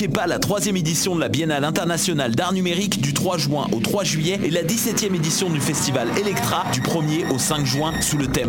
manquez 0.00 0.12
pas 0.14 0.26
la 0.26 0.38
troisième 0.38 0.78
édition 0.78 1.14
de 1.14 1.20
la 1.20 1.28
Biennale 1.28 1.62
internationale 1.62 2.34
d'art 2.34 2.54
numérique 2.54 3.02
du 3.02 3.12
3 3.12 3.36
juin 3.36 3.66
au 3.70 3.80
3 3.80 4.02
juillet 4.02 4.40
et 4.42 4.48
la 4.48 4.62
17e 4.62 5.14
édition 5.14 5.50
du 5.50 5.60
festival 5.60 6.08
Electra 6.18 6.64
du 6.72 6.80
1er 6.80 7.30
au 7.30 7.38
5 7.38 7.66
juin 7.66 7.92
sous 8.00 8.16
le 8.16 8.26
thème 8.26 8.48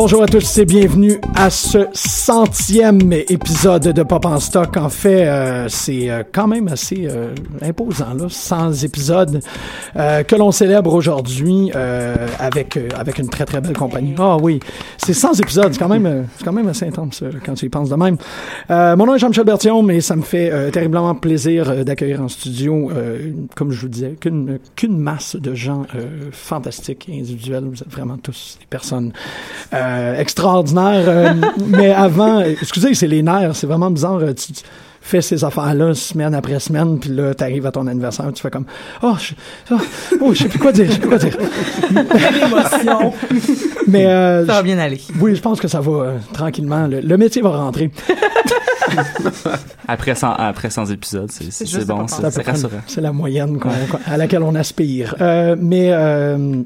Bonjour 0.00 0.22
à 0.22 0.26
tous 0.26 0.58
et 0.58 0.64
bienvenue 0.64 1.20
à 1.34 1.50
ce 1.50 1.88
centième 1.92 3.12
épisode 3.12 3.82
de 3.82 4.02
Pop 4.04 4.26
en 4.26 4.38
Stock. 4.38 4.76
En 4.76 4.90
fait, 4.90 5.26
euh, 5.26 5.66
c'est 5.68 6.08
euh, 6.08 6.22
quand 6.30 6.46
même 6.46 6.68
assez 6.68 7.08
euh, 7.10 7.34
imposant, 7.62 8.14
là, 8.14 8.26
100 8.28 8.84
épisodes 8.84 9.40
que 9.96 10.36
l'on 10.36 10.52
célèbre 10.52 10.94
aujourd'hui 10.94 11.72
avec 12.38 12.78
avec 12.96 13.18
une 13.18 13.28
très 13.28 13.44
très 13.44 13.60
belle 13.60 13.76
compagnie. 13.76 14.14
Ah 14.18 14.36
oui, 14.36 14.60
c'est 14.98 15.14
100 15.14 15.40
épisodes, 15.40 15.72
c'est 15.72 15.78
quand 15.80 15.88
même 15.88 16.26
quand 16.44 16.52
même 16.52 16.68
assez 16.68 16.86
intense 16.86 17.24
quand 17.44 17.54
tu 17.54 17.66
y 17.66 17.68
penses 17.68 17.88
de 17.88 17.96
même. 17.96 18.16
Mon 18.68 19.04
nom 19.04 19.16
est 19.16 19.18
Jean-Michel 19.18 19.44
Bertillon, 19.44 19.82
mais 19.82 20.00
ça 20.00 20.14
me 20.14 20.22
fait 20.22 20.70
terriblement 20.70 21.16
plaisir 21.16 21.84
d'accueillir 21.84 22.22
en 22.22 22.28
studio, 22.28 22.92
comme 23.56 23.72
je 23.72 23.80
vous 23.80 23.88
disais, 23.88 24.16
qu'une 24.20 24.60
qu'une 24.76 24.98
masse 24.98 25.34
de 25.34 25.54
gens 25.54 25.86
fantastiques 26.30 27.08
et 27.08 27.18
individuels. 27.18 27.64
Vous 27.64 27.82
êtes 27.82 27.90
vraiment 27.90 28.18
tous 28.18 28.58
des 28.60 28.66
personnes 28.66 29.12
extraordinaires. 30.16 31.04
euh, 31.08 31.34
mais 31.66 31.92
avant, 31.92 32.40
excusez, 32.40 32.94
c'est 32.94 33.06
les 33.06 33.22
nerfs, 33.22 33.56
c'est 33.56 33.66
vraiment 33.66 33.90
bizarre. 33.90 34.18
euh, 34.18 34.32
tu, 34.34 34.52
tu 34.52 34.62
fais 35.00 35.22
ces 35.22 35.42
affaires-là 35.44 35.94
semaine 35.94 36.34
après 36.34 36.58
semaine, 36.60 36.98
puis 36.98 37.10
là, 37.10 37.32
t'arrives 37.34 37.64
à 37.66 37.70
ton 37.72 37.86
anniversaire, 37.86 38.30
tu 38.34 38.42
fais 38.42 38.50
comme 38.50 38.66
oh, 39.02 39.14
je, 39.18 39.32
oh, 39.74 39.78
oh, 40.20 40.34
je 40.34 40.42
sais 40.42 40.48
plus 40.48 40.58
quoi 40.58 40.70
dire, 40.72 40.86
je 40.86 40.92
sais 40.92 40.98
plus 40.98 41.08
quoi 41.08 41.18
dire. 41.18 41.36
L'émotion. 42.32 43.12
Mais 43.86 44.04
euh, 44.06 44.44
Ça 44.46 44.52
va 44.54 44.62
bien 44.62 44.78
aller. 44.78 45.00
oui, 45.20 45.34
je 45.34 45.40
pense 45.40 45.60
que 45.60 45.68
ça 45.68 45.80
va 45.80 45.90
euh, 45.92 46.18
tranquillement. 46.34 46.86
Le, 46.86 47.00
le 47.00 47.16
métier 47.16 47.40
va 47.40 47.50
rentrer. 47.50 47.90
Après 49.86 50.14
100, 50.14 50.32
après 50.32 50.70
100 50.70 50.86
épisodes, 50.86 51.30
c'est, 51.30 51.86
bon, 51.86 52.06
c'est, 52.06 52.42
rassurant. 52.42 52.80
C'est 52.86 53.00
la 53.00 53.12
moyenne 53.12 53.58
à 54.06 54.16
laquelle 54.16 54.42
on 54.42 54.54
aspire. 54.54 55.14
Euh, 55.20 55.56
mais 55.58 55.88
euh, 55.92 56.62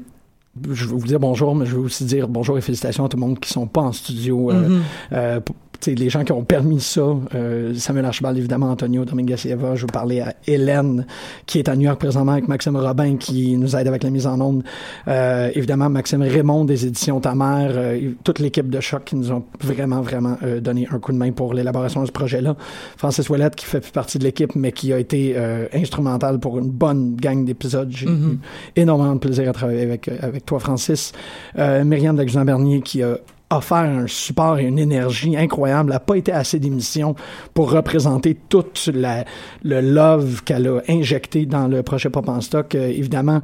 je 0.71 0.85
vais 0.85 0.91
vous 0.95 1.07
dire 1.07 1.19
bonjour, 1.19 1.55
mais 1.55 1.65
je 1.65 1.75
vais 1.75 1.81
aussi 1.81 2.05
dire 2.05 2.27
bonjour 2.27 2.57
et 2.57 2.61
félicitations 2.61 3.05
à 3.05 3.09
tout 3.09 3.17
le 3.17 3.21
monde 3.21 3.39
qui 3.39 3.49
sont 3.51 3.67
pas 3.67 3.81
en 3.81 3.91
studio. 3.91 4.51
euh, 4.51 4.67
Mm-hmm. 4.69 4.81
euh, 5.13 5.39
les 5.85 6.09
gens 6.09 6.23
qui 6.23 6.31
ont 6.31 6.43
permis 6.43 6.81
ça, 6.81 7.01
euh, 7.35 7.73
Samuel 7.75 8.05
Archibald, 8.05 8.37
évidemment, 8.37 8.71
Antonio 8.71 9.05
Dominguez 9.05 9.35
Eva, 9.45 9.75
je 9.75 9.81
vais 9.85 9.91
parler 9.91 10.21
à 10.21 10.33
Hélène, 10.47 11.05
qui 11.45 11.59
est 11.59 11.69
à 11.69 11.75
New 11.75 11.83
York 11.83 11.99
présentement 11.99 12.33
avec 12.33 12.47
Maxime 12.47 12.75
Robin, 12.75 13.17
qui 13.17 13.57
nous 13.57 13.75
aide 13.75 13.87
avec 13.87 14.03
la 14.03 14.09
mise 14.09 14.27
en 14.27 14.39
onde. 14.41 14.63
Euh, 15.07 15.51
évidemment, 15.53 15.89
Maxime 15.89 16.21
Raymond 16.21 16.65
des 16.65 16.85
éditions 16.85 17.19
Ta 17.19 17.35
Mère, 17.35 17.71
euh, 17.75 18.11
toute 18.23 18.39
l'équipe 18.39 18.69
de 18.69 18.79
Choc 18.79 19.05
qui 19.05 19.15
nous 19.15 19.31
ont 19.31 19.43
vraiment, 19.61 20.01
vraiment 20.01 20.37
euh, 20.43 20.59
donné 20.59 20.87
un 20.91 20.99
coup 20.99 21.11
de 21.11 21.17
main 21.17 21.31
pour 21.31 21.53
l'élaboration 21.53 22.01
de 22.01 22.07
ce 22.07 22.11
projet-là. 22.11 22.55
Francis 22.97 23.29
Ouellette, 23.29 23.55
qui 23.55 23.65
fait 23.65 23.79
plus 23.81 23.91
partie 23.91 24.19
de 24.19 24.23
l'équipe, 24.23 24.55
mais 24.55 24.71
qui 24.71 24.93
a 24.93 24.99
été 24.99 25.33
euh, 25.35 25.67
instrumental 25.73 26.39
pour 26.39 26.59
une 26.59 26.69
bonne 26.69 27.15
gang 27.15 27.45
d'épisodes. 27.45 27.89
J'ai 27.91 28.07
eu 28.07 28.39
énormément 28.75 29.13
de 29.15 29.19
plaisir 29.19 29.49
à 29.49 29.53
travailler 29.53 29.81
avec, 29.81 30.07
euh, 30.07 30.17
avec 30.21 30.45
toi, 30.45 30.59
Francis. 30.59 31.11
Euh, 31.57 31.83
Myriam 31.83 32.15
Daguzin-Bernier, 32.15 32.81
qui 32.81 33.03
a 33.03 33.17
offert 33.49 33.77
un 33.77 34.07
support 34.07 34.59
et 34.59 34.63
une 34.63 34.79
énergie 34.79 35.37
incroyable. 35.37 35.89
N'a 35.89 35.99
pas 35.99 36.15
été 36.15 36.31
assez 36.31 36.59
d'émissions 36.59 37.15
pour 37.53 37.71
représenter 37.71 38.37
toute 38.49 38.89
la, 38.93 39.25
le 39.63 39.81
love 39.81 40.43
qu'elle 40.43 40.67
a 40.67 40.81
injecté 40.89 41.45
dans 41.45 41.67
le 41.67 41.83
projet 41.83 42.09
Pop 42.09 42.27
en 42.29 42.41
Stock. 42.41 42.75
Euh, 42.75 42.87
évidemment, 42.87 43.41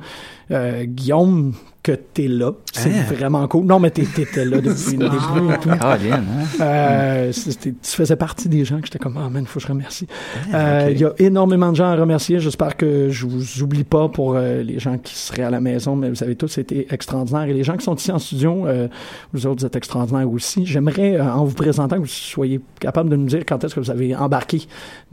euh, 0.51 0.83
Guillaume, 0.85 1.53
que 1.81 1.93
t'es 1.93 2.27
là. 2.27 2.51
C'est 2.73 2.89
vraiment 2.89 3.47
cool. 3.47 3.65
Non, 3.65 3.79
mais 3.79 3.89
t'es- 3.89 4.03
t'étais 4.03 4.43
là 4.43 4.57
depuis 4.57 4.97
le 4.97 5.07
début 5.09 5.53
et 5.53 5.57
tout. 5.59 5.69
Ah, 5.79 5.97
bien, 5.97 6.15
hein? 6.15 6.45
Euh, 6.61 7.31
c'était- 7.31 7.71
tu 7.81 7.91
faisais 7.91 8.17
partie 8.17 8.49
des 8.49 8.65
gens 8.65 8.79
que 8.79 8.85
j'étais 8.87 8.99
comme, 8.99 9.17
ah 9.17 9.29
man, 9.29 9.45
faut 9.45 9.59
que 9.59 9.65
je 9.65 9.71
remercie. 9.71 10.05
Euh, 10.53 10.89
Il 10.91 10.99
y 10.99 11.05
a 11.05 11.13
énormément 11.19 11.71
de 11.71 11.77
gens 11.77 11.85
à 11.87 11.95
remercier. 11.95 12.39
J'espère 12.39 12.75
que 12.75 13.09
je 13.09 13.25
vous 13.25 13.61
oublie 13.63 13.85
pas 13.85 14.09
pour 14.09 14.35
euh, 14.35 14.61
les 14.61 14.77
gens 14.77 14.97
qui 14.97 15.15
seraient 15.15 15.43
à 15.43 15.49
la 15.49 15.61
maison, 15.61 15.95
mais 15.95 16.09
vous 16.09 16.21
avez 16.21 16.35
tous 16.35 16.57
été 16.57 16.85
extraordinaires. 16.93 17.43
Et 17.47 17.53
les 17.53 17.63
gens 17.63 17.77
qui 17.77 17.85
sont 17.85 17.95
ici 17.95 18.11
en 18.11 18.19
studio, 18.19 18.67
euh, 18.67 18.87
vous 19.33 19.47
autres, 19.47 19.61
vous 19.61 19.65
êtes 19.65 19.75
extraordinaires 19.77 20.29
aussi. 20.29 20.65
J'aimerais, 20.65 21.15
euh, 21.17 21.31
en 21.33 21.45
vous 21.45 21.55
présentant, 21.55 21.95
que 21.95 22.01
vous 22.01 22.07
soyez 22.07 22.59
capable 22.81 23.09
de 23.09 23.15
nous 23.15 23.27
dire 23.27 23.43
quand 23.47 23.63
est-ce 23.63 23.73
que 23.75 23.79
vous 23.79 23.91
avez 23.91 24.15
embarqué 24.15 24.63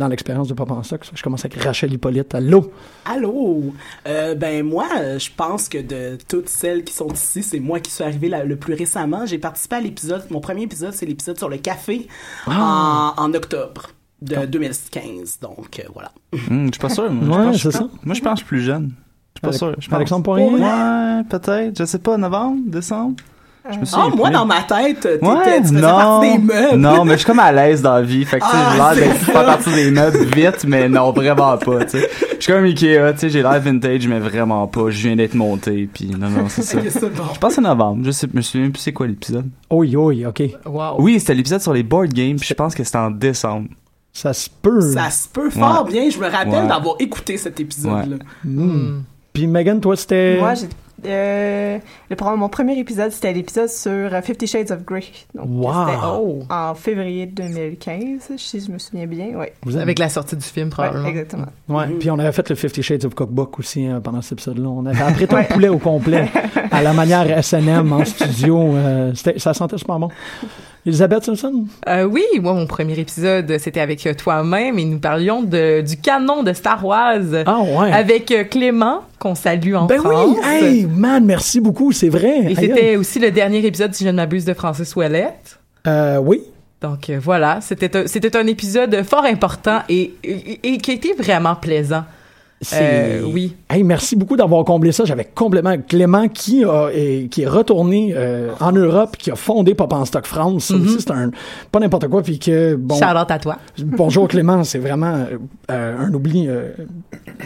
dans 0.00 0.08
l'expérience 0.08 0.48
de 0.48 0.54
Papa 0.54 0.74
en 0.74 0.82
Stock. 0.82 1.02
Je 1.14 1.22
commence 1.22 1.44
avec 1.44 1.62
Rachel 1.62 1.92
Hippolyte. 1.92 2.34
Allô? 2.34 2.72
Allô? 3.04 3.72
Euh, 4.08 4.34
ben 4.34 4.64
moi, 4.66 4.86
je 5.26 5.30
pense 5.36 5.68
que 5.68 5.78
de 5.78 6.16
toutes 6.28 6.48
celles 6.48 6.84
qui 6.84 6.92
sont 6.94 7.08
ici, 7.08 7.42
c'est 7.42 7.60
moi 7.60 7.80
qui 7.80 7.90
suis 7.90 8.02
arrivé 8.04 8.28
la- 8.28 8.44
le 8.44 8.56
plus 8.56 8.74
récemment. 8.74 9.26
J'ai 9.26 9.38
participé 9.38 9.76
à 9.76 9.80
l'épisode, 9.80 10.24
mon 10.30 10.40
premier 10.40 10.62
épisode, 10.62 10.92
c'est 10.92 11.06
l'épisode 11.06 11.36
sur 11.38 11.48
le 11.48 11.58
café 11.58 12.08
Ah! 12.46 13.14
en, 13.16 13.24
en 13.24 13.34
octobre 13.34 13.88
de 14.22 14.46
2015. 14.46 15.38
Donc 15.40 15.78
euh, 15.78 15.82
voilà. 15.92 16.12
Hum, 16.50 16.66
je 16.66 16.72
suis 16.72 16.80
pas 16.80 16.88
sûr. 16.88 17.10
Moi, 17.10 17.52
je 17.52 17.68
pense- 17.68 17.74
je 17.78 17.78
Moi, 18.04 18.14
je 18.14 18.20
pense 18.22 18.42
plus 18.42 18.60
jeune. 18.62 18.92
Je 19.34 19.38
suis 19.38 19.40
pas 19.42 19.48
Avec- 19.48 19.58
sûr. 19.58 19.74
Je 19.78 19.88
pense. 19.88 19.96
Alexandre 19.96 20.22
Poirier? 20.24 20.46
Ouais, 20.48 21.22
peut-être. 21.28 21.78
Je 21.78 21.84
sais 21.84 21.98
pas, 21.98 22.16
novembre, 22.16 22.62
décembre? 22.66 23.16
Je 23.70 23.78
me 23.78 23.84
Ah, 23.94 24.08
moi, 24.14 24.30
dans 24.30 24.46
ma 24.46 24.62
tête, 24.62 25.00
t'étais, 25.00 25.24
Ouais, 25.26 25.56
tu 25.58 25.62
faisais 25.68 25.74
non, 25.80 25.88
partie 25.88 26.32
des 26.32 26.38
meubles. 26.38 26.76
non, 26.78 27.04
mais 27.04 27.12
je 27.12 27.16
suis 27.18 27.26
comme 27.26 27.38
à 27.40 27.50
l'aise 27.52 27.82
dans 27.82 27.94
la 27.94 28.02
vie. 28.02 28.24
Fait 28.24 28.38
que, 28.38 28.44
tu 28.44 28.50
sais, 28.50 28.56
Ah, 28.56 28.92
j'ai 28.94 29.00
l'air 29.00 29.08
d'être 29.12 29.20
faire 29.24 29.44
partie 29.44 29.72
des 29.74 29.90
meubles 29.90 30.24
vite, 30.34 30.64
mais 30.66 30.88
non, 30.88 31.10
vraiment 31.12 31.56
pas, 31.58 31.84
tu 31.84 31.98
sais. 31.98 32.08
Je 32.38 32.42
suis 32.42 32.52
comme 32.52 32.64
Ikea, 32.64 33.12
tu 33.14 33.18
sais, 33.18 33.28
j'ai 33.30 33.42
l'air 33.42 33.60
vintage, 33.60 34.06
mais 34.06 34.20
vraiment 34.20 34.66
pas. 34.66 34.90
Je 34.90 35.06
viens 35.08 35.16
d'être 35.16 35.34
monté, 35.34 35.88
puis 35.92 36.10
non, 36.18 36.28
non, 36.28 36.44
c'est 36.48 36.62
ça. 36.62 36.78
Ok, 36.78 36.84
c'est 36.90 37.00
bon. 37.14 37.24
Je 37.34 37.38
pense 37.38 37.48
que 37.50 37.54
c'est 37.56 37.60
novembre. 37.68 38.02
Je 38.04 38.10
sais, 38.12 38.28
je 38.30 38.36
me 38.36 38.42
souviens 38.42 38.70
plus 38.70 38.80
c'est 38.80 38.92
quoi 38.92 39.06
l'épisode. 39.06 39.46
Oui, 39.70 39.96
oui, 39.96 40.24
OK. 40.26 40.42
Wow. 40.64 40.96
Oui, 40.98 41.18
c'était 41.18 41.34
l'épisode 41.34 41.60
sur 41.60 41.72
les 41.72 41.82
board 41.82 42.12
games, 42.12 42.36
puis 42.36 42.48
je 42.48 42.54
pense 42.54 42.74
que 42.74 42.84
c'était 42.84 42.98
en 42.98 43.10
décembre. 43.10 43.68
Ça 44.12 44.32
se 44.32 44.48
peut. 44.62 44.80
Ça 44.80 45.10
se 45.10 45.28
peut 45.28 45.50
fort 45.50 45.84
Ouais. 45.84 45.92
bien. 45.92 46.08
Je 46.10 46.18
me 46.18 46.24
rappelle 46.30 46.62
Ouais. 46.62 46.68
d'avoir 46.68 46.94
écouté 47.00 47.36
cet 47.36 47.58
épisode-là. 47.60 48.16
Hmm. 48.44 49.00
Puis 49.32 49.46
Megan, 49.46 49.78
toi, 49.80 49.94
c'était... 49.96 50.38
Moi, 50.38 50.54
j'ai. 50.54 50.68
Euh, 51.06 51.78
le, 52.10 52.36
mon 52.36 52.48
premier 52.48 52.78
épisode, 52.78 53.10
c'était 53.12 53.32
l'épisode 53.32 53.68
sur 53.68 53.90
euh, 53.92 54.20
Fifty 54.22 54.46
Shades 54.46 54.70
of 54.70 54.84
Grey. 54.84 55.04
Donc, 55.34 55.46
Wow. 55.48 55.72
c'était 55.86 56.52
en 56.52 56.74
février 56.74 57.26
2015, 57.26 58.32
si 58.36 58.60
je 58.60 58.70
me 58.70 58.78
souviens 58.78 59.06
bien. 59.06 59.26
Ouais. 59.36 59.52
Vous 59.62 59.74
avez- 59.76 59.82
Avec 59.82 59.98
la 59.98 60.08
sortie 60.08 60.36
du 60.36 60.44
film, 60.44 60.68
Ouais, 60.68 60.72
probablement. 60.72 61.08
exactement. 61.08 61.46
Ouais, 61.68 61.86
puis 61.98 62.10
on 62.10 62.18
avait 62.18 62.32
fait 62.32 62.48
le 62.50 62.56
Fifty 62.56 62.82
Shades 62.82 63.04
of 63.04 63.14
Cookbook 63.14 63.58
aussi 63.58 63.86
euh, 63.86 64.00
pendant 64.00 64.20
cet 64.22 64.32
épisode-là. 64.32 64.68
On 64.68 64.84
avait 64.86 65.02
apprêté 65.02 65.34
un 65.36 65.44
poulet 65.44 65.68
au 65.68 65.78
complet 65.78 66.28
à 66.70 66.82
la 66.82 66.92
manière 66.92 67.30
S&M 67.38 67.92
en 67.92 68.04
studio. 68.04 68.74
euh, 68.74 69.12
ça 69.36 69.54
sentait 69.54 69.78
super 69.78 69.98
bon. 69.98 70.08
Elisabeth 70.86 71.24
Simpson? 71.24 71.64
Euh, 71.88 72.04
oui, 72.04 72.22
moi, 72.40 72.54
mon 72.54 72.66
premier 72.66 72.98
épisode, 72.98 73.58
c'était 73.58 73.80
avec 73.80 74.06
euh, 74.06 74.14
toi-même 74.14 74.78
et 74.78 74.84
nous 74.84 74.98
parlions 75.00 75.42
de, 75.42 75.80
du 75.80 75.96
canon 75.96 76.42
de 76.44 76.52
Star 76.52 76.84
Wars 76.84 77.20
Ah 77.44 77.60
ouais. 77.60 77.92
avec 77.92 78.30
euh, 78.30 78.44
Clément, 78.44 79.00
qu'on 79.18 79.34
salue 79.34 79.74
en 79.74 79.86
ben 79.86 79.98
France. 80.00 80.36
oui! 80.38 80.44
Hey, 80.48 80.86
man, 80.86 81.24
merci 81.24 81.60
beaucoup, 81.60 81.90
c'est 81.90 82.08
vrai. 82.08 82.52
Et 82.52 82.54
c'était 82.54 82.96
aussi 82.96 83.18
le 83.18 83.30
dernier 83.32 83.66
épisode, 83.66 83.92
si 83.94 84.04
je 84.04 84.10
ne 84.10 84.14
m'abuse, 84.14 84.44
de 84.44 84.54
Francis 84.54 84.94
Ouellette. 84.94 85.58
Euh, 85.88 86.18
oui. 86.18 86.42
Donc 86.80 87.08
euh, 87.10 87.18
voilà, 87.20 87.60
c'était 87.62 87.96
un, 87.96 88.06
c'était 88.06 88.36
un 88.36 88.46
épisode 88.46 89.02
fort 89.02 89.24
important 89.24 89.80
et, 89.88 90.12
et, 90.22 90.60
et 90.62 90.78
qui 90.78 90.92
été 90.92 91.14
vraiment 91.14 91.54
plaisant. 91.56 92.04
C'est... 92.60 92.78
Euh, 92.80 93.22
oui. 93.26 93.54
Hey, 93.68 93.82
merci 93.82 94.16
beaucoup 94.16 94.36
d'avoir 94.36 94.64
comblé 94.64 94.90
ça. 94.90 95.04
J'avais 95.04 95.26
complètement 95.26 95.76
Clément 95.76 96.26
qui 96.28 96.64
a, 96.64 96.88
est, 96.92 97.28
qui 97.30 97.42
est 97.42 97.46
retourné 97.46 98.14
euh, 98.16 98.50
en 98.60 98.72
Europe, 98.72 99.16
qui 99.18 99.30
a 99.30 99.36
fondé 99.36 99.74
Pop 99.74 99.92
en 99.92 100.04
Stock 100.06 100.24
France. 100.26 100.64
Ça 100.64 100.74
aussi, 100.74 100.96
c'est 101.00 101.10
un 101.10 101.30
pas 101.70 101.80
n'importe 101.80 102.08
quoi. 102.08 102.22
Puis 102.22 102.38
que 102.38 102.74
bon. 102.74 102.98
Charlotte 102.98 103.30
à 103.30 103.38
toi. 103.38 103.56
bonjour 103.84 104.26
Clément, 104.26 104.64
c'est 104.64 104.78
vraiment 104.78 105.26
euh, 105.70 105.98
un 105.98 106.12
oubli 106.14 106.48
euh, 106.48 106.70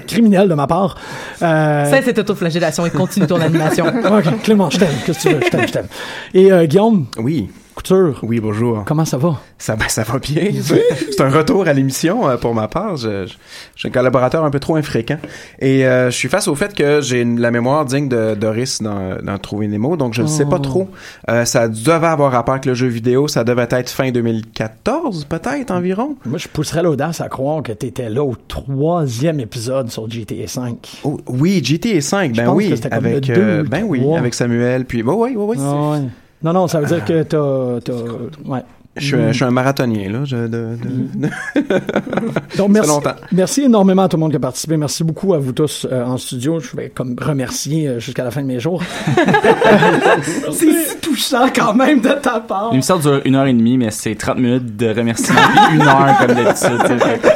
criminel 0.07 0.49
de 0.49 0.55
ma 0.55 0.69
part. 0.69 0.97
Euh, 1.43 1.91
Ça, 1.91 2.03
cette 2.03 2.19
autoflagellation 2.21 2.87
et 2.87 2.91
continue 2.91 3.27
ton 3.27 3.41
animation. 3.41 3.87
ok, 4.05 4.43
Clément, 4.45 4.71
je 4.71 4.79
t'aime. 4.79 4.89
Qu'est-ce 5.05 5.25
que 5.25 5.29
tu 5.29 5.35
veux? 5.35 5.41
Je 5.45 5.51
t'aime, 5.51 5.67
je 5.67 5.73
t'aime. 5.73 5.89
Et 6.35 6.53
euh, 6.53 6.67
Guillaume? 6.67 7.07
Oui, 7.19 7.51
Couture, 7.81 8.21
oui, 8.25 8.41
bonjour. 8.41 8.85
comment 8.85 9.07
ça 9.07 9.17
va? 9.17 9.41
Ça, 9.57 9.75
ben, 9.75 9.89
ça 9.89 10.03
va 10.03 10.19
bien. 10.19 10.51
C'est 10.63 11.21
un 11.23 11.31
retour 11.31 11.67
à 11.67 11.73
l'émission 11.73 12.29
euh, 12.29 12.37
pour 12.37 12.55
ma 12.55 12.69
part. 12.69 12.99
Je, 12.99 13.25
je, 13.27 13.33
je 13.75 13.79
suis 13.81 13.89
un 13.89 13.91
collaborateur 13.91 14.45
un 14.45 14.51
peu 14.51 14.61
trop 14.61 14.77
infréquent. 14.77 15.17
Et 15.61 15.87
euh, 15.87 16.11
je 16.11 16.15
suis 16.15 16.29
face 16.29 16.47
au 16.47 16.55
fait 16.55 16.75
que 16.75 17.01
j'ai 17.01 17.25
la 17.25 17.51
mémoire 17.51 17.87
digne 17.87 18.07
de 18.11 18.35
Doris 18.35 18.83
dans, 18.83 19.17
dans 19.23 19.39
Trouver 19.39 19.67
Nemo, 19.67 19.97
donc 19.97 20.13
je 20.13 20.21
ne 20.21 20.27
sais 20.27 20.45
pas 20.45 20.57
Oh. 20.57 20.63
trop. 20.63 20.89
Euh, 21.31 21.47
ça 21.47 21.69
devait 21.69 22.07
avoir 22.07 22.33
rapport 22.33 22.53
avec 22.53 22.67
le 22.67 22.75
jeu 22.75 22.87
vidéo. 22.87 23.29
Ça 23.29 23.45
devait 23.45 23.67
être 23.71 23.89
fin 23.89 24.11
2014, 24.11 25.25
peut-être, 25.25 25.71
environ. 25.71 26.17
Moi, 26.27 26.37
je 26.37 26.49
pousserais 26.49 26.83
l'audace 26.83 27.23
à 27.23 27.31
croire 27.31 27.63
que 27.63 27.73
tu 27.73 27.87
étais 27.87 28.11
là 28.11 28.23
au 28.23 28.35
troisième 28.47 29.41
épisode 29.41 29.91
sur 29.91 30.07
GTA 30.11 30.35
V. 30.35 30.75
Oh, 31.05 31.19
oui, 31.29 31.63
GTA 31.65 32.03
5, 32.03 32.35
Je 32.35 32.43
ben 32.43 32.51
oui. 32.53 32.75
Avec, 32.91 33.25
deux 33.25 33.63
ben 33.63 33.85
oui, 33.87 34.03
avec 34.15 34.35
Samuel. 34.35 34.85
Puis, 34.85 35.03
bah, 35.03 35.15
oui, 35.17 35.31
oui, 35.35 35.45
oui. 35.49 35.57
Ah 35.59 35.91
ouais. 35.93 36.01
Non, 36.43 36.53
non, 36.53 36.67
ça 36.69 36.81
veut 36.81 36.87
dire 36.87 37.05
que 37.05 37.23
t'as... 37.23 37.81
t'as- 37.81 38.49
Ouais. 38.51 38.61
Je 38.97 39.07
suis, 39.07 39.15
un- 39.15 39.29
je 39.31 39.37
suis 39.37 39.45
un 39.45 39.53
marathonien, 39.53 40.11
là. 40.11 40.25
Je, 40.25 40.35
de, 40.37 40.47
de- 40.49 41.29
de- 41.29 41.31
Donc, 42.59 42.71
merci, 42.71 42.89
longtemps. 42.91 43.15
merci 43.31 43.63
énormément 43.63 44.03
à 44.03 44.09
tout 44.09 44.17
le 44.17 44.21
monde 44.21 44.31
qui 44.33 44.37
a 44.37 44.41
participé. 44.41 44.77
Merci 44.77 45.05
beaucoup 45.05 45.33
à 45.33 45.39
vous 45.39 45.53
tous 45.53 45.87
euh, 45.91 46.05
en 46.05 46.17
studio. 46.17 46.59
Je 46.59 46.77
vais 46.77 46.89
comme 46.91 47.15
remercier 47.21 47.87
euh, 47.87 48.01
jusqu'à 48.01 48.25
la 48.25 48.33
fin 48.33 48.43
de 48.43 48.47
mes 48.49 48.59
jours. 48.59 48.83
C'est 50.51 50.73
si 50.73 50.97
touchant 51.01 51.47
quand 51.55 51.73
même 51.75 52.01
de 52.01 52.09
ta 52.21 52.41
part. 52.41 52.71
L'émission 52.73 52.99
dure 52.99 53.21
une 53.25 53.37
heure 53.37 53.47
et 53.47 53.53
demie, 53.53 53.79
mais 53.79 53.91
c'est 53.93 54.17
30 54.17 54.39
minutes 54.39 54.77
de 54.77 54.89
remerciements, 54.93 55.39
une 55.73 55.83
heure 55.83 56.17
comme 56.19 56.35
d'habitude. 56.35 57.31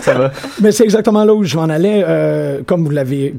Ça 0.00 0.14
va. 0.14 0.30
Mais 0.62 0.72
c'est 0.72 0.84
exactement 0.84 1.24
là 1.24 1.34
où 1.34 1.44
je 1.44 1.56
m'en 1.56 1.64
allais. 1.64 2.04
euh, 2.06 2.62
comme 2.66 2.84
vous 2.84 2.90
l'avez 2.90 3.34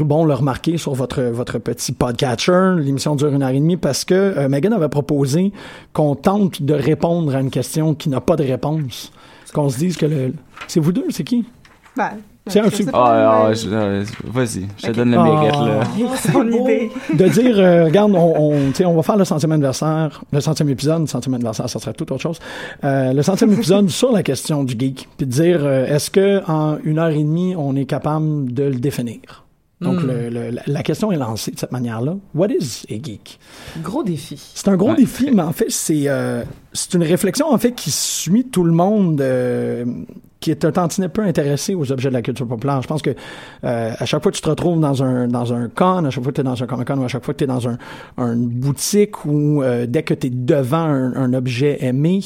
bon 0.00 0.24
le 0.24 0.34
remarquer 0.34 0.78
sur 0.78 0.94
votre, 0.94 1.22
votre 1.22 1.58
petit 1.58 1.92
podcatcher, 1.92 2.74
l'émission 2.78 3.16
dure 3.16 3.32
une 3.32 3.42
heure 3.42 3.50
et 3.50 3.60
demie 3.60 3.76
parce 3.76 4.04
que 4.04 4.14
euh, 4.14 4.48
Megan 4.48 4.72
avait 4.72 4.88
proposé 4.88 5.52
qu'on 5.92 6.14
tente 6.14 6.62
de 6.62 6.74
répondre 6.74 7.34
à 7.34 7.40
une 7.40 7.50
question 7.50 7.94
qui 7.94 8.08
n'a 8.08 8.20
pas 8.20 8.36
de 8.36 8.44
réponse. 8.44 9.12
Qu'on 9.54 9.68
se 9.70 9.78
dise 9.78 9.96
que 9.96 10.06
le... 10.06 10.34
C'est 10.66 10.80
vous 10.80 10.92
deux, 10.92 11.06
c'est 11.10 11.24
qui? 11.24 11.46
Ben, 11.96 12.10
Ah, 12.92 13.44
ah, 13.48 13.50
euh, 13.66 14.04
vas-y, 14.24 14.66
je 14.78 14.86
te 14.86 14.92
donne 14.92 15.10
le 15.10 15.18
Ah. 15.18 15.24
mérite, 15.24 15.52
là. 15.52 16.14
C'est 16.16 16.32
mon 16.32 16.48
idée. 16.64 16.90
de 17.14 17.28
dire, 17.28 17.58
euh, 17.58 17.84
regarde, 17.84 18.12
on, 18.14 18.34
on, 18.36 18.68
tu 18.68 18.74
sais, 18.74 18.84
on 18.84 18.94
va 18.94 19.02
faire 19.02 19.16
le 19.16 19.24
centième 19.24 19.52
anniversaire, 19.52 20.22
le 20.32 20.40
centième 20.40 20.68
épisode, 20.68 21.00
le 21.02 21.06
centième 21.06 21.34
anniversaire, 21.34 21.68
ça 21.68 21.78
serait 21.78 21.92
tout 21.92 22.10
autre 22.12 22.22
chose. 22.22 22.38
Euh, 22.84 23.12
le 23.12 23.22
centième 23.22 23.52
épisode 23.52 23.88
sur 23.90 24.12
la 24.12 24.22
question 24.22 24.64
du 24.64 24.74
geek, 24.78 25.08
puis 25.16 25.26
de 25.26 25.30
dire, 25.32 25.60
euh, 25.62 25.86
est-ce 25.86 26.10
que 26.10 26.42
en 26.50 26.78
une 26.84 26.98
heure 26.98 27.08
et 27.10 27.22
demie, 27.22 27.54
on 27.56 27.74
est 27.76 27.84
capable 27.86 28.52
de 28.52 28.64
le 28.64 28.76
définir? 28.76 29.44
Donc, 29.80 30.02
le- 30.02 30.28
le- 30.28 30.50
la- 30.50 30.62
la 30.66 30.82
question 30.82 31.12
est 31.12 31.16
lancée 31.16 31.52
de 31.52 31.58
cette 31.58 31.70
manière-là. 31.70 32.16
What 32.34 32.48
is 32.48 32.84
a 32.90 32.94
geek? 32.94 33.38
Gros 33.80 34.02
défi. 34.02 34.36
C'est 34.54 34.66
un 34.68 34.76
gros 34.76 34.90
Ouais. 34.90 34.96
défi, 34.96 35.30
mais 35.32 35.42
en 35.42 35.52
fait, 35.52 35.70
c'est 35.70 36.04
euh, 36.08 36.42
c'est 36.72 36.94
une 36.94 37.04
réflexion 37.04 37.46
en 37.52 37.58
fait 37.58 37.72
qui 37.72 37.90
suit 37.92 38.44
tout 38.48 38.64
le 38.64 38.72
monde 38.72 39.20
euh, 39.20 39.84
qui 40.40 40.50
est 40.50 40.64
un 40.64 40.72
tantinet 40.72 41.08
peu 41.08 41.22
intéressé 41.22 41.74
aux 41.76 41.90
objets 41.92 42.08
de 42.08 42.14
la 42.14 42.22
culture 42.22 42.46
populaire. 42.48 42.82
Je 42.82 42.88
pense 42.88 43.02
que 43.02 43.10
euh, 43.64 43.92
à 43.96 44.04
chaque 44.04 44.20
fois 44.20 44.32
que 44.32 44.36
tu 44.36 44.42
te 44.42 44.48
retrouves 44.48 44.80
dans 44.80 45.00
un 45.04 45.28
dans 45.28 45.52
un 45.52 45.68
con, 45.68 46.04
à 46.04 46.10
chaque 46.10 46.24
fois 46.24 46.32
que 46.32 46.36
tu 46.36 46.40
es 46.40 46.44
dans 46.44 46.60
un 46.60 46.66
Comic 46.66 46.86
Con 46.88 46.98
ou 46.98 47.04
à 47.04 47.08
chaque 47.08 47.24
fois 47.24 47.34
que 47.34 47.38
tu 47.38 47.44
es 47.44 47.46
dans 47.48 47.68
un, 47.68 47.78
une 48.18 48.48
boutique 48.48 49.24
ou 49.26 49.62
euh, 49.62 49.86
dès 49.88 50.02
que 50.02 50.14
tu 50.14 50.26
es 50.26 50.30
devant 50.30 50.76
un, 50.78 51.14
un 51.14 51.32
objet 51.34 51.84
aimé 51.84 52.20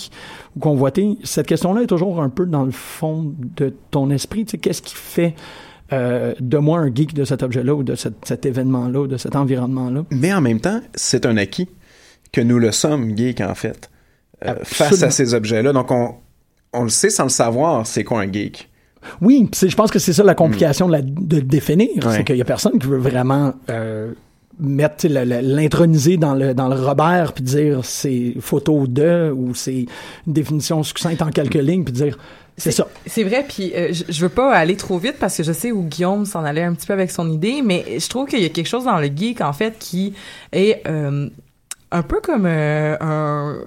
ou 0.57 0.61
convoité, 0.61 1.19
cette 1.23 1.47
question-là 1.47 1.83
est 1.83 1.87
toujours 1.87 2.23
un 2.23 2.31
peu 2.31 2.47
dans 2.47 2.65
le 2.65 2.71
fond 2.73 3.35
de 3.57 3.75
ton 3.91 4.09
esprit. 4.11 4.47
Tu 4.47 4.53
sais, 4.53 4.59
qu'est-ce 4.59 4.81
qui 4.83 4.95
fait 4.95 5.35
euh, 5.93 6.35
de 6.41 6.59
moi 6.59 6.79
un 6.81 6.95
geek 6.95 7.15
de 7.15 7.25
cet 7.25 7.43
objet-là 7.43 7.75
ou 7.75 7.83
de 7.83 7.95
cet, 7.95 8.15
cet 8.25 8.47
événement-là 8.47 9.01
ou 9.03 9.07
de 9.07 9.17
cet 9.17 9.37
environnement-là? 9.37 10.05
Mais 10.11 10.33
en 10.33 10.41
même 10.41 10.61
temps, 10.61 10.81
c'est 10.95 11.27
un 11.27 11.37
acquis 11.37 11.69
que 12.33 12.41
nous 12.41 12.59
le 12.59 12.73
sommes, 12.73 13.17
geeks, 13.17 13.41
en 13.41 13.55
fait, 13.55 13.91
euh, 14.47 14.55
face 14.63 15.03
à 15.03 15.11
ces 15.11 15.35
objets-là. 15.35 15.73
Donc, 15.73 15.91
on, 15.91 16.15
on 16.73 16.85
le 16.85 16.89
sait 16.89 17.11
sans 17.11 17.25
le 17.25 17.29
savoir, 17.29 17.87
c'est 17.87 18.05
quoi 18.05 18.23
un 18.23 18.33
geek? 18.33 18.69
Oui, 19.21 19.49
je 19.53 19.75
pense 19.75 19.91
que 19.91 19.99
c'est 19.99 20.13
ça 20.13 20.23
la 20.23 20.35
complication 20.35 20.87
de, 20.87 20.93
la- 20.93 21.03
de 21.03 21.37
le 21.37 21.43
définir. 21.43 21.89
Ouais. 22.07 22.17
C'est 22.19 22.25
qu'il 22.25 22.37
y 22.37 22.41
a 22.41 22.45
personne 22.45 22.79
qui 22.79 22.87
veut 22.87 22.99
vraiment 22.99 23.53
euh, 23.69 24.13
mettre 24.61 25.09
l'introniser 25.09 26.17
dans 26.19 26.35
le 26.35 26.55
dans 26.55 26.69
le 26.69 26.77
Robert 26.77 27.33
puis 27.33 27.43
dire 27.43 27.85
c'est 27.85 28.35
photo 28.39 28.87
de 28.87 29.33
ou 29.35 29.55
c'est 29.55 29.87
une 30.27 30.33
définition 30.33 30.83
succincte 30.83 31.21
en 31.23 31.31
quelques 31.31 31.55
lignes 31.55 31.83
puis 31.85 31.93
dire 31.93 32.17
c'est 32.57 32.71
ça. 32.71 32.87
C'est 33.07 33.25
vrai, 33.25 33.45
puis 33.49 33.73
euh, 33.75 33.93
je, 33.93 34.05
je 34.09 34.21
veux 34.21 34.29
pas 34.29 34.53
aller 34.55 34.77
trop 34.77 34.99
vite 34.99 35.17
parce 35.19 35.37
que 35.37 35.43
je 35.43 35.53
sais 35.53 35.73
où 35.73 35.83
Guillaume 35.83 36.27
s'en 36.27 36.45
allait 36.45 36.63
un 36.63 36.75
petit 36.75 36.87
peu 36.87 36.93
avec 36.93 37.11
son 37.11 37.31
idée, 37.31 37.63
mais 37.63 37.99
je 37.99 38.09
trouve 38.09 38.27
qu'il 38.29 38.41
y 38.41 38.45
a 38.45 38.51
quelque 38.51 38.69
chose 38.69 38.85
dans 38.85 38.99
le 38.99 39.07
geek 39.07 39.41
en 39.41 39.53
fait 39.53 39.79
qui 39.79 40.15
est 40.53 40.87
euh, 40.87 41.29
un 41.93 42.03
peu 42.03 42.21
comme 42.21 42.47
euh, 42.47 42.97
un 43.01 43.59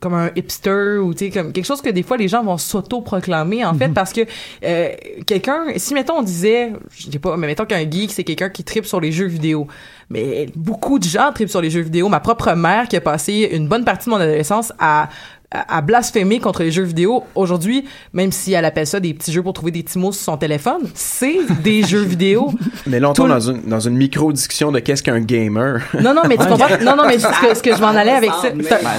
comme 0.00 0.14
un 0.14 0.30
hipster 0.36 0.98
ou 0.98 1.14
tu 1.14 1.26
sais 1.26 1.30
comme 1.30 1.52
quelque 1.52 1.64
chose 1.64 1.80
que 1.80 1.88
des 1.88 2.02
fois 2.02 2.18
les 2.18 2.28
gens 2.28 2.44
vont 2.44 2.58
s'auto-proclamer 2.58 3.64
en 3.64 3.74
fait 3.74 3.88
parce 3.88 4.12
que 4.12 4.20
euh, 4.64 4.90
quelqu'un 5.26 5.64
si 5.76 5.94
mettons 5.94 6.18
on 6.18 6.22
disait 6.22 6.72
je 6.90 7.10
sais 7.10 7.18
pas 7.18 7.36
mais 7.38 7.46
mettons 7.46 7.64
qu'un 7.64 7.90
geek 7.90 8.12
c'est 8.12 8.24
quelqu'un 8.24 8.50
qui 8.50 8.64
tripe 8.64 8.84
sur 8.84 9.00
les 9.00 9.12
jeux 9.12 9.26
vidéo 9.26 9.66
mais 10.10 10.48
beaucoup 10.54 10.98
de 10.98 11.04
gens 11.04 11.32
tripent 11.32 11.48
sur 11.48 11.62
les 11.62 11.70
jeux 11.70 11.80
vidéo 11.80 12.08
ma 12.08 12.20
propre 12.20 12.52
mère 12.52 12.86
qui 12.86 12.96
a 12.96 13.00
passé 13.00 13.48
une 13.52 13.66
bonne 13.66 13.84
partie 13.84 14.06
de 14.06 14.10
mon 14.10 14.20
adolescence 14.20 14.72
à 14.78 15.08
à 15.52 15.78
à 15.78 15.80
blasphémer 15.80 16.38
contre 16.38 16.62
les 16.62 16.70
jeux 16.70 16.84
vidéo. 16.84 17.24
Aujourd'hui, 17.34 17.84
même 18.12 18.30
si 18.32 18.52
elle 18.52 18.64
appelle 18.64 18.86
ça 18.86 19.00
des 19.00 19.12
petits 19.14 19.32
jeux 19.32 19.42
pour 19.42 19.52
trouver 19.52 19.72
des 19.72 19.82
petits 19.82 19.98
mots 19.98 20.12
sur 20.12 20.22
son 20.24 20.36
téléphone, 20.36 20.82
c'est 20.94 21.38
des 21.62 21.82
jeux 21.86 22.02
vidéo. 22.02 22.52
Mais 22.86 23.00
le- 23.00 23.12
dans 23.12 23.40
une, 23.40 23.62
dans 23.62 23.80
une 23.80 23.96
micro-discussion 23.96 24.70
de 24.72 24.78
qu'est-ce 24.78 25.02
qu'un 25.02 25.20
gamer. 25.20 25.80
Non, 26.00 26.14
non, 26.14 26.22
mais 26.28 26.36
tu 26.36 26.46
comprends? 26.46 26.68
Non, 26.82 26.94
non, 26.96 27.04
mais 27.06 27.18
ce 27.18 27.26
que, 27.26 27.54
ce 27.56 27.62
que 27.62 27.74
je 27.74 27.80
m'en 27.80 27.88
allais 27.88 28.12
avec 28.12 28.30
ça, 28.30 28.48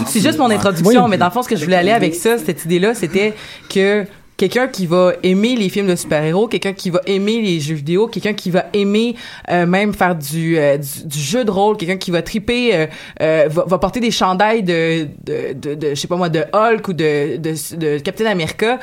c'est 0.07 0.19
juste 0.19 0.37
mon 0.37 0.49
introduction, 0.49 1.03
Oui. 1.05 1.09
mais 1.09 1.17
dans 1.17 1.25
le 1.27 1.31
fond, 1.31 1.41
ce 1.41 1.47
que 1.49 1.55
je 1.55 1.63
voulais 1.63 1.77
aller 1.77 1.91
avec 1.91 2.15
ça, 2.15 2.37
cette 2.37 2.65
idée-là, 2.65 2.93
c'était 2.95 3.33
que 3.69 4.05
quelqu'un 4.41 4.67
qui 4.67 4.87
va 4.87 5.13
aimer 5.21 5.55
les 5.55 5.69
films 5.69 5.85
de 5.85 5.95
super-héros, 5.95 6.47
quelqu'un 6.47 6.73
qui 6.73 6.89
va 6.89 6.99
aimer 7.05 7.41
les 7.41 7.59
jeux 7.59 7.75
vidéo, 7.75 8.07
quelqu'un 8.07 8.33
qui 8.33 8.49
va 8.49 8.65
aimer 8.73 9.15
euh, 9.51 9.67
même 9.67 9.93
faire 9.93 10.15
du, 10.15 10.57
euh, 10.57 10.77
du, 10.77 11.05
du 11.05 11.19
jeu 11.19 11.45
de 11.45 11.51
rôle, 11.51 11.77
quelqu'un 11.77 11.97
qui 11.97 12.09
va 12.09 12.23
triper, 12.23 12.87
euh, 13.19 13.47
va, 13.47 13.65
va 13.67 13.77
porter 13.77 13.99
des 13.99 14.09
chandails 14.09 14.63
de, 14.63 15.07
de, 15.23 15.53
de, 15.53 15.75
de, 15.75 15.89
je 15.89 15.93
sais 15.95 16.07
pas 16.07 16.15
moi, 16.15 16.29
de 16.29 16.43
Hulk 16.53 16.87
ou 16.87 16.93
de, 16.93 17.37
de, 17.37 17.75
de 17.77 17.99
Captain 17.99 18.25
America, 18.25 18.79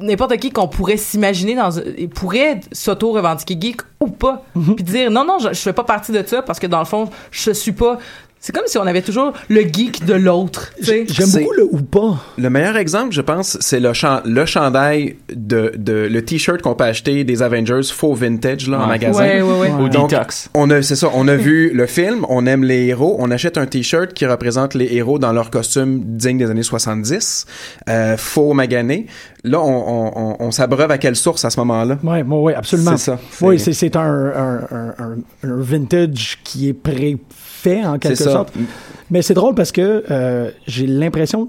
n'importe 0.00 0.36
qui 0.38 0.50
qu'on 0.50 0.66
pourrait 0.66 0.96
s'imaginer 0.96 1.54
dans, 1.54 1.70
pourrait 2.12 2.58
s'auto-revendiquer 2.72 3.56
geek 3.60 3.82
ou 4.00 4.08
pas, 4.08 4.44
puis 4.74 4.82
dire 4.82 5.12
non, 5.12 5.24
non, 5.24 5.38
je, 5.38 5.50
je 5.50 5.60
fais 5.60 5.72
pas 5.72 5.84
partie 5.84 6.10
de 6.10 6.24
ça 6.26 6.42
parce 6.42 6.58
que 6.58 6.66
dans 6.66 6.80
le 6.80 6.86
fond, 6.86 7.08
je 7.30 7.52
suis 7.52 7.70
pas 7.70 7.98
C'est 8.44 8.52
comme 8.52 8.66
si 8.66 8.76
on 8.76 8.86
avait 8.88 9.02
toujours 9.02 9.34
le 9.48 9.60
geek 9.60 10.04
de 10.04 10.14
l'autre. 10.14 10.72
J'aime 10.80 11.06
beaucoup 11.30 11.52
le 11.56 11.62
ou 11.70 11.80
pas. 11.80 12.16
Le 12.38 12.50
meilleur 12.50 12.76
exemple, 12.76 13.12
je 13.12 13.20
pense, 13.20 13.56
c'est 13.60 13.78
le, 13.78 13.92
chan- 13.92 14.20
le 14.24 14.44
chandail 14.46 15.14
de, 15.32 15.72
de 15.76 16.08
le 16.10 16.24
t-shirt 16.24 16.60
qu'on 16.60 16.74
peut 16.74 16.82
acheter 16.82 17.22
des 17.22 17.40
Avengers 17.42 17.82
faux 17.92 18.14
vintage 18.14 18.68
là, 18.68 18.78
en 18.78 18.82
Ouais. 18.82 18.86
magasin. 18.88 19.22
Ouais, 19.22 19.42
ouais, 19.42 19.58
ouais. 19.60 19.72
Au 19.84 19.88
Donc, 19.88 20.10
detox. 20.10 20.50
On 20.54 20.68
a, 20.70 20.82
c'est 20.82 20.96
ça, 20.96 21.08
on 21.14 21.28
a 21.28 21.36
vu 21.36 21.70
le 21.72 21.86
film, 21.86 22.26
on 22.28 22.44
aime 22.46 22.64
les 22.64 22.86
héros, 22.86 23.14
on 23.20 23.30
achète 23.30 23.58
un 23.58 23.66
t-shirt 23.66 24.12
qui 24.12 24.26
représente 24.26 24.74
les 24.74 24.92
héros 24.92 25.20
dans 25.20 25.32
leur 25.32 25.48
costume 25.50 26.02
digne 26.04 26.38
des 26.38 26.50
années 26.50 26.64
70, 26.64 27.46
euh, 27.88 28.16
faux 28.16 28.54
magané. 28.54 29.06
Là, 29.44 29.60
on, 29.60 29.64
on, 29.66 30.12
on, 30.16 30.36
on 30.40 30.50
s'abreuve 30.50 30.90
à 30.90 30.98
quelle 30.98 31.14
source 31.16 31.44
à 31.44 31.50
ce 31.50 31.60
moment-là? 31.60 31.98
Oui, 32.02 32.18
oui, 32.28 32.52
absolument. 32.54 32.96
C'est 32.96 33.04
ça. 33.12 33.20
Oui, 33.40 33.60
c'est, 33.60 33.72
c'est 33.72 33.94
un, 33.94 34.00
un, 34.02 34.56
un, 34.72 34.94
un- 34.98 35.18
un 35.48 35.56
vintage 35.60 36.38
qui 36.42 36.68
est 36.68 36.72
préfait 37.62 37.84
en 37.84 37.98
quelque 37.98 38.16
sorte. 38.16 38.52
Mais 39.10 39.22
c'est 39.22 39.34
drôle 39.34 39.54
parce 39.54 39.72
que 39.72 40.04
euh, 40.10 40.50
j'ai 40.66 40.86
l'impression 40.86 41.48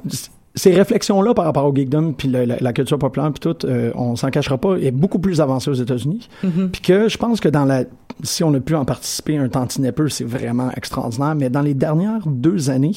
ces 0.56 0.72
réflexions-là 0.72 1.34
par 1.34 1.46
rapport 1.46 1.66
au 1.66 1.74
geekdom 1.74 2.14
puis 2.14 2.28
la, 2.28 2.46
la 2.46 2.74
culture 2.74 3.00
populaire 3.00 3.32
puis 3.32 3.40
tout, 3.40 3.66
euh, 3.66 3.92
on 3.96 4.16
s'en 4.16 4.30
cachera 4.30 4.58
pas, 4.58 4.76
est 4.76 4.92
beaucoup 4.92 5.18
plus 5.18 5.42
avancée 5.42 5.70
aux 5.72 5.76
États-Unis. 5.76 6.30
Puis 6.72 6.82
que 6.82 7.10
je 7.10 7.18
pense 7.18 7.40
que 7.40 7.50
dans 7.50 7.66
la 7.66 7.86
si 8.22 8.44
on 8.44 8.54
a 8.54 8.60
pu 8.60 8.76
en 8.76 8.86
participer 8.86 9.38
un 9.38 9.50
tantinet 9.50 9.92
peu, 9.92 10.08
c'est 10.10 10.24
vraiment 10.24 10.70
extraordinaire. 10.78 11.34
Mais 11.36 11.50
dans 11.50 11.62
les 11.62 11.74
dernières 11.74 12.28
deux 12.28 12.70
années, 12.70 12.96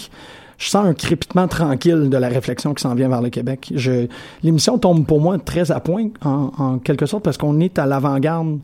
je 0.58 0.68
sens 0.68 0.84
un 0.84 0.92
crépitement 0.94 1.48
tranquille 1.48 2.10
de 2.10 2.16
la 2.16 2.28
réflexion 2.28 2.74
qui 2.74 2.82
s'en 2.82 2.94
vient 2.94 3.08
vers 3.08 3.22
le 3.22 3.30
Québec. 3.30 3.72
Je, 3.74 4.06
l'émission 4.42 4.78
tombe 4.78 5.06
pour 5.06 5.20
moi 5.20 5.38
très 5.38 5.70
à 5.72 5.80
point, 5.80 6.08
en, 6.22 6.52
en 6.58 6.78
quelque 6.78 7.06
sorte, 7.06 7.24
parce 7.24 7.38
qu'on 7.38 7.60
est 7.60 7.78
à 7.78 7.86
l'avant-garde 7.86 8.58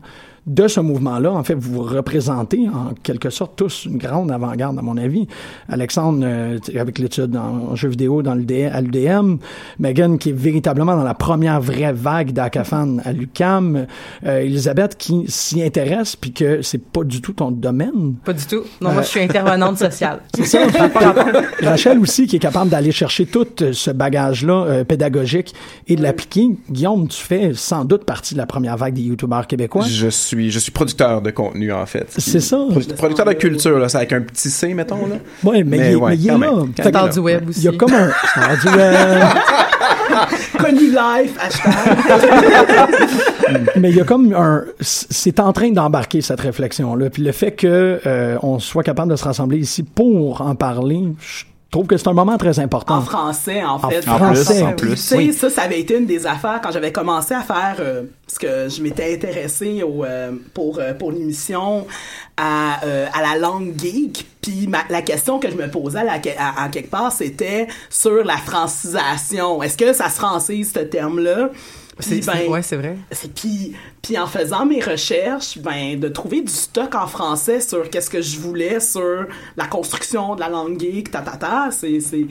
de 0.45 0.67
ce 0.67 0.79
mouvement-là. 0.79 1.31
En 1.31 1.43
fait, 1.43 1.55
vous 1.55 1.81
représentez 1.81 2.67
en 2.67 2.93
quelque 3.01 3.29
sorte 3.29 3.53
tous 3.55 3.85
une 3.85 3.97
grande 3.97 4.31
avant-garde, 4.31 4.77
à 4.77 4.81
mon 4.81 4.97
avis. 4.97 5.27
Alexandre, 5.69 6.19
euh, 6.23 6.59
avec 6.77 6.99
l'étude 6.99 7.35
en 7.35 7.75
jeux 7.75 7.89
vidéo 7.89 8.21
dans 8.21 8.33
à 8.33 8.81
l'UDM, 8.81 9.37
Megan, 9.79 10.17
qui 10.17 10.29
est 10.29 10.37
véritablement 10.37 10.95
dans 10.95 11.03
la 11.03 11.13
première 11.13 11.61
vraie 11.61 11.93
vague 11.93 12.31
d'Acafan 12.31 12.99
à 13.05 13.13
l'UCAM, 13.13 13.85
euh, 14.25 14.39
Elisabeth, 14.39 14.97
qui 14.97 15.25
s'y 15.27 15.63
intéresse, 15.63 16.15
puis 16.15 16.33
que 16.33 16.61
c'est 16.61 16.83
pas 16.83 17.03
du 17.03 17.21
tout 17.21 17.33
ton 17.33 17.51
domaine. 17.51 18.15
Pas 18.25 18.33
du 18.33 18.45
tout. 18.45 18.63
Non, 18.81 18.91
moi, 18.91 19.01
je 19.03 19.07
suis 19.07 19.21
intervenante 19.21 19.77
sociale. 19.77 20.21
C'est 20.35 20.45
ça. 20.45 20.59
Rachel 21.61 21.99
aussi, 21.99 22.27
qui 22.27 22.37
est 22.37 22.39
capable 22.39 22.69
d'aller 22.69 22.91
chercher 22.91 23.25
tout 23.25 23.47
ce 23.71 23.91
bagage-là 23.91 24.65
euh, 24.65 24.83
pédagogique 24.83 25.53
et 25.87 25.95
de 25.95 26.01
l'appliquer. 26.01 26.49
Guillaume, 26.69 27.07
tu 27.07 27.21
fais 27.21 27.51
sans 27.53 27.85
doute 27.85 28.05
partie 28.05 28.33
de 28.33 28.39
la 28.39 28.45
première 28.45 28.77
vague 28.77 28.93
des 28.93 29.01
youtubeurs 29.01 29.47
québécois. 29.47 29.85
Je 29.85 30.07
suis, 30.07 30.32
je 30.49 30.59
suis 30.59 30.71
producteur 30.71 31.21
de 31.21 31.31
contenu, 31.31 31.71
en 31.71 31.85
fait. 31.85 32.07
C'est 32.17 32.39
ça. 32.39 32.57
Produ- 32.57 32.93
producteur 32.95 33.25
de 33.25 33.33
culture, 33.33 33.79
là, 33.79 33.89
c'est 33.89 33.97
avec 33.97 34.13
un 34.13 34.21
petit 34.21 34.49
C, 34.49 34.73
mettons, 34.73 35.07
là. 35.07 35.15
Oui, 35.43 35.63
mais, 35.63 35.77
Mais 35.77 35.91
il, 35.91 35.95
ouais, 35.97 36.11
mais 36.11 36.17
il 36.17 36.29
est 36.29 36.37
là. 36.37 36.89
Star 36.89 37.09
du 37.09 37.19
web 37.19 37.49
aussi. 37.49 37.59
Il 37.59 37.65
y 37.65 37.67
a 37.67 37.71
comme 37.73 37.93
un 37.93 38.09
star 38.09 38.57
du 38.61 38.77
web. 38.77 38.97
Connu 40.57 40.87
life, 40.91 41.37
hashtag. 41.39 41.73
mais 43.75 43.89
il 43.89 43.95
y 43.95 44.01
a 44.01 44.03
comme 44.03 44.33
un 44.33 44.63
c'est 44.79 45.39
en 45.39 45.51
train 45.53 45.71
d'embarquer 45.71 46.21
cette 46.21 46.39
réflexion 46.39 46.95
là 46.95 47.09
puis 47.09 47.23
le 47.23 47.31
fait 47.31 47.51
que 47.51 47.99
euh, 48.05 48.37
on 48.41 48.59
soit 48.59 48.83
capable 48.83 49.11
de 49.11 49.15
se 49.15 49.23
rassembler 49.23 49.57
ici 49.57 49.83
pour 49.83 50.41
en 50.41 50.55
parler 50.55 51.01
je 51.19 51.43
trouve 51.73 51.87
que 51.87 51.97
c'est 51.97 52.07
un 52.07 52.13
moment 52.13 52.37
très 52.37 52.57
important 52.59 52.97
En 52.97 53.01
français, 53.01 53.63
en 53.63 53.75
En 53.75 53.89
fait. 53.89 54.01
français. 54.03 54.61
En 54.63 54.73
plus. 54.73 54.91
Tu 54.91 54.97
sais, 54.97 55.17
Oui. 55.17 55.33
ça, 55.33 55.49
ça 55.49 55.63
avait 55.63 55.79
été 55.79 55.97
une 55.97 56.05
des 56.05 56.25
affaires 56.25 56.61
quand 56.63 56.71
j'avais 56.71 56.91
commencé 56.91 57.33
à 57.33 57.41
faire, 57.41 57.75
euh, 57.79 58.03
parce 58.25 58.37
que 58.39 58.69
je 58.69 58.81
m'étais 58.81 59.13
intéressée 59.13 59.83
au, 59.83 60.05
euh, 60.05 60.31
pour, 60.53 60.79
euh, 60.79 60.93
pour 60.93 61.11
l'émission 61.11 61.85
à, 62.37 62.83
euh, 62.85 63.07
à 63.13 63.21
la 63.21 63.37
langue 63.39 63.73
geek. 63.77 64.25
Puis 64.41 64.67
ma- 64.67 64.85
la 64.89 65.01
question 65.01 65.39
que 65.39 65.49
je 65.49 65.55
me 65.55 65.69
posais 65.69 65.99
à, 65.99 66.03
la- 66.03 66.13
à- 66.39 66.63
à 66.63 66.69
quelque 66.69 66.89
part, 66.89 67.11
c'était 67.11 67.67
sur 67.89 68.23
la 68.23 68.37
francisation. 68.37 69.61
Est-ce 69.63 69.77
que 69.77 69.93
ça 69.93 70.09
se 70.09 70.15
francise, 70.15 70.71
ce 70.73 70.79
terme-là? 70.79 71.49
C'est- 71.99 72.25
ben, 72.25 72.47
ouais, 72.49 72.61
c'est 72.63 72.75
vrai. 72.75 72.97
c'est- 73.11 73.33
Puis, 73.33 73.73
puis 74.01 74.17
en 74.17 74.25
faisant 74.27 74.65
mes 74.65 74.81
recherches, 74.81 75.59
ben, 75.59 75.99
de 75.99 76.07
trouver 76.07 76.41
du 76.41 76.51
stock 76.51 76.95
en 76.95 77.07
français 77.07 77.59
sur 77.61 77.89
qu'est-ce 77.89 78.09
que 78.09 78.21
je 78.21 78.39
voulais 78.39 78.79
sur 78.79 79.25
la 79.57 79.67
construction 79.67 80.35
de 80.35 80.39
la 80.39 80.49
langue 80.49 80.79
geek, 80.79 81.11
ta, 81.11 81.19
ta, 81.21 81.37
ta, 81.37 81.69
c'est, 81.71 81.99
c'est, 81.99 82.25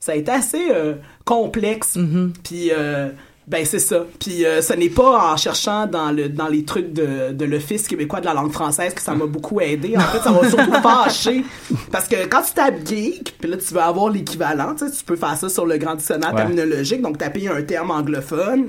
ça 0.00 0.12
a 0.12 0.14
été 0.16 0.30
assez 0.32 0.68
euh, 0.70 0.94
complexe. 1.24 1.96
Puis, 2.42 2.70
euh, 2.72 3.10
ben, 3.46 3.64
c'est 3.66 3.78
ça. 3.78 4.04
Puis, 4.18 4.44
euh, 4.46 4.62
ce 4.62 4.72
n'est 4.72 4.88
pas 4.88 5.32
en 5.32 5.36
cherchant 5.36 5.86
dans, 5.86 6.10
le, 6.10 6.28
dans 6.30 6.48
les 6.48 6.64
trucs 6.64 6.92
de, 6.92 7.32
de 7.32 7.44
l'Office 7.44 7.86
québécois 7.86 8.20
de 8.20 8.24
la 8.24 8.32
langue 8.34 8.52
française 8.52 8.94
que 8.94 9.02
ça 9.02 9.14
m'a 9.14 9.26
beaucoup 9.26 9.60
aidé. 9.60 9.94
En 9.96 10.00
fait, 10.00 10.20
ça 10.20 10.30
m'a 10.30 10.48
surtout 10.48 10.72
fâché. 10.82 11.44
Parce 11.92 12.08
que 12.08 12.24
quand 12.26 12.42
tu 12.42 12.54
tapes 12.54 12.86
geek, 12.86 13.36
puis 13.38 13.50
là, 13.50 13.56
tu 13.58 13.74
veux 13.74 13.80
avoir 13.80 14.08
l'équivalent, 14.10 14.74
tu 14.74 15.04
peux 15.04 15.16
faire 15.16 15.36
ça 15.36 15.48
sur 15.48 15.66
le 15.66 15.76
grand 15.76 15.94
dictionnaire 15.94 16.30
Ouais. 16.32 16.36
terminologique, 16.40 17.02
donc 17.02 17.18
taper 17.18 17.48
un 17.48 17.62
terme 17.62 17.90
anglophone 17.90 18.68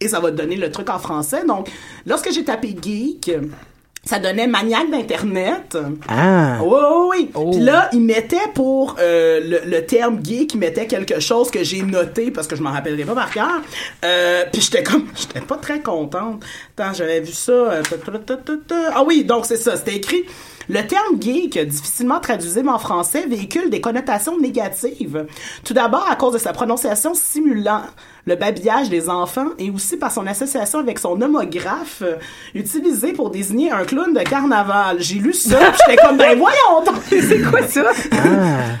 et 0.00 0.08
ça 0.08 0.20
va 0.20 0.30
te 0.30 0.36
donner 0.36 0.56
le 0.56 0.70
truc 0.70 0.90
en 0.90 0.98
français. 0.98 1.44
Donc, 1.46 1.68
lorsque 2.06 2.30
j'ai 2.32 2.44
tapé 2.44 2.76
geek, 2.80 3.30
ça 4.04 4.18
donnait 4.18 4.46
maniaque 4.46 4.90
d'internet. 4.90 5.76
ah 6.08 6.58
Oui, 6.62 6.78
oui, 7.10 7.30
oui. 7.34 7.50
Puis 7.52 7.60
là, 7.60 7.88
il 7.92 8.00
mettait 8.00 8.36
pour 8.54 8.96
euh, 8.98 9.40
le, 9.44 9.70
le 9.70 9.84
terme 9.86 10.20
geek, 10.24 10.54
il 10.54 10.58
mettait 10.58 10.86
quelque 10.86 11.20
chose 11.20 11.50
que 11.50 11.62
j'ai 11.62 11.82
noté 11.82 12.30
parce 12.30 12.46
que 12.46 12.56
je 12.56 12.62
m'en 12.62 12.70
rappellerai 12.72 13.04
pas 13.04 13.14
par 13.14 13.30
cœur. 13.30 13.60
Euh, 14.04 14.44
puis 14.52 14.62
j'étais 14.62 14.82
comme, 14.82 15.06
j'étais 15.14 15.40
pas 15.42 15.56
très 15.56 15.80
contente. 15.80 16.42
Attends, 16.76 16.94
j'avais 16.94 17.20
vu 17.20 17.32
ça. 17.32 17.52
euh. 17.52 17.82
Ah 18.94 19.02
oui, 19.06 19.24
donc 19.24 19.44
c'est 19.46 19.56
ça, 19.58 19.76
c'était 19.76 19.96
écrit. 19.96 20.24
Le 20.72 20.86
terme 20.86 21.20
geek, 21.20 21.58
difficilement 21.66 22.20
traduisible 22.20 22.68
en 22.68 22.78
français, 22.78 23.26
véhicule 23.26 23.70
des 23.70 23.80
connotations 23.80 24.38
négatives. 24.38 25.26
Tout 25.64 25.74
d'abord 25.74 26.06
à 26.08 26.14
cause 26.14 26.34
de 26.34 26.38
sa 26.38 26.52
prononciation 26.52 27.12
simulant 27.12 27.82
le 28.24 28.36
babillage 28.36 28.88
des 28.88 29.08
enfants 29.08 29.48
et 29.58 29.68
aussi 29.70 29.96
par 29.96 30.12
son 30.12 30.28
association 30.28 30.78
avec 30.78 31.00
son 31.00 31.20
homographe 31.20 32.04
utilisé 32.54 33.12
pour 33.12 33.30
désigner 33.30 33.72
un 33.72 33.84
clown 33.84 34.12
de 34.14 34.20
carnaval. 34.20 34.98
J'ai 35.00 35.16
lu 35.16 35.32
ça, 35.32 35.58
j'étais 35.72 36.00
comme 36.00 36.16
ben 36.16 36.38
voyons 36.38 36.84
c'est 37.08 37.40
quoi 37.42 37.66
ça? 37.66 37.90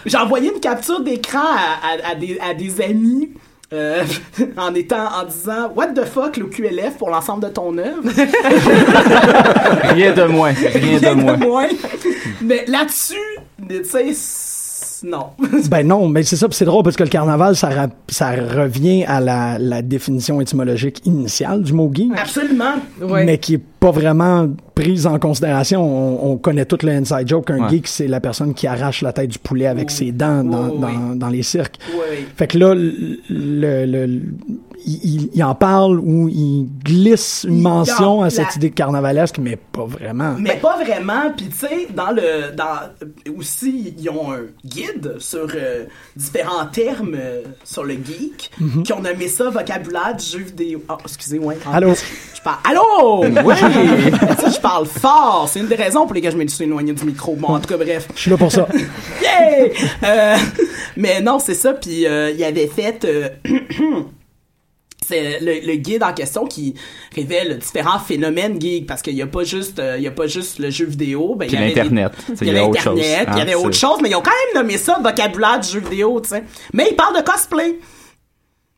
J'ai 0.06 0.18
envoyé 0.18 0.52
une 0.54 0.60
capture 0.60 1.00
d'écran 1.00 1.40
à, 1.40 2.08
à- 2.08 2.12
à 2.12 2.14
des, 2.14 2.38
à 2.38 2.54
des 2.54 2.80
amis. 2.82 3.30
Euh, 3.72 4.04
en 4.56 4.74
étant 4.74 5.06
en 5.20 5.24
disant 5.24 5.72
what 5.76 5.88
the 5.88 6.04
fuck 6.04 6.36
le 6.36 6.46
QLF 6.46 6.96
pour 6.98 7.10
l'ensemble 7.10 7.44
de 7.44 7.48
ton 7.48 7.76
œuvre? 7.78 8.02
Rien 9.94 10.12
de 10.12 10.24
moins. 10.24 10.52
Rien 10.74 10.98
de 10.98 11.06
Rien 11.06 11.14
moins. 11.14 11.36
de 11.36 11.44
moins. 11.44 11.68
mais 12.42 12.64
là-dessus 12.66 13.14
tu 13.68 13.84
sais 13.84 14.12
non 15.04 15.26
ben 15.70 15.86
non 15.86 16.08
mais 16.08 16.22
c'est 16.22 16.36
ça 16.36 16.48
puis 16.48 16.56
c'est 16.56 16.64
drôle 16.64 16.82
parce 16.84 16.96
que 16.96 17.02
le 17.02 17.08
carnaval 17.08 17.56
ça 17.56 17.68
ra- 17.70 17.88
ça 18.08 18.30
revient 18.32 19.04
à 19.04 19.20
la, 19.20 19.58
la 19.58 19.82
définition 19.82 20.40
étymologique 20.40 21.00
initiale 21.06 21.62
du 21.62 21.72
mot 21.72 21.90
geek 21.92 22.10
absolument 22.18 22.74
Ouais. 23.00 23.24
mais 23.24 23.38
qui 23.38 23.54
est 23.54 23.62
pas 23.80 23.90
vraiment 23.92 24.48
prise 24.74 25.06
en 25.06 25.18
considération. 25.18 25.80
On, 25.82 26.32
on 26.32 26.36
connaît 26.36 26.66
tout 26.66 26.76
le 26.82 26.90
inside 26.92 27.26
joke 27.26 27.46
qu'un 27.46 27.62
Ouais. 27.64 27.68
geek, 27.70 27.86
c'est 27.88 28.08
la 28.08 28.20
personne 28.20 28.52
qui 28.52 28.66
arrache 28.66 29.00
la 29.00 29.12
tête 29.14 29.30
du 29.30 29.38
poulet 29.38 29.66
avec 29.66 29.90
ses 29.90 30.12
dents 30.12 30.44
dans, 30.44 30.66
Oui, 30.68 30.72
oui. 30.74 30.80
dans, 30.80 31.16
dans 31.16 31.28
les 31.28 31.42
cirques. 31.42 31.76
Oui. 31.94 32.26
Fait 32.36 32.46
que 32.46 32.58
là, 32.58 32.74
le, 32.74 33.16
le- 33.30 33.86
le- 33.86 34.20
il, 34.86 35.42
en 35.44 35.54
parle 35.54 36.00
ou 36.00 36.28
il 36.28 36.68
glisse 36.84 37.44
une 37.48 37.60
mention 37.62 38.22
à 38.22 38.30
cette 38.30 38.46
la- 38.50 38.56
idée 38.56 38.70
de 38.70 38.74
carnavalesque, 38.74 39.38
mais 39.38 39.56
pas 39.56 39.84
vraiment. 39.84 40.34
Mais 40.38 40.56
pas 40.56 40.76
vraiment. 40.82 41.30
Puis 41.36 41.46
tu 41.48 41.56
sais, 41.66 41.88
dans 41.94 42.10
le, 42.10 42.54
dans 42.56 43.36
aussi, 43.38 43.94
ils 43.98 44.08
ont 44.10 44.32
un 44.32 44.42
guide 44.64 45.16
sur 45.18 45.46
euh, 45.54 45.84
différents 46.16 46.66
termes 46.66 47.14
euh, 47.18 47.42
sur 47.64 47.84
le 47.84 47.94
geek, 47.94 48.50
Mhm. 48.60 48.82
qui 48.82 48.92
ont 48.92 49.00
nommé 49.00 49.28
ça 49.28 49.50
vocabulaire 49.50 50.16
du 50.16 50.24
jeu 50.24 50.38
vidéo. 50.44 50.82
Ah, 50.88 50.98
excusez, 51.04 51.38
ouais. 51.38 51.56
En 51.66 51.72
Allô? 51.72 51.92
Je 51.94 52.40
parle. 52.42 52.58
Allô? 52.68 53.24
Oui. 53.44 53.54
ça, 53.56 54.50
je 54.54 54.60
parle 54.60 54.86
fort. 54.86 55.48
C'est 55.50 55.60
une 55.60 55.68
des 55.68 55.74
raisons 55.76 56.04
pour 56.06 56.14
lesquelles 56.14 56.32
je 56.32 56.36
me 56.36 56.46
suis 56.46 56.64
éloigné 56.64 56.92
du 56.92 57.04
micro. 57.04 57.34
Bon, 57.36 57.48
en 57.48 57.60
tout 57.60 57.68
cas, 57.68 57.76
bref. 57.76 58.08
Je 58.14 58.20
suis 58.20 58.30
là 58.30 58.36
pour 58.36 58.50
ça. 58.52 58.66
Yeah! 59.22 59.68
Euh, 60.04 60.36
mais 60.96 61.20
non, 61.20 61.38
c'est 61.38 61.54
ça. 61.54 61.72
Puis 61.74 62.06
euh, 62.06 62.30
il 62.30 62.42
avait 62.44 62.66
fait. 62.66 63.06
c'est 65.10 65.40
le, 65.40 65.66
le 65.66 65.74
guide 65.76 66.02
en 66.02 66.12
question 66.14 66.46
qui 66.46 66.74
révèle 67.14 67.58
différents 67.58 67.98
phénomènes 67.98 68.60
geeks 68.60 68.86
parce 68.86 69.02
qu'il 69.02 69.14
n'y 69.14 69.22
a 69.22 69.26
pas 69.26 69.44
juste 69.44 69.78
euh, 69.78 69.96
il 69.98 70.02
y 70.04 70.06
a 70.06 70.10
pas 70.10 70.26
juste 70.26 70.58
le 70.58 70.70
jeu 70.70 70.86
vidéo 70.86 71.34
ben 71.36 71.46
il 71.46 71.52
y 71.52 71.56
avait 71.56 71.68
l'Internet. 71.68 72.12
il 72.40 72.46
y 72.46 72.50
avait 72.50 72.60
autre 72.60 72.80
chose. 72.80 72.98
internet 72.98 73.28
il 73.32 73.34
y 73.36 73.40
Hein, 73.40 73.42
avait 73.42 73.54
autre 73.54 73.76
chose 73.76 73.98
mais 74.02 74.08
ils 74.10 74.14
ont 74.16 74.22
quand 74.22 74.30
même 74.54 74.62
nommé 74.62 74.78
ça 74.78 74.98
vocabulaire 75.02 75.60
du 75.60 75.68
jeu 75.68 75.80
vidéo 75.80 76.20
tu 76.20 76.30
sais 76.30 76.44
mais 76.72 76.88
ils 76.90 76.96
parlent 76.96 77.16
de 77.16 77.22
cosplay 77.22 77.78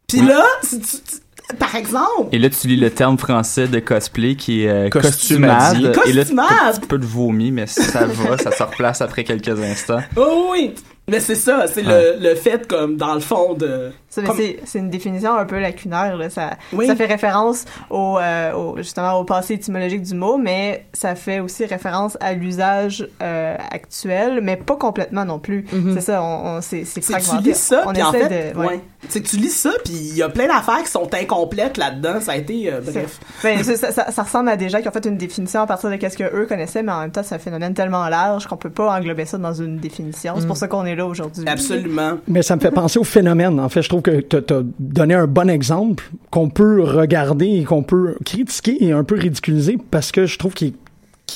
puis 0.08 0.20
là 0.20 0.44
si 0.62 0.80
tu- 0.80 0.86
tu- 0.86 1.56
par 1.58 1.74
exemple 1.74 2.28
Et 2.34 2.38
là, 2.38 2.48
tu 2.48 2.66
lis 2.66 2.76
le 2.76 2.88
terme 2.88 3.18
français 3.18 3.68
de 3.68 3.78
cosplay 3.78 4.36
qui 4.36 4.64
est 4.64 4.68
euh, 4.70 4.88
costumade. 4.88 5.76
Et 6.06 6.12
là, 6.12 6.22
Costumade. 6.22 6.46
as 6.50 6.68
un 6.68 6.72
petit 6.72 6.86
peu 6.86 6.96
de 6.98 7.04
vomi, 7.04 7.50
mais 7.50 7.66
ça 7.66 8.06
va, 8.06 8.38
ça 8.38 8.52
se 8.52 8.62
replace 8.62 9.02
après 9.02 9.22
quelques 9.24 9.48
instants. 9.60 10.00
Oh 10.16 10.48
oui, 10.52 10.72
mais 11.08 11.20
c'est 11.20 11.34
ça, 11.34 11.66
c'est 11.66 11.82
le, 11.82 12.16
le 12.20 12.34
fait 12.36 12.66
comme 12.66 12.96
dans 12.96 13.12
le 13.12 13.20
fond 13.20 13.52
de 13.52 13.90
Ça, 14.12 14.20
mais 14.20 14.26
Comme- 14.28 14.36
c'est, 14.66 14.78
une 14.78 14.90
définition 14.90 15.34
un 15.38 15.46
peu 15.46 15.58
lacunaire. 15.58 16.18
Là. 16.18 16.28
Ça, 16.28 16.50
Oui. 16.74 16.86
ça 16.86 16.94
fait 16.94 17.06
référence 17.06 17.64
au, 17.88 18.18
euh, 18.18 18.52
au- 18.52 18.76
justement 18.76 19.14
au 19.18 19.24
passé 19.24 19.54
étymologique 19.54 20.02
du 20.02 20.14
mot, 20.14 20.36
mais 20.36 20.84
ça 20.92 21.14
fait 21.14 21.40
aussi 21.40 21.64
référence 21.64 22.18
à 22.20 22.34
l'usage 22.34 23.08
euh, 23.22 23.56
actuel, 23.70 24.40
mais 24.42 24.56
pas 24.56 24.76
complètement 24.76 25.24
non 25.24 25.38
plus. 25.38 25.64
Mhm. 25.72 25.94
C'est 25.94 26.02
ça, 26.02 26.22
on, 26.22 26.56
on, 26.58 26.60
c'est, 26.60 26.82
que 26.82 27.00
tu 27.00 27.00
fragmenté. 27.00 27.48
lis 27.50 27.54
ça, 27.58 27.84
on 27.86 27.92
puis 27.94 28.02
en 28.02 28.12
fait, 28.12 28.52
de... 28.52 28.58
ouais. 28.58 28.66
ouais. 28.66 28.80
C'est 29.08 29.22
que 29.22 29.28
tu 29.28 29.36
lis 29.36 29.48
ça, 29.50 29.70
puis 29.82 29.94
il 29.94 30.14
y 30.16 30.22
a 30.22 30.28
plein 30.28 30.46
d'affaires 30.46 30.82
qui 30.84 30.90
sont 30.90 31.08
incomplètes 31.14 31.78
là-dedans. 31.78 32.20
Ça 32.20 32.32
a 32.32 32.36
été, 32.36 32.70
euh, 32.72 32.80
bref. 32.82 33.18
Ben, 33.42 33.64
ça, 33.64 33.76
ça, 33.76 33.92
ça- 33.92 34.10
ça 34.12 34.22
ressemble 34.22 34.50
à 34.50 34.56
des 34.56 34.68
gens 34.68 34.80
qui 34.82 34.88
ont 34.88 34.92
fait 34.92 35.06
une 35.06 35.16
définition 35.16 35.62
à 35.62 35.66
partir 35.66 35.88
de 35.90 35.96
ce 36.08 36.16
que 36.18 36.24
eux 36.36 36.44
connaissaient, 36.46 36.82
mais 36.82 36.92
en 36.92 37.00
même 37.00 37.10
temps, 37.12 37.22
c'est 37.24 37.34
un 37.34 37.38
phénomène 37.40 37.72
tellement 37.72 38.06
large 38.10 38.46
qu'on 38.46 38.56
peut 38.58 38.68
pas 38.70 38.94
englober 38.94 39.24
ça 39.24 39.38
dans 39.38 39.54
une 39.54 39.78
définition. 39.78 40.34
C'est 40.38 40.46
pour 40.46 40.56
ça 40.58 40.68
qu'on 40.68 40.84
est 40.84 40.94
là 40.96 41.06
aujourd'hui. 41.06 41.44
Absolument. 41.48 42.18
Mais 42.28 42.42
ça 42.42 42.56
me 42.56 42.60
fait 42.60 42.70
penser 42.70 42.98
au 42.98 43.04
phénomène. 43.04 43.58
En 43.58 43.68
fait, 43.70 43.80
je 43.82 43.88
trouve 43.88 44.01
que 44.02 44.20
tu 44.20 44.36
as 44.36 44.62
donné 44.78 45.14
un 45.14 45.26
bon 45.26 45.48
exemple 45.48 46.04
qu'on 46.30 46.48
peut 46.50 46.82
regarder 46.82 47.46
et 47.46 47.64
qu'on 47.64 47.82
peut 47.82 48.16
critiquer 48.24 48.84
et 48.84 48.92
un 48.92 49.04
peu 49.04 49.14
ridiculiser 49.16 49.78
parce 49.90 50.12
que 50.12 50.26
je 50.26 50.38
trouve 50.38 50.52
qu'il 50.54 50.74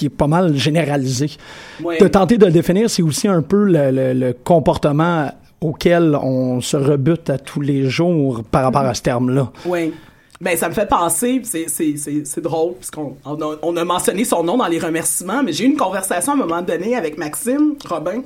est, 0.03 0.09
pas 0.11 0.27
mal 0.27 0.55
généralisé. 0.57 1.31
Ouais. 1.83 1.99
De 1.99 2.07
tenter 2.09 2.37
de 2.37 2.45
le 2.47 2.53
définir, 2.53 2.91
c'est 2.91 3.03
aussi 3.03 3.29
un 3.29 3.41
peu 3.41 3.65
le, 3.65 3.91
le- 3.91 4.13
le 4.13 4.33
comportement 4.45 5.31
auquel 5.63 6.15
on 6.23 6.61
se 6.61 6.77
rebute 6.77 7.31
à 7.31 7.39
tous 7.39 7.63
les 7.63 7.89
jours 7.89 8.43
par 8.45 8.65
rapport 8.65 8.83
à 8.83 8.93
ce 8.93 9.01
terme-là. 9.03 9.51
Oui. 9.65 9.95
Ben, 10.41 10.57
ça 10.57 10.69
me 10.69 10.75
fait 10.75 10.87
penser, 10.89 11.41
c'est, 11.45 11.67
c'est, 11.69 11.97
c'est, 11.97 12.27
c'est 12.27 12.41
drôle, 12.43 12.75
parce 12.75 12.91
qu'on 12.91 13.17
on 13.25 13.41
a, 13.41 13.57
on 13.63 13.77
a 13.77 13.85
mentionné 13.85 14.25
son 14.27 14.45
nom 14.45 14.59
dans 14.59 14.67
les 14.67 14.79
remerciements, 14.79 15.43
mais 15.43 15.53
j'ai 15.55 15.65
eu 15.65 15.69
une 15.69 15.77
conversation 15.79 16.33
à 16.33 16.35
un 16.35 16.39
moment 16.39 16.61
donné 16.61 16.95
avec 16.95 17.17
Maxime 17.17 17.75
Robin 17.89 18.23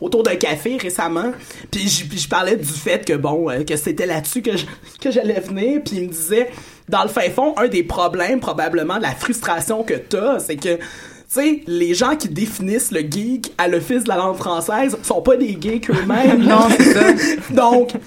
autour 0.00 0.22
d'un 0.22 0.36
café 0.36 0.76
récemment, 0.76 1.32
puis 1.72 1.88
je, 1.88 2.04
puis 2.04 2.18
je 2.18 2.28
parlais 2.28 2.54
du 2.54 2.64
fait 2.64 3.04
que, 3.04 3.14
bon, 3.14 3.50
euh, 3.50 3.64
que 3.64 3.74
c'était 3.76 4.06
là-dessus 4.06 4.42
que, 4.42 4.56
je- 4.56 4.66
que 5.00 5.10
j'allais 5.10 5.40
venir, 5.40 5.80
puis 5.84 5.96
il 5.96 6.02
me 6.04 6.08
disait, 6.12 6.48
dans 6.88 7.02
le 7.02 7.08
fin 7.08 7.28
fond, 7.30 7.54
un 7.56 7.66
des 7.66 7.82
problèmes, 7.82 8.38
probablement, 8.38 8.98
de 8.98 9.02
la 9.02 9.10
frustration 9.16 9.82
que 9.82 9.94
t'as, 9.94 10.38
c'est 10.38 10.54
que, 10.56 10.76
tu 10.76 10.82
sais, 11.26 11.62
les 11.66 11.92
gens 11.92 12.14
qui 12.14 12.28
définissent 12.28 12.92
le 12.92 13.00
geek 13.00 13.52
à 13.58 13.66
l'office 13.66 14.04
de 14.04 14.08
la 14.08 14.16
langue 14.16 14.36
française 14.36 14.96
sont 15.02 15.20
pas 15.22 15.36
des 15.36 15.58
geeks 15.60 15.90
eux-mêmes. 15.90 16.42
Non, 16.46 16.68
c'est 16.78 16.92
ça. 16.94 17.12
Donc, 17.50 17.88
tu 17.90 17.98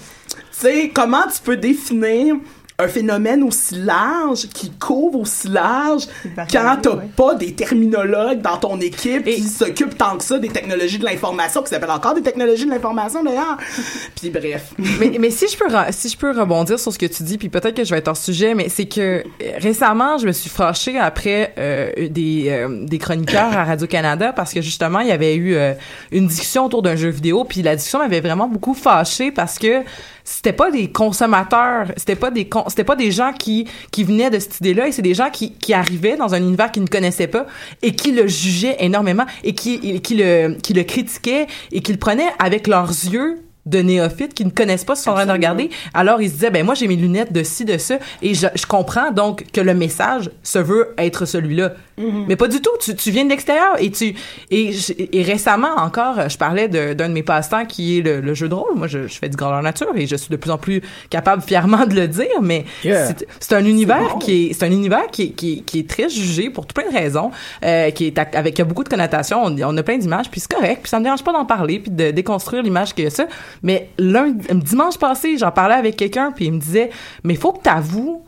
sais, 0.52 0.90
comment 0.94 1.24
tu 1.32 1.40
peux 1.44 1.56
définir 1.58 2.36
un 2.82 2.88
phénomène 2.88 3.42
aussi 3.42 3.74
large, 3.76 4.48
qui 4.48 4.70
couvre 4.70 5.20
aussi 5.20 5.48
large, 5.48 6.02
quand 6.36 6.78
t'as 6.82 6.90
ouais. 6.90 7.08
pas 7.16 7.34
des 7.34 7.54
terminologues 7.54 8.40
dans 8.40 8.56
ton 8.56 8.80
équipe 8.80 9.24
qui 9.24 9.42
s'occupent 9.42 9.96
tant 9.96 10.16
que 10.16 10.24
ça 10.24 10.38
des 10.38 10.48
technologies 10.48 10.98
de 10.98 11.04
l'information, 11.04 11.62
qui 11.62 11.68
s'appellent 11.68 11.90
encore 11.90 12.14
des 12.14 12.22
technologies 12.22 12.66
de 12.66 12.70
l'information 12.70 13.22
d'ailleurs. 13.22 13.56
Puis 14.20 14.30
bref. 14.30 14.74
mais, 14.78 15.12
mais 15.18 15.30
si 15.30 15.46
je 15.48 15.56
peux 15.56 15.66
si 15.90 16.08
je 16.08 16.16
peux 16.16 16.30
rebondir 16.38 16.78
sur 16.78 16.92
ce 16.92 16.98
que 16.98 17.06
tu 17.06 17.22
dis 17.22 17.38
puis 17.38 17.48
peut-être 17.48 17.74
que 17.74 17.84
je 17.84 17.90
vais 17.90 17.98
être 17.98 18.08
hors 18.08 18.16
sujet 18.16 18.54
mais 18.54 18.68
c'est 18.68 18.86
que 18.86 19.00
euh, 19.00 19.22
récemment 19.58 20.18
je 20.18 20.26
me 20.26 20.32
suis 20.32 20.50
fâchée 20.50 20.98
après 20.98 21.54
euh, 21.58 21.90
des 22.08 22.46
euh, 22.48 22.84
des 22.84 22.98
chroniqueurs 22.98 23.56
à 23.56 23.64
Radio 23.64 23.86
Canada 23.86 24.32
parce 24.32 24.52
que 24.52 24.60
justement 24.60 25.00
il 25.00 25.08
y 25.08 25.12
avait 25.12 25.34
eu 25.34 25.54
euh, 25.54 25.74
une 26.10 26.26
discussion 26.26 26.66
autour 26.66 26.82
d'un 26.82 26.96
jeu 26.96 27.08
vidéo 27.08 27.44
puis 27.44 27.62
la 27.62 27.76
discussion 27.76 27.98
m'avait 27.98 28.20
vraiment 28.20 28.48
beaucoup 28.48 28.74
fâchée 28.74 29.30
parce 29.30 29.58
que 29.58 29.82
c'était 30.24 30.52
pas 30.52 30.70
des 30.70 30.90
consommateurs, 30.90 31.92
c'était 31.96 32.16
pas 32.16 32.30
des 32.30 32.48
con- 32.48 32.64
c'était 32.68 32.84
pas 32.84 32.96
des 32.96 33.10
gens 33.10 33.32
qui 33.32 33.66
qui 33.90 34.04
venaient 34.04 34.30
de 34.30 34.38
cette 34.38 34.60
idée-là 34.60 34.88
et 34.88 34.92
c'est 34.92 35.02
des 35.02 35.14
gens 35.14 35.30
qui 35.30 35.52
qui 35.52 35.74
arrivaient 35.74 36.16
dans 36.16 36.34
un 36.34 36.38
univers 36.38 36.70
qu'ils 36.72 36.82
ne 36.82 36.88
connaissaient 36.88 37.26
pas 37.26 37.46
et 37.82 37.94
qui 37.94 38.12
le 38.12 38.26
jugeaient 38.26 38.76
énormément 38.80 39.24
et 39.44 39.54
qui 39.54 39.74
et 39.82 40.00
qui 40.00 40.14
le 40.16 40.54
qui 40.62 40.72
le 40.74 40.82
critiquaient 40.84 41.46
et 41.72 41.80
qui 41.80 41.92
le 41.92 41.98
prenaient 41.98 42.30
avec 42.38 42.66
leurs 42.66 42.88
yeux 42.88 43.42
de 43.64 43.78
néophytes 43.78 44.34
qui 44.34 44.44
ne 44.44 44.50
connaissent 44.50 44.84
pas 44.84 44.96
ce 44.96 45.02
qu'ils 45.02 45.04
sont 45.04 45.10
en 45.12 45.14
train 45.14 45.26
de 45.26 45.30
regarder. 45.30 45.70
Alors, 45.94 46.20
ils 46.20 46.28
se 46.28 46.34
disaient, 46.34 46.50
ben 46.50 46.66
moi, 46.66 46.74
j'ai 46.74 46.88
mes 46.88 46.96
lunettes 46.96 47.32
de 47.32 47.44
ci, 47.44 47.64
de 47.64 47.78
ça, 47.78 47.98
et 48.20 48.34
je, 48.34 48.48
je 48.56 48.66
comprends 48.66 49.12
donc 49.12 49.44
que 49.52 49.60
le 49.60 49.72
message 49.72 50.32
se 50.42 50.58
veut 50.58 50.92
être 50.98 51.26
celui-là. 51.26 51.74
Mais 51.98 52.36
pas 52.36 52.48
du 52.48 52.60
tout. 52.60 52.70
Tu, 52.80 52.94
tu 52.96 53.10
viens 53.10 53.24
de 53.24 53.30
l'extérieur 53.30 53.74
et 53.78 53.90
tu 53.90 54.14
et, 54.50 55.22
récemment 55.22 55.74
encore, 55.76 56.28
je 56.28 56.36
parlais 56.38 56.68
de- 56.68 56.94
d'un 56.94 57.08
de, 57.08 57.14
mes 57.14 57.22
passe-temps 57.22 57.66
qui 57.66 57.98
est 57.98 58.02
le, 58.02 58.20
le 58.20 58.34
jeu 58.34 58.48
de 58.48 58.54
rôle. 58.54 58.74
Moi, 58.76 58.86
je, 58.86 59.06
je 59.06 59.18
fais 59.18 59.28
du 59.28 59.36
grandeur 59.36 59.62
nature 59.62 59.92
et 59.94 60.06
je 60.06 60.16
suis 60.16 60.30
de 60.30 60.36
plus 60.36 60.50
en 60.50 60.58
plus 60.58 60.82
capable 61.10 61.42
fièrement 61.42 61.86
de 61.86 61.94
le 61.94 62.08
dire. 62.08 62.40
Mais 62.40 62.64
Yeah. 62.84 63.08
c'est- 63.40 63.52
un 63.54 63.64
univers 63.64 64.16
qui 64.20 64.46
est 64.46 64.52
c'est 64.54 64.64
un 64.64 64.70
univers 64.72 65.08
qui 65.10 65.32
qui, 65.32 65.62
qui 65.62 65.80
est 65.80 65.88
très 65.88 66.08
jugé 66.08 66.48
pour 66.50 66.66
tout 66.66 66.74
plein 66.74 66.90
de 66.90 66.96
raisons, 66.96 67.30
euh, 67.64 67.90
qui 67.90 68.06
est 68.06 68.18
avec 68.18 68.54
qui 68.54 68.62
a 68.62 68.64
beaucoup 68.64 68.84
de 68.84 68.88
connotations. 68.88 69.42
On, 69.44 69.56
on 69.62 69.76
a 69.76 69.82
plein 69.82 69.98
d'images, 69.98 70.30
puis 70.30 70.40
c'est 70.40 70.50
correct. 70.52 70.80
Puis 70.82 70.90
ça 70.90 70.98
me 70.98 71.04
dérange 71.04 71.22
pas 71.22 71.32
d'en 71.32 71.44
parler 71.44 71.78
puis 71.78 71.90
de 71.90 72.10
déconstruire 72.10 72.62
l'image 72.62 72.94
qu'il 72.94 73.04
y 73.04 73.06
a 73.06 73.10
ça. 73.10 73.26
Mais 73.62 73.90
lundi, 73.98 74.46
dimanche 74.54 74.98
passé, 74.98 75.36
j'en 75.38 75.50
parlais 75.50 75.74
avec 75.74 75.96
quelqu'un 75.96 76.32
puis 76.32 76.46
il 76.46 76.52
me 76.52 76.58
disait, 76.58 76.90
mais 77.24 77.34
faut 77.34 77.52
que 77.52 77.62
t'avoues 77.62 78.24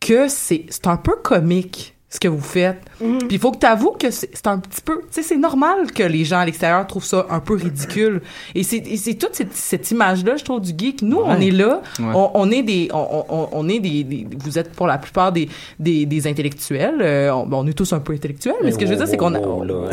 que 0.00 0.28
c'est 0.28 0.66
c'est 0.68 0.86
un 0.86 0.96
peu 0.96 1.14
comique 1.22 1.93
ce 2.14 2.20
que 2.20 2.28
vous 2.28 2.40
faites. 2.40 2.80
Puis 3.00 3.18
il 3.30 3.38
faut 3.40 3.50
que 3.50 3.58
tu 3.58 3.66
avoues 3.66 3.96
que 3.98 4.08
c'est 4.12 4.30
c'est 4.32 4.46
un 4.46 4.58
petit 4.58 4.80
peu, 4.80 5.00
tu 5.00 5.06
sais, 5.10 5.22
c'est 5.22 5.36
normal 5.36 5.90
que 5.92 6.04
les 6.04 6.24
gens 6.24 6.38
à 6.38 6.44
l'extérieur 6.46 6.86
trouvent 6.86 7.04
ça 7.04 7.26
un 7.28 7.40
peu 7.40 7.54
ridicule. 7.54 8.22
Et 8.54 8.62
c'est 8.62 8.76
et 8.76 8.96
c'est 8.96 9.14
toute 9.14 9.34
cette, 9.34 9.52
cette 9.54 9.90
image-là, 9.90 10.36
je 10.36 10.44
trouve, 10.44 10.60
du 10.60 10.70
geek. 10.78 11.02
Nous, 11.02 11.18
on 11.18 11.40
est 11.40 11.50
là, 11.50 11.82
Ouais. 11.98 12.04
on, 12.14 12.30
on 12.34 12.50
est 12.52 12.62
des, 12.62 12.88
on, 12.94 13.24
on, 13.28 13.48
on 13.50 13.68
est 13.68 13.80
des, 13.80 14.04
des- 14.04 14.26
vous 14.38 14.58
êtes 14.60 14.72
pour 14.74 14.86
la 14.86 14.98
plupart 14.98 15.32
des, 15.32 15.48
des, 15.80 16.06
des 16.06 16.26
intellectuels. 16.28 16.98
Euh, 17.00 17.32
on, 17.32 17.48
on 17.52 17.66
est 17.66 17.72
tous 17.72 17.92
un 17.92 17.98
peu 17.98 18.12
intellectuels, 18.12 18.54
mais 18.62 18.70
ce 18.70 18.78
que 18.78 18.86
je 18.86 18.90
veux 18.92 18.96
dire, 18.96 19.08
c'est 19.08 19.16
qu'on 19.16 19.34
a... 19.34 19.40
Oh 19.40 19.64
non! 19.64 19.84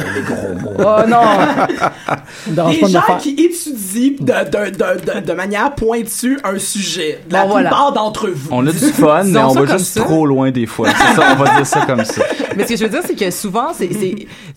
Me 2.48 2.56
dérange 2.56 2.76
Des 2.76 2.80
pas 2.82 2.88
de 2.88 2.92
me 2.92 2.98
gens 2.98 3.02
faire- 3.02 3.18
qui 3.18 3.30
étudient 3.32 4.16
de, 4.20 4.26
de, 4.26 4.70
de, 4.72 5.20
de, 5.22 5.26
de 5.28 5.34
manière 5.34 5.74
pointue 5.76 6.40
un 6.44 6.58
sujet. 6.60 7.20
La 7.30 7.44
Bon, 7.44 7.50
voilà. 7.52 7.70
plupart 7.70 7.94
d'entre 7.94 8.30
vous. 8.30 8.50
On 8.52 8.66
a 8.68 8.72
du 8.72 8.78
fun, 8.78 9.24
mais 9.26 9.40
on 9.40 9.54
va 9.54 9.78
juste 9.78 9.94
ça. 9.94 10.02
trop 10.02 10.26
loin 10.26 10.52
des 10.52 10.66
fois. 10.68 10.90
C'est 10.90 11.16
ça, 11.16 11.34
on 11.34 11.36
va 11.44 11.56
dire 11.56 11.66
ça 11.66 11.86
comme 11.86 12.04
ça. 12.06 12.11
Mais 12.58 12.64
ce 12.64 12.70
que 12.70 12.76
je 12.78 12.84
veux 12.84 12.90
dire, 12.90 13.02
c'est 13.06 13.16
que 13.16 13.32
souvent, 13.32 13.74
c'est, 13.74 13.90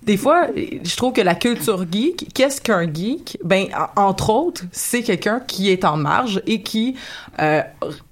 des 0.02 0.16
fois, 0.16 0.46
je 0.56 0.96
trouve 0.96 1.12
que 1.12 1.20
la 1.20 1.34
culture 1.34 1.84
geek, 1.90 2.28
qu'est-ce 2.34 2.60
qu'un 2.60 2.92
geek? 2.92 3.38
Ben, 3.44 3.66
en- 3.96 4.02
entre 4.08 4.30
autres, 4.30 4.62
c'est 4.72 5.02
quelqu'un 5.02 5.40
qui 5.46 5.70
est 5.70 5.84
en 5.84 5.96
marge 5.96 6.42
et 6.46 6.62
qui, 6.62 6.96
euh, 7.40 7.60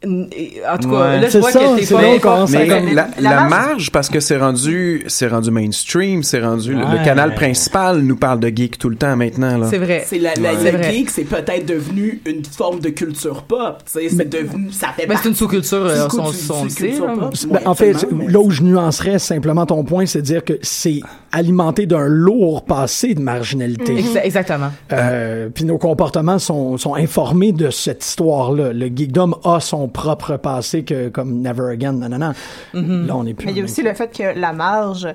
en 0.04 0.78
tout 0.78 0.90
cas, 0.90 0.96
Ouais. 0.96 1.20
là, 1.20 1.28
je 1.28 1.38
vois 1.38 1.50
ça, 1.52 1.58
que 1.60 1.76
t'es 1.78 1.84
c'est 1.84 1.94
pas 1.94 2.18
fort. 2.20 2.48
Mais 2.50 2.68
comme- 2.68 2.86
la, 2.94 3.08
la 3.18 3.30
la 3.30 3.30
marge- 3.44 3.50
marge, 3.50 3.90
parce 3.90 4.08
que 4.08 4.20
c'est 4.20 4.36
rendu, 4.36 5.04
c'est 5.08 5.26
rendu 5.28 5.50
mainstream, 5.50 6.22
c'est 6.22 6.40
rendu 6.40 6.74
le- 6.74 7.04
canal 7.04 7.34
principal 7.34 7.98
nous 8.00 8.16
parle 8.16 8.40
de 8.40 8.48
geek 8.48 8.78
tout 8.78 8.88
le 8.88 8.96
temps 8.96 9.16
maintenant 9.16 9.58
là. 9.58 9.66
C'est 9.70 9.78
vrai. 9.78 10.04
C'est 10.06 10.18
la, 10.18 10.34
geek, 10.34 11.10
c'est 11.10 11.24
peut-être 11.24 11.66
devenu 11.66 12.20
une 12.26 12.44
forme 12.44 12.80
de 12.80 12.90
culture 12.90 13.42
pop. 13.42 13.82
tu 13.84 14.00
sais, 14.00 14.08
C'est 14.08 14.28
devenu, 14.28 14.70
ça 14.72 14.88
fait 14.96 15.06
Ben, 15.06 15.18
c'est 15.22 15.28
une 15.28 15.34
sous-culture, 15.34 15.84
euh, 15.86 16.08
son, 16.08 16.66
culture 16.66 17.06
pop. 17.14 17.34
Ben, 17.48 17.60
en 17.64 17.74
fait, 17.74 18.06
mais- 18.12 18.28
là 18.28 18.40
où 18.40 18.50
je 18.50 18.62
nuancerais 18.62 19.18
simplement 19.34 19.66
ton 19.66 19.84
point, 19.84 20.06
c'est 20.06 20.20
de 20.20 20.26
dire 20.26 20.44
que 20.44 20.54
c'est 20.62 21.00
alimenté 21.32 21.86
d'un 21.86 22.06
lourd 22.06 22.64
passé 22.64 23.14
de 23.14 23.20
marginalité. 23.20 23.94
Exa- 24.00 24.22
Exactement. 24.22 24.70
Euh, 24.92 25.48
Puis 25.48 25.64
nos 25.64 25.78
comportements 25.78 26.38
sont, 26.38 26.76
sont 26.76 26.94
informés 26.94 27.52
de 27.52 27.70
cette 27.70 28.04
histoire-là. 28.04 28.72
Le 28.72 28.86
geekdom 28.86 29.32
a 29.44 29.60
son 29.60 29.88
propre 29.88 30.36
passé 30.36 30.84
que 30.84 31.08
comme 31.08 31.40
Never 31.40 31.70
Again, 31.72 31.92
nanana. 31.94 32.34
Là, 32.74 33.16
on 33.16 33.24
est 33.26 33.34
plus. 33.34 33.46
Mais 33.46 33.52
il 33.52 33.58
y 33.58 33.60
a 33.60 33.64
aussi 33.64 33.82
le 33.82 33.94
fait 33.94 34.10
que 34.16 34.38
la 34.38 34.52
marge 34.52 35.08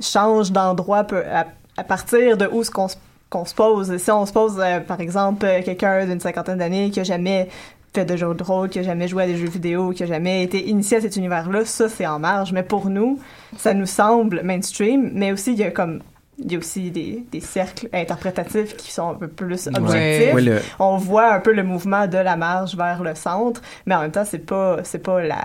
change 0.00 0.52
d'endroit 0.52 1.06
à, 1.32 1.46
à 1.76 1.84
partir 1.84 2.36
de 2.36 2.46
où 2.52 2.62
ce 2.62 2.70
qu'on 2.70 2.88
se 2.88 2.96
qu'on 3.28 3.44
se 3.44 3.54
pose. 3.56 3.96
Si 3.96 4.08
on 4.12 4.24
se 4.24 4.32
pose, 4.32 4.54
euh, 4.60 4.78
par 4.78 5.00
exemple, 5.00 5.44
euh, 5.44 5.60
quelqu'un 5.64 6.06
d'une 6.06 6.20
cinquantaine 6.20 6.58
d'années 6.58 6.90
qui 6.90 7.00
a 7.00 7.02
jamais 7.02 7.48
fait 7.96 8.04
de 8.04 8.16
jeux 8.16 8.34
de 8.34 8.42
rôle, 8.42 8.68
qui 8.68 8.78
a 8.78 8.82
jamais 8.82 9.08
joué 9.08 9.24
à 9.24 9.26
des 9.26 9.36
jeux 9.36 9.48
vidéo, 9.48 9.90
qui 9.90 10.02
a 10.04 10.06
jamais 10.06 10.42
été 10.42 10.68
initié 10.68 10.98
à 10.98 11.00
cet 11.00 11.16
univers-là, 11.16 11.64
ça, 11.64 11.88
c'est 11.88 12.06
en 12.06 12.18
marge. 12.18 12.52
Mais 12.52 12.62
pour 12.62 12.88
nous, 12.90 13.18
ça 13.56 13.74
nous 13.74 13.86
semble 13.86 14.42
mainstream, 14.44 15.10
mais 15.14 15.32
aussi, 15.32 15.52
il 15.52 15.58
y 15.58 15.64
a 15.64 15.70
comme... 15.70 16.00
Il 16.38 16.52
y 16.52 16.54
a 16.54 16.58
aussi 16.58 16.90
des, 16.90 17.24
des 17.32 17.40
cercles 17.40 17.88
interprétatifs 17.94 18.76
qui 18.76 18.92
sont 18.92 19.08
un 19.08 19.14
peu 19.14 19.26
plus 19.26 19.68
objectifs. 19.68 20.34
Ouais, 20.34 20.42
le- 20.42 20.60
On 20.78 20.98
voit 20.98 21.32
un 21.32 21.40
peu 21.40 21.52
le 21.54 21.62
mouvement 21.62 22.06
de 22.06 22.18
la 22.18 22.36
marge 22.36 22.76
vers 22.76 23.02
le 23.02 23.14
centre, 23.14 23.62
mais 23.86 23.94
en 23.94 24.02
même 24.02 24.10
temps, 24.10 24.26
c'est 24.26 24.44
pas, 24.44 24.76
c'est 24.84 24.98
pas 25.02 25.22
la, 25.22 25.42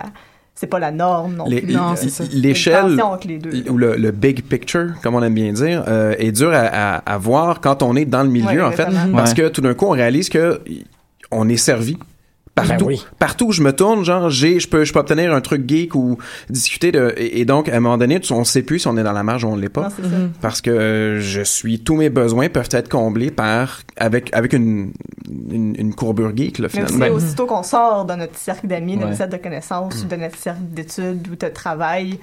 c'est 0.54 0.68
pas 0.68 0.80
la 0.80 0.92
norme 0.92 1.36
non 1.36 1.46
plus. 1.46 1.62
L'échelle 2.34 3.00
ou 3.70 3.78
le, 3.78 3.96
le 3.96 4.12
big 4.12 4.44
picture, 4.44 4.90
comme 5.02 5.16
on 5.16 5.24
aime 5.24 5.34
bien 5.34 5.54
dire, 5.54 5.86
euh, 5.88 6.14
est 6.20 6.34
dur 6.34 6.52
à, 6.54 6.66
à, 6.66 6.96
à 6.98 7.18
voir 7.18 7.62
quand 7.62 7.84
on 7.84 7.96
est 7.96 8.04
dans 8.04 8.24
le 8.24 8.30
milieu 8.30 8.60
Ouais, 8.60 8.62
en 8.62 8.72
fait, 8.74 8.88
parce 9.16 9.32
Ouais. 9.32 9.44
que 9.44 9.48
tout 9.48 9.62
d'un 9.62 9.74
coup 9.74 9.86
on 9.86 9.92
réalise 9.92 10.28
que 10.28 10.60
on 11.32 11.48
est 11.48 11.56
servi. 11.56 11.98
Partout, 12.54 12.74
Ben 12.80 12.86
oui. 12.86 13.06
partout 13.18 13.46
où 13.48 13.52
je 13.54 13.64
me 13.64 13.72
tourne, 13.72 14.04
genre 14.04 14.30
j'ai, 14.30 14.60
je 14.60 14.68
peux, 14.68 14.84
je 14.84 14.92
peux 14.92 15.00
obtenir 15.00 15.34
un 15.34 15.40
truc 15.40 15.68
geek 15.70 15.96
ou 15.96 16.18
discuter 16.50 16.92
de, 16.92 17.14
et, 17.16 17.40
et 17.40 17.46
donc 17.46 17.70
à 17.70 17.76
un 17.78 17.80
moment 17.80 17.98
donné, 17.98 18.20
tu- 18.20 18.34
on 18.34 18.44
sait 18.44 18.62
plus 18.62 18.80
si 18.80 18.88
on 18.90 18.98
est 18.98 19.04
dans 19.04 19.14
la 19.14 19.24
marge 19.24 19.46
ou 19.46 19.48
on 19.48 19.56
l'est 19.56 19.70
pas, 19.70 19.84
Non, 19.84 19.90
c'est 19.96 20.04
ça. 20.04 20.16
parce 20.42 20.60
que 20.60 20.70
euh, 20.70 21.22
je 21.22 21.42
suis, 21.42 21.80
tous 21.80 21.96
mes 21.96 22.10
besoins 22.10 22.50
peuvent 22.50 22.68
être 22.72 22.90
comblés 22.90 23.32
par 23.32 23.80
avec 23.96 24.30
avec 24.34 24.52
une 24.52 24.92
une, 25.50 25.76
une 25.78 25.96
courbure 25.96 26.36
geek 26.36 26.60
là 26.60 26.68
Mais 26.74 26.84
aussi, 26.84 26.94
finalement. 26.94 27.16
aussitôt 27.16 27.46
qu'on 27.46 27.64
sort 27.64 28.04
de 28.06 28.16
notre 28.16 28.36
cercle 28.38 28.68
d'amis, 28.68 28.94
de 28.96 29.00
Ouais. 29.00 29.06
notre 29.06 29.18
cercle 29.18 29.38
de 29.38 29.42
connaissances, 29.42 30.04
ou 30.04 30.08
de 30.08 30.16
notre 30.18 30.38
cercle 30.38 30.60
d'études 30.72 31.26
ou 31.32 31.36
de 31.38 31.48
travail, 31.48 32.20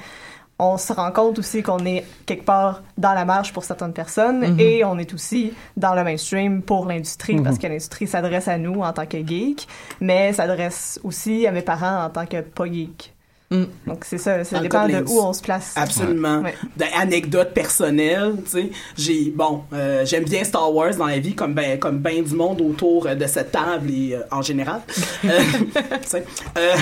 on 0.59 0.77
se 0.77 0.93
rend 0.93 1.13
compte 1.13 1.39
aussi 1.39 1.63
qu'on 1.63 1.85
est 1.87 2.05
quelque 2.27 2.45
part 2.45 2.83
dans 2.97 3.13
la 3.15 3.25
marge 3.25 3.53
pour 3.53 3.63
certaines 3.65 3.93
personnes 3.93 4.41
Mhm. 4.55 4.61
et 4.61 4.85
on 4.85 4.99
est 4.99 5.15
aussi 5.15 5.53
dans 5.77 5.95
le 5.95 6.03
mainstream 6.05 6.63
pour 6.63 6.87
l'industrie 6.87 7.37
Mhm. 7.37 7.45
parce 7.45 7.59
que 7.59 7.67
l'industrie 7.69 8.07
s'adresse 8.09 8.49
à 8.49 8.59
nous 8.59 8.81
en 8.83 8.93
tant 8.93 9.07
que 9.07 9.19
geek, 9.25 9.69
mais 10.01 10.33
s'adresse 10.33 10.99
aussi 11.05 11.47
à 11.47 11.53
mes 11.53 11.63
parents 11.63 12.05
en 12.05 12.11
tant 12.11 12.27
que 12.27 12.41
pas 12.41 12.67
geek. 12.67 13.15
Mm. 13.51 13.65
Donc 13.87 14.05
c'est 14.05 14.19
ça, 14.19 14.45
ça 14.45 14.59
dépend 14.61 14.87
de 14.87 15.03
où 15.09 15.21
on 15.23 15.33
se 15.33 15.41
place. 15.41 15.73
Absolument. 15.75 16.41
Ouais. 16.41 16.55
D'anecdotes 16.77 17.55
personnelles, 17.55 18.35
tu 18.45 18.51
sais. 18.51 18.71
J'ai, 18.95 19.31
bon, 19.35 19.63
euh, 19.73 20.05
j'aime 20.05 20.25
bien 20.25 20.45
Star 20.45 20.71
Wars 20.75 20.95
dans 20.97 21.07
la 21.07 21.19
vie, 21.19 21.35
comme 21.35 21.55
ben, 21.55 21.79
comme 21.79 21.97
ben 21.99 22.23
du 22.23 22.35
monde 22.35 22.61
autour 22.61 23.07
de 23.07 23.27
cette 23.27 23.51
table 23.53 23.91
et 23.91 24.17
euh, 24.17 24.21
en 24.31 24.43
général. 24.43 24.83
Euh, 25.25 25.41
tu 26.03 26.09
sais. 26.09 26.25
Euh, 26.59 26.75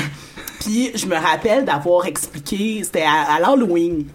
Puis 0.60 0.92
je 0.94 1.06
me 1.06 1.16
rappelle 1.16 1.64
d'avoir 1.64 2.06
expliqué, 2.06 2.82
c'était 2.84 3.02
à, 3.02 3.34
à 3.34 3.40
l'Halloween, 3.40 4.06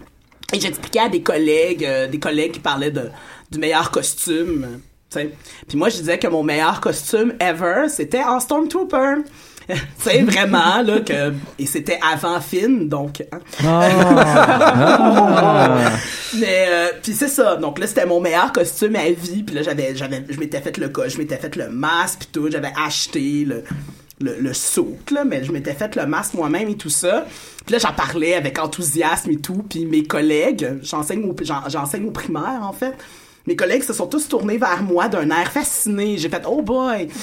et 0.52 0.60
j'expliquais 0.60 1.00
à 1.00 1.08
des 1.08 1.22
collègues, 1.22 1.84
euh, 1.84 2.08
des 2.08 2.18
collègues 2.18 2.52
qui 2.52 2.60
parlaient 2.60 2.90
de, 2.90 3.08
du 3.50 3.58
meilleur 3.58 3.90
costume, 3.90 4.64
euh, 4.64 4.76
tu 5.10 5.20
sais. 5.20 5.30
Puis 5.68 5.78
moi, 5.78 5.88
je 5.88 5.98
disais 5.98 6.18
que 6.18 6.26
mon 6.26 6.42
meilleur 6.42 6.80
costume 6.80 7.34
ever, 7.40 7.88
c'était 7.88 8.22
en 8.22 8.40
Stormtrooper. 8.40 9.22
tu 9.68 9.76
sais, 9.98 10.22
vraiment, 10.22 10.82
là, 10.82 11.00
que... 11.00 11.32
Et 11.58 11.66
c'était 11.66 11.98
avant 12.02 12.40
Finn, 12.40 12.88
donc... 12.88 13.22
hein. 13.32 13.40
Mais 16.34 16.66
euh, 16.68 16.88
puis 17.02 17.12
c'est 17.12 17.28
ça. 17.28 17.56
Donc 17.56 17.78
là 17.78 17.86
c'était 17.86 18.06
mon 18.06 18.20
meilleur 18.20 18.52
costume 18.52 18.96
à 18.96 19.10
vie. 19.10 19.42
Puis 19.42 19.54
là 19.54 19.62
j'avais 19.62 19.94
j'avais 19.94 20.24
je 20.28 20.38
m'étais 20.40 20.60
fait 20.60 20.76
le 20.78 20.90
je 21.06 21.18
m'étais 21.18 21.36
fait 21.36 21.54
le 21.56 21.68
masque 21.68 22.20
puis 22.20 22.28
tout. 22.32 22.50
J'avais 22.50 22.72
acheté 22.74 23.44
le 23.44 23.64
le, 24.22 24.36
le 24.40 24.54
souk, 24.54 25.10
là, 25.10 25.24
mais 25.24 25.44
je 25.44 25.52
m'étais 25.52 25.74
fait 25.74 25.94
le 25.96 26.06
masque 26.06 26.34
moi-même 26.34 26.68
et 26.68 26.76
tout 26.76 26.88
ça. 26.90 27.26
Puis 27.66 27.72
là, 27.74 27.78
j'en 27.78 27.92
parlais 27.92 28.34
avec 28.34 28.58
enthousiasme 28.58 29.30
et 29.30 29.36
tout. 29.36 29.64
Puis 29.68 29.84
mes 29.86 30.04
collègues, 30.04 30.78
j'enseigne 30.82 31.24
au, 31.24 31.34
j'en- 31.42 31.68
j'enseigne 31.68 32.06
au 32.06 32.10
primaire, 32.10 32.60
en 32.62 32.72
fait. 32.72 32.94
Mes 33.46 33.56
collègues 33.56 33.82
se 33.82 33.92
sont 33.92 34.06
tous 34.06 34.28
tournés 34.28 34.56
vers 34.58 34.82
moi 34.84 35.08
d'un 35.08 35.28
air 35.30 35.50
fasciné. 35.50 36.16
J'ai 36.16 36.28
fait 36.28 36.42
«Oh 36.46 36.62
boy!» 36.62 37.08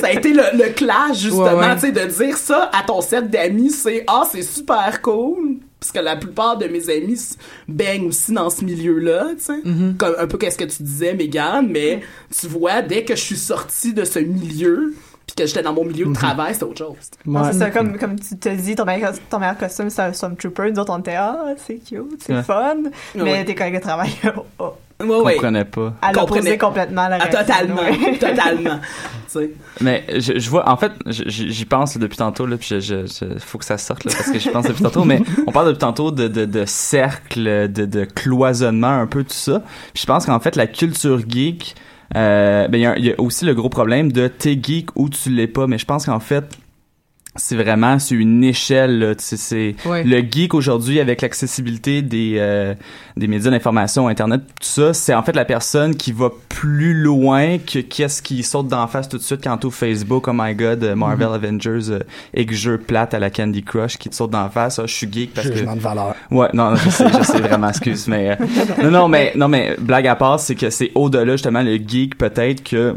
Ça 0.00 0.06
a 0.06 0.12
été 0.12 0.32
le, 0.32 0.42
le 0.54 0.70
clash, 0.72 1.18
justement, 1.18 1.44
Ouais, 1.44 1.54
ouais. 1.66 1.74
tu 1.74 1.80
sais, 1.82 1.92
de 1.92 2.04
dire 2.06 2.36
ça 2.36 2.70
à 2.72 2.82
ton 2.82 3.00
cercle 3.00 3.28
d'amis, 3.28 3.70
c'est 3.70 4.04
«Ah, 4.08 4.24
c'est 4.30 4.42
super 4.42 5.00
cool!» 5.02 5.58
Parce 5.82 5.90
que 5.90 5.98
la 5.98 6.14
plupart 6.14 6.58
de 6.58 6.66
mes 6.68 6.88
amis 6.90 7.18
baignent 7.66 8.06
aussi 8.06 8.32
dans 8.32 8.50
ce 8.50 8.64
milieu-là, 8.64 9.30
tu 9.36 9.44
sais. 9.46 9.58
Mm-hmm. 9.64 9.96
Comme 9.96 10.14
un 10.16 10.26
peu 10.28 10.38
qu'est-ce 10.38 10.56
que 10.56 10.62
tu 10.62 10.84
disais, 10.84 11.12
Megan, 11.12 11.66
mais 11.68 12.02
tu 12.40 12.46
vois, 12.46 12.82
dès 12.82 13.02
que 13.04 13.16
je 13.16 13.20
suis 13.20 13.36
sortie 13.36 13.92
de 13.92 14.04
ce 14.04 14.20
milieu, 14.20 14.94
puis 15.26 15.34
que 15.36 15.44
j'étais 15.44 15.62
dans 15.62 15.72
mon 15.72 15.84
milieu 15.84 16.06
de 16.06 16.12
travail, 16.14 16.52
c'était 16.54 16.66
autre 16.66 16.78
chose. 16.78 16.96
Non, 17.26 17.42
Ouais. 17.42 17.48
c'est 17.52 17.58
ça, 17.58 17.70
comme, 17.72 17.98
comme 17.98 18.14
tu 18.20 18.36
te 18.38 18.48
dis, 18.48 18.76
ton 18.76 18.84
meilleur, 18.84 19.12
ton 19.28 19.40
meilleur 19.40 19.58
costume, 19.58 19.90
c'est 19.90 20.02
un 20.02 20.12
Stormtrooper. 20.12 20.70
Nous 20.70 20.78
autres, 20.78 20.92
on 20.92 21.00
était, 21.00 21.16
ah, 21.16 21.46
c'est 21.56 21.78
cute, 21.78 22.22
c'est 22.24 22.32
Ouais. 22.36 22.42
fun. 22.44 22.76
Mais 23.16 23.22
Ouais. 23.22 23.44
tes 23.44 23.56
collègues 23.56 23.74
de 23.74 23.80
travail, 23.80 24.12
oh, 24.36 24.44
oh, 24.60 24.72
Ouais, 25.02 25.20
ouais. 25.20 25.64
pas. 25.64 25.94
l'opposé 26.12 26.40
Comprenez- 26.40 26.58
complètement 26.58 27.08
la 27.08 27.16
Ah, 27.16 27.24
réaction. 27.24 27.40
totalement, 27.40 27.82
ouais. 27.82 28.18
totalement. 28.18 28.78
Tu 28.80 29.38
sais. 29.38 29.50
Mais 29.80 30.04
je, 30.14 30.38
je 30.38 30.50
vois, 30.50 30.68
en 30.68 30.76
fait, 30.76 30.92
j'y 31.06 31.64
pense 31.64 31.96
depuis 31.96 32.18
tantôt, 32.18 32.46
là, 32.46 32.56
puis 32.56 32.68
je, 32.70 32.80
je, 32.80 33.06
je- 33.06 33.38
faut 33.38 33.58
que 33.58 33.64
ça 33.64 33.78
sorte, 33.78 34.04
là, 34.04 34.12
parce 34.16 34.30
que 34.30 34.38
j'y 34.38 34.48
pense 34.50 34.66
depuis 34.66 34.82
tantôt, 34.82 35.04
mais 35.04 35.20
on 35.46 35.52
parle 35.52 35.68
depuis 35.68 35.78
tantôt 35.80 36.10
de, 36.10 36.28
de, 36.28 36.44
de 36.44 36.64
cercle, 36.66 37.68
de, 37.70 37.84
de 37.86 38.04
cloisonnement, 38.04 38.88
un 39.00 39.06
peu 39.06 39.22
tout 39.24 39.30
ça. 39.32 39.62
Puis 39.94 40.02
je 40.02 40.06
pense 40.06 40.26
qu'en 40.26 40.40
fait, 40.40 40.56
la 40.56 40.66
culture 40.66 41.20
geek, 41.28 41.74
euh, 42.14 42.68
ben, 42.68 42.78
il 42.78 42.82
y, 42.82 42.86
a- 42.86 42.98
il 42.98 43.04
y 43.06 43.10
a 43.12 43.18
aussi 43.20 43.44
le 43.46 43.54
gros 43.54 43.68
problème 43.70 44.12
de 44.12 44.28
t'es 44.28 44.58
geek 44.62 44.90
ou 44.96 45.08
tu 45.08 45.30
l'es 45.30 45.46
pas, 45.46 45.66
mais 45.66 45.78
je 45.78 45.86
pense 45.86 46.04
qu'en 46.06 46.20
fait, 46.20 46.44
c'est 47.34 47.56
vraiment 47.56 47.98
sur 47.98 48.18
une 48.20 48.44
échelle 48.44 48.98
là, 48.98 49.14
tu 49.14 49.24
sais, 49.24 49.36
c'est 49.36 49.74
Ouais. 49.86 50.04
le 50.04 50.18
geek 50.20 50.52
aujourd'hui 50.52 51.00
avec 51.00 51.22
l'accessibilité 51.22 52.02
des 52.02 52.36
euh, 52.38 52.74
des 53.16 53.26
médias 53.26 53.50
d'information 53.50 54.06
internet 54.08 54.42
tout 54.60 54.68
ça 54.68 54.92
c'est 54.92 55.14
en 55.14 55.22
fait 55.22 55.34
la 55.34 55.44
personne 55.46 55.94
qui 55.96 56.12
va 56.12 56.30
plus 56.50 56.92
loin 56.92 57.56
que 57.58 57.78
qu'est-ce 57.78 58.20
qui 58.20 58.42
saute 58.42 58.68
d'en 58.68 58.86
face 58.86 59.08
tout 59.08 59.16
de 59.16 59.22
suite 59.22 59.40
quand 59.42 59.64
ouvre 59.64 59.74
Facebook 59.74 60.28
oh 60.28 60.32
my 60.34 60.54
god 60.54 60.84
euh, 60.84 60.94
Marvel 60.94 61.28
Avengers 61.32 61.90
euh, 61.90 62.00
et 62.34 62.44
que 62.44 62.54
jeu 62.54 62.76
plate 62.76 63.14
à 63.14 63.18
la 63.18 63.30
Candy 63.30 63.62
Crush 63.62 63.96
qui 63.96 64.10
te 64.10 64.14
saute 64.14 64.30
d'en 64.30 64.50
face 64.50 64.78
ah, 64.78 64.82
je 64.86 64.92
suis 64.92 65.10
geek 65.10 65.32
parce 65.32 65.48
que 65.48 65.54
Jugement 65.56 65.76
de 65.76 65.80
valeur. 65.80 66.14
Ouais, 66.30 66.48
non, 66.52 66.74
je 66.76 66.90
sais, 66.90 67.06
je 67.08 67.22
sais 67.22 67.40
vraiment, 67.40 67.68
excuse, 67.70 68.06
mais 68.08 68.30
euh, 68.32 68.46
non, 68.84 68.90
non, 68.90 69.08
mais 69.08 69.32
non, 69.36 69.48
mais 69.48 69.76
blague 69.78 70.06
à 70.06 70.16
part, 70.16 70.38
c'est 70.38 70.54
que 70.54 70.68
c'est 70.70 70.90
au-delà 70.94 71.32
justement 71.32 71.62
le 71.62 71.76
geek 71.76 72.16
peut-être 72.18 72.62
que 72.62 72.96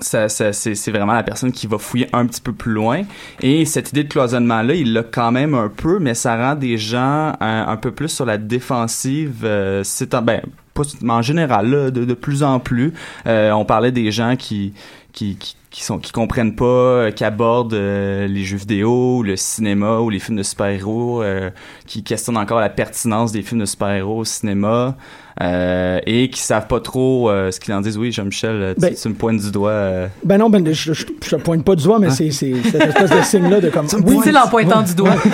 ça, 0.00 0.28
ça 0.28 0.52
c'est, 0.52 0.90
vraiment 0.90 1.12
la 1.12 1.22
personne 1.22 1.52
qui 1.52 1.66
va 1.66 1.78
fouiller 1.78 2.08
un 2.12 2.26
petit 2.26 2.40
peu 2.40 2.52
plus 2.52 2.72
loin. 2.72 3.02
Et 3.40 3.64
cette 3.64 3.90
idée 3.90 4.04
de 4.04 4.08
cloisonnement 4.08 4.62
là, 4.62 4.74
il 4.74 4.92
l'a 4.92 5.02
quand 5.02 5.32
même 5.32 5.54
un 5.54 5.68
peu, 5.68 5.98
mais 5.98 6.14
ça 6.14 6.36
rend 6.36 6.54
des 6.54 6.78
gens 6.78 7.32
un, 7.40 7.76
peu 7.76 7.90
plus 7.90 8.08
sur 8.08 8.24
la 8.24 8.38
défensive. 8.38 9.42
Euh, 9.44 9.82
c'est 9.84 10.14
en, 10.14 10.22
ben 10.22 10.42
pas 10.74 10.82
en 11.08 11.22
général 11.22 11.70
là, 11.70 11.90
de, 11.90 12.14
plus 12.14 12.42
en 12.42 12.60
plus. 12.60 12.92
Euh, 13.26 13.50
on 13.52 13.64
parlait 13.64 13.92
des 13.92 14.10
gens 14.10 14.36
qui 14.36 14.72
qui, 15.12 15.36
qui 15.36 15.56
qui 15.70 15.84
sont 15.84 15.98
qui 15.98 16.10
comprennent 16.10 16.56
pas 16.56 16.64
euh, 16.64 17.10
qui 17.12 17.24
abordent 17.24 17.74
euh, 17.74 18.26
les 18.26 18.42
jeux 18.42 18.56
vidéo 18.56 19.18
ou 19.18 19.22
le 19.22 19.36
cinéma 19.36 20.00
ou 20.00 20.10
les 20.10 20.18
films 20.18 20.36
de 20.36 20.42
super-héros 20.42 21.22
euh, 21.22 21.50
qui 21.86 22.02
questionnent 22.02 22.36
encore 22.36 22.60
la 22.60 22.68
pertinence 22.68 23.30
des 23.30 23.42
films 23.42 23.60
de 23.60 23.66
super-héros 23.66 24.18
au 24.18 24.24
cinéma 24.24 24.96
euh, 25.42 26.00
et 26.06 26.28
qui 26.30 26.40
savent 26.40 26.66
pas 26.66 26.80
trop 26.80 27.30
euh, 27.30 27.50
ce 27.50 27.60
qu'ils 27.60 27.72
en 27.74 27.80
disent 27.80 27.96
oui 27.98 28.12
Jean-Michel 28.12 28.50
euh, 28.62 28.74
tu, 28.74 28.80
Ben- 28.80 28.94
tu 28.94 29.08
me 29.08 29.14
pointes 29.14 29.40
du 29.40 29.50
doigt 29.50 29.70
euh, 29.70 30.06
Ben 30.24 30.38
non, 30.38 30.50
ben, 30.50 30.64
je, 30.66 30.92
je, 30.92 31.04
je 31.22 31.30
te 31.30 31.36
pointe 31.36 31.64
pas 31.64 31.76
du 31.76 31.84
doigt, 31.84 31.98
mais 31.98 32.08
Hein? 32.08 32.10
c'est, 32.10 32.30
c'est 32.30 32.54
cette 32.62 32.82
espèce 32.82 33.10
de 33.10 33.22
signe-là 33.22 33.60
de 33.60 33.68
comme. 33.70 33.86
Dit-il 33.86 34.36
en 34.36 34.48
pointant 34.48 34.82
du 34.82 34.94
doigt. 34.94 35.14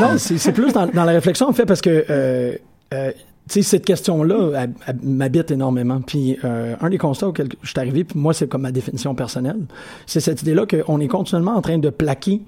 Non, 0.00 0.16
c'est 0.16 0.38
c'est 0.38 0.52
plus 0.52 0.72
dans, 0.72 0.86
dans 0.86 1.04
la 1.04 1.12
réflexion, 1.12 1.48
en 1.48 1.52
fait, 1.52 1.66
parce 1.66 1.80
que, 1.80 2.04
euh, 2.08 2.52
euh, 2.94 3.10
tu 3.48 3.54
sais, 3.54 3.62
cette 3.62 3.84
question-là 3.84 4.66
m'habite 5.02 5.50
énormément. 5.50 6.00
Puis, 6.00 6.38
euh, 6.44 6.76
un 6.80 6.88
des 6.90 6.98
constats 6.98 7.26
auxquels 7.28 7.48
je 7.62 7.68
suis 7.70 7.78
arrivé, 7.80 8.04
puis 8.04 8.18
moi, 8.18 8.32
c'est 8.32 8.46
comme 8.48 8.62
ma 8.62 8.70
définition 8.70 9.14
personnelle, 9.16 9.58
c'est 10.06 10.20
cette 10.20 10.42
idée-là 10.42 10.66
qu'on 10.66 11.00
est 11.00 11.08
continuellement 11.08 11.56
en 11.56 11.62
train 11.62 11.78
de 11.78 11.90
plaquer 11.90 12.42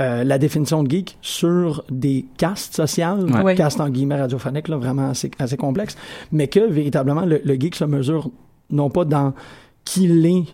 euh, 0.00 0.24
la 0.24 0.38
définition 0.38 0.82
de 0.82 0.90
geek 0.90 1.18
sur 1.20 1.84
des 1.90 2.24
castes 2.36 2.74
sociales, 2.76 3.26
Ouais. 3.42 3.54
castes 3.54 3.80
en 3.80 3.88
guillemets 3.90 4.20
radiophoniques, 4.20 4.68
là, 4.68 4.76
vraiment 4.76 5.10
assez, 5.10 5.30
assez 5.38 5.56
complexes, 5.56 5.96
mais 6.32 6.46
que 6.48 6.60
véritablement 6.60 7.22
le, 7.26 7.40
le 7.44 7.54
geek 7.54 7.74
se 7.74 7.84
mesure 7.84 8.30
non 8.70 8.90
pas 8.90 9.04
dans 9.04 9.32
qui 9.84 10.06
l'est 10.06 10.44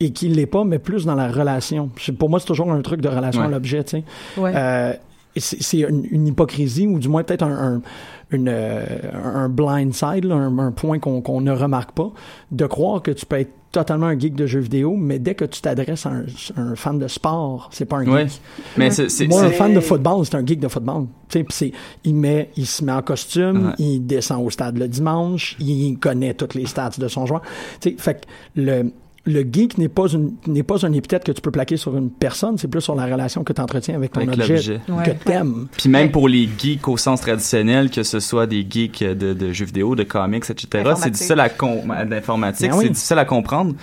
et 0.00 0.12
qui 0.12 0.28
l'est 0.28 0.46
pas, 0.46 0.64
mais 0.64 0.78
plus 0.78 1.04
dans 1.04 1.14
la 1.14 1.28
relation. 1.28 1.90
Pour 2.18 2.30
moi, 2.30 2.40
c'est 2.40 2.46
toujours 2.46 2.72
un 2.72 2.80
truc 2.80 3.00
de 3.02 3.08
relation 3.08 3.42
à 3.42 3.48
l'objet, 3.48 3.84
tu 3.84 3.98
sais. 3.98 4.04
Ouais. 4.40 4.52
Euh, 4.54 4.92
c'est 5.36 5.78
une, 5.80 6.04
une 6.10 6.26
hypocrisie 6.26 6.86
ou 6.86 6.98
du 6.98 7.08
moins 7.08 7.22
peut-être 7.22 7.42
un, 7.44 7.74
un, 7.76 7.82
une, 8.30 8.48
euh, 8.48 8.84
un 9.12 9.48
blind 9.48 9.92
side, 9.94 10.24
là, 10.24 10.34
un, 10.34 10.58
un 10.58 10.72
point 10.72 10.98
qu'on 10.98 11.20
qu'on 11.20 11.40
ne 11.40 11.52
remarque 11.52 11.92
pas, 11.92 12.10
de 12.50 12.66
croire 12.66 13.02
que 13.02 13.10
tu 13.10 13.26
peux 13.26 13.36
être 13.36 13.52
totalement 13.72 14.06
un 14.06 14.18
geek 14.18 14.34
de 14.34 14.46
jeux 14.46 14.60
vidéo, 14.60 14.96
mais 14.96 15.18
dès 15.18 15.34
que 15.34 15.44
tu 15.44 15.60
t'adresses 15.60 16.04
à 16.06 16.10
un, 16.10 16.24
un 16.56 16.74
fan 16.74 16.98
de 16.98 17.06
sport, 17.08 17.68
c'est 17.72 17.84
pas 17.84 17.96
un 17.98 18.04
geek. 18.04 18.12
Ouais. 18.12 18.26
mais 18.76 18.88
Moi, 19.28 19.42
un 19.44 19.50
fan 19.50 19.74
de 19.74 19.80
football, 19.80 20.26
c'est 20.26 20.34
un 20.34 20.44
geek 20.44 20.58
de 20.60 20.68
football. 20.68 21.06
Il 22.04 22.14
met, 22.14 22.50
il 22.56 22.66
se 22.66 22.84
met 22.84 22.92
en 22.92 23.02
costume, 23.02 23.66
Ouais. 23.68 23.74
il 23.78 24.00
descend 24.06 24.44
au 24.44 24.50
stade 24.50 24.76
le 24.78 24.88
dimanche, 24.88 25.56
il 25.60 25.98
connaît 25.98 26.34
toutes 26.34 26.54
les 26.54 26.66
stats 26.66 26.90
de 26.98 27.08
son 27.08 27.26
joueur. 27.26 27.42
Tu 27.80 27.90
sais, 27.90 27.96
fait 27.98 28.14
que 28.22 28.60
le, 28.60 28.92
le 29.26 29.42
geek 29.42 29.76
n'est 29.76 29.88
pas 29.88 30.06
une, 30.08 30.32
n'est 30.46 30.62
pas 30.62 30.84
un 30.86 30.92
épithète 30.92 31.24
que 31.24 31.32
tu 31.32 31.42
peux 31.42 31.50
plaquer 31.50 31.76
sur 31.76 31.94
une 31.96 32.10
personne, 32.10 32.56
c'est 32.56 32.68
plus 32.68 32.80
sur 32.80 32.94
la 32.94 33.04
relation 33.04 33.44
que 33.44 33.52
tu 33.52 33.60
entretiens 33.60 33.94
avec 33.94 34.12
ton 34.12 34.20
Avec 34.22 34.34
objet, 34.40 34.80
que 34.86 34.92
Ouais. 34.92 35.18
t'aimes. 35.24 35.66
Puis 35.76 35.88
même 35.90 36.10
pour 36.10 36.26
les 36.28 36.48
geeks 36.58 36.88
au 36.88 36.96
sens 36.96 37.20
traditionnel, 37.20 37.90
que 37.90 38.02
ce 38.02 38.18
soit 38.18 38.46
des 38.46 38.66
geeks 38.68 39.04
de, 39.04 39.34
de 39.34 39.52
jeux 39.52 39.66
vidéo, 39.66 39.94
de 39.94 40.04
comics, 40.04 40.44
etc., 40.48 40.66
c'est 40.70 40.78
Informatique. 40.80 41.12
difficile 41.12 41.40
à 41.40 42.04
d'informatique, 42.06 42.70
Ben 42.70 42.76
oui. 42.78 42.84
c'est 42.86 42.92
difficile 42.92 43.18
à 43.18 43.24
comprendre. 43.26 43.74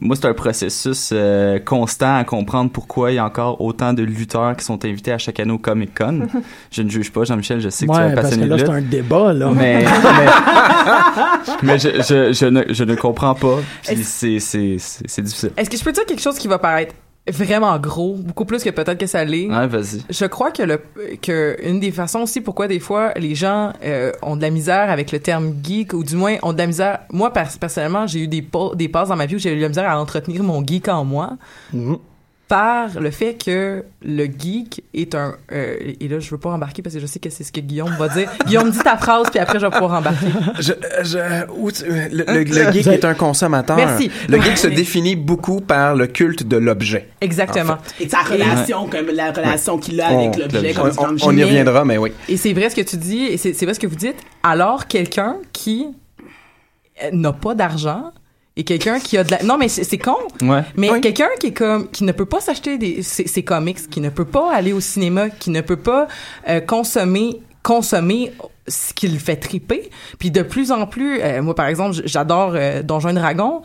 Moi, 0.00 0.16
c'est 0.16 0.26
un 0.26 0.34
processus 0.34 1.10
euh, 1.12 1.58
constant 1.58 2.16
à 2.16 2.24
comprendre 2.24 2.70
pourquoi 2.70 3.12
il 3.12 3.16
y 3.16 3.18
a 3.18 3.24
encore 3.26 3.60
autant 3.60 3.92
de 3.92 4.02
lutteurs 4.02 4.56
qui 4.56 4.64
sont 4.64 4.82
invités 4.84 5.12
à 5.12 5.18
chaque 5.18 5.38
année 5.40 5.52
au 5.52 5.58
Comic 5.58 5.96
Con. 5.96 6.26
je 6.70 6.82
ne 6.82 6.88
juge 6.88 7.12
pas, 7.12 7.24
Jean-Michel, 7.24 7.60
je 7.60 7.68
sais 7.68 7.86
que 7.86 7.92
tu 7.92 8.00
es 8.00 8.14
passionné 8.14 8.46
là, 8.46 8.56
de 8.56 8.60
c'est 8.64 8.72
lutte. 8.72 8.74
un 8.74 8.88
débat, 8.88 9.32
là. 9.34 9.50
Mais, 9.54 9.84
mais, 11.62 11.62
mais 11.62 11.78
je, 11.78 11.88
je, 12.02 12.32
je, 12.32 12.46
ne, 12.46 12.62
je 12.68 12.84
ne 12.84 12.94
comprends 12.94 13.34
pas. 13.34 13.58
Puis 13.86 13.96
c'est, 14.02 14.38
c'est, 14.40 14.78
c'est, 14.78 14.78
c'est 15.06 15.22
difficile. 15.22 15.52
Est-ce 15.56 15.70
que 15.70 15.76
je 15.76 15.84
peux 15.84 15.92
dire 15.92 16.06
quelque 16.06 16.22
chose 16.22 16.38
qui 16.38 16.48
va 16.48 16.58
paraître 16.58 16.94
vraiment 17.28 17.76
gros, 17.78 18.14
beaucoup 18.14 18.44
plus 18.44 18.62
que 18.62 18.70
peut-être 18.70 18.98
que 18.98 19.06
ça 19.06 19.24
l'est? 19.24 19.48
Ouais, 19.48 19.66
vas-y. 19.66 20.00
Je 20.08 20.26
crois 20.26 20.52
que 20.52 20.62
le 20.62 20.80
que 21.20 21.56
une 21.62 21.80
des 21.80 21.90
façons 21.90 22.20
aussi 22.20 22.40
pourquoi 22.40 22.68
des 22.68 22.78
fois 22.78 23.12
les 23.16 23.34
gens 23.34 23.72
euh, 23.84 24.12
ont 24.22 24.36
de 24.36 24.42
la 24.42 24.50
misère 24.50 24.90
avec 24.90 25.10
le 25.10 25.18
terme 25.18 25.52
geek 25.62 25.92
ou 25.92 26.04
du 26.04 26.14
moins 26.14 26.36
ont 26.42 26.52
de 26.52 26.58
la 26.58 26.66
misère. 26.68 27.00
Moi 27.10 27.32
pers- 27.32 27.58
personnellement, 27.58 28.06
j'ai 28.06 28.20
eu 28.20 28.28
des 28.28 28.46
des 28.76 28.88
passes 28.88 29.08
dans 29.08 29.16
ma 29.16 29.26
vie 29.26 29.34
où 29.34 29.38
j'ai 29.38 29.52
eu 29.52 29.56
de 29.56 29.62
la 29.62 29.68
misère 29.68 29.90
à 29.90 30.00
entretenir 30.00 30.42
mon 30.44 30.64
geek 30.64 30.86
en 30.88 31.04
moi. 31.04 31.36
Mhm. 31.72 31.98
Par 32.48 33.00
le 33.00 33.10
fait 33.10 33.34
que 33.44 33.84
le 34.02 34.24
geek 34.26 34.84
est 34.94 35.16
un 35.16 35.34
euh, 35.50 35.76
et 35.98 36.06
là 36.06 36.20
je 36.20 36.30
veux 36.30 36.38
pas 36.38 36.50
embarquer 36.50 36.80
parce 36.80 36.94
que 36.94 37.00
je 37.00 37.06
sais 37.06 37.18
que 37.18 37.28
c'est 37.28 37.42
ce 37.42 37.50
que 37.50 37.58
Guillaume 37.60 37.92
va 37.98 38.08
dire 38.08 38.30
Guillaume 38.46 38.70
dit 38.70 38.78
ta 38.78 38.96
phrase 38.96 39.28
puis 39.30 39.40
après 39.40 39.58
je 39.58 39.66
vais 39.66 39.72
pouvoir 39.72 39.94
embarquer 39.98 40.26
Je, 40.60 40.72
je, 41.02 41.50
où 41.52 41.72
tu- 41.72 41.84
le, 41.86 42.08
le- 42.24 42.44
le 42.44 42.72
geek 42.72 42.86
est 42.86 43.04
un 43.04 43.14
consommateur. 43.14 43.76
Merci. 43.76 44.10
Le 44.28 44.40
geek 44.40 44.58
se 44.58 44.68
définit 44.68 45.16
beaucoup 45.16 45.60
par 45.60 45.96
le 45.96 46.06
culte 46.06 46.44
de 46.46 46.56
l'objet. 46.56 47.08
exactement 47.20 47.78
Et 47.98 48.08
sa 48.08 48.20
relation, 48.22 48.86
comme 48.88 49.06
la 49.12 49.32
relation 49.32 49.78
qu'il 49.78 50.00
a 50.00 50.06
avec 50.08 50.34
On- 50.36 50.38
l'objet, 50.38 50.72
on, 50.78 50.80
comme 50.82 50.90
on- 50.90 51.04
comme 51.04 51.16
on 51.22 51.36
y 51.36 51.42
reviendra, 51.42 51.84
mais 51.84 51.98
oui. 51.98 52.12
Et 52.28 52.36
c'est 52.36 52.52
vrai 52.52 52.70
ce 52.70 52.76
que 52.76 52.82
tu 52.82 52.96
dis, 52.96 53.24
et 53.24 53.36
c'est 53.38 53.54
c'est 53.54 53.64
vrai 53.66 53.74
ce 53.74 53.80
que 53.80 53.86
vous 53.88 53.96
dites. 53.96 54.16
Alors, 54.44 54.86
quelqu'un 54.86 55.36
qui 55.52 55.88
euh, 57.02 57.10
n'a 57.12 57.32
pas 57.32 57.54
d'argent 57.56 58.12
et 58.56 58.64
quelqu'un 58.64 58.98
qui 58.98 59.18
a 59.18 59.24
de 59.24 59.30
la... 59.30 59.42
Non, 59.42 59.58
mais 59.58 59.68
c'est 59.68 59.98
con. 59.98 60.16
Ouais. 60.42 60.62
Mais 60.76 60.90
Oui. 60.90 61.00
quelqu'un 61.00 61.28
qui 61.38 61.48
est 61.48 61.52
comme 61.52 61.88
qui 61.90 62.04
ne 62.04 62.12
peut 62.12 62.24
pas 62.24 62.40
s'acheter 62.40 62.78
des 62.78 63.02
ses, 63.02 63.26
ses 63.26 63.42
comics, 63.42 63.88
qui 63.90 64.00
ne 64.00 64.08
peut 64.08 64.24
pas 64.24 64.52
aller 64.52 64.72
au 64.72 64.80
cinéma, 64.80 65.28
qui 65.30 65.50
ne 65.50 65.60
peut 65.60 65.76
pas 65.76 66.08
euh, 66.48 66.60
consommer 66.60 67.40
consommer 67.62 68.32
ce 68.68 68.94
qui 68.94 69.08
le 69.08 69.18
fait 69.18 69.34
triper. 69.36 69.90
Puis 70.20 70.30
de 70.30 70.42
plus 70.42 70.70
en 70.70 70.86
plus, 70.86 71.20
euh, 71.20 71.42
moi 71.42 71.54
par 71.54 71.66
exemple, 71.66 71.96
j'adore 72.04 72.52
euh, 72.54 72.82
Donjons 72.82 73.08
et 73.10 73.14
Dragons. 73.14 73.62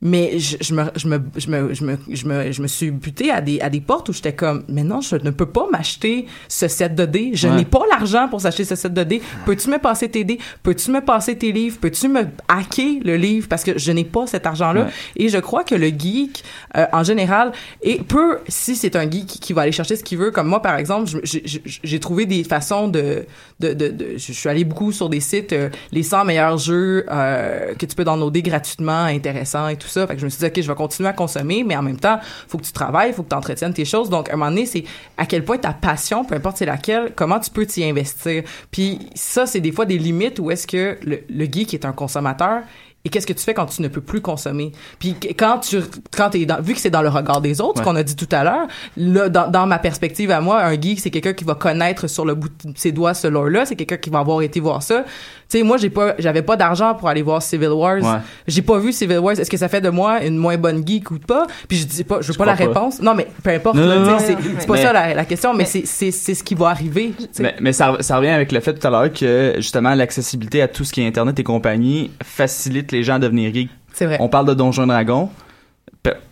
Mais 0.00 0.38
je, 0.38 0.56
je, 0.60 0.74
me, 0.74 0.84
je, 0.94 1.08
me, 1.08 1.18
je, 1.36 1.50
me, 1.50 1.74
je, 1.74 1.84
me, 1.84 1.98
je, 2.08 2.26
me, 2.28 2.52
je 2.52 2.62
me 2.62 2.66
suis 2.68 2.90
buté 2.92 3.32
à 3.32 3.40
des, 3.40 3.60
à 3.60 3.68
des 3.68 3.80
portes 3.80 4.08
où 4.08 4.12
j'étais 4.12 4.32
comme, 4.32 4.62
mais 4.68 4.84
non, 4.84 5.00
je 5.00 5.16
ne 5.16 5.30
peux 5.30 5.46
pas 5.46 5.66
m'acheter 5.72 6.26
ce 6.48 6.68
set 6.68 6.94
de 6.94 7.04
dés. 7.04 7.30
Je 7.34 7.48
Ouais. 7.48 7.56
n'ai 7.56 7.64
pas 7.64 7.80
l'argent 7.90 8.28
pour 8.28 8.40
s'acheter 8.40 8.64
ce 8.64 8.76
set 8.76 8.94
de 8.94 9.02
dés. 9.02 9.20
Peux-tu 9.44 9.68
me 9.70 9.78
passer 9.78 10.08
tes 10.08 10.22
dés? 10.22 10.38
Peux-tu 10.62 10.92
me 10.92 11.00
passer 11.00 11.36
tes 11.36 11.50
livres? 11.50 11.78
Peux-tu 11.80 12.06
me 12.08 12.26
hacker 12.46 13.00
le 13.04 13.16
livre? 13.16 13.48
Parce 13.48 13.64
que 13.64 13.76
je 13.76 13.90
n'ai 13.90 14.04
pas 14.04 14.26
cet 14.28 14.46
argent-là. 14.46 14.82
Ouais. 14.84 14.90
Et 15.16 15.28
je 15.30 15.38
crois 15.38 15.64
que 15.64 15.74
le 15.74 15.88
geek, 15.88 16.44
euh, 16.76 16.86
en 16.92 17.02
général, 17.02 17.50
et 17.82 17.96
peut, 17.98 18.38
si 18.46 18.76
c'est 18.76 18.94
un 18.94 19.10
geek 19.10 19.26
qui 19.26 19.52
va 19.52 19.62
aller 19.62 19.72
chercher 19.72 19.96
ce 19.96 20.04
qu'il 20.04 20.18
veut, 20.18 20.30
comme 20.30 20.46
moi, 20.46 20.62
par 20.62 20.76
exemple, 20.76 21.10
j'ai- 21.24 21.98
trouvé 22.00 22.26
des 22.26 22.44
façons 22.44 22.86
de, 22.86 23.26
de, 23.58 23.72
de, 23.72 23.88
de- 23.88 24.06
je 24.16 24.32
suis 24.32 24.48
allé 24.48 24.62
beaucoup 24.64 24.92
sur 24.92 25.08
des 25.08 25.18
sites, 25.20 25.52
euh, 25.52 25.70
les 25.90 26.04
100 26.04 26.24
meilleurs 26.24 26.58
jeux 26.58 27.04
euh, 27.10 27.74
que 27.74 27.84
tu 27.86 27.96
peux 27.96 28.04
downloader 28.04 28.42
gratuitement, 28.42 29.02
intéressants 29.04 29.66
et 29.66 29.76
tout 29.76 29.87
ça. 29.88 30.06
Fait 30.06 30.14
que 30.14 30.20
je 30.20 30.24
me 30.24 30.30
suis 30.30 30.38
dit, 30.40 30.46
OK, 30.46 30.60
je 30.60 30.68
vais 30.68 30.74
continuer 30.74 31.08
à 31.08 31.12
consommer, 31.12 31.64
mais 31.64 31.76
en 31.76 31.82
même 31.82 31.98
temps, 31.98 32.18
faut 32.48 32.58
que 32.58 32.64
tu 32.64 32.72
travailles, 32.72 33.12
faut 33.12 33.22
que 33.22 33.28
tu 33.30 33.36
entretiennes 33.36 33.74
tes 33.74 33.84
choses. 33.84 34.08
Donc, 34.10 34.28
à 34.30 34.34
un 34.34 34.36
moment 34.36 34.50
donné, 34.50 34.66
c'est 34.66 34.84
à 35.16 35.26
quel 35.26 35.44
point 35.44 35.58
ta 35.58 35.72
passion, 35.72 36.24
peu 36.24 36.34
importe 36.34 36.58
c'est 36.58 36.66
laquelle, 36.66 37.12
comment 37.16 37.38
tu 37.40 37.50
peux 37.50 37.66
t'y 37.66 37.84
investir. 37.84 38.42
Puis 38.70 38.98
ça, 39.14 39.46
c'est 39.46 39.60
des 39.60 39.72
fois 39.72 39.84
des 39.86 39.98
limites 39.98 40.38
où 40.38 40.50
est-ce 40.50 40.66
que 40.66 40.98
le, 41.04 41.20
le 41.28 41.44
geek 41.44 41.74
est 41.74 41.84
un 41.84 41.92
consommateur 41.92 42.62
et 43.04 43.10
qu'est-ce 43.10 43.28
que 43.28 43.32
tu 43.32 43.44
fais 43.44 43.54
quand 43.54 43.66
tu 43.66 43.80
ne 43.80 43.86
peux 43.88 44.00
plus 44.00 44.20
consommer? 44.20 44.72
Puis 44.98 45.14
qu- 45.14 45.28
quand 45.28 45.60
tu, 45.60 45.78
quand 46.16 46.30
t'es 46.30 46.44
dans, 46.46 46.60
vu 46.60 46.74
que 46.74 46.80
c'est 46.80 46.90
dans 46.90 47.00
le 47.00 47.08
regard 47.08 47.40
des 47.40 47.60
autres, 47.60 47.74
ce 47.76 47.78
Ouais. 47.78 47.84
qu'on 47.84 47.96
a 47.96 48.02
dit 48.02 48.16
tout 48.16 48.28
à 48.32 48.42
l'heure, 48.42 48.66
là, 48.96 49.28
dans, 49.28 49.48
dans 49.48 49.66
ma 49.66 49.78
perspective 49.78 50.32
à 50.32 50.40
moi, 50.40 50.62
un 50.64 50.78
geek, 50.78 50.98
c'est 50.98 51.10
quelqu'un 51.10 51.32
qui 51.32 51.44
va 51.44 51.54
connaître 51.54 52.08
sur 52.08 52.24
le 52.24 52.34
bout 52.34 52.48
de 52.64 52.76
ses 52.76 52.90
doigts 52.90 53.14
ce 53.14 53.28
lore-là, 53.28 53.66
c'est 53.66 53.76
quelqu'un 53.76 53.98
qui 53.98 54.10
va 54.10 54.18
avoir 54.18 54.42
été 54.42 54.58
voir 54.58 54.82
ça. 54.82 55.04
Tu 55.50 55.56
sais, 55.56 55.64
moi, 55.64 55.78
j'ai 55.78 55.88
pas, 55.88 56.14
j'avais 56.18 56.42
pas 56.42 56.56
d'argent 56.56 56.94
pour 56.94 57.08
aller 57.08 57.22
voir 57.22 57.40
Civil 57.40 57.68
Wars. 57.70 58.02
Ouais. 58.02 58.18
J'ai 58.46 58.60
pas 58.60 58.78
vu 58.78 58.92
Civil 58.92 59.18
Wars. 59.18 59.32
Est-ce 59.40 59.48
que 59.50 59.56
ça 59.56 59.68
fait 59.68 59.80
de 59.80 59.88
moi 59.88 60.22
une 60.22 60.36
moins 60.36 60.58
bonne 60.58 60.86
geek 60.86 61.10
ou 61.10 61.18
pas? 61.18 61.46
Puis 61.66 61.78
je 61.78 61.86
dis 61.86 62.04
pas, 62.04 62.20
je 62.20 62.32
veux 62.32 62.36
pas 62.36 62.44
la 62.44 62.52
pas? 62.54 62.64
réponse. 62.64 63.00
Non, 63.00 63.14
mais 63.14 63.26
peu 63.42 63.50
importe. 63.50 63.78
C'est, 64.18 64.66
pas 64.66 64.74
Mais- 64.74 64.82
ça 64.82 64.92
la, 64.92 65.14
la 65.14 65.24
question, 65.24 65.54
mais, 65.54 65.64
c'est, 65.64 65.86
c'est, 65.86 66.10
c'est 66.10 66.34
ce 66.34 66.44
qui 66.44 66.54
va 66.54 66.68
arriver. 66.68 67.14
Mais, 67.38 67.54
mais 67.60 67.72
ça, 67.72 67.96
ça 68.00 68.18
revient 68.18 68.28
avec 68.28 68.52
le 68.52 68.60
fait 68.60 68.74
tout 68.74 68.86
à 68.86 68.90
l'heure 68.90 69.10
que 69.10 69.54
justement 69.56 69.94
l'accessibilité 69.94 70.60
à 70.60 70.68
tout 70.68 70.84
ce 70.84 70.92
qui 70.92 71.00
est 71.00 71.06
Internet 71.06 71.38
et 71.38 71.44
compagnie 71.44 72.10
facilite 72.22 72.92
les 72.92 73.02
gens 73.02 73.14
à 73.14 73.18
devenir 73.18 73.54
geeks. 73.54 73.70
C'est 73.94 74.04
vrai. 74.04 74.18
On 74.20 74.28
parle 74.28 74.46
de 74.46 74.54
Donjons 74.54 74.84
et 74.84 74.88
Dragons. 74.88 75.30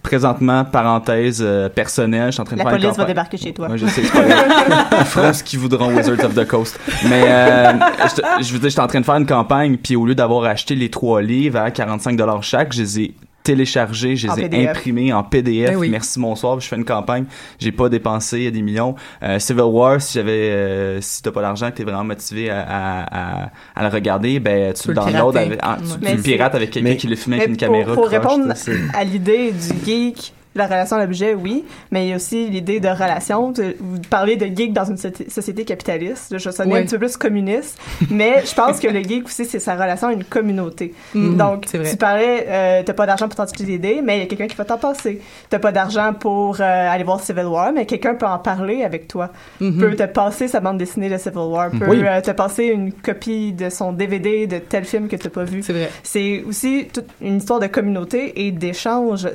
Présentement, 0.02 0.64
parenthèse 0.64 1.40
euh, 1.44 1.68
personnelle, 1.68 2.26
je 2.26 2.32
suis 2.32 2.40
en 2.40 2.44
train 2.44 2.54
de 2.56 2.58
La 2.58 2.64
faire 2.66 2.74
une 2.74 2.82
police 2.82 2.96
va 2.96 3.04
débarquer 3.04 3.36
chez 3.36 3.52
toi. 3.52 3.68
Ouais, 3.68 3.76
je 3.76 3.86
sais, 3.86 4.02
c'est 4.04 4.12
pas 4.12 4.22
grave. 4.22 4.86
Ils 5.00 5.04
feront 5.04 5.32
ce 5.32 5.42
qu'ils 5.42 5.58
voudront, 5.58 5.92
Wizards 5.92 6.24
of 6.24 6.34
the 6.34 6.46
Coast. 6.46 6.78
Mais 7.08 7.24
euh, 7.26 7.72
je, 8.04 8.44
je 8.44 8.52
veux 8.52 8.58
dire, 8.58 8.70
j'étais 8.70 8.80
en 8.80 8.86
train 8.86 9.00
de 9.00 9.04
faire 9.04 9.16
une 9.16 9.26
campagne, 9.26 9.76
puis 9.76 9.96
au 9.96 10.06
lieu 10.06 10.14
d'avoir 10.14 10.44
acheté 10.44 10.74
les 10.74 10.90
trois 10.90 11.22
livres 11.22 11.58
à 11.58 11.70
45 11.70 12.20
chaque, 12.42 12.72
je 12.72 12.82
les 12.82 13.00
ai 13.00 13.14
téléchargés, 13.46 14.16
je 14.16 14.28
En 14.28 14.34
les 14.34 14.42
ai 14.42 14.48
PDF. 14.48 14.70
imprimés 14.70 15.12
en 15.12 15.22
PDF. 15.22 15.70
Ben 15.70 15.76
oui. 15.76 15.88
Merci, 15.88 16.18
bonsoir. 16.18 16.58
Je 16.60 16.66
fais 16.66 16.74
une 16.76 16.84
campagne. 16.84 17.24
J'ai 17.60 17.70
pas 17.70 17.88
dépensé 17.88 18.50
des 18.50 18.60
millions. 18.60 18.96
Euh, 19.22 19.38
Civil 19.38 19.62
War, 19.62 20.00
si 20.00 20.14
j'avais, 20.14 20.50
euh, 20.50 21.00
si 21.00 21.22
t'as 21.22 21.30
pas 21.30 21.42
d'argent, 21.42 21.70
que 21.70 21.76
t'es 21.76 21.84
vraiment 21.84 22.02
motivé 22.04 22.50
à, 22.50 22.60
à, 22.60 23.44
à, 23.44 23.50
à 23.76 23.82
le 23.88 23.94
regarder, 23.94 24.40
ben 24.40 24.72
tu 24.74 24.82
Tu 24.82 24.88
le 24.92 24.98
avec, 25.00 25.58
ah, 25.62 25.78
tu, 25.80 26.16
le 26.16 26.22
pirates 26.22 26.54
avec 26.56 26.70
quelqu'un 26.70 26.96
qui 26.96 27.06
le 27.06 27.14
filme 27.16 27.34
avec 27.34 27.48
une 27.48 27.56
pour, 27.56 27.60
caméra. 27.60 27.94
pour 27.94 28.06
croche, 28.06 28.18
répondre 28.18 28.52
à 28.94 29.04
l'idée 29.04 29.52
du 29.52 29.84
geek, 29.86 30.32
la 30.56 30.66
relation 30.66 30.96
à 30.96 31.00
l'objet, 31.00 31.34
oui, 31.34 31.64
mais 31.90 32.06
il 32.06 32.10
y 32.10 32.12
a 32.12 32.16
aussi 32.16 32.48
l'idée 32.48 32.80
de 32.80 32.88
relation. 32.88 33.52
Vous 33.52 33.98
parlez 34.10 34.36
de 34.36 34.46
geek 34.46 34.72
dans 34.72 34.84
une 34.84 34.96
soci- 34.96 35.30
société 35.30 35.64
capitaliste. 35.64 36.36
Je 36.38 36.50
sonne 36.50 36.72
Ouais. 36.72 36.80
un 36.80 36.82
petit 36.82 36.94
peu 36.94 37.06
plus 37.06 37.16
communiste, 37.16 37.78
mais 38.10 38.42
je 38.44 38.54
pense 38.54 38.80
que 38.80 38.88
le 38.88 39.02
geek 39.02 39.26
aussi, 39.26 39.44
c'est 39.44 39.58
sa 39.60 39.74
relation 39.74 40.08
à 40.08 40.12
une 40.12 40.24
communauté. 40.24 40.94
Mhm, 41.14 41.36
Donc, 41.36 41.64
c'est 41.66 41.78
vrai. 41.78 41.90
tu 41.90 41.96
parlais, 41.96 42.46
euh, 42.48 42.82
t'as 42.84 42.92
pas 42.92 43.06
d'argent 43.06 43.28
pour 43.28 43.36
dés, 43.78 44.00
mais 44.02 44.16
il 44.18 44.20
y 44.20 44.22
a 44.22 44.26
quelqu'un 44.26 44.46
qui 44.46 44.56
va 44.56 44.64
t'en 44.64 44.78
passer. 44.78 45.20
T'as 45.50 45.58
pas 45.58 45.72
d'argent 45.72 46.12
pour 46.18 46.60
euh, 46.60 46.62
aller 46.90 47.04
voir 47.04 47.20
Civil 47.20 47.44
War, 47.46 47.72
mais 47.72 47.86
quelqu'un 47.86 48.14
peut 48.14 48.26
en 48.26 48.38
parler 48.38 48.82
avec 48.82 49.08
toi. 49.08 49.30
Mhm. 49.60 49.78
Peut 49.78 49.94
te 49.96 50.02
passer 50.04 50.48
sa 50.48 50.60
bande 50.60 50.78
dessinée 50.78 51.08
de 51.08 51.16
Civil 51.18 51.38
War, 51.38 51.70
peut 51.70 51.86
Oui. 51.88 52.02
euh, 52.04 52.20
te 52.20 52.30
passer 52.30 52.64
une 52.66 52.92
copie 52.92 53.52
de 53.52 53.68
son 53.70 53.92
DVD 53.92 54.46
de 54.46 54.58
tel 54.58 54.84
film 54.84 55.08
que 55.08 55.16
t'as 55.16 55.28
pas 55.30 55.44
vu. 55.44 55.62
C'est 55.62 55.72
vrai. 55.72 55.90
C'est 56.02 56.42
aussi 56.48 56.86
toute 56.92 57.06
une 57.20 57.36
histoire 57.36 57.60
de 57.60 57.66
communauté 57.66 58.46
et 58.46 58.52
d'échange 58.52 59.28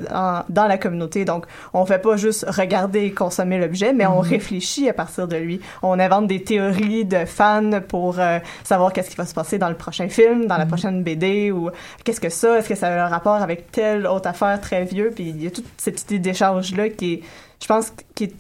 dans 0.50 0.68
la 0.68 0.78
communauté. 0.78 1.11
Donc, 1.26 1.46
on 1.74 1.86
fait 1.86 2.00
pas 2.00 2.18
juste 2.18 2.46
regarder 2.48 3.02
et 3.02 3.12
consommer 3.12 3.60
l'objet, 3.60 3.94
mais 3.94 4.06
on 4.06 4.20
réfléchit 4.20 4.90
à 4.90 4.94
partir 4.94 5.28
de 5.28 5.38
lui. 5.38 5.62
On 5.82 6.00
invente 6.00 6.28
des 6.28 6.44
théories 6.44 7.06
de 7.06 7.26
fans 7.26 7.82
pour 7.88 8.20
euh, 8.20 8.40
savoir 8.64 8.94
qu'est-ce 8.94 9.10
qui 9.10 9.18
va 9.18 9.26
se 9.26 9.34
passer 9.34 9.58
dans 9.58 9.70
le 9.70 9.76
prochain 9.76 10.10
film, 10.10 10.48
dans 10.48 10.58
la 10.58 10.66
prochaine 10.66 11.04
BD, 11.04 11.52
ou 11.52 11.70
qu'est-ce 12.04 12.22
que 12.22 12.30
ça, 12.30 12.60
est-ce 12.60 12.70
que 12.70 12.76
ça 12.76 12.88
a 12.88 13.06
un 13.06 13.10
rapport 13.10 13.42
avec 13.42 13.72
telle 13.72 14.08
autre 14.08 14.28
affaire 14.28 14.60
très 14.62 14.86
vieux. 14.86 15.12
Puis 15.14 15.30
il 15.30 15.44
y 15.44 15.48
a 15.48 15.52
toute 15.52 15.68
cette 15.78 16.02
idée 16.04 16.20
d'échange-là 16.20 16.90
qui 16.90 17.14
est, 17.14 17.22
je 17.62 17.68
pense, 17.68 17.94
qui 18.16 18.26
est 18.26 18.34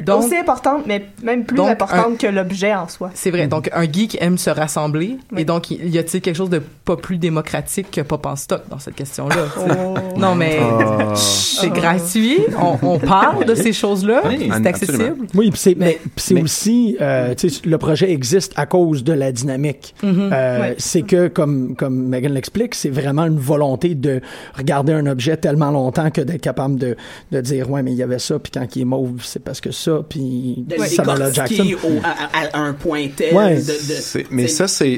Donc, 0.00 0.24
aussi 0.24 0.36
importante, 0.36 0.82
mais 0.86 1.06
même 1.22 1.44
plus 1.44 1.56
donc, 1.56 1.68
importante 1.70 2.18
que 2.18 2.26
l'objet 2.26 2.74
en 2.74 2.88
soi. 2.88 3.10
C'est 3.14 3.30
vrai. 3.30 3.46
Donc, 3.46 3.68
un 3.72 3.82
geek 3.84 4.16
aime 4.20 4.38
se 4.38 4.50
rassembler. 4.50 5.18
Oui. 5.32 5.42
Et 5.42 5.44
donc, 5.44 5.70
il 5.70 5.88
y 5.90 5.98
a-t-il 5.98 6.20
quelque 6.22 6.36
chose 6.36 6.50
de 6.50 6.60
pas 6.84 6.96
plus 6.96 7.18
démocratique 7.18 7.90
que 7.90 8.00
Pop 8.00 8.24
en 8.26 8.36
stock 8.36 8.62
dans 8.70 8.78
cette 8.78 8.94
question-là? 8.94 9.36
Oh. 9.58 9.94
Non, 10.18 10.34
mais 10.34 10.58
Ah. 10.60 11.12
c'est 11.14 11.70
gratuit. 11.70 12.38
On, 12.58 12.78
on 12.82 12.98
parle 12.98 13.44
de 13.44 13.54
ces 13.54 13.72
choses-là. 13.72 14.22
Oui, 14.26 14.50
c'est 14.52 14.66
accessible. 14.66 14.92
absolument. 15.02 15.26
Oui, 15.34 15.50
puis 15.50 15.60
c'est, 15.60 15.74
mais, 15.76 15.98
c'est 16.16 16.34
mais- 16.34 16.42
aussi, 16.42 16.96
euh, 17.00 17.34
le 17.64 17.78
projet 17.78 18.10
existe 18.10 18.52
à 18.56 18.66
cause 18.66 19.04
de 19.04 19.12
la 19.12 19.32
dynamique. 19.32 19.94
Mhm. 20.02 20.30
Euh, 20.32 20.52
Ouais. 20.62 20.74
C'est 20.78 21.02
que, 21.02 21.28
comme, 21.28 21.74
comme 21.76 22.08
Megan 22.08 22.32
l'explique, 22.32 22.74
c'est 22.74 22.90
vraiment 22.90 23.24
une 23.24 23.38
volonté 23.38 23.94
de 23.94 24.20
regarder 24.54 24.92
un 24.92 25.06
objet 25.06 25.36
tellement 25.36 25.70
longtemps 25.70 26.10
que 26.10 26.20
d'être 26.20 26.40
capable 26.42 26.76
de, 26.76 26.96
de 27.30 27.40
dire, 27.40 27.70
ouais, 27.70 27.82
mais 27.82 27.92
il 27.92 27.96
y 27.96 28.02
avait 28.02 28.18
ça, 28.18 28.38
puis 28.38 28.50
quand 28.52 28.66
il 28.76 28.82
est 28.82 28.84
mauve, 28.84 29.22
c'est 29.24 29.42
parce 29.42 29.60
que 29.60 29.70
ça, 29.84 30.00
puis 30.08 30.64
de 30.66 30.76
le 30.76 30.84
Samuel 30.86 31.32
Jackson. 31.32 31.54
décortiquer 31.64 31.74
au- 31.86 32.00
à, 32.04 32.58
un 32.60 32.72
point 32.72 33.06
tel 33.14 33.34
Ouais. 33.34 33.54
de, 33.56 33.60
de- 33.60 33.72
C'est- 33.72 34.26
mais 34.30 34.48
ça, 34.48 34.68
c'est- 34.68 34.96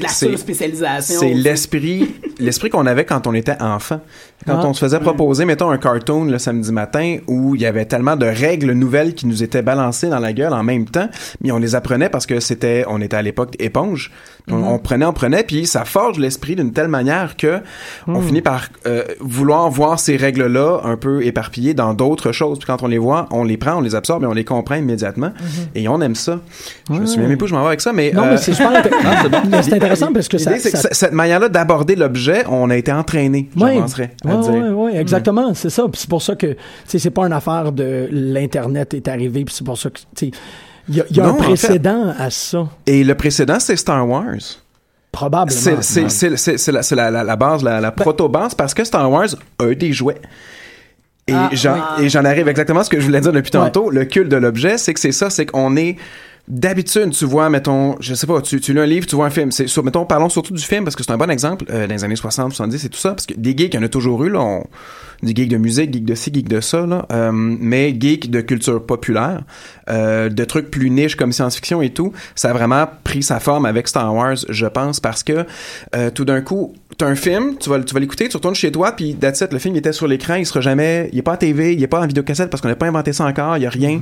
l'esprit 2.39 2.69
qu'on 2.69 2.85
avait 2.85 3.05
quand 3.05 3.27
on 3.27 3.33
était 3.33 3.61
enfant. 3.61 4.01
Quand 4.45 4.59
Ah. 4.61 4.67
on 4.67 4.73
se 4.73 4.79
faisait 4.79 4.99
proposer, 4.99 5.45
mettons, 5.45 5.71
un 5.71 5.77
cartoon 5.77 6.25
le 6.25 6.37
samedi 6.37 6.71
matin 6.71 7.17
où 7.27 7.55
il 7.55 7.61
y 7.61 7.65
avait 7.65 7.85
tellement 7.85 8.15
de 8.15 8.25
règles 8.25 8.73
nouvelles 8.73 9.15
qui 9.15 9.25
nous 9.27 9.41
étaient 9.41 9.61
balancées 9.63 10.07
dans 10.09 10.19
la 10.19 10.33
gueule 10.33 10.53
en 10.53 10.63
même 10.63 10.85
temps, 10.85 11.09
mais 11.41 11.51
on 11.51 11.57
les 11.57 11.73
apprenait 11.75 12.09
parce 12.09 12.25
que 12.25 12.39
c'était, 12.39 12.85
on 12.87 13.01
était 13.01 13.15
à 13.15 13.21
l'époque 13.21 13.55
éponge. 13.59 14.11
Puis 14.47 14.55
On, 14.55 14.73
on 14.75 14.79
prenait, 14.79 15.05
on 15.05 15.13
prenait, 15.13 15.43
puis 15.43 15.65
ça 15.65 15.85
forge 15.85 16.19
l'esprit 16.19 16.55
d'une 16.55 16.71
telle 16.71 16.87
manière 16.87 17.35
que 17.35 17.61
on 18.07 18.21
finit 18.21 18.41
par 18.41 18.65
euh, 18.85 19.03
vouloir 19.19 19.69
voir 19.69 19.99
ces 19.99 20.17
règles-là 20.17 20.81
un 20.83 20.97
peu 20.97 21.25
éparpillées 21.25 21.73
dans 21.73 21.93
d'autres 21.93 22.31
choses. 22.31 22.59
Puis 22.59 22.67
quand 22.67 22.83
on 22.83 22.87
les 22.87 22.97
voit, 22.99 23.27
on 23.31 23.43
les 23.43 23.57
prend, 23.57 23.77
on 23.77 23.81
les 23.81 23.95
absorbe 23.95 24.23
et 24.23 24.27
on 24.27 24.33
les 24.33 24.43
comprend 24.45 24.75
immédiatement. 24.75 25.31
Et 25.73 25.87
on 25.87 25.99
aime 26.01 26.15
ça. 26.15 26.39
Je 26.89 26.99
me 26.99 27.05
souviens 27.05 27.27
même 27.27 27.37
pas 27.37 27.45
où 27.45 27.47
je 27.47 27.53
m'en 27.55 27.61
vais 27.61 27.67
avec 27.67 27.81
ça, 27.81 27.91
mais 27.93 28.11
Non, 28.13 28.23
euh, 28.23 28.31
mais 28.31 28.37
c'est 28.37 28.53
super 28.53 28.71
inté- 28.83 28.91
mais 29.49 29.63
c'est 29.63 29.73
intéressant 29.73 30.13
parce 30.13 30.27
que 30.27 30.37
ça, 30.37 30.53
que 30.53 30.59
ça- 30.59 30.89
cette 30.91 31.13
manière-là 31.13 31.49
d'aborder 31.49 31.95
l'objet, 31.95 32.43
on 32.47 32.69
a 32.69 32.75
été 32.77 32.91
entraîné, 32.91 33.49
j'avancerais 33.57 34.11
à 34.23 34.35
Ouais, 34.35 34.41
dire. 34.41 34.51
ouais, 34.53 34.69
ouais, 34.93 34.97
exactement, 34.97 35.53
c'est 35.53 35.69
ça. 35.69 35.85
C'est 35.93 36.09
pour 36.09 36.21
ça 36.21 36.35
que, 36.35 36.47
tu 36.47 36.57
sais, 36.87 36.99
c'est 36.99 37.09
pas 37.09 37.25
une 37.25 37.33
affaire 37.33 37.71
de 37.71 38.07
l'internet 38.11 38.93
est 38.93 39.07
arrivé, 39.07 39.43
puis 39.45 39.53
c'est 39.55 39.65
pour 39.65 39.77
ça 39.77 39.89
que, 39.89 39.99
tu 40.15 40.27
sais, 40.27 40.31
il 40.89 40.95
y 40.95 41.01
a, 41.01 41.05
il 41.09 41.17
y 41.17 41.19
a 41.19 41.23
Non, 41.23 41.29
un 41.29 41.33
en 41.33 41.37
fait. 41.37 41.43
précédent 41.43 42.13
à 42.17 42.29
ça, 42.29 42.67
Et 42.85 43.03
le 43.03 43.15
précédent, 43.15 43.59
c'est 43.59 43.75
Star 43.75 44.07
Wars. 44.07 44.35
probablement. 45.11 45.81
C'est 45.81 46.01
la, 47.01 47.35
base, 47.35 47.63
la, 47.63 47.79
la 47.81 47.91
proto-base, 47.91 48.53
parce 48.55 48.73
que 48.73 48.83
Star 48.83 49.09
Wars 49.09 49.27
a 49.59 49.73
des 49.73 49.93
jouets. 49.93 50.21
Et 51.27 51.33
Ah, 51.33 51.49
j'en 51.53 51.73
oui. 51.73 52.05
et 52.05 52.09
j'en 52.09 52.23
arrive 52.25 52.47
exactement 52.47 52.81
à 52.81 52.83
ce 52.83 52.89
que 52.89 52.99
je 52.99 53.05
voulais 53.05 53.21
dire 53.21 53.31
depuis 53.33 53.49
Ouais. 53.57 53.63
tantôt. 53.65 53.89
Le 53.89 54.05
culte 54.05 54.29
de 54.29 54.35
l'objet, 54.37 54.77
c'est 54.77 54.93
que 54.93 54.99
c'est 54.99 55.11
ça, 55.11 55.29
c'est 55.31 55.45
qu'on 55.47 55.75
est 55.75 55.95
D'habitude, 56.47 57.09
tu 57.09 57.25
vois, 57.25 57.49
mettons, 57.49 57.95
je 57.99 58.13
sais 58.13 58.27
pas, 58.27 58.39
tu, 58.39 58.61
tu 58.61 58.73
lis 58.73 58.79
un 58.79 58.85
livre, 58.85 59.07
tu 59.07 59.15
vois 59.15 59.25
un 59.25 59.31
film. 59.31 59.51
C'est, 59.51 59.65
mettons, 59.83 60.05
parlons 60.05 60.29
surtout 60.29 60.53
du 60.53 60.61
film 60.61 60.83
parce 60.83 60.95
que 60.95 61.03
c'est 61.03 61.11
un 61.11 61.17
bon 61.17 61.31
exemple 61.31 61.65
euh, 61.71 61.87
dans 61.87 61.93
les 61.93 62.03
années 62.03 62.15
60, 62.15 62.53
70 62.53 62.85
et 62.85 62.89
tout 62.89 62.99
ça, 62.99 63.09
parce 63.09 63.25
que 63.25 63.33
des 63.33 63.57
geeks, 63.57 63.73
il 63.73 63.77
y 63.77 63.79
en 63.79 63.83
a 63.83 63.89
toujours 63.89 64.23
eu, 64.23 64.29
là. 64.29 64.41
On, 64.41 64.63
des 65.23 65.33
geeks 65.35 65.49
de 65.49 65.57
musique, 65.57 65.93
geeks 65.93 66.05
de 66.05 66.15
ci, 66.15 66.31
geeks 66.33 66.47
de 66.47 66.61
ça, 66.61 66.85
là. 66.85 67.05
Euh, 67.11 67.31
mais 67.33 67.95
geeks 67.99 68.29
de 68.29 68.41
culture 68.41 68.85
populaire, 68.85 69.41
euh, 69.89 70.29
de 70.29 70.43
trucs 70.45 70.69
plus 70.69 70.89
niches 70.89 71.15
comme 71.15 71.31
science-fiction 71.31 71.81
et 71.81 71.91
tout, 71.91 72.13
ça 72.35 72.51
a 72.51 72.53
vraiment 72.53 72.87
pris 73.03 73.23
sa 73.23 73.39
forme 73.39 73.65
avec 73.65 73.87
Star 73.87 74.13
Wars, 74.13 74.37
je 74.47 74.67
pense, 74.67 74.99
parce 74.99 75.23
que 75.23 75.45
euh, 75.95 76.09
tout 76.11 76.25
d'un 76.25 76.41
coup, 76.41 76.73
t'as 76.97 77.07
un 77.07 77.15
film, 77.15 77.57
tu 77.59 77.69
vas, 77.69 77.79
tu 77.79 77.93
vas 77.93 77.99
l'écouter, 77.99 78.27
tu 78.29 78.37
retournes 78.37 78.55
chez 78.55 78.71
toi, 78.71 78.91
puis 78.93 79.15
that's 79.15 79.41
it, 79.41 79.51
le 79.51 79.59
film 79.59 79.75
il 79.75 79.79
était 79.79 79.91
sur 79.91 80.07
l'écran, 80.07 80.35
il 80.35 80.45
sera 80.45 80.61
jamais, 80.61 81.09
il 81.13 81.19
est 81.19 81.21
pas 81.23 81.33
à 81.33 81.37
TV, 81.37 81.73
il 81.73 81.83
est 81.83 81.87
pas 81.87 81.99
en 82.01 82.07
vidéocassette 82.07 82.49
parce 82.49 82.61
qu'on 82.61 82.67
n'a 82.69 82.75
pas 82.75 82.87
inventé 82.87 83.11
ça 83.13 83.25
encore, 83.25 83.57
il 83.57 83.63
y 83.63 83.65
a 83.65 83.69
rien. 83.69 83.99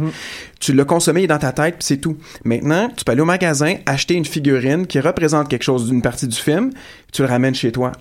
Tu 0.59 0.73
l'as 0.73 0.85
consommé, 0.85 1.21
il 1.21 1.23
est 1.25 1.27
dans 1.27 1.37
ta 1.39 1.51
tête, 1.51 1.75
puis 1.79 1.85
c'est 1.85 1.97
tout. 1.97 2.17
Maintenant, 2.45 2.89
tu 2.95 3.03
peux 3.03 3.11
aller 3.11 3.21
au 3.21 3.25
magasin, 3.25 3.75
acheter 3.85 4.13
une 4.13 4.25
figurine 4.25 4.85
qui 4.87 4.99
représente 4.99 5.49
quelque 5.49 5.63
chose 5.63 5.87
d'une 5.89 6.01
partie 6.01 6.27
du 6.27 6.37
film, 6.37 6.71
tu 7.11 7.21
le 7.23 7.27
ramènes 7.27 7.55
chez 7.55 7.71
toi. 7.71 7.91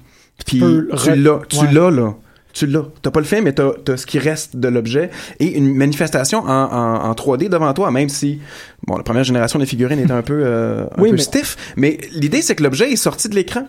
Puis 0.47 0.59
tu 0.61 1.15
l'as, 1.17 1.41
tu 1.49 1.57
Ouais. 1.59 1.73
l'as 1.73 1.91
là. 1.91 2.15
Tu 2.55 2.67
l'as. 2.67 2.85
T'as 3.01 3.11
pas 3.11 3.21
le 3.21 3.25
film, 3.27 3.45
mais 3.45 3.55
t'as, 3.55 3.97
ce 3.97 4.05
qui 4.05 4.19
reste 4.19 4.57
de 4.59 4.69
l'objet 4.69 5.09
et 5.41 5.57
une 5.57 5.75
manifestation 5.75 6.41
en, 6.41 6.49
en, 6.49 7.05
en 7.09 7.13
3D 7.15 7.49
devant 7.49 7.73
toi, 7.73 7.91
même 7.91 8.11
si, 8.11 8.41
bon, 8.87 8.99
la 8.99 9.03
première 9.03 9.25
génération 9.25 9.59
des 9.59 9.65
figurines 9.65 9.99
était 9.99 10.13
un 10.13 10.21
peu, 10.21 10.43
euh, 10.45 10.83
un 10.85 11.01
Oui, 11.01 11.09
peu 11.11 11.17
mais- 11.17 11.23
stiff, 11.23 11.57
mais 11.77 11.97
l'idée, 12.13 12.43
c'est 12.43 12.55
que 12.55 12.63
l'objet 12.63 12.93
est 12.93 12.97
sorti 12.97 13.31
de 13.31 13.35
l'écran. 13.35 13.67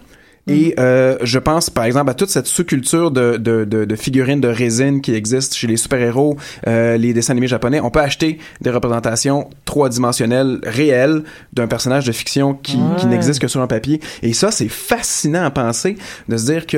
Mm. 0.48 0.52
Et 0.52 0.76
euh, 0.78 1.18
je 1.24 1.40
pense, 1.40 1.70
par 1.70 1.86
exemple, 1.86 2.10
à 2.12 2.14
toute 2.14 2.30
cette 2.30 2.48
sous-culture 2.48 3.12
de, 3.12 3.38
de, 3.38 3.64
de, 3.64 3.86
de 3.86 3.96
figurines 3.96 4.42
de 4.42 4.50
résine 4.50 5.00
qui 5.02 5.14
existe 5.16 5.56
chez 5.56 5.68
les 5.68 5.78
super-héros, 5.78 6.36
euh, 6.68 6.98
les 6.98 7.14
dessins 7.14 7.32
animés 7.32 7.48
japonais. 7.48 7.80
On 7.80 7.90
peut 7.90 8.02
acheter 8.02 8.40
des 8.60 8.70
représentations 8.70 9.50
trois-dimensionnelles 9.66 10.60
réelles 10.64 11.24
d'un 11.54 11.68
personnage 11.68 12.06
de 12.06 12.12
fiction 12.12 12.54
qui, 12.56 12.78
qui 12.98 13.06
n'existe 13.06 13.40
que 13.40 13.48
sur 13.48 13.62
un 13.62 13.68
papier. 13.68 14.02
Et 14.22 14.34
ça, 14.34 14.52
c'est 14.52 14.68
fascinant 14.70 15.44
à 15.44 15.52
penser, 15.52 15.96
de 16.28 16.36
se 16.38 16.46
dire 16.46 16.68
que 16.68 16.78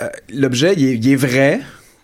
euh, 0.00 0.08
l'objet, 0.32 0.74
il 0.76 0.84
est, 0.86 0.94
il 0.96 1.08
est 1.12 1.16
vrai, 1.16 1.60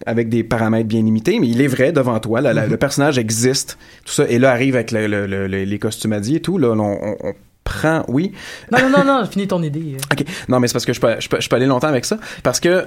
avec 0.07 0.29
des 0.29 0.44
paramètres 0.44 0.88
bien 0.88 1.03
limités, 1.03 1.38
mais 1.40 1.48
il 1.48 1.61
est 1.61 1.66
vrai 1.66 1.90
devant 1.92 2.18
toi. 2.20 2.40
là, 2.40 2.53
la- 2.53 2.66
Mm-hmm. 2.66 2.70
Le 2.70 2.77
personnage 2.77 3.18
existe, 3.18 3.79
tout 4.05 4.12
ça. 4.12 4.24
Et 4.29 4.38
là 4.38 4.51
arrive 4.53 4.74
avec 4.77 4.92
le- 4.92 5.07
le- 5.07 5.27
le- 5.27 5.46
le- 5.48 5.64
les 5.64 5.79
costumes 5.79 6.12
et 6.14 6.40
tout. 6.40 6.57
Là, 6.59 6.70
on- 6.70 7.16
on 7.22 7.33
prend, 7.68 8.04
oui. 8.09 8.33
Non, 8.72 8.78
non, 8.88 8.98
non, 8.98 9.04
non, 9.04 9.26
finis 9.26 9.46
ton 9.46 9.62
idée. 9.62 9.96
Ok, 10.12 10.24
non, 10.48 10.59
mais 10.59 10.68
c'est 10.68 10.72
parce 10.72 10.87
que 10.87 10.92
je 10.92 11.00
peux, 11.00 11.14
je 11.20 11.28
peux, 11.28 11.40
je 11.40 11.48
peux 11.48 11.57
aller 11.57 11.66
longtemps 11.66 11.88
avec 11.88 12.04
ça, 12.04 12.16
parce 12.42 12.59
que. 12.61 12.68
Euh, 12.68 12.85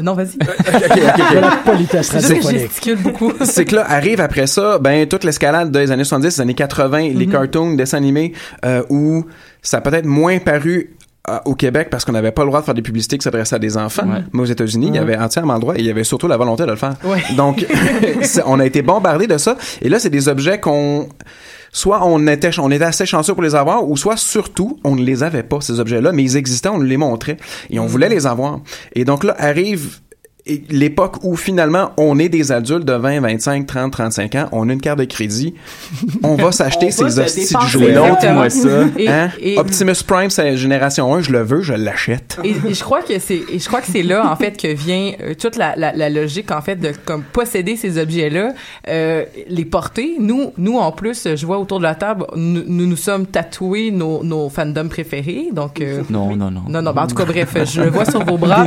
Non, 0.00 0.14
vas-y. 0.14 0.38
La 1.40 1.50
politesse 1.64 2.08
C'est 2.18 2.38
que 2.80 2.94
beaucoup. 2.94 3.32
c'est 3.44 3.70
là 3.72 3.84
arrive 3.88 4.20
après 4.20 4.46
ça 4.46 4.78
ben 4.78 5.06
toute 5.06 5.24
l'escalade 5.24 5.70
des 5.70 5.90
années 5.90 6.04
70 6.04 6.34
des 6.36 6.40
années 6.40 6.54
80 6.54 7.10
les 7.14 7.26
cartoons 7.26 7.74
dessins 7.74 7.98
animés 7.98 8.32
euh, 8.64 8.82
où 8.88 9.26
ça 9.60 9.78
a 9.78 9.80
peut-être 9.82 10.06
moins 10.06 10.38
paru 10.38 10.96
euh, 11.28 11.38
au 11.44 11.54
Québec 11.54 11.88
parce 11.90 12.04
qu'on 12.06 12.12
n'avait 12.12 12.32
pas 12.32 12.42
le 12.42 12.48
droit 12.48 12.60
de 12.60 12.64
faire 12.64 12.74
des 12.74 12.82
publicités 12.82 13.18
qui 13.18 13.22
s'adressaient 13.24 13.56
à 13.56 13.58
des 13.60 13.76
enfants. 13.76 14.06
Ouais. 14.08 14.22
Mais 14.32 14.40
aux 14.42 14.46
États-Unis, 14.46 14.88
il 14.88 14.94
y 14.96 14.98
avait 14.98 15.16
entièrement 15.16 15.54
le 15.54 15.60
droit 15.60 15.74
et 15.76 15.80
il 15.80 15.86
y 15.86 15.90
avait 15.90 16.04
surtout 16.04 16.26
la 16.26 16.36
volonté 16.36 16.64
de 16.64 16.70
le 16.70 16.76
faire. 16.76 16.94
Ouais. 17.04 17.22
Donc, 17.36 17.64
on 18.46 18.58
a 18.58 18.66
été 18.66 18.82
bombardé 18.82 19.26
de 19.28 19.38
ça. 19.38 19.56
Et 19.82 19.88
là, 19.88 19.98
c'est 20.00 20.10
des 20.10 20.26
objets 20.28 20.58
qu'on 20.58 21.08
soit 21.72 22.06
on 22.06 22.26
était 22.26 22.50
on 22.58 22.70
était 22.70 22.84
assez 22.84 23.06
chanceux 23.06 23.32
pour 23.32 23.42
les 23.42 23.54
avoir 23.54 23.88
ou 23.88 23.96
soit 23.96 24.16
surtout 24.16 24.78
on 24.84 24.94
ne 24.94 25.02
les 25.02 25.22
avait 25.22 25.42
pas 25.42 25.60
ces 25.60 25.80
objets-là 25.80 26.12
mais 26.12 26.22
ils 26.22 26.36
existaient 26.36 26.68
on 26.68 26.78
nous 26.78 26.84
les 26.84 26.98
montrait 26.98 27.38
et 27.70 27.80
on 27.80 27.86
voulait 27.86 28.08
les 28.08 28.26
avoir. 28.26 28.60
Et 28.94 29.04
donc 29.04 29.24
là 29.24 29.34
arrive 29.38 30.00
l'époque 30.70 31.16
où 31.22 31.36
finalement 31.36 31.92
on 31.96 32.18
est 32.18 32.28
des 32.28 32.50
adultes 32.50 32.84
de 32.84 32.92
20, 32.94 33.20
25, 33.20 33.66
30, 33.66 33.92
35 33.92 34.34
ans, 34.34 34.48
on 34.52 34.68
a 34.68 34.72
une 34.72 34.80
carte 34.80 34.98
de 34.98 35.04
crédit, 35.04 35.54
on 36.24 36.34
va 36.34 36.50
s'acheter 36.52 36.90
ces 36.90 37.18
hosties 37.18 37.54
de 37.54 37.60
jouets 37.68 37.94
moi 38.32 38.50
ça. 38.50 38.68
Et- 38.98 39.08
Hein? 39.08 39.30
et- 39.40 39.58
Optimus 39.58 39.94
Prime, 40.06 40.30
c'est 40.30 40.56
génération 40.56 41.14
1, 41.14 41.20
je 41.22 41.30
le 41.32 41.42
veux, 41.42 41.60
je 41.62 41.74
l'achète. 41.74 42.38
Et, 42.44 42.54
et 42.68 42.74
je 42.74 42.82
crois 42.82 43.02
que 43.02 43.18
c'est 43.18 43.42
et 43.52 43.58
je 43.58 43.66
crois 43.66 43.80
que 43.80 43.86
c'est 43.90 44.02
là 44.02 44.30
en 44.30 44.36
fait 44.36 44.56
que 44.60 44.68
vient 44.72 45.12
euh, 45.22 45.34
toute 45.34 45.56
la, 45.56 45.74
la, 45.76 45.92
la 45.92 46.10
logique 46.10 46.50
en 46.50 46.60
fait 46.60 46.76
de 46.76 46.92
comme 47.04 47.22
posséder 47.22 47.76
ces 47.76 47.98
objets 47.98 48.30
là 48.30 48.52
euh, 48.88 49.24
les 49.48 49.64
porter 49.64 50.16
nous 50.18 50.52
nous 50.58 50.76
en 50.78 50.90
plus 50.92 51.28
je 51.36 51.46
vois 51.46 51.58
autour 51.58 51.78
de 51.78 51.84
la 51.84 51.94
table 51.94 52.26
nous 52.36 52.62
nous, 52.66 52.86
nous 52.86 52.96
sommes 52.96 53.26
tatoués 53.26 53.90
nos, 53.90 54.22
nos 54.24 54.48
fandoms 54.48 54.88
préférés 54.88 55.48
donc 55.52 55.80
euh, 55.80 56.02
Non, 56.10 56.34
non, 56.34 56.50
non. 56.50 56.62
non, 56.68 56.82
non, 56.82 56.92
ben, 56.92 57.02
en 57.02 57.06
tout 57.06 57.14
cas, 57.14 57.24
bref, 57.24 57.54
je 57.64 57.80
le 57.82 57.90
vois 57.90 58.04
sur 58.04 58.24
vos 58.24 58.38
bras. 58.38 58.64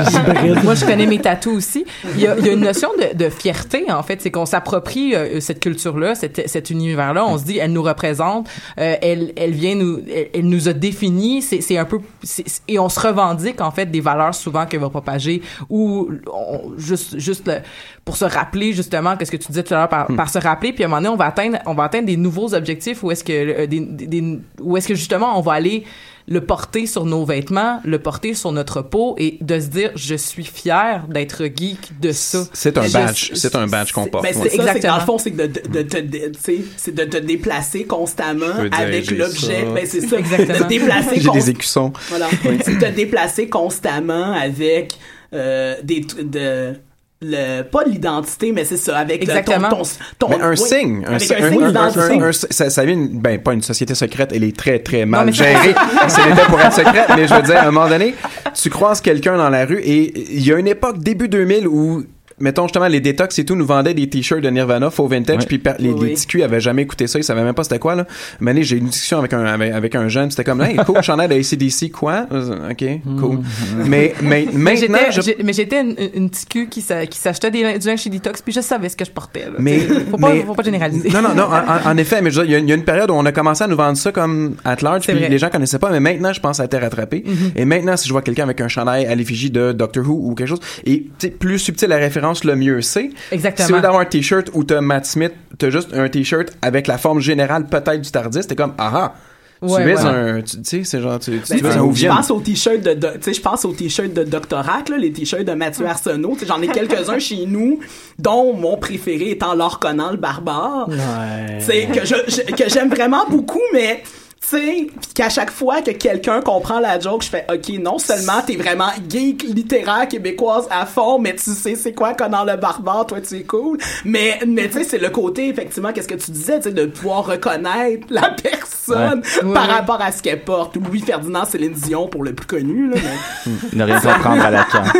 Moi, 0.63 0.75
je 0.75 0.85
connais 0.85 1.05
mes 1.07 1.19
tatous 1.19 1.64
aussi. 1.67 1.85
Il 2.15 2.21
y 2.21 2.27
a, 2.27 2.37
il 2.37 2.45
y 2.45 2.49
a 2.49 2.53
une 2.53 2.61
notion 2.61 2.89
de, 2.99 3.17
de 3.17 3.29
fierté, 3.29 3.91
en 3.91 4.03
fait. 4.03 4.21
C'est 4.21 4.31
qu'on 4.31 4.45
s'approprie 4.45 5.15
euh, 5.15 5.39
cette 5.39 5.59
culture-là, 5.59 6.15
cet, 6.15 6.47
cet 6.47 6.69
univers-là. 6.69 7.25
On 7.25 7.37
se 7.37 7.43
dit, 7.45 7.57
elle 7.57 7.71
nous 7.73 7.83
représente, 7.83 8.47
euh, 8.77 8.95
elle, 9.01 9.33
elle 9.35 9.51
vient 9.51 9.75
nous, 9.75 9.99
elle, 10.13 10.29
elle 10.33 10.47
nous 10.47 10.69
a 10.69 10.73
définis. 10.73 11.41
C'est, 11.41 11.61
c'est 11.61 11.77
un 11.77 11.85
peu, 11.85 11.99
c'est- 12.23 12.61
et 12.67 12.79
on 12.79 12.89
se 12.89 12.99
revendique, 12.99 13.61
en 13.61 13.71
fait, 13.71 13.87
des 13.87 14.01
valeurs 14.01 14.35
souvent 14.35 14.65
qu'elle 14.65 14.79
va 14.81 14.89
propager 14.89 15.41
ou 15.69 16.09
on- 16.31 16.73
juste, 16.77 17.17
juste 17.19 17.47
le- 17.47 17.59
pour 18.03 18.17
se 18.17 18.25
rappeler, 18.25 18.73
justement, 18.73 19.17
qu'est-ce 19.17 19.31
que 19.31 19.37
tu 19.37 19.47
disais 19.47 19.63
tout 19.63 19.73
à 19.73 19.77
l'heure, 19.77 19.89
par, 19.89 20.07
par 20.07 20.29
se 20.29 20.37
rappeler. 20.39 20.73
Puis 20.73 20.83
à 20.83 20.87
un 20.87 20.89
moment 20.89 21.01
donné, 21.01 21.09
on 21.13 21.17
va 21.17 21.25
atteindre, 21.25 21.57
on 21.65 21.73
va 21.73 21.85
atteindre 21.85 22.05
des 22.05 22.17
nouveaux 22.17 22.53
objectifs 22.53 23.01
où 23.03 23.11
est-ce 23.11 23.23
que, 23.23 23.33
euh, 23.33 23.65
des- 23.67 23.79
des- 23.79 24.39
où 24.61 24.77
est-ce 24.77 24.87
que 24.87 24.95
justement, 24.95 25.37
on 25.37 25.41
va 25.41 25.53
aller 25.53 25.83
le 26.27 26.41
porter 26.41 26.87
sur 26.87 27.05
nos 27.05 27.23
vêtements, 27.23 27.81
le 27.83 27.99
porter 27.99 28.33
sur 28.33 28.51
notre 28.51 28.81
peau 28.81 29.15
et 29.17 29.37
de 29.41 29.59
se 29.59 29.67
dire 29.67 29.91
je 29.95 30.15
suis 30.15 30.45
fier 30.45 31.05
d'être 31.07 31.43
geek 31.45 31.99
de 31.99 32.11
ça. 32.11 32.45
C'est 32.53 32.77
un 32.77 32.89
badge, 32.89 33.31
c'est 33.33 33.55
un 33.55 33.67
badge 33.67 33.91
qu'on 33.91 34.07
porte. 34.07 34.23
Ben, 34.23 34.35
ouais. 34.35 34.49
ça, 34.49 34.55
que 34.55 34.57
dans 34.57 34.63
Exactement. 34.63 34.95
le 34.97 35.01
fond, 35.01 35.17
c'est 35.17 35.31
de, 35.31 35.45
de, 35.45 35.81
de, 35.81 35.81
te 35.83 37.01
de 37.01 37.19
déplacer 37.19 37.85
constamment 37.85 38.55
avec 38.71 39.11
l'objet. 39.11 39.65
Ben, 39.73 39.85
c'est 39.85 40.01
ça. 40.01 40.17
Exactement. 40.17 40.57
De 40.57 40.63
te 40.63 40.67
déplacer 40.69 41.19
J'ai 41.19 41.31
des 41.31 41.49
écussons. 41.49 41.93
Voilà. 42.09 42.27
C'est 42.63 42.75
de 42.75 42.79
te 42.79 42.91
déplacer 42.91 43.47
constamment 43.47 44.33
avec 44.33 44.97
euh, 45.33 45.75
des 45.83 46.01
de 46.01 46.75
le 47.21 47.61
pas 47.63 47.83
de 47.85 47.89
l'identité 47.91 48.51
mais 48.51 48.65
c'est 48.65 48.77
ça 48.77 48.97
avec 48.97 49.17
le- 49.25 49.29
Exactement. 49.29 49.69
ton, 49.69 49.77
ton, 50.19 50.27
ton- 50.27 50.29
Mais 50.29 50.41
un 50.43 50.49
oui, 50.51 50.57
signe, 50.57 51.03
un, 51.07 51.11
avec 51.11 51.21
si- 51.21 51.33
un, 51.33 51.37
un- 51.77 51.89
signe 52.09 52.21
un- 52.23 52.31
ça, 52.33 52.69
ça 52.69 52.83
vient, 52.85 52.93
une- 52.93 53.19
ben 53.19 53.39
pas 53.41 53.53
une 53.53 53.61
société 53.61 53.95
secrète, 53.95 54.31
elle 54.33 54.43
est 54.43 54.55
très 54.55 54.79
très 54.79 55.05
mal 55.05 55.31
gérée. 55.33 55.73
C'est 56.07 56.21
fait 56.21 56.45
pour 56.47 56.59
être 56.59 56.73
secrète, 56.73 57.07
mais 57.15 57.27
je 57.27 57.33
veux 57.33 57.41
dire, 57.41 57.57
à 57.57 57.61
un 57.67 57.71
moment 57.71 57.87
donné, 57.87 58.15
tu 58.53 58.69
croises 58.69 58.99
quelqu'un 59.01 59.37
dans 59.37 59.49
la 59.49 59.65
rue 59.65 59.79
et 59.79 60.35
il 60.35 60.45
y 60.45 60.51
a 60.51 60.57
une 60.57 60.67
époque 60.67 60.99
début 60.99 61.29
2000 61.29 61.67
où 61.67 62.03
Mettons 62.39 62.63
justement 62.63 62.87
les 62.87 62.99
détox 62.99 63.39
et 63.39 63.45
tout 63.45 63.55
nous 63.55 63.65
vendaient 63.65 63.93
des 63.93 64.09
t-shirts 64.09 64.41
de 64.41 64.49
Nirvana 64.49 64.89
faux 64.89 65.07
vintage 65.07 65.45
puis 65.47 65.61
les, 65.79 65.89
Oui. 65.91 66.09
les 66.09 66.15
culs 66.15 66.43
avaient 66.43 66.59
jamais 66.59 66.81
écouté 66.81 67.07
ça 67.07 67.17
ils 67.17 67.23
savaient 67.23 67.43
même 67.45 67.53
pas 67.53 67.63
c'était 67.63 67.79
quoi 67.79 67.95
là 67.95 68.05
mais 68.41 68.61
j'ai 68.63 68.75
eu 68.75 68.79
une 68.79 68.87
discussion 68.87 69.19
avec 69.19 69.31
un 69.31 69.45
avec, 69.45 69.71
avec 69.73 69.95
un 69.95 70.09
jeune 70.09 70.29
c'était 70.31 70.43
comme 70.43 70.61
hey 70.61 70.75
cool 70.85 71.01
chandail 71.01 71.29
de 71.29 71.33
ACDC 71.35 71.91
quoi? 71.93 72.27
Euh, 72.33 72.71
ok 72.71 72.85
cool 73.21 73.39
mais, 73.85 74.13
mais 74.21 74.47
Mais 74.53 74.73
maintenant 74.75 74.97
j'étais, 75.11 75.33
je- 75.37 75.43
mais 75.43 75.53
j'étais 75.53 75.81
une, 75.81 75.95
une 76.13 76.29
petite 76.29 76.49
cul 76.49 76.67
qui, 76.67 76.81
s'a- 76.81 77.05
qui 77.05 77.17
s'achetait 77.17 77.51
des, 77.51 77.79
du 77.79 77.87
linge 77.87 78.01
chez 78.01 78.09
Detox, 78.09 78.41
puis 78.41 78.51
je 78.53 78.59
savais 78.61 78.89
ce 78.89 78.97
que 78.97 79.05
je 79.05 79.11
portais. 79.11 79.45
Là. 79.45 79.53
Mais- 79.59 79.79
faut 79.79 80.17
pas, 80.17 80.33
mais- 80.33 80.43
faut 80.43 80.53
pas 80.55 80.63
généraliser. 80.63 81.09
Non, 81.09 81.21
non, 81.21 81.33
non, 81.35 81.47
en, 81.85 81.97
effet, 81.97 82.21
mais 82.21 82.31
je 82.31 82.41
il 82.41 82.51
y 82.51 82.55
a 82.55 82.57
une- 82.57 82.65
il 82.65 82.69
y, 82.69 82.73
a 82.73 82.75
une 82.75 82.83
période 82.83 83.09
où 83.11 83.13
on 83.13 83.25
a 83.25 83.31
commencé 83.31 83.63
à 83.63 83.67
nous 83.67 83.75
vendre 83.77 83.97
ça 83.97 84.11
comme 84.11 84.55
at 84.65 84.77
large, 84.81 85.07
puis 85.07 85.17
les 85.17 85.37
gens 85.37 85.49
connaissaient 85.49 85.79
pas, 85.79 85.89
mais 85.89 85.99
maintenant, 86.01 86.33
je 86.33 86.39
pense 86.41 86.59
à 86.59 86.65
été 86.65 86.77
rattrapé. 86.77 87.23
Et 87.55 87.63
maintenant, 87.65 87.95
si 87.95 88.07
je 88.07 88.13
vois 88.13 88.21
quelqu'un 88.21 88.43
avec 88.43 88.59
un 88.61 88.67
chandail 88.67 89.05
à 89.05 89.15
l'effigie 89.15 89.51
de 89.51 89.71
Doctor 89.71 90.03
Who 90.05 90.31
ou 90.31 90.35
quelque 90.35 90.47
chose, 90.49 90.59
et 90.85 91.03
tu 91.17 91.27
sais, 91.27 91.29
plus 91.29 91.59
subtil 91.59 91.87
la 91.89 91.97
référence, 91.97 92.24
le 92.43 92.55
mieux 92.55 92.81
c'est. 92.81 93.09
Exactement. 93.31 93.65
Si 93.67 93.71
au 93.73 93.75
lieu 93.75 93.81
d'avoir 93.81 94.01
un 94.01 94.05
t-shirt 94.05 94.49
où 94.53 94.63
t'as 94.63 94.81
Matt 94.81 95.05
Smith, 95.05 95.33
t'as 95.57 95.69
juste 95.69 95.89
un 95.93 96.07
t-shirt 96.09 96.49
avec 96.61 96.87
la 96.87 96.97
forme 96.97 97.19
générale 97.19 97.65
peut-être 97.67 98.01
du 98.01 98.11
TARDIS, 98.11 98.47
t'es 98.47 98.55
comme, 98.55 98.73
ah 98.77 98.91
ah, 98.93 99.13
Ouais, 99.61 99.83
tu 99.85 99.89
es 99.89 99.93
voilà. 99.95 100.09
un, 100.09 100.41
tu 100.41 100.57
tu 100.57 100.63
sais, 100.63 100.83
c'est 100.83 101.01
genre, 101.01 101.17
tu, 101.17 101.31
tu, 101.31 101.53
Ben, 101.53 101.59
tu 101.59 101.65
un 101.65 101.93
je 101.93 102.07
pense 102.07 102.29
aux 102.29 102.41
t-shirts 102.41 102.81
de, 102.83 102.93
de- 102.93 103.07
tu 103.13 103.21
sais, 103.21 103.33
je 103.33 103.41
pense 103.41 103.63
aux 103.63 103.71
t-shirts 103.71 104.13
de 104.13 104.23
Doctorac, 104.23 104.89
là, 104.89 104.97
les 104.97 105.13
t-shirts 105.13 105.45
de 105.45 105.53
Mathieu 105.53 105.85
Arsenault. 105.87 106.35
Tu 106.37 106.45
J'en 106.45 106.61
ai 106.61 106.67
quelques-uns 106.67 107.19
chez 107.19 107.45
nous, 107.47 107.79
dont 108.19 108.53
mon 108.53 108.75
préféré 108.77 109.31
étant 109.31 109.55
Laure 109.55 109.79
Conan 109.79 110.11
le 110.11 110.17
barbare. 110.17 110.89
Ouais. 110.89 111.59
Tu 111.59 111.65
sais, 111.65 111.87
que 111.87 112.05
je, 112.05 112.15
je- 112.27 112.53
que 112.53 112.69
j'aime 112.69 112.89
vraiment 112.89 113.25
beaucoup, 113.29 113.61
mais 113.73 114.03
tu 114.41 114.47
sais, 114.49 114.87
pis 115.01 115.13
qu'à 115.15 115.29
chaque 115.29 115.49
fois 115.49 115.81
que 115.81 115.89
quelqu'un 115.91 116.39
comprend 116.41 116.79
la 116.79 116.99
joke, 116.99 117.23
je 117.23 117.29
fais 117.29 117.45
OK, 117.51 117.69
non 117.79 117.97
seulement 117.97 118.41
t'es 118.45 118.55
vraiment 118.55 118.89
geek 119.09 119.41
littéraire 119.43 120.07
québécoise 120.07 120.67
à 120.69 120.85
fond, 120.85 121.17
mais 121.17 121.35
tu 121.35 121.49
sais 121.51 121.73
c'est 121.75 121.93
quoi 121.93 122.13
Conan 122.13 122.43
le 122.43 122.55
barbare, 122.55 123.07
toi 123.07 123.21
tu 123.21 123.37
es 123.37 123.43
cool. 123.43 123.79
Mais 124.03 124.39
mais 124.47 124.67
tu 124.67 124.73
sais 124.79 124.83
c'est 124.83 124.97
le 124.99 125.09
côté 125.09 125.49
effectivement 125.49 125.91
qu'est-ce 125.93 126.07
que 126.07 126.13
tu 126.13 126.29
disais, 126.29 126.57
tu 126.57 126.65
sais 126.65 126.71
de 126.73 126.85
pouvoir 126.85 127.25
reconnaître 127.25 128.05
la 128.11 128.29
personne 128.29 128.75
Ouais. 128.87 129.53
par 129.53 129.65
Ouais. 129.67 129.73
rapport 129.73 129.99
à 129.99 130.11
ce 130.11 130.21
qu'elle 130.21 130.43
porte. 130.43 130.75
Louis 130.75 130.99
Ferdinand 131.01 131.45
Céline 131.45 131.71
Dion 131.73 132.07
pour 132.07 132.23
le 132.23 132.33
plus 132.33 132.45
connu 132.45 132.91
là, 132.91 132.97
mais, 133.01 133.51
Ne 133.73 133.83
rien 133.83 133.99
comprendre 133.99 134.45
à 134.45 134.51
la 134.51 134.63
canne. 134.65 134.91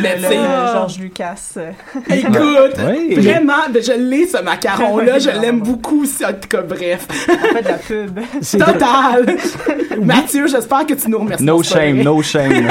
Mais 0.00 0.16
tu 0.16 0.22
sais 0.22 0.34
Georges 0.72 0.98
Lucas. 0.98 1.52
euh, 1.56 1.70
Écoute, 2.10 2.76
Oui. 2.86 3.14
vraiment, 3.14 3.62
je 3.74 3.92
l'ai 3.92 4.26
ce 4.26 4.42
macaron-là, 4.42 5.18
je 5.20 5.30
l'aime 5.30 5.60
beaucoup, 5.60 6.04
ça, 6.06 6.30
en 6.30 6.32
tout 6.32 6.48
cas, 6.48 6.62
bref. 6.62 7.06
On 7.28 7.54
fait 7.54 7.62
de 7.62 7.68
la 7.68 7.74
pub. 7.74 8.20
Total! 8.58 9.36
Mathieu, 10.00 10.46
j'espère 10.46 10.86
que 10.86 10.94
tu 10.94 11.10
nous 11.10 11.18
remercies. 11.18 11.44
No 11.44 11.62
shame, 11.62 12.02
no 12.02 12.22
shame. 12.22 12.68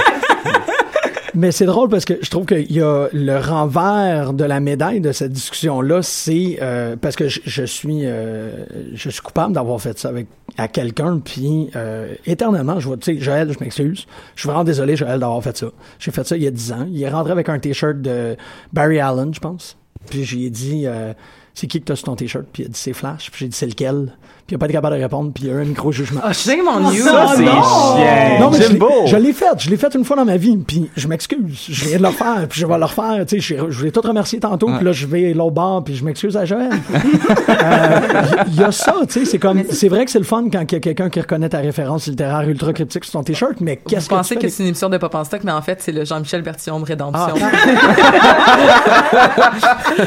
Mais 1.33 1.51
c'est 1.51 1.65
drôle 1.65 1.89
parce 1.89 2.05
que 2.05 2.15
je 2.21 2.29
trouve 2.29 2.45
qu'il 2.45 2.71
y 2.71 2.81
a 2.81 3.07
le 3.13 3.37
renvers 3.37 4.33
de 4.33 4.43
la 4.43 4.59
médaille 4.59 4.99
de 4.99 5.11
cette 5.11 5.31
discussion-là, 5.31 6.01
c'est 6.01 6.59
euh, 6.61 6.95
parce 6.95 7.15
que 7.15 7.27
je, 7.27 7.63
suis 7.63 8.05
euh, 8.05 8.65
je 8.93 9.09
suis 9.09 9.21
coupable 9.21 9.53
d'avoir 9.53 9.79
fait 9.81 9.97
ça 9.97 10.09
avec 10.09 10.27
à 10.57 10.67
quelqu'un, 10.67 11.19
puis 11.19 11.69
euh, 11.75 12.13
éternellement, 12.25 12.79
je 12.79 12.87
vois, 12.87 12.97
tu 12.97 13.15
sais, 13.15 13.21
Joël, 13.21 13.51
je 13.51 13.59
m'excuse, 13.59 14.05
je 14.35 14.41
suis 14.41 14.47
vraiment 14.47 14.63
désolé, 14.63 14.95
Joël, 14.95 15.19
d'avoir 15.19 15.41
fait 15.41 15.55
ça. 15.57 15.67
J'ai 15.99 16.11
fait 16.11 16.27
ça 16.27 16.35
il 16.35 16.43
y 16.43 16.47
a 16.47 16.51
10 16.51 16.71
ans. 16.73 16.87
Il 16.89 17.01
est 17.01 17.09
rentré 17.09 17.31
avec 17.31 17.49
un 17.49 17.59
t-shirt 17.59 18.01
de 18.01 18.35
Barry 18.73 18.99
Allen, 18.99 19.33
je 19.33 19.39
pense. 19.39 19.77
Puis 20.09 20.23
j'ai 20.23 20.49
dit, 20.49 20.83
euh, 20.85 21.13
c'est 21.53 21.67
qui 21.67 21.79
que 21.79 21.85
t'as 21.85 21.95
sur 21.95 22.05
ton 22.05 22.15
t-shirt? 22.15 22.45
Puis 22.51 22.63
il 22.63 22.65
a 22.65 22.69
dit, 22.69 22.79
c'est 22.79 22.93
Flash. 22.93 23.31
Puis 23.31 23.45
j'ai 23.45 23.47
dit, 23.47 23.57
c'est 23.57 23.67
lequel? 23.67 24.13
Puis 24.51 24.55
il 24.55 24.57
a 24.57 24.59
pas 24.59 24.65
été 24.65 24.73
capable 24.73 24.97
de 24.97 25.01
répondre, 25.03 25.31
puis 25.33 25.45
il 25.45 25.49
y 25.49 25.53
a 25.53 25.55
eu 25.55 25.61
un 25.61 25.65
micro 25.65 25.93
jugement. 25.93 26.19
Ah, 26.25 26.33
shame 26.33 26.67
on 26.67 26.91
you! 26.91 27.05
Ça, 27.05 27.25
c'est 27.37 27.43
non! 27.43 27.63
chien. 27.63 28.37
Non, 28.41 28.49
mais 28.51 28.57
je 28.57 28.63
l'ai- 28.63 28.67
Jimbo. 28.67 28.89
je 29.05 29.15
l'ai 29.15 29.31
fait, 29.31 29.45
je 29.59 29.69
l'ai 29.69 29.77
fait 29.77 29.95
une 29.95 30.03
fois 30.03 30.17
dans 30.17 30.25
ma 30.25 30.35
vie, 30.35 30.57
puis 30.57 30.89
je 30.97 31.07
m'excuse, 31.07 31.67
je 31.69 31.85
viens 31.85 31.97
de 31.99 32.01
le 32.01 32.09
refaire, 32.09 32.45
puis 32.49 32.59
je 32.59 32.65
vais 32.67 32.77
le 32.77 32.83
refaire, 32.83 33.25
tu 33.25 33.39
sais, 33.39 33.55
je, 33.57 33.71
je 33.71 33.77
voulais 33.77 33.91
tout 33.91 34.01
remercier 34.01 34.41
tantôt, 34.41 34.67
puis 34.75 34.83
là 34.83 34.91
je 34.91 35.05
vais 35.07 35.33
l'autre 35.33 35.51
bord, 35.53 35.85
puis 35.85 35.95
je 35.95 36.03
m'excuse 36.03 36.35
à 36.35 36.43
Joël. 36.43 36.69
Euh, 37.49 37.99
Il 38.47 38.55
y, 38.59 38.63
a 38.63 38.71
ça, 38.71 38.95
tu 39.07 39.19
sais, 39.19 39.25
c'est 39.25 39.39
comme, 39.39 39.63
c'est 39.69 39.87
vrai 39.87 40.05
que 40.05 40.11
c'est 40.11 40.19
le 40.19 40.25
fun 40.25 40.45
quand 40.51 40.61
il 40.61 40.71
y 40.73 40.75
a 40.75 40.79
quelqu'un 40.79 41.09
qui 41.09 41.19
reconnaît 41.21 41.49
ta 41.49 41.59
référence 41.59 42.07
littéraire 42.07 42.47
ultra 42.49 42.73
cryptique 42.73 43.03
sur 43.05 43.13
ton 43.13 43.23
t-shirt, 43.23 43.53
mais 43.61 43.79
Vous 43.83 43.89
qu'est-ce 43.89 44.09
que 44.09 44.15
pensez 44.15 44.35
tu 44.35 44.41
que 44.41 44.47
fais? 44.47 44.49
c'est 44.49 44.63
une 44.63 44.69
émission 44.69 44.89
de 44.89 44.97
Pop 44.97 45.13
en 45.15 45.23
stock, 45.23 45.41
mais 45.43 45.51
en 45.51 45.61
fait, 45.61 45.77
c'est 45.81 45.91
le 45.91 46.03
Jean-Michel 46.05 46.41
Bertillon 46.41 46.81
Rédemption. 46.83 47.35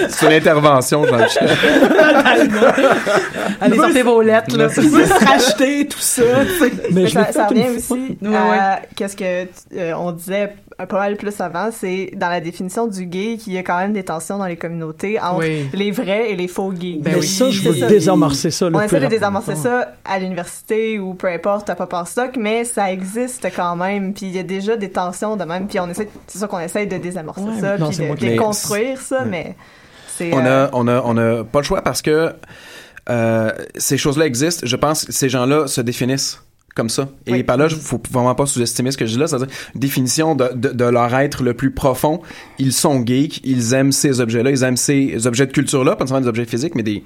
C'est 0.08 0.26
une 0.26 0.32
intervention, 0.32 1.04
Jean-Michel. 1.06 1.48
Allez, 3.60 3.76
sortez 3.76 4.02
vos 4.02 4.16
là. 4.56 4.68
Se 4.68 5.24
racheter, 5.24 5.86
tout 5.86 5.98
ça. 5.98 6.22
Mais 6.92 7.02
Mais 7.02 7.08
ça, 7.08 7.32
ça 7.32 7.46
revient 7.46 7.78
fois. 7.80 7.96
aussi 7.96 8.18
Ouais, 8.22 8.36
à 8.36 8.82
qu'est-ce 8.96 9.16
que 9.16 9.46
euh, 9.76 9.92
on 9.96 10.12
disait 10.12 10.54
un 10.78 10.86
peu 10.86 10.96
mal 10.96 11.16
plus 11.16 11.40
avant, 11.40 11.70
c'est 11.72 12.10
dans 12.16 12.28
la 12.28 12.40
définition 12.40 12.86
du 12.86 13.06
gay 13.06 13.36
qu'il 13.38 13.52
y 13.52 13.58
a 13.58 13.62
quand 13.62 13.78
même 13.78 13.92
des 13.92 14.02
tensions 14.02 14.38
dans 14.38 14.46
les 14.46 14.56
communautés 14.56 15.20
entre 15.20 15.38
Oui. 15.40 15.68
les 15.72 15.90
vrais 15.92 16.30
et 16.32 16.36
les 16.36 16.48
faux 16.48 16.70
gays. 16.72 16.98
Ben 17.00 17.12
Mais 17.14 17.20
oui. 17.20 17.26
ça, 17.26 17.50
je 17.50 17.62
veux 17.62 17.74
ça. 17.74 17.86
désamorcer 17.86 18.50
ça. 18.50 18.68
le 18.68 18.76
On 18.76 18.80
essaie 18.80 19.00
de 19.00 19.06
désamorcer 19.06 19.54
ça 19.56 19.92
à 20.04 20.18
l'université 20.18 20.98
ou 20.98 21.14
peu 21.14 21.28
importe 21.28 21.70
à 21.70 21.76
en 21.92 22.04
stock, 22.04 22.32
mais 22.36 22.64
ça 22.64 22.90
existe 22.90 23.46
quand 23.54 23.76
même. 23.76 24.14
Puis 24.14 24.26
il 24.26 24.32
y 24.34 24.38
a 24.38 24.42
déjà 24.42 24.76
des 24.76 24.90
tensions 24.90 25.36
de 25.36 25.44
même. 25.44 25.68
Puis 25.68 25.78
on 25.78 25.88
essaie, 25.88 26.08
c'est 26.26 26.38
ça 26.38 26.48
qu'on 26.48 26.58
essaie 26.58 26.86
de 26.86 26.96
désamorcer 26.96 27.42
Ouais, 27.42 27.60
ça, 27.60 27.78
non, 27.78 27.88
puis 27.90 27.98
de 27.98 28.14
déconstruire 28.14 29.00
ça, 29.00 29.24
mais 29.24 29.54
c'est. 30.16 30.32
on 30.32 30.44
euh, 30.44 30.66
a, 30.66 30.70
on 30.72 30.88
a, 30.88 31.02
on 31.04 31.16
a 31.16 31.44
pas 31.44 31.60
le 31.60 31.64
choix 31.64 31.82
parce 31.82 32.02
que 32.02 32.32
euh, 33.10 33.50
ces 33.76 33.96
choses-là 33.98 34.26
existent. 34.26 34.66
Je 34.66 34.76
pense 34.76 35.04
que 35.04 35.12
ces 35.12 35.28
gens-là 35.28 35.66
se 35.66 35.80
définissent 35.80 36.40
comme 36.74 36.88
ça. 36.88 37.08
Et 37.26 37.32
Oui. 37.32 37.42
par 37.44 37.56
là, 37.56 37.68
il 37.70 37.76
faut 37.76 38.00
vraiment 38.10 38.34
pas 38.34 38.46
sous-estimer 38.46 38.90
ce 38.90 38.96
que 38.98 39.06
je 39.06 39.12
dis 39.12 39.18
là. 39.18 39.26
C'est-à-dire, 39.28 39.46
définition 39.76 40.34
de, 40.34 40.48
de, 40.54 40.70
de 40.70 40.84
leur 40.84 41.14
être 41.14 41.42
le 41.44 41.54
plus 41.54 41.70
profond. 41.70 42.20
Ils 42.58 42.72
sont 42.72 43.04
geeks, 43.06 43.40
ils 43.44 43.74
aiment 43.74 43.92
ces 43.92 44.20
objets-là, 44.20 44.50
ils 44.50 44.62
aiment 44.64 44.76
ces 44.76 45.26
objets 45.26 45.46
de 45.46 45.52
culture-là, 45.52 45.94
pas 45.94 46.04
nécessairement 46.04 46.22
des 46.22 46.28
objets 46.28 46.46
physiques, 46.46 46.74
mais 46.74 46.82
des... 46.82 47.04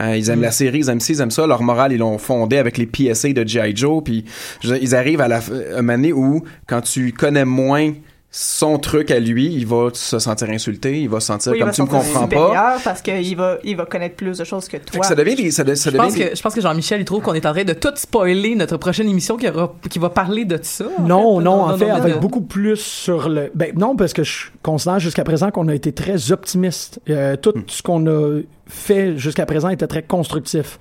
euh, 0.00 0.16
ils 0.16 0.30
aiment 0.30 0.42
la 0.42 0.52
série, 0.52 0.78
ils 0.78 0.88
aiment 0.90 1.00
ci, 1.00 1.12
ils 1.14 1.20
aiment 1.20 1.32
ça. 1.32 1.44
Leur 1.46 1.62
morale, 1.64 1.92
ils 1.92 1.98
l'ont 1.98 2.18
fondé 2.18 2.56
avec 2.56 2.78
les 2.78 2.86
PSA 2.86 3.32
de 3.32 3.44
G.I. 3.48 3.74
Joe. 3.74 4.00
Puis 4.04 4.24
je 4.62 4.74
ils 4.76 4.94
arrivent 4.94 5.20
à 5.20 5.26
la 5.28 5.40
f- 5.40 5.52
une 5.76 5.90
année 5.90 6.12
où, 6.12 6.44
quand 6.68 6.82
tu 6.82 7.12
connais 7.12 7.44
moins 7.44 7.94
son 8.36 8.78
truc 8.80 9.12
à 9.12 9.20
lui, 9.20 9.46
il 9.46 9.64
va 9.64 9.90
se 9.92 10.18
sentir 10.18 10.50
insulté, 10.50 11.00
il 11.02 11.08
va 11.08 11.20
se 11.20 11.28
sentir 11.28 11.52
oui, 11.52 11.60
comme 11.60 11.68
va 11.68 11.72
tu 11.74 11.82
me 11.82 11.86
se 11.86 11.92
sentir 11.92 12.12
comprends 12.20 12.26
pas. 12.26 12.78
parce 12.82 13.00
qu'il 13.00 13.36
va, 13.36 13.58
il 13.62 13.76
va 13.76 13.86
connaître 13.86 14.16
plus 14.16 14.36
de 14.38 14.42
choses 14.42 14.66
que 14.66 14.76
toi. 14.78 15.00
que 15.02 15.06
ça 15.06 15.14
devient 15.14 15.36
des, 15.36 15.52
ça, 15.52 15.62
de- 15.62 15.76
ça 15.76 15.88
Je 15.90 15.96
devient 15.96 16.08
pense, 16.08 16.14
des- 16.18 16.30
que, 16.30 16.36
je 16.36 16.42
pense 16.42 16.52
que 16.52 16.60
Jean-Michel, 16.60 17.00
il 17.00 17.04
trouve 17.04 17.22
qu'on 17.22 17.34
est 17.34 17.46
en 17.46 17.52
train 17.52 17.62
de 17.62 17.74
tout 17.74 17.92
spoiler 17.94 18.56
notre 18.56 18.76
prochaine 18.76 19.08
émission 19.08 19.36
qui, 19.36 19.48
aura, 19.48 19.72
qui 19.88 20.00
va 20.00 20.10
parler 20.10 20.44
de 20.44 20.58
ça. 20.62 20.84
en 20.98 21.02
Non, 21.02 21.38
fait. 21.38 21.44
non, 21.44 21.60
en 21.62 21.78
fait, 21.78 21.90
avec 21.90 22.18
beaucoup 22.18 22.40
plus 22.40 22.76
sur 22.80 23.28
le. 23.28 23.52
Ben 23.54 23.70
non, 23.76 23.94
parce 23.94 24.12
que 24.12 24.24
je 24.24 24.46
considère 24.64 24.98
jusqu'à 24.98 25.22
présent 25.22 25.52
qu'on 25.52 25.68
a 25.68 25.74
été 25.74 25.92
très 25.92 26.32
optimiste. 26.32 26.98
Euh, 27.10 27.36
tout 27.36 27.52
ce 27.68 27.82
qu'on 27.82 28.04
a 28.08 28.40
fait 28.66 29.16
jusqu'à 29.16 29.46
présent 29.46 29.68
était 29.68 29.86
très 29.86 30.02
constructif. 30.02 30.80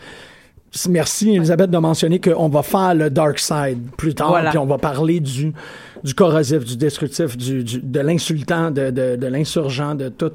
Merci 0.90 1.36
Elisabeth 1.36 1.70
de 1.70 1.78
mentionner 1.78 2.20
qu'on 2.20 2.50
va 2.50 2.64
faire 2.64 2.96
le 2.96 3.10
dark 3.10 3.38
side 3.40 3.80
plus 3.98 4.16
tard, 4.16 4.30
Voilà. 4.30 4.50
puis 4.50 4.58
on 4.58 4.66
va 4.66 4.78
parler 4.78 5.20
du 5.20 5.54
du 6.04 6.14
corrosif, 6.14 6.66
du 6.66 6.76
destructif, 6.76 7.38
du, 7.38 7.64
du- 7.64 7.80
de 7.82 8.00
l'insultant, 8.02 8.72
de, 8.72 8.90
de, 8.90 9.16
de 9.16 9.28
l'insurgent, 9.28 9.96
de 9.96 10.10
tout. 10.10 10.32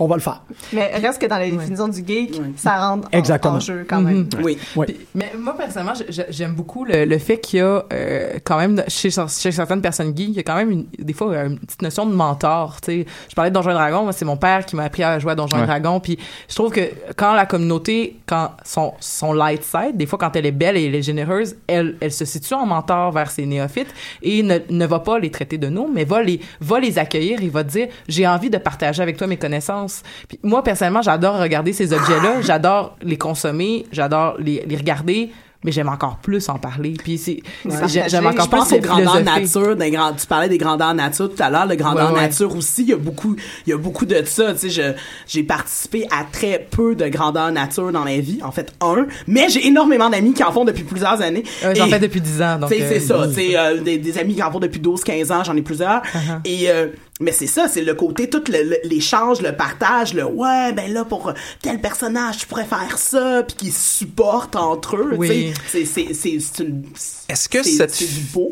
On 0.00 0.06
va 0.06 0.14
le 0.16 0.20
faire. 0.22 0.42
Mais 0.72 0.92
reste 0.96 1.20
que 1.20 1.26
dans 1.26 1.38
la 1.38 1.50
définition 1.50 1.88
du 1.88 2.04
geek, 2.06 2.40
ça 2.56 2.76
rentre 2.88 3.08
en, 3.12 3.18
Exactement. 3.18 3.54
en 3.56 3.60
jeu 3.60 3.84
quand 3.88 4.00
même. 4.00 4.28
Oui. 4.42 4.56
Oui. 4.76 4.86
Puis- 4.86 4.96
mais 5.14 5.32
moi, 5.38 5.54
personnellement, 5.56 5.94
je- 5.94 6.12
je- 6.12 6.22
j'aime 6.30 6.52
beaucoup 6.54 6.84
le, 6.84 7.04
le 7.04 7.18
fait 7.18 7.38
qu'il 7.38 7.58
y 7.58 7.62
a 7.62 7.84
euh, 7.92 8.34
quand 8.44 8.58
même, 8.58 8.82
chez, 8.88 9.10
chez 9.10 9.50
certaines 9.52 9.80
personnes 9.82 10.12
gays, 10.12 10.24
il 10.24 10.32
y 10.34 10.38
a 10.38 10.42
quand 10.44 10.54
même 10.56 10.70
une- 10.70 10.86
des 10.98 11.12
fois 11.12 11.32
euh, 11.32 11.46
une 11.48 11.58
petite 11.58 11.82
notion 11.82 12.06
de 12.06 12.12
mentor. 12.14 12.80
tu 12.80 12.86
sais. 13.02 13.06
Je 13.28 13.34
parlais 13.34 13.50
de 13.50 13.54
Donjons 13.54 13.70
et 13.70 13.74
Dragons, 13.74 14.04
moi, 14.04 14.12
c'est 14.12 14.24
mon 14.24 14.36
père 14.36 14.64
qui 14.66 14.76
m'a 14.76 14.84
appris 14.84 15.02
à 15.02 15.18
jouer 15.18 15.32
à 15.32 15.34
Donjons 15.34 15.56
et 15.56 15.60
Ouais. 15.60 15.66
Dragons. 15.66 15.98
Puis 15.98 16.16
je 16.48 16.54
trouve 16.54 16.70
que 16.72 16.80
quand 17.16 17.34
la 17.34 17.46
communauté, 17.46 18.18
quand 18.26 18.52
son, 18.64 18.94
son 19.00 19.32
light 19.32 19.64
side, 19.64 19.96
des 19.96 20.06
fois 20.06 20.18
quand 20.18 20.36
elle 20.36 20.46
est 20.46 20.52
belle 20.52 20.76
et 20.76 20.86
elle 20.86 20.94
est 20.94 21.02
généreuse, 21.02 21.56
elle, 21.66 21.96
elle 22.00 22.12
se 22.12 22.24
situe 22.24 22.54
en 22.54 22.66
mentor 22.66 23.10
vers 23.10 23.30
ses 23.32 23.46
néophytes 23.46 23.92
et 24.22 24.42
ne, 24.44 24.58
ne 24.70 24.86
va 24.86 25.00
pas 25.00 25.18
les 25.18 25.30
traiter 25.32 25.58
de 25.58 25.68
nous, 25.68 25.88
mais 25.92 26.04
va 26.04 26.22
les, 26.22 26.40
va 26.60 26.78
les 26.78 26.98
accueillir 26.98 27.42
et 27.42 27.48
va 27.48 27.64
dire 27.64 27.88
j'ai 28.08 28.26
envie 28.28 28.50
de 28.50 28.58
partager 28.58 29.02
avec 29.02 29.16
toi 29.16 29.26
mes 29.26 29.36
connaissances. 29.38 29.87
Puis 30.28 30.38
moi, 30.42 30.62
personnellement, 30.62 31.02
j'adore 31.02 31.38
regarder 31.38 31.72
ces 31.72 31.92
objets-là, 31.92 32.40
j'adore 32.42 32.96
les 33.02 33.18
consommer, 33.18 33.86
j'adore 33.92 34.36
les, 34.38 34.64
les 34.68 34.76
regarder, 34.76 35.30
mais 35.64 35.72
j'aime 35.72 35.88
encore 35.88 36.18
plus 36.18 36.48
en 36.50 36.56
parler. 36.56 36.94
Puis 37.02 37.18
c'est, 37.18 37.40
c'est- 37.68 37.88
j'ai- 37.88 38.08
j'aime 38.08 38.22
Je 38.22 38.28
encore 38.28 38.48
plus 38.48 38.58
pense 38.58 38.72
aux 38.72 38.78
grandeurs 38.78 39.24
nature, 39.24 39.74
des 39.74 39.90
grands, 39.90 40.12
tu 40.12 40.24
parlais 40.24 40.48
des 40.48 40.56
grandeurs 40.56 40.94
nature 40.94 41.28
tout 41.34 41.42
à 41.42 41.50
l'heure, 41.50 41.66
le 41.66 41.74
grandeur 41.74 42.10
Ouais, 42.12 42.14
ouais. 42.14 42.20
nature 42.28 42.54
aussi, 42.54 42.82
il 42.82 42.88
y 42.90 42.92
a 42.92 42.96
beaucoup, 42.96 43.34
il 43.66 43.70
y 43.70 43.72
a 43.72 43.76
beaucoup 43.76 44.06
de 44.06 44.22
ça, 44.24 44.52
tu 44.54 44.60
sais, 44.60 44.70
je, 44.70 44.82
j'ai 45.26 45.42
participé 45.42 46.06
à 46.16 46.22
très 46.30 46.64
peu 46.70 46.94
de 46.94 47.08
grandeur 47.08 47.50
nature 47.50 47.90
dans 47.90 48.04
ma 48.04 48.18
vie, 48.18 48.38
en 48.44 48.52
fait, 48.52 48.72
un, 48.80 49.06
mais 49.26 49.48
j'ai 49.48 49.66
énormément 49.66 50.08
d'amis 50.08 50.32
qui 50.32 50.44
en 50.44 50.52
font 50.52 50.64
depuis 50.64 50.84
plusieurs 50.84 51.20
années. 51.22 51.42
Ouais, 51.64 51.74
j'en 51.74 51.88
fais 51.88 51.98
depuis 51.98 52.20
10 52.20 52.40
ans. 52.40 52.58
donc, 52.60 52.70
sais, 52.70 52.80
euh, 52.80 52.88
c'est 52.88 53.00
ça, 53.00 53.26
c'est 53.34 53.58
euh, 53.58 53.80
des, 53.80 53.98
des 53.98 54.16
amis 54.18 54.36
qui 54.36 54.42
en 54.44 54.52
font 54.52 54.60
depuis 54.60 54.80
12-15 54.80 55.32
ans, 55.32 55.42
j'en 55.42 55.56
ai 55.56 55.62
plusieurs. 55.62 56.02
Uh-huh. 56.02 56.38
Et 56.44 56.70
euh, 56.70 56.86
mais 57.20 57.32
c'est 57.32 57.46
ça, 57.46 57.66
c'est 57.68 57.82
le 57.82 57.94
côté 57.94 58.28
tout 58.30 58.42
le- 58.48 58.62
le- 58.70 58.78
l'échange, 58.88 59.40
le 59.42 59.52
partage, 59.52 60.14
le 60.14 60.24
ouais, 60.24 60.72
ben 60.72 60.92
là 60.92 61.04
pour 61.04 61.32
tel 61.62 61.80
personnage, 61.80 62.38
tu 62.38 62.46
pourrais 62.46 62.64
faire 62.64 62.96
ça, 62.98 63.42
puis 63.46 63.56
qui 63.56 63.70
se 63.70 63.98
supportent 63.98 64.56
entre 64.56 64.96
eux, 64.96 65.14
Oui. 65.16 65.28
tu 65.28 65.84
sais. 65.84 65.84
C'est 65.84 65.84
c'est 65.84 66.14
c'est 66.14 66.38
c'est 66.40 66.62
une 66.64 66.82
Est-ce 67.28 67.48
que 67.48 67.62
c'est- 67.62 67.88
cette, 67.88 67.94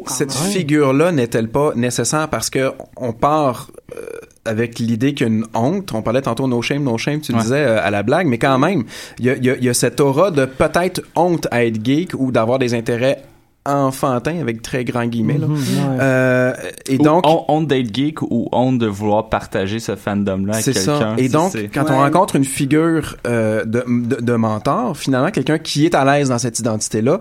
cette 0.09 0.33
figure-là 0.33 1.13
n'est-elle 1.13 1.49
pas 1.49 1.73
nécessaire 1.75 2.29
parce 2.29 2.51
que 2.51 2.73
on 2.97 3.13
part 3.13 3.71
euh, 3.97 4.01
avec 4.45 4.79
l'idée 4.79 5.15
qu'il 5.15 5.27
y 5.27 5.31
a 5.31 5.33
une 5.33 5.47
honte. 5.55 5.93
On 5.95 6.03
parlait 6.03 6.23
tantôt 6.23 6.47
no 6.49 6.61
shame, 6.63 6.83
no 6.85 6.99
shame, 6.99 7.21
tu 7.21 7.33
le 7.33 7.39
Ouais. 7.39 7.43
disais 7.45 7.57
euh, 7.65 7.81
à 7.85 7.91
la 7.91 8.03
blague, 8.03 8.27
mais 8.27 8.39
quand 8.39 8.59
même, 8.59 8.85
il 9.19 9.25
y 9.27 9.31
a, 9.31 9.37
il 9.37 9.45
y 9.45 9.51
a- 9.51 9.57
il 9.57 9.65
y 9.65 9.69
a 9.69 9.75
cette 9.75 10.01
aura 10.01 10.31
de 10.31 10.45
peut-être 10.45 11.03
honte 11.15 11.47
à 11.51 11.65
être 11.65 11.85
geek 11.85 12.11
ou 12.19 12.31
d'avoir 12.33 12.59
des 12.59 12.75
intérêts 12.75 13.23
enfantins 13.67 14.39
avec 14.41 14.63
très 14.63 14.85
grands 14.85 15.07
guillemets. 15.07 15.39
là. 15.39 15.47
Ouais. 15.47 15.57
Euh, 16.01 16.53
et 16.89 16.97
Ou 16.99 17.03
donc, 17.03 17.25
on- 17.27 17.45
honte 17.49 17.67
d'être 17.69 17.95
geek 17.95 18.23
ou 18.23 18.49
honte 18.53 18.79
de 18.79 18.87
vouloir 18.87 19.29
partager 19.29 19.79
ce 19.81 19.97
fandom-là 19.97 20.55
avec 20.55 20.65
C'est 20.65 20.73
quelqu'un. 20.73 21.17
Et 21.17 21.29
donc, 21.29 21.55
quand 21.75 21.85
on 21.91 21.97
rencontre 21.99 22.37
une 22.37 22.45
figure 22.45 23.17
euh, 23.27 23.65
de, 23.65 23.85
de, 23.87 24.21
de 24.21 24.33
mentor, 24.35 24.97
finalement, 24.97 25.31
quelqu'un 25.31 25.59
qui 25.59 25.85
est 25.85 25.95
à 25.95 26.05
l'aise 26.05 26.29
dans 26.29 26.39
cette 26.39 26.59
identité-là, 26.59 27.21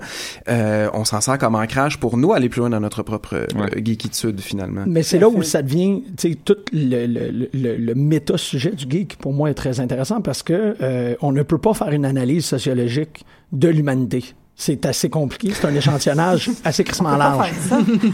euh, 0.49 0.89
on 0.93 1.05
s'en 1.05 1.21
sert 1.21 1.37
comme 1.37 1.55
ancrage 1.55 1.99
pour 1.99 2.17
nous 2.17 2.33
aller 2.33 2.49
plus 2.49 2.59
loin 2.59 2.69
dans 2.69 2.79
notre 2.79 3.03
propre 3.03 3.35
euh, 3.35 3.45
Ouais. 3.55 3.81
geekitude, 3.83 4.41
finalement. 4.41 4.83
Mais 4.87 5.03
c'est 5.03 5.19
là 5.19 5.29
où 5.29 5.41
ça 5.43 5.61
devient, 5.61 6.03
tu 6.17 6.29
sais, 6.31 6.37
tout 6.43 6.55
le, 6.73 7.05
le, 7.07 7.49
le, 7.53 7.75
le 7.77 7.95
méta-sujet 7.95 8.71
du 8.71 8.85
geek, 8.89 9.15
pour 9.17 9.33
moi, 9.33 9.49
est 9.49 9.53
très 9.53 9.79
intéressant 9.79 10.21
parce 10.21 10.43
que 10.43 10.75
euh, 10.81 11.15
on 11.21 11.31
ne 11.31 11.41
peut 11.43 11.57
pas 11.57 11.73
faire 11.73 11.89
une 11.89 12.05
analyse 12.05 12.45
sociologique 12.45 13.25
de 13.51 13.69
l'humanité. 13.69 14.33
C'est 14.57 14.85
assez 14.85 15.09
compliqué, 15.09 15.51
c'est 15.53 15.67
un 15.67 15.75
échantillonnage 15.75 16.49
assez 16.63 16.83
crissement 16.83 17.17
large. 17.17 17.51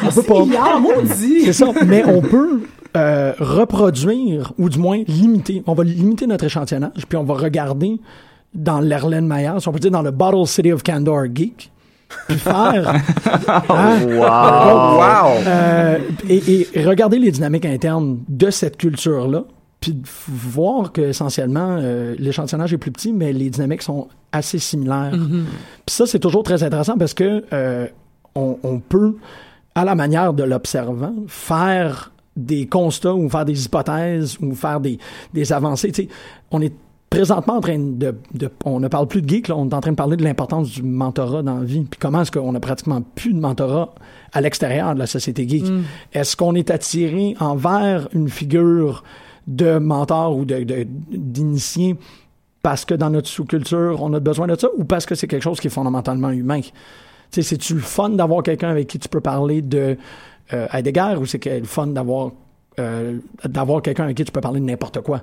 On 0.03 0.09
peut 0.11 0.23
pas. 0.23 0.43
C'est 1.45 1.53
ça, 1.53 1.67
mais 1.85 2.03
on 2.05 2.21
peut 2.21 2.61
euh, 2.97 3.33
reproduire, 3.39 4.51
ou 4.57 4.67
du 4.69 4.79
moins 4.79 5.01
limiter. 5.07 5.61
On 5.67 5.73
va 5.73 5.83
limiter 5.83 6.25
notre 6.27 6.45
échantillonnage, 6.45 7.05
puis 7.07 7.17
on 7.17 7.23
va 7.23 7.35
regarder 7.35 7.99
dans 8.53 8.79
l'Erlen 8.81 9.25
Mayer, 9.27 9.51
si 9.59 9.67
on 9.67 9.71
peut 9.71 9.79
dire 9.79 9.91
dans 9.91 10.01
le 10.01 10.11
Bottle 10.11 10.45
City 10.47 10.71
of 10.73 10.83
Candor 10.83 11.25
Geek, 11.33 11.71
puis 12.27 12.37
faire... 12.37 12.89
hein, 13.69 13.99
Oh, 14.03 14.17
wow! 14.17 15.41
euh, 15.47 15.97
et, 16.27 16.67
et 16.73 16.83
regarder 16.85 17.19
les 17.19 17.31
dynamiques 17.31 17.65
internes 17.65 18.19
de 18.27 18.49
cette 18.49 18.77
culture-là, 18.77 19.43
puis 19.81 19.93
de 19.93 20.07
voir 20.27 20.91
que 20.91 21.01
essentiellement 21.01 21.77
euh, 21.79 22.15
l'échantillonnage 22.19 22.71
est 22.71 22.77
plus 22.77 22.91
petit, 22.91 23.11
mais 23.11 23.33
les 23.33 23.49
dynamiques 23.49 23.81
sont 23.81 24.07
assez 24.31 24.59
similaires. 24.59 25.11
Puis 25.11 25.95
ça, 25.95 26.05
c'est 26.05 26.19
toujours 26.19 26.43
très 26.43 26.63
intéressant 26.63 26.97
parce 26.97 27.15
que 27.15 27.43
euh, 27.51 27.87
on, 28.35 28.57
on 28.63 28.79
peut, 28.79 29.17
à 29.75 29.83
la 29.83 29.95
manière 29.95 30.33
de 30.33 30.43
l'observant, 30.43 31.15
faire 31.27 32.11
des 32.37 32.67
constats 32.67 33.15
ou 33.15 33.27
faire 33.27 33.43
des 33.43 33.65
hypothèses 33.65 34.37
ou 34.39 34.53
faire 34.53 34.79
des, 34.79 34.99
des 35.33 35.51
avancées. 35.51 35.91
On 36.51 36.61
est 36.61 36.73
présentement 37.09 37.55
en 37.55 37.61
train 37.61 37.77
de, 37.77 38.15
de 38.33 38.49
on 38.63 38.79
ne 38.79 38.87
parle 38.87 39.07
plus 39.07 39.21
de 39.21 39.27
geek, 39.27 39.49
là, 39.49 39.57
on 39.57 39.67
est 39.67 39.73
en 39.73 39.81
train 39.81 39.91
de 39.91 39.97
parler 39.97 40.15
de 40.15 40.23
l'importance 40.23 40.69
du 40.69 40.83
mentorat 40.83 41.41
dans 41.41 41.57
la 41.57 41.65
vie. 41.65 41.81
Puis 41.81 41.99
comment 41.99 42.21
est-ce 42.21 42.31
qu'on 42.31 42.53
a 42.55 42.59
pratiquement 42.59 43.01
plus 43.15 43.33
de 43.33 43.39
mentorat 43.39 43.93
à 44.31 44.41
l'extérieur 44.41 44.93
de 44.93 44.99
la 44.99 45.07
société 45.07 45.49
geek? 45.49 45.67
Mm. 45.67 45.81
Est-ce 46.13 46.37
qu'on 46.37 46.53
est 46.53 46.69
attiré 46.69 47.35
envers 47.39 48.07
une 48.13 48.29
figure 48.29 49.03
de 49.47 49.77
mentor 49.79 50.35
ou 50.37 50.45
de, 50.45 50.63
de- 50.63 50.87
d'initié 51.11 51.97
parce 52.63 52.85
que 52.85 52.93
dans 52.93 53.09
notre 53.09 53.27
sous-culture, 53.27 53.97
on 54.01 54.13
a 54.13 54.19
besoin 54.19 54.47
de 54.47 54.55
ça 54.55 54.67
ou 54.77 54.83
parce 54.83 55.05
que 55.05 55.15
c'est 55.15 55.27
quelque 55.27 55.41
chose 55.43 55.59
qui 55.59 55.67
est 55.67 55.71
fondamentalement 55.71 56.29
humain? 56.29 56.61
Tu 57.31 57.41
c'est-tu 57.43 57.73
le 57.75 57.79
fun 57.79 58.09
d'avoir 58.09 58.43
quelqu'un 58.43 58.69
avec 58.69 58.87
qui 58.87 58.99
tu 58.99 59.09
peux 59.09 59.21
parler 59.21 59.61
de 59.61 59.97
euh, 60.53 60.67
Heidegger 60.73 61.15
ou 61.19 61.25
c'est 61.25 61.43
le 61.45 61.63
fun 61.65 61.87
d'avoir 61.87 62.31
euh, 62.79 63.17
d'avoir 63.45 63.81
quelqu'un 63.81 64.03
avec 64.03 64.17
qui 64.17 64.25
tu 64.25 64.31
peux 64.31 64.41
parler 64.41 64.59
de 64.59 64.65
n'importe 64.65 65.01
quoi? 65.01 65.21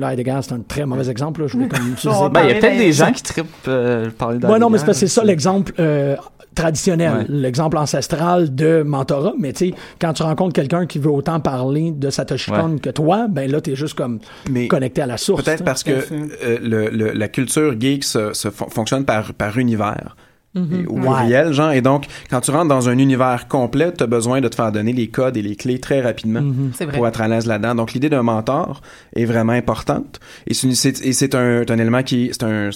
Là, 0.00 0.12
Heidegger, 0.12 0.38
c'est 0.42 0.52
un 0.52 0.60
très 0.60 0.86
mauvais 0.86 1.08
exemple. 1.10 1.42
Là. 1.42 1.46
Je 1.46 1.52
voulais 1.54 1.68
comme 1.68 1.92
utiliser- 1.92 2.28
Ben, 2.32 2.40
il 2.44 2.48
y 2.48 2.52
a 2.52 2.60
peut-être 2.60 2.78
des 2.78 2.92
gens 2.92 3.12
qui 3.12 3.22
trippent 3.22 3.46
euh, 3.68 4.10
parler 4.16 4.38
Ouais, 4.38 4.58
non, 4.58 4.70
mais 4.70 4.78
c'est 4.78 4.84
d'Heidegger, 4.84 4.86
parce 4.86 5.00
que 5.00 5.06
c'est 5.06 5.20
ça 5.20 5.24
l'exemple 5.24 5.72
euh, 5.78 6.16
traditionnel, 6.54 7.12
Ouais. 7.12 7.24
l'exemple 7.28 7.76
ancestral 7.78 8.54
de 8.54 8.82
mentorat. 8.82 9.34
Mais 9.38 9.52
tu 9.52 9.68
sais, 9.70 9.74
quand 10.00 10.12
tu 10.14 10.22
rencontres 10.22 10.52
quelqu'un 10.54 10.86
qui 10.86 10.98
veut 10.98 11.10
autant 11.10 11.38
parler 11.40 11.92
de 11.92 12.10
Satoshi 12.10 12.50
Ouais. 12.50 12.58
Kon 12.60 12.78
que 12.78 12.90
toi, 12.90 13.26
ben 13.28 13.50
là, 13.50 13.60
t'es 13.60 13.76
juste 13.76 13.94
comme 13.94 14.18
Mais 14.50 14.66
connecté 14.66 15.02
à 15.02 15.06
la 15.06 15.16
source. 15.16 15.44
Peut-être 15.44 15.64
parce 15.64 15.84
que 15.84 15.92
euh, 15.92 16.58
le, 16.62 16.88
le- 16.88 17.12
la 17.12 17.28
culture 17.28 17.74
geek 17.78 18.02
se, 18.04 18.32
se 18.32 18.48
fon- 18.48 18.68
fonctionne 18.68 19.04
par, 19.04 19.32
par 19.34 19.56
univers. 19.58 20.16
Mhm. 20.54 20.82
Et- 20.82 20.86
Au 20.88 20.94
Ouais. 20.94 21.16
pluriel, 21.18 21.52
genre. 21.52 21.70
Et 21.72 21.80
donc, 21.80 22.06
quand 22.28 22.40
tu 22.40 22.50
rentres 22.50 22.68
dans 22.68 22.88
un 22.88 22.98
univers 22.98 23.46
complet, 23.48 23.92
tu 23.96 24.02
as 24.02 24.06
besoin 24.08 24.40
de 24.40 24.48
te 24.48 24.54
faire 24.56 24.72
donner 24.72 24.92
les 24.92 25.06
codes 25.08 25.36
et 25.36 25.42
les 25.42 25.54
clés 25.54 25.78
très 25.78 26.00
rapidement 26.00 26.40
Mhm. 26.40 26.72
Pour 26.92 27.06
être 27.06 27.20
à 27.20 27.28
l'aise 27.28 27.46
là-dedans. 27.46 27.74
Donc, 27.76 27.92
l'idée 27.92 28.08
d'un 28.08 28.22
mentor 28.24 28.80
est 29.14 29.24
vraiment 29.26 29.52
importante. 29.52 30.18
Et 30.48 30.54
c'est 30.54 31.34
un, 31.36 31.62
un 31.68 31.78
élément 31.78 32.02
qui, 32.02 32.30
c'est 32.32 32.42
un, 32.42 32.70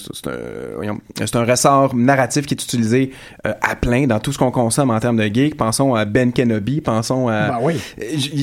ressort 1.45 1.95
narratif 1.95 2.45
qui 2.45 2.53
est 2.53 2.63
utilisé 2.63 3.11
euh, 3.45 3.53
à 3.61 3.75
plein 3.75 4.07
dans 4.07 4.19
tout 4.19 4.31
ce 4.31 4.37
qu'on 4.37 4.51
consomme 4.51 4.89
en 4.91 4.99
termes 4.99 5.17
de 5.17 5.23
geek. 5.33 5.57
Pensons 5.57 5.95
à 5.95 6.05
Ben 6.05 6.31
Kenobi, 6.31 6.81
pensons 6.81 7.27
à, 7.27 7.49
Ben 7.49 7.57
oui. 7.61 7.75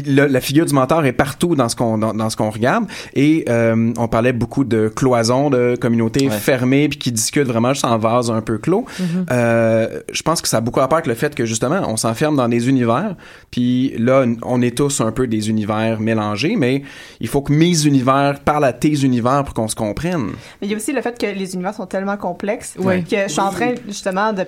Le- 0.07 0.27
la 0.27 0.41
figure 0.41 0.67
du 0.67 0.75
mentor 0.75 1.05
est 1.07 1.13
partout 1.13 1.55
dans 1.55 1.69
ce 1.69 1.77
qu'on 1.77 1.99
dans, 1.99 2.15
dans 2.15 2.31
ce 2.31 2.37
qu'on 2.37 2.51
regarde 2.51 2.85
et 3.15 3.45
euh, 3.49 3.93
on 3.99 4.09
parlait 4.09 4.33
beaucoup 4.33 4.65
de 4.65 4.89
cloison 4.95 5.51
de 5.51 5.77
communautés 5.81 6.29
Ouais. 6.29 6.31
fermées 6.39 6.89
puis 6.89 6.99
qui 6.99 7.13
discutent 7.13 7.47
vraiment 7.49 7.73
juste 7.73 7.85
en 7.85 7.99
vase 7.99 8.31
un 8.31 8.41
peu 8.41 8.59
clos 8.59 8.85
Euh, 9.31 10.01
je 10.13 10.23
pense 10.23 10.41
que 10.43 10.49
ça 10.49 10.59
a 10.59 10.61
beaucoup 10.61 10.81
à 10.81 10.89
part 10.89 10.99
avec 10.99 11.07
le 11.07 11.15
fait 11.15 11.35
que 11.35 11.45
justement 11.45 11.81
on 11.89 11.97
s'enferme 11.97 12.37
dans 12.37 12.49
des 12.49 12.69
univers 12.69 13.15
puis 13.51 13.95
là 13.99 14.25
on 14.43 14.61
est 14.63 14.77
tous 14.77 15.01
un 15.01 15.13
peu 15.13 15.27
des 15.27 15.49
univers 15.51 16.01
mélangés 16.01 16.57
mais 16.57 16.83
il 17.21 17.29
faut 17.29 17.43
que 17.43 17.53
mes 17.53 17.87
univers 17.87 18.41
parlent 18.45 18.65
à 18.65 18.73
tes 18.73 19.03
univers 19.05 19.45
pour 19.45 19.55
qu'on 19.55 19.69
se 19.69 19.75
comprenne 19.77 20.27
Mais 20.61 20.67
il 20.67 20.71
y 20.71 20.75
a 20.75 20.77
aussi 20.77 20.93
le 20.93 21.01
fait 21.03 21.19
que 21.19 21.27
les 21.27 21.55
univers 21.55 21.75
sont 21.75 21.87
tellement 21.87 22.17
complexes 22.17 22.75
Ouais. 22.79 23.03
que 23.03 23.17
je 23.27 23.29
suis 23.29 23.41
en 23.41 23.51
train 23.51 23.75
justement 23.87 24.33
de, 24.33 24.43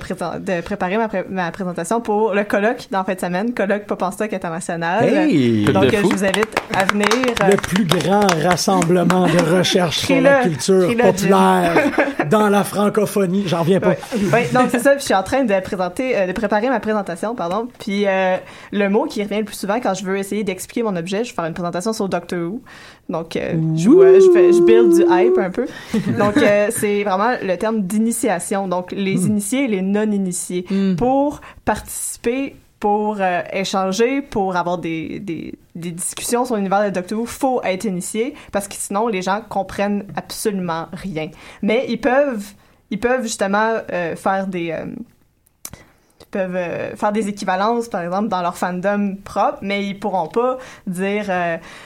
préparer 0.60 0.96
ma, 0.96 1.08
pré- 1.08 1.24
ma 1.28 1.50
présentation 1.50 2.00
pour 2.00 2.34
le 2.34 2.44
colloque 2.44 2.86
dans 2.90 3.04
fin 3.04 3.14
de 3.14 3.20
semaine, 3.20 3.52
colloque 3.54 3.84
Pop 3.86 4.02
en 4.02 4.10
Stock 4.10 4.32
international. 4.32 5.04
Hey! 5.04 5.64
Donc 5.64 5.84
euh, 5.84 5.90
je 5.92 6.02
vous 6.02 6.24
invite 6.24 6.54
à 6.74 6.84
venir. 6.84 7.06
euh, 7.42 7.50
le 7.50 7.56
plus 7.56 7.84
grand 7.84 8.26
rassemblement 8.42 9.26
de 9.26 9.56
recherche 9.56 9.98
sur 9.98 10.20
la 10.20 10.42
culture 10.42 10.88
populaire 10.96 11.74
dans 12.30 12.48
la 12.48 12.64
francophonie. 12.64 13.44
J'en 13.46 13.60
reviens 13.60 13.80
pas. 13.80 13.90
Ouais. 13.90 13.98
Ouais, 14.32 14.48
donc 14.64 14.70
c'est 14.72 14.78
ça. 14.80 14.96
Je 14.98 15.02
suis 15.04 15.14
en 15.14 15.22
train 15.22 15.44
de 15.44 15.60
présenter, 15.60 16.16
euh, 16.16 16.26
de 16.26 16.32
préparer 16.32 16.68
ma 16.68 16.80
présentation, 16.80 17.34
pardon. 17.34 17.68
Puis 17.78 18.06
euh, 18.06 18.36
le 18.72 18.88
mot 18.88 19.04
qui 19.04 19.22
revient 19.22 19.38
le 19.38 19.44
plus 19.44 19.56
souvent 19.56 19.80
quand 19.80 19.94
je 19.94 20.04
veux 20.04 20.18
essayer 20.18 20.44
d'expliquer 20.44 20.82
mon 20.82 20.96
objet, 20.96 21.24
je 21.24 21.30
vais 21.30 21.34
faire 21.36 21.44
une 21.44 21.54
présentation 21.54 21.92
sur 21.92 22.08
Doctor 22.08 22.38
Who. 22.40 22.60
Donc 23.08 23.36
euh, 23.36 23.52
je, 23.76 23.88
vois- 23.88 24.18
je, 24.18 24.30
fais, 24.32 24.52
je 24.52 24.62
build 24.62 24.94
du 24.94 25.02
hype 25.08 25.38
un 25.38 25.50
peu. 25.50 25.66
Donc 26.18 26.34
c'est 26.70 27.04
vraiment 27.04 27.34
le 27.42 27.56
terme 27.56 27.82
d'initiation. 27.82 28.66
Donc 28.68 28.92
les 28.92 29.26
initiés 29.26 29.64
et 29.64 29.68
les 29.68 29.82
non 29.82 30.10
initiés 30.10 30.64
Mm. 30.70 30.96
pour 30.96 31.40
participer. 31.64 32.56
Pour 32.80 33.16
euh, 33.18 33.40
échanger, 33.50 34.20
pour 34.20 34.56
avoir 34.56 34.76
des, 34.76 35.18
des, 35.18 35.54
des 35.74 35.90
discussions 35.90 36.44
sur 36.44 36.56
l'univers 36.56 36.84
de 36.84 36.90
Doctor 36.90 37.18
Who, 37.18 37.24
faut 37.24 37.62
être 37.64 37.86
initié 37.86 38.34
parce 38.52 38.68
que 38.68 38.74
sinon 38.74 39.08
les 39.08 39.22
gens 39.22 39.40
comprennent 39.48 40.04
absolument 40.16 40.88
rien. 40.92 41.30
Mais 41.62 41.86
ils 41.88 41.98
peuvent 41.98 42.44
ils 42.95 43.01
peuvent 43.01 43.22
justement 43.22 43.70
euh, 43.92 44.14
faire 44.14 44.47
des 44.47 44.70
euh, 44.70 44.86
ils 46.20 46.26
peuvent 46.30 46.55
euh, 46.57 46.95
faire 46.97 47.12
des 47.12 47.26
équivalences 47.28 47.88
par 47.88 48.03
exemple 48.03 48.28
dans 48.28 48.40
leur 48.40 48.57
fandom 48.57 49.16
propre 49.24 49.59
mais 49.62 49.84
ils 49.86 49.99
pourront 49.99 50.28
pas 50.28 50.59
dire 50.86 51.26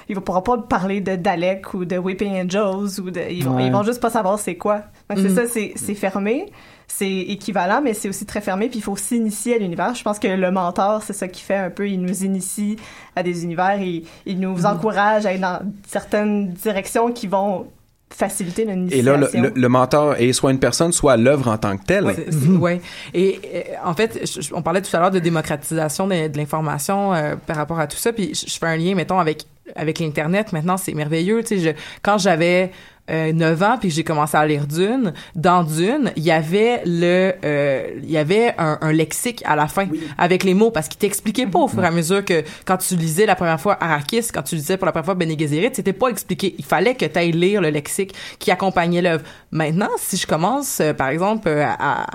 ils 0.08 0.20
pourront 0.20 0.42
pas 0.42 0.58
parler 0.58 1.00
de 1.00 1.16
Dalek 1.16 1.72
ou 1.74 1.84
de 1.86 1.96
Weeping 1.96 2.34
Angels 2.44 3.00
ou 3.00 3.10
de 3.10 3.22
ils 3.30 3.42
vont, 3.44 3.56
Ouais. 3.56 3.66
ils 3.66 3.72
vont 3.72 3.82
juste 3.82 4.00
pas 4.00 4.10
savoir 4.10 4.38
c'est 4.38 4.56
quoi. 4.56 4.82
Donc 5.08 5.18
c'est 5.18 5.30
ça 5.30 5.46
c'est 5.46 5.72
c'est 5.76 5.94
fermé 5.94 6.46
c'est 6.90 7.10
équivalent 7.36 7.80
mais 7.82 7.92
c'est 7.94 8.08
aussi 8.08 8.24
très 8.26 8.40
fermé 8.40 8.68
puis 8.68 8.78
il 8.78 8.82
faut 8.82 8.96
s'initier 8.96 9.56
à 9.56 9.58
l'univers. 9.58 9.94
Je 9.94 10.02
pense 10.02 10.18
que 10.18 10.28
le 10.28 10.50
mentor 10.50 11.02
c'est 11.02 11.12
ça 11.14 11.28
qui 11.28 11.42
fait 11.42 11.56
un 11.56 11.70
peu 11.70 11.88
il 11.88 12.00
nous 12.00 12.24
initie 12.24 12.76
à 13.16 13.22
des 13.22 13.44
univers 13.44 13.80
il, 13.80 14.04
il 14.26 14.40
nous 14.40 14.64
encourage 14.66 15.24
à 15.26 15.30
aller 15.30 15.38
dans 15.38 15.60
certaines 15.86 16.48
directions 16.52 17.12
qui 17.12 17.26
vont 17.26 17.66
faciliter 18.10 18.62
et 18.62 18.64
l'initiation 18.66 19.12
là 19.12 19.28
le, 19.32 19.40
le, 19.40 19.52
le 19.54 19.68
mentor 19.68 20.14
est 20.16 20.32
soit 20.32 20.50
une 20.50 20.58
personne 20.58 20.92
soit 20.92 21.16
l'œuvre 21.16 21.48
en 21.48 21.58
tant 21.58 21.76
que 21.76 21.84
telle 21.84 22.06
c'est- 22.16 22.48
ouais. 22.48 22.80
Et 23.14 23.38
euh, 23.54 23.60
en 23.84 23.94
fait, 23.94 24.20
je- 24.26 24.54
on 24.54 24.62
parlait 24.62 24.80
tout 24.82 24.94
à 24.96 25.00
l'heure 25.00 25.10
de 25.10 25.18
démocratisation 25.18 26.06
de, 26.06 26.28
de 26.28 26.36
l'information 26.38 27.12
euh, 27.14 27.36
par 27.46 27.56
rapport 27.56 27.78
à 27.78 27.86
tout 27.86 27.96
ça. 27.98 28.12
Puis 28.12 28.34
je, 28.34 28.50
je 28.50 28.58
fais 28.58 28.66
un 28.66 28.76
lien, 28.76 28.94
mettons, 28.94 29.18
avec 29.18 29.44
avec 29.76 29.98
l'internet. 29.98 30.52
Maintenant, 30.52 30.78
c'est 30.78 30.94
merveilleux. 30.94 31.42
Tu 31.42 31.58
sais, 31.58 31.58
je, 31.58 31.70
quand 32.02 32.16
j'avais 32.18 32.70
euh, 33.10 33.32
9 33.32 33.62
ans 33.62 33.76
puis 33.80 33.90
j'ai 33.90 34.04
commencé 34.04 34.36
à 34.36 34.46
lire 34.46 34.66
Dune, 34.66 35.12
dans 35.34 35.64
Dune, 35.64 36.12
il 36.16 36.22
y 36.22 36.30
avait 36.30 36.82
le, 36.84 37.32
euh, 37.44 37.86
il 38.02 38.10
y 38.10 38.16
avait 38.18 38.54
un, 38.58 38.78
un 38.80 38.92
lexique 38.92 39.42
à 39.46 39.56
la 39.56 39.66
fin 39.68 39.86
avec 40.16 40.44
les 40.44 40.54
mots 40.54 40.70
parce 40.70 40.88
qu'il 40.88 40.98
t'expliquait 40.98 41.46
pas 41.46 41.58
au 41.60 41.68
fur 41.68 41.82
et 41.82 41.86
à 41.86 41.90
mesure 41.90 42.24
que 42.24 42.42
quand 42.64 42.76
tu 42.78 42.96
lisais 42.96 43.26
la 43.26 43.34
première 43.36 43.60
fois 43.60 43.76
Arrakis, 43.80 44.28
quand 44.32 44.42
tu 44.42 44.54
lisais 44.56 44.76
pour 44.76 44.86
la 44.86 44.92
première 44.92 45.06
fois 45.06 45.14
Bene 45.14 45.38
Gesserit, 45.38 45.70
c'était 45.72 45.92
pas 45.92 46.08
expliqué. 46.08 46.54
Il 46.58 46.64
fallait 46.64 46.94
que 46.94 47.04
tu 47.06 47.18
ailles 47.18 47.32
lire 47.32 47.60
le 47.60 47.70
lexique 47.70 48.14
qui 48.38 48.50
accompagnait 48.50 49.02
l'œuvre. 49.02 49.24
Maintenant, 49.50 49.88
si 49.98 50.16
je 50.16 50.26
commence, 50.26 50.80
euh, 50.80 50.92
par 50.92 51.08
exemple, 51.08 51.48
euh, 51.48 51.64
à, 51.64 52.02
à- 52.02 52.06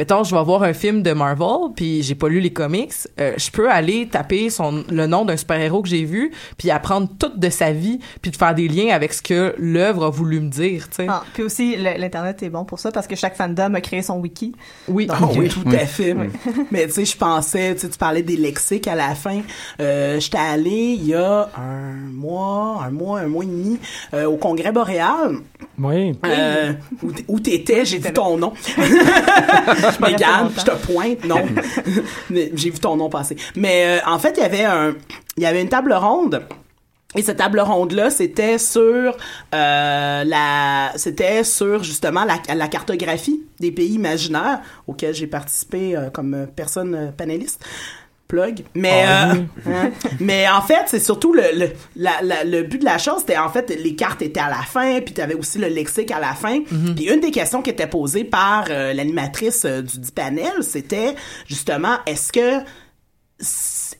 mettons, 0.00 0.24
je 0.24 0.34
vais 0.34 0.42
voir 0.42 0.62
un 0.62 0.72
film 0.72 1.02
de 1.02 1.12
Marvel 1.12 1.74
puis 1.76 2.02
j'ai 2.02 2.14
pas 2.14 2.30
lu 2.30 2.40
les 2.40 2.54
comics, 2.54 2.94
euh, 3.20 3.34
je 3.36 3.50
peux 3.50 3.70
aller 3.70 4.08
taper 4.08 4.48
son 4.48 4.82
le 4.90 5.06
nom 5.06 5.26
d'un 5.26 5.36
super-héros 5.36 5.82
que 5.82 5.90
j'ai 5.90 6.04
vu 6.04 6.32
puis 6.56 6.70
apprendre 6.70 7.06
toute 7.18 7.38
de 7.38 7.50
sa 7.50 7.72
vie 7.72 8.00
puis 8.22 8.30
de 8.30 8.36
faire 8.36 8.54
des 8.54 8.66
liens 8.66 8.94
avec 8.94 9.12
ce 9.12 9.20
que 9.20 9.54
l'œuvre 9.58 10.06
a 10.06 10.10
voulu 10.10 10.40
me 10.40 10.48
dire, 10.48 10.88
tu 10.88 10.96
sais. 10.96 11.06
Ah, 11.06 11.22
puis 11.34 11.42
aussi, 11.42 11.76
l'Internet 11.76 12.42
est 12.42 12.48
bon 12.48 12.64
pour 12.64 12.78
ça 12.78 12.90
parce 12.90 13.06
que 13.06 13.14
chaque 13.14 13.36
fandom 13.36 13.74
a 13.74 13.82
créé 13.82 14.00
son 14.00 14.20
wiki. 14.20 14.54
Oui. 14.88 15.04
Donc, 15.04 15.18
Ah 15.20 15.28
oui. 15.36 15.48
tout 15.50 15.68
à 15.70 15.84
fait. 15.84 16.16
Mais 16.70 16.86
tu 16.86 16.92
sais, 16.94 17.04
je 17.04 17.16
pensais, 17.18 17.74
tu 17.74 17.86
parlais 17.98 18.22
des 18.22 18.36
lexiques 18.36 18.88
à 18.88 18.94
la 18.94 19.14
fin. 19.14 19.42
Euh, 19.82 20.18
J'étais 20.18 20.38
allé 20.38 20.96
il 20.98 21.08
y 21.08 21.14
a 21.14 21.50
un 21.58 21.92
mois, 22.10 22.82
un 22.86 22.90
mois, 22.90 23.20
un 23.20 23.26
mois 23.26 23.44
et 23.44 23.48
demi 23.48 23.78
euh, 24.14 24.24
au 24.24 24.38
Congrès 24.38 24.72
boréal. 24.72 25.36
Oui. 25.78 26.14
Euh, 26.24 26.72
où 27.28 27.38
t'étais, 27.38 27.84
j'ai 27.84 27.98
vu 27.98 28.12
ton 28.14 28.38
nom. 28.38 28.54
Mais 30.00 30.08
resté 30.08 30.60
je 30.60 30.64
te 30.64 30.86
pointe, 30.86 31.24
non. 31.24 31.42
J'ai 32.30 32.70
vu 32.70 32.78
ton 32.78 32.96
nom 32.96 33.08
passer. 33.08 33.36
Mais 33.56 34.00
euh, 34.00 34.10
en 34.10 34.18
fait, 34.18 34.34
il 34.36 34.40
y 34.40 34.46
avait 34.46 34.64
un, 34.64 34.94
il 35.36 35.42
y 35.42 35.46
avait 35.46 35.62
une 35.62 35.68
table 35.68 35.92
ronde. 35.92 36.42
Et 37.16 37.22
cette 37.22 37.38
table 37.38 37.58
ronde 37.58 37.90
là, 37.90 38.08
c'était 38.08 38.58
sur 38.58 39.16
euh, 39.52 40.24
la, 40.24 40.92
c'était 40.94 41.42
sur 41.42 41.82
justement 41.82 42.24
la, 42.24 42.40
la 42.54 42.68
cartographie 42.68 43.42
des 43.58 43.72
pays 43.72 43.94
imaginaires 43.94 44.60
auxquels 44.86 45.14
j'ai 45.14 45.26
participé 45.26 45.96
euh, 45.96 46.10
comme 46.10 46.46
personne 46.54 47.12
panéliste. 47.16 47.64
Plug. 48.30 48.62
Mais 48.74 49.02
Ah 49.06 49.32
euh, 49.32 49.34
hein. 49.66 49.90
mais 50.20 50.48
en 50.48 50.62
fait, 50.62 50.82
c'est 50.86 51.00
surtout 51.00 51.32
le 51.34 51.42
le, 51.54 51.68
la- 51.96 52.22
la- 52.22 52.44
le 52.44 52.62
but 52.62 52.78
de 52.78 52.84
la 52.84 52.96
chose, 52.98 53.16
c'était 53.20 53.36
en 53.38 53.48
fait 53.50 53.68
les 53.70 53.94
cartes 53.96 54.22
étaient 54.22 54.38
à 54.40 54.48
la 54.48 54.62
fin, 54.62 55.00
puis 55.00 55.12
tu 55.14 55.20
avais 55.20 55.34
aussi 55.34 55.58
le 55.58 55.66
lexique 55.66 56.10
à 56.12 56.20
la 56.20 56.34
fin. 56.34 56.60
Puis 56.94 57.06
une 57.12 57.20
des 57.20 57.32
questions 57.32 57.60
qui 57.60 57.70
était 57.70 57.88
posée 57.88 58.24
par 58.24 58.66
euh, 58.70 58.92
l'animatrice 58.92 59.64
euh, 59.64 59.82
du 59.82 59.98
dit 59.98 60.12
panel, 60.12 60.52
c'était 60.62 61.14
justement 61.48 61.96
est-ce 62.06 62.32
que 62.32 62.62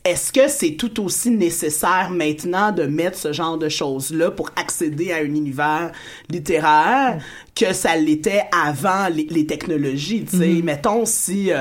est-ce 0.03 0.31
que 0.31 0.47
c'est 0.47 0.75
tout 0.75 1.03
aussi 1.03 1.31
nécessaire 1.31 2.09
maintenant 2.11 2.71
de 2.71 2.83
mettre 2.83 3.17
ce 3.17 3.33
genre 3.33 3.57
de 3.57 3.69
choses-là 3.69 4.29
pour 4.31 4.51
accéder 4.55 5.11
à 5.11 5.17
un 5.17 5.25
univers 5.25 5.91
littéraire 6.29 7.17
que 7.55 7.73
ça 7.73 7.95
l'était 7.95 8.43
avant 8.65 9.07
les, 9.13 9.27
les 9.29 9.45
technologies, 9.45 10.25
tu 10.25 10.37
sais? 10.37 10.61
Mettons 10.63 11.05
si... 11.05 11.51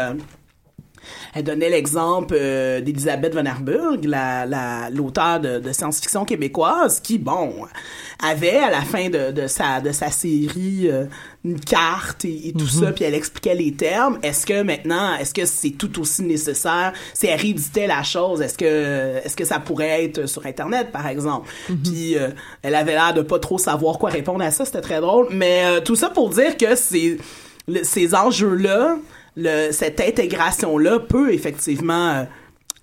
Elle 1.35 1.45
donnait 1.45 1.71
l'exemple 1.71 2.35
euh, 2.37 2.81
d'Elisabeth 2.81 3.35
Van 3.35 3.45
Herburg, 3.45 4.05
la, 4.05 4.91
de, 4.91 5.59
de 5.61 5.73
science-fiction 5.73 6.25
québécoise, 6.25 7.01
qui, 7.01 7.19
bon, 7.19 7.67
avait 8.23 8.59
à 8.59 8.71
la 8.71 8.83
fin 8.83 9.09
de, 9.09 9.31
de 9.31 9.47
sa, 9.47 9.81
de 9.81 9.93
sa 9.93 10.11
série 10.11 10.89
euh, 10.89 11.05
une 11.45 11.61
carte 11.61 12.25
et, 12.25 12.49
et 12.49 12.53
tout 12.53 12.67
ça, 12.67 12.93
puis 12.93 13.05
elle 13.05 13.15
expliquait 13.15 13.55
les 13.55 13.73
termes. 13.73 14.19
Est-ce 14.23 14.45
que 14.45 14.63
maintenant, 14.63 15.15
est-ce 15.17 15.33
que 15.33 15.47
c'est 15.47 15.71
tout 15.71 16.01
aussi 16.01 16.23
nécessaire? 16.23 16.93
Si 17.15 17.27
elle 17.27 17.41
rééditait 17.41 17.87
la 17.87 18.03
chose, 18.03 18.41
est-ce 18.41 18.59
que, 18.59 19.19
est-ce 19.25 19.37
que 19.37 19.45
ça 19.45 19.59
pourrait 19.59 20.05
être 20.05 20.27
sur 20.27 20.45
Internet, 20.47 20.91
par 20.93 21.07
exemple? 21.07 21.49
Puis 21.85 22.17
euh, 22.17 22.29
elle 22.63 22.75
avait 22.75 22.93
l'air 22.93 23.15
de 23.15 23.23
pas 23.23 23.39
trop 23.39 23.59
savoir 23.59 23.99
quoi 23.99 24.11
répondre 24.11 24.43
à 24.43 24.51
ça, 24.51 24.65
c'était 24.65 24.81
très 24.81 25.01
drôle. 25.01 25.29
Mais 25.31 25.65
euh, 25.65 25.81
tout 25.81 25.97
ça 25.97 26.11
pour 26.11 26.31
dire 26.31 26.57
que 26.57 26.75
c'est 26.75 27.19
ces 27.83 28.15
enjeux-là, 28.15 28.97
le, 29.41 29.73
cette 29.73 30.01
intégration-là 30.01 30.99
peut 31.01 31.33
effectivement 31.33 32.11
euh, 32.11 32.25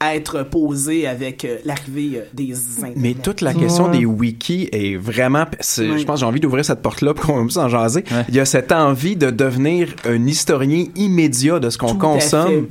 être 0.02 0.44
posée 0.44 1.08
avec 1.08 1.44
euh, 1.46 1.58
l'arrivée 1.66 2.12
euh, 2.18 2.22
des 2.34 2.54
Internet. 2.54 2.98
Mais 2.98 3.14
toute 3.16 3.42
la 3.42 3.54
question 3.54 3.86
Ouais. 3.86 4.00
des 4.00 4.06
wikis 4.06 4.70
est 4.72 4.96
vraiment, 4.96 5.46
je 5.60 6.04
pense 6.04 6.16
que 6.16 6.20
j'ai 6.20 6.26
envie 6.26 6.40
d'ouvrir 6.40 6.64
cette 6.66 6.82
porte-là 6.82 7.14
pour 7.14 7.26
qu'on 7.26 7.44
puisse 7.46 7.58
en 7.58 7.70
jaser. 7.70 8.04
Il 8.30 8.36
y 8.36 8.40
a 8.40 8.46
cette 8.46 8.72
envie 8.72 9.16
de 9.16 9.32
devenir 9.32 9.90
un 10.06 10.26
historien 10.28 10.86
immédiat 10.96 11.60
de 11.60 11.70
ce 11.70 11.78
qu'on 11.78 11.96
consomme. 11.96 12.68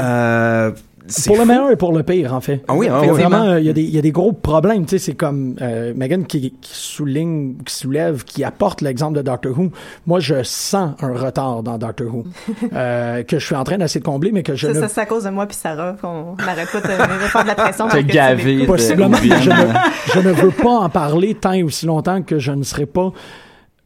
Euh, 0.00 0.70
c'est 1.10 1.26
Pour 1.28 1.38
le 1.38 1.44
meilleur 1.44 1.70
et 1.70 1.76
pour 1.76 1.92
le 1.92 2.02
pire, 2.02 2.32
en 2.34 2.40
fait. 2.40 2.62
Ah 2.68 2.74
oui, 2.74 2.88
ah 2.90 3.00
Fait 3.00 3.10
oui. 3.10 3.20
vraiment, 3.20 3.42
euh, 3.42 3.60
il 3.60 3.66
y, 3.66 3.68
a 3.70 3.72
des- 3.72 3.82
il 3.82 3.90
y 3.90 3.98
a 3.98 4.02
des 4.02 4.12
gros 4.12 4.32
problèmes. 4.32 4.84
Tu 4.86 4.90
sais, 4.90 4.98
c'est 4.98 5.14
comme 5.14 5.56
euh, 5.60 5.92
Megan 5.96 6.24
qui, 6.26 6.52
qui 6.60 6.74
souligne, 6.74 7.56
qui 7.66 7.74
soulève, 7.74 8.24
qui 8.24 8.44
apporte 8.44 8.80
l'exemple 8.80 9.16
de 9.16 9.22
Doctor 9.22 9.58
Who. 9.58 9.70
Moi, 10.06 10.20
je 10.20 10.42
sens 10.42 10.92
un 11.00 11.12
retard 11.12 11.62
dans 11.62 11.76
Doctor 11.78 12.06
Who 12.14 12.24
euh, 12.72 13.22
que 13.24 13.38
je 13.38 13.44
suis 13.44 13.54
en 13.54 13.64
train 13.64 13.78
d'essayer 13.78 14.00
de 14.00 14.04
combler, 14.06 14.30
mais 14.32 14.42
que 14.42 14.54
je 14.54 14.66
Ça, 14.68 14.72
ne 14.72 14.80
ça, 14.80 14.88
c'est 14.88 15.00
à 15.02 15.06
cause 15.06 15.24
de 15.24 15.30
moi 15.30 15.46
puis 15.46 15.56
Sarah 15.56 15.96
qu'on 16.00 16.36
n'arrête 16.36 16.70
pas 16.70 16.80
de, 16.80 16.86
faire 16.86 17.42
de 17.42 17.48
la 17.48 17.54
pression. 17.54 17.88
tu 17.88 18.04
gavé 18.04 18.56
de- 18.62 18.66
Possiblement. 18.66 19.16
Je 19.16 19.50
ne, 19.50 20.14
je 20.14 20.20
ne 20.20 20.32
veux 20.32 20.50
pas 20.50 20.70
en 20.78 20.88
parler 20.88 21.34
tant 21.34 21.52
et 21.52 21.62
aussi 21.62 21.86
longtemps 21.86 22.22
que 22.22 22.38
je 22.38 22.52
ne 22.52 22.62
serai 22.62 22.86
pas 22.86 23.12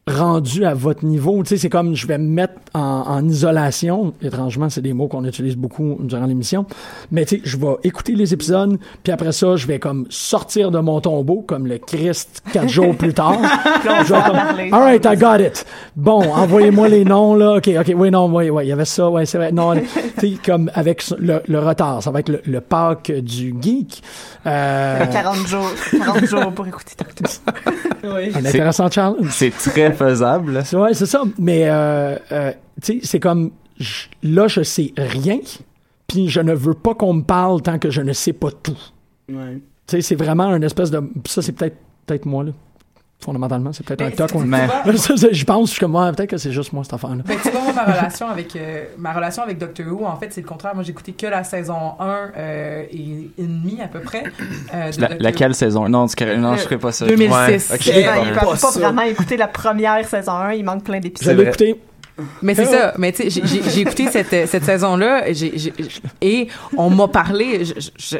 rendu 0.07 0.65
à 0.65 0.75
votre 0.75 1.03
niveau. 1.03 1.41
Tu 1.41 1.49
sais, 1.49 1.57
c'est 1.57 1.69
comme 1.69 1.95
je 1.95 2.05
vais 2.05 2.19
me 2.19 2.27
mettre 2.27 2.53
en, 2.75 2.79
en 3.07 3.27
isolation. 3.27 4.13
Étrangement, 4.21 4.69
c'est 4.69 4.81
des 4.81 4.93
mots 4.93 5.07
qu'on 5.07 5.25
utilise 5.25 5.55
beaucoup 5.57 5.97
durant 6.01 6.27
l'émission. 6.27 6.67
Mais 7.11 7.25
tu 7.25 7.37
sais, 7.37 7.41
je 7.43 7.57
vais 7.57 7.73
écouter 7.83 8.13
les 8.13 8.31
épisodes, 8.31 8.77
puis 9.01 9.11
après 9.11 9.31
ça, 9.31 9.55
je 9.55 9.65
vais 9.65 9.79
comme 9.79 10.05
sortir 10.09 10.69
de 10.69 10.77
mon 10.77 11.01
tombeau, 11.01 11.43
comme 11.47 11.65
le 11.65 11.79
Christ 11.79 12.43
quatre 12.53 12.69
jours 12.69 12.95
plus 12.95 13.13
tard. 13.13 13.39
Je 13.83 14.13
vais 14.13 14.21
comme. 14.21 14.73
All 14.73 14.81
right, 14.81 15.05
I 15.05 15.15
got 15.15 15.39
it. 15.39 15.65
Bon, 15.95 16.21
envoyez-moi 16.21 16.87
les 16.87 17.05
noms, 17.05 17.35
là. 17.35 17.55
OK, 17.57 17.69
OK, 17.79 17.93
oui, 17.95 18.11
non, 18.11 18.25
oui, 18.33 18.49
oui, 18.49 18.65
il 18.65 18.69
y 18.69 18.71
avait 18.71 18.85
ça, 18.85 19.09
ouais, 19.09 19.25
c'est 19.25 19.37
vrai. 19.37 19.51
Non, 19.51 19.73
tu 20.19 20.19
sais, 20.19 20.33
comme 20.43 20.69
avec 20.73 21.03
le, 21.17 21.41
le 21.47 21.59
retard, 21.59 22.03
ça 22.03 22.11
va 22.11 22.19
être 22.19 22.29
le, 22.29 22.41
le 22.45 22.61
Pâques 22.61 23.11
du 23.11 23.55
geek. 23.59 24.03
Euh, 24.45 25.05
40 25.11 25.47
jours, 25.47 25.71
40 25.91 26.25
jours 26.25 26.51
pour 26.51 26.67
écouter 26.67 26.93
Doctor 26.97 27.27
Who. 28.03 28.09
un 28.35 28.45
intéressant 28.45 28.89
challenge. 28.89 29.29
C'est 29.31 29.51
très 29.51 29.94
faisable. 29.95 30.51
là. 30.53 30.63
C'est- 30.63 30.75
Ouais, 30.77 30.93
c'est 30.93 31.05
ça. 31.05 31.23
Mais, 31.39 31.63
euh, 31.69 32.17
euh, 32.31 32.51
tu 32.81 32.93
sais, 32.93 32.99
c'est 33.03 33.19
comme, 33.19 33.51
je- 33.79 34.07
là, 34.23 34.47
je 34.47 34.61
sais 34.63 34.93
rien, 34.97 35.39
puis 36.07 36.29
je 36.29 36.39
ne 36.41 36.53
veux 36.53 36.73
pas 36.75 36.93
qu'on 36.95 37.13
me 37.13 37.23
parle 37.23 37.61
tant 37.61 37.79
que 37.79 37.89
je 37.89 38.01
ne 38.01 38.13
sais 38.13 38.33
pas 38.33 38.51
tout. 38.51 38.77
Ouais. 39.29 39.55
Tu 39.87 39.97
sais, 39.97 40.01
c'est 40.01 40.15
vraiment 40.15 40.53
une 40.55 40.63
espèce 40.63 40.91
de... 40.91 41.01
Ça, 41.27 41.41
c'est 41.41 41.51
peut-être 41.53 41.77
peut-être 42.05 42.25
moi, 42.25 42.43
là. 42.43 42.51
Fondamentalement, 43.23 43.71
c'est 43.73 43.83
peut-être 43.85 44.01
un 44.01 44.11
toc. 44.11 44.33
Mais- 44.45 44.67
Je 44.85 45.45
pense, 45.45 45.67
je 45.69 45.71
suis 45.71 45.79
comme, 45.79 45.95
ouais, 45.95 46.11
peut-être 46.11 46.29
que 46.29 46.37
c'est 46.37 46.51
juste 46.51 46.73
moi, 46.73 46.83
cette 46.83 46.93
affaire-là. 46.93 47.23
Ben, 47.25 47.37
tu 47.41 47.49
vois, 47.49 47.61
moi, 47.61 47.73
ma 47.73 47.83
relation 47.85 48.27
avec, 48.27 48.55
euh, 48.55 48.83
ma 48.99 49.13
relation 49.13 49.41
avec 49.41 49.57
Doctor 49.57 49.87
Who, 49.87 50.05
en 50.05 50.15
fait, 50.17 50.27
c'est 50.31 50.41
le 50.41 50.47
contraire. 50.47 50.75
Moi, 50.75 50.83
j'ai 50.83 50.91
écouté 50.91 51.13
que 51.13 51.25
la 51.25 51.43
saison 51.43 51.93
1 51.99 52.31
euh, 52.37 52.83
et 52.91 53.29
demie, 53.39 53.79
à 53.81 53.87
peu 53.87 54.01
près. 54.01 54.23
euh, 54.73 54.91
de 54.91 55.01
La- 55.01 55.09
laquelle 55.19 55.55
saison? 55.55 55.87
Non, 55.89 56.05
non, 56.05 56.05
Euh, 56.05 56.55
je 56.57 56.61
ferai 56.63 56.77
pas 56.77 56.91
ça. 56.91 57.05
2006. 57.07 57.69
Ouais, 57.71 57.75
ok. 57.75 57.85
Il 57.87 57.93
Eh, 57.97 58.03
peut 58.03 58.35
pas 58.35 58.45
pas, 58.45 58.55
ça. 58.57 58.79
vraiment 58.79 59.01
écouter 59.03 59.37
la 59.37 59.47
première 59.47 60.07
saison 60.07 60.33
1, 60.33 60.53
il 60.53 60.63
manque 60.65 60.83
plein 60.83 60.99
d'épisodes. 60.99 61.35
vrai. 61.35 61.47
écouté. 61.47 61.81
Mais 62.41 62.55
c'est 62.55 62.65
ça. 62.65 62.93
Mais 62.97 63.11
tu 63.11 63.29
sais, 63.29 63.41
j'ai- 63.43 63.81
écouté 63.81 64.07
cette, 64.09 64.31
euh, 64.33 64.45
cette 64.47 64.63
saison-là 64.63 65.23
et 66.21 66.47
on 66.77 66.89
m'a 66.89 67.07
parlé. 67.07 67.63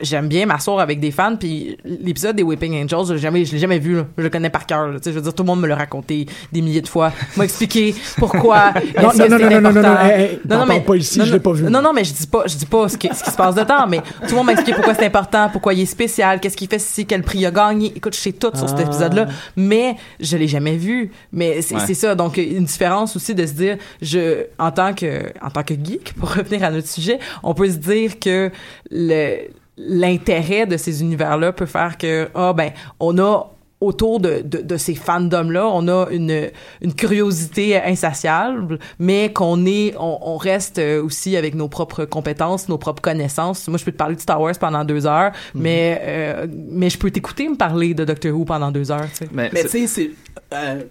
J'aime 0.02 0.28
bien 0.28 0.46
m'asseoir 0.46 0.80
avec 0.80 1.00
des 1.00 1.12
fans. 1.12 1.36
Puis 1.38 1.78
l'épisode 1.86 2.36
des 2.36 2.44
Whipping 2.44 2.84
Angels, 2.84 3.06
je 3.08 3.14
l'ai 3.14 3.20
jamais, 3.20 3.46
je 3.46 3.54
l'ai 3.54 3.60
jamais 3.60 3.80
vu. 3.80 3.96
là. 3.96 4.06
Je 4.18 4.24
le 4.24 4.30
connais 4.30 4.50
par 4.50 4.66
cœur. 4.66 4.90
Tu 4.96 4.98
sais, 5.04 5.12
Je 5.12 5.16
veux 5.16 5.22
dire, 5.22 5.34
tout 5.34 5.44
le 5.44 5.48
monde 5.48 5.62
me 5.62 5.68
l'a 5.68 5.76
raconté 5.76 6.26
des 6.52 6.62
milliers 6.62 6.82
de 6.82 6.88
fois. 6.88 7.14
M'a 7.38 7.46
expliqué 7.46 7.96
pourquoi. 8.18 8.74
Non, 9.02 9.10
non, 9.18 9.28
non, 9.30 9.38
non, 9.40 9.50
non, 9.50 9.62
non, 9.62 9.72
non, 9.72 9.80
important. 9.80 10.06
hey, 10.06 10.22
hey, 10.24 10.40
t'en 10.48 10.66
parles 10.68 10.84
pas 10.84 10.96
ici, 10.96 11.20
non, 11.20 11.26
je 11.26 11.32
l'ai 11.32 11.38
non, 11.38 11.44
pas 11.44 11.52
vu. 11.54 11.64
Non, 11.64 11.82
non, 11.82 11.94
mais 11.94 12.04
je 12.04 12.14
dis 12.14 12.28
pas, 12.28 12.44
je 12.48 12.56
dis 12.56 12.66
pas 12.66 12.88
ce 12.90 12.98
qui, 12.98 13.08
ce 13.14 13.24
qui 13.24 13.32
se 13.32 13.36
passe 13.36 13.56
dedans. 13.56 13.86
Mais 13.88 14.00
tout 14.00 14.30
le 14.32 14.36
monde 14.36 14.46
m'a 14.48 14.52
expliqué 14.54 14.76
pourquoi 14.76 14.94
c'est 14.94 15.06
important, 15.06 15.50
pourquoi 15.52 15.74
il 15.74 15.82
est 15.82 15.86
spécial, 15.86 16.40
qu'est-ce 16.40 16.58
qu'il 16.58 16.68
fait 16.68 16.78
ici, 16.78 17.06
quel 17.06 17.22
prix 17.24 17.40
il 17.40 17.46
a 17.46 17.52
gagné. 17.52 17.92
Écoute, 17.96 18.16
je 18.16 18.20
sais 18.20 18.32
tout 18.32 18.52
sur 18.56 18.68
cet 18.70 18.80
Ah. 18.80 18.84
épisode-là, 18.84 19.28
mais 19.56 19.96
je 20.20 20.38
l'ai 20.38 20.48
jamais 20.48 20.76
vu. 20.78 21.12
Mais 21.32 21.62
c'est 21.62 21.76
Ouais. 21.76 21.82
c'est 21.86 21.94
ça. 21.94 22.16
Donc, 22.16 22.38
une 22.38 22.66
différence 22.66 23.16
aussi 23.16 23.36
de 23.36 23.46
se 23.46 23.54
dire, 23.54 23.78
je, 24.02 24.46
en 24.60 24.72
tant 24.72 24.94
que, 24.94 25.32
en 25.42 25.50
tant 25.50 25.64
que 25.64 25.74
geek, 25.74 26.14
pour 26.14 26.34
revenir 26.34 26.64
à 26.64 26.72
notre 26.72 26.88
sujet, 26.88 27.20
on 27.44 27.54
peut 27.54 27.70
se 27.70 27.78
dire 27.78 28.20
que 28.20 28.52
le, 28.92 29.48
l'intérêt 29.78 30.66
de 30.66 30.78
ces 30.78 31.02
univers-là 31.02 31.52
peut 31.52 31.66
faire 31.66 31.98
que, 31.98 32.30
ah, 32.34 32.54
ben, 32.54 32.72
on 33.00 33.18
a, 33.18 33.52
autour 33.82 34.20
de, 34.20 34.42
de, 34.44 34.60
de 34.60 34.78
ces 34.78 34.96
fandoms-là, 34.96 35.68
on 35.68 35.88
a 35.90 36.08
une, 36.10 36.50
une 36.82 36.94
curiosité 36.94 37.80
insatiable, 37.82 38.80
mais 39.00 39.34
qu'on 39.34 39.66
est, 39.66 39.94
on, 40.00 40.18
on 40.22 40.38
reste 40.38 40.80
aussi 40.80 41.36
avec 41.36 41.56
nos 41.56 41.68
propres 41.68 42.06
compétences, 42.06 42.70
nos 42.70 42.78
propres 42.78 43.02
connaissances. 43.02 43.68
Moi, 43.68 43.78
je 43.78 43.84
peux 43.84 43.92
te 43.92 43.98
parler 43.98 44.16
de 44.16 44.22
Star 44.22 44.40
Wars 44.42 44.58
pendant 44.58 44.86
deux 44.86 45.06
heures, 45.06 45.34
mais, 45.54 46.02
euh, 46.02 46.48
mais 46.50 46.90
je 46.90 46.98
peux 46.98 47.12
t'écouter 47.12 47.48
me 47.50 47.58
parler 47.58 47.94
de 47.94 48.06
Doctor 48.06 48.34
Who 48.34 48.46
pendant 48.46 48.72
deux 48.72 48.92
heures, 48.92 49.10
tu 49.10 49.18
sais. 49.18 49.30
Mais, 49.32 49.50
tu 49.50 49.68
sais, 49.68 49.88
c'est. 49.88 50.12
Euh. 50.54 50.82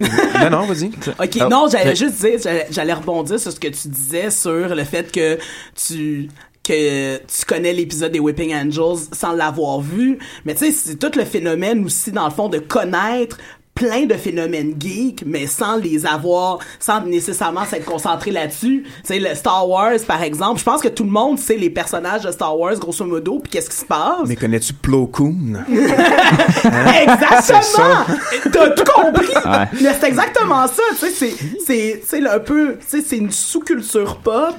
Non, 0.00 0.50
non, 0.50 0.66
vas-y. 0.66 0.86
Ok, 1.18 1.38
Oh, 1.42 1.48
non, 1.48 1.66
j'allais 1.70 1.96
juste 1.96 2.20
dire, 2.20 2.38
j'allais- 2.42 2.66
j'allais 2.70 2.92
rebondir 2.92 3.40
sur 3.40 3.50
ce 3.52 3.58
que 3.58 3.68
tu 3.68 3.88
disais 3.88 4.30
sur 4.30 4.52
le 4.74 4.84
fait 4.84 5.10
que 5.10 5.38
tu 5.74 6.28
que 6.62 7.16
tu 7.16 7.46
connais 7.46 7.72
l'épisode 7.72 8.12
des 8.12 8.20
Whipping 8.20 8.54
Angels 8.54 9.06
sans 9.12 9.32
l'avoir 9.32 9.80
vu, 9.80 10.18
mais 10.44 10.54
tu 10.54 10.66
sais, 10.66 10.70
c'est 10.72 10.96
tout 10.96 11.10
le 11.16 11.24
phénomène 11.24 11.82
aussi 11.86 12.12
dans 12.12 12.26
le 12.26 12.30
fond 12.30 12.48
de 12.50 12.58
connaître 12.58 13.38
plein 13.78 14.06
de 14.06 14.14
phénomènes 14.14 14.74
geeks, 14.78 15.22
mais 15.24 15.46
sans 15.46 15.76
les 15.76 16.04
avoir, 16.04 16.58
sans 16.80 17.00
nécessairement 17.02 17.64
s'être 17.64 17.84
concentré 17.84 18.32
là-dessus. 18.32 18.82
Tu 18.82 18.90
sais, 19.04 19.20
le 19.20 19.32
Star 19.36 19.68
Wars, 19.68 19.92
par 20.06 20.22
exemple, 20.24 20.58
je 20.58 20.64
pense 20.64 20.82
que 20.82 20.88
tout 20.88 21.04
le 21.04 21.10
monde 21.10 21.38
sait 21.38 21.56
les 21.56 21.70
personnages 21.70 22.22
de 22.22 22.32
Star 22.32 22.58
Wars, 22.58 22.74
grosso 22.74 23.04
modo, 23.04 23.38
puis 23.38 23.52
qu'est-ce 23.52 23.70
qui 23.70 23.76
se 23.76 23.84
passe. 23.84 24.26
Mais 24.26 24.34
connais-tu 24.34 24.72
Plo 24.72 25.06
Koon? 25.06 25.62
Exactement! 25.68 28.04
T'as 28.52 28.70
tout 28.70 28.84
compris! 28.84 29.26
Ouais. 29.48 29.64
Mais 29.80 29.94
c'est 29.98 30.08
exactement 30.08 30.66
ça, 30.66 30.82
tu 30.90 30.96
sais, 30.96 31.10
c'est, 31.10 31.32
c'est, 31.64 32.02
c'est 32.06 32.28
un 32.28 32.38
peu, 32.38 32.76
tu 32.78 32.84
sais, 32.86 33.02
c'est 33.06 33.16
une 33.16 33.30
sous-culture 33.30 34.18
pop. 34.18 34.56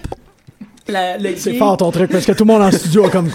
C'est 1.38 1.54
fort 1.58 1.78
ton 1.78 1.92
truc, 1.92 2.12
parce 2.12 2.26
que 2.26 2.32
tout 2.32 2.44
le 2.46 2.54
monde 2.54 2.62
en 2.64 2.72
studio 2.72 3.06
a 3.06 3.10
comme... 3.10 3.30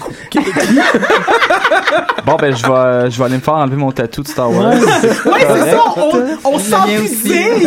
Bon, 2.25 2.35
ben, 2.39 2.55
je 2.55 2.63
vais, 2.65 3.11
je 3.11 3.17
vais 3.19 3.25
aller 3.25 3.35
me 3.35 3.39
faire 3.41 3.53
enlever 3.53 3.75
mon 3.75 3.91
tatou 3.91 4.23
de 4.23 4.27
Star 4.27 4.49
Wars. 4.51 4.73
Ouais, 4.73 4.79
c'est 4.81 5.71
ça, 5.71 5.83
on, 5.95 6.53
on 6.53 6.59
s'enfuisait! 6.59 7.51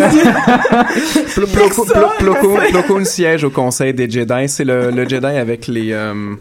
Plo- 1.35 1.47
Plo- 1.47 1.69
Plo- 1.87 2.09
Plo 2.19 2.35
Koon- 2.35 2.61
Plo 2.71 2.83
Koon 2.83 3.05
siège 3.05 3.45
au 3.45 3.51
conseil 3.51 3.95
des 3.95 4.11
Jedi. 4.11 4.49
C'est 4.49 4.65
le, 4.65 4.91
le 4.91 5.09
Jedi 5.09 5.27
avec 5.27 5.69
les... 5.69 5.93
euh, 5.93 6.35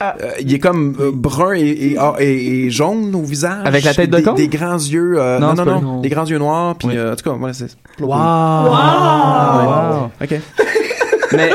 Ah. 0.00 0.14
euh, 0.22 0.30
il 0.40 0.54
est 0.54 0.60
comme 0.60 0.94
euh, 1.00 1.10
brun 1.12 1.54
et, 1.54 1.62
et, 1.66 1.96
ah, 1.98 2.14
et- 2.20 2.66
et 2.66 2.70
jaune 2.70 3.12
au 3.16 3.22
visage. 3.22 3.62
Avec 3.64 3.82
la 3.82 3.92
tête 3.94 4.10
de 4.10 4.20
con? 4.20 4.34
Des 4.34 4.46
grands 4.46 4.76
yeux. 4.76 5.16
euh, 5.18 5.40
Non, 5.40 5.54
non, 5.54 5.64
non. 5.64 6.00
Des 6.00 6.08
grands 6.08 6.26
yeux 6.26 6.38
noirs. 6.38 6.76
Puis, 6.76 6.88
Oui. 6.88 6.94
euh, 6.96 7.12
en 7.14 7.16
tout 7.16 7.28
cas, 7.28 7.36
voilà, 7.36 7.52
c'est... 7.54 7.66
Plo 7.96 8.06
Koon. 8.06 8.16
Wow! 8.16 8.70
Wow. 8.70 10.10
OK. 10.22 10.34
Mais, 11.32 11.50